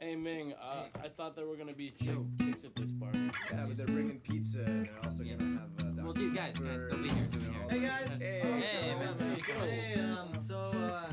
Hey 0.00 0.14
Ming, 0.14 0.54
uh, 0.62 0.84
I 1.02 1.08
thought 1.08 1.34
there 1.34 1.46
were 1.46 1.56
gonna 1.56 1.72
be 1.72 1.90
chick, 1.90 2.14
chicks 2.40 2.62
at 2.64 2.74
this 2.76 2.92
party. 3.00 3.18
Yeah, 3.50 3.64
but 3.66 3.76
they're 3.76 3.86
bringing 3.86 4.20
pizza 4.20 4.60
and 4.60 4.86
they're 4.86 5.04
also 5.04 5.24
gonna 5.24 5.58
have 5.58 5.98
uh, 5.98 6.02
Well, 6.04 6.12
dude, 6.12 6.36
guys, 6.36 6.56
guys, 6.56 6.88
they'll 6.88 6.98
be 7.02 7.08
here, 7.08 7.24
they'll 7.32 7.40
be 7.40 7.46
here. 7.46 7.66
Hey 7.68 7.80
guys. 7.80 8.18
Hey, 8.18 8.40
Hey, 8.40 8.92
what's 8.94 9.02
up, 9.02 9.18
man. 9.18 9.30
man? 9.30 9.68
Hey, 9.68 10.00
um, 10.00 10.40
so 10.40 10.56
uh, 10.56 11.10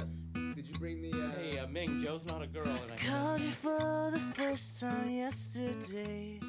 did 0.53 0.67
you 0.67 0.75
bring 0.77 1.01
the? 1.01 1.11
Uh... 1.11 1.31
Hey, 1.31 1.57
uh, 1.57 1.67
Ming, 1.67 1.99
Joe's 1.99 2.25
not 2.25 2.43
a 2.43 2.47
girl, 2.47 2.67
and 2.67 2.91
I. 2.91 2.97
Called 2.97 3.41
you 3.41 3.49
for 3.49 4.11
the 4.11 4.19
first 4.35 4.79
time 4.79 5.09
yesterday. 5.09 6.39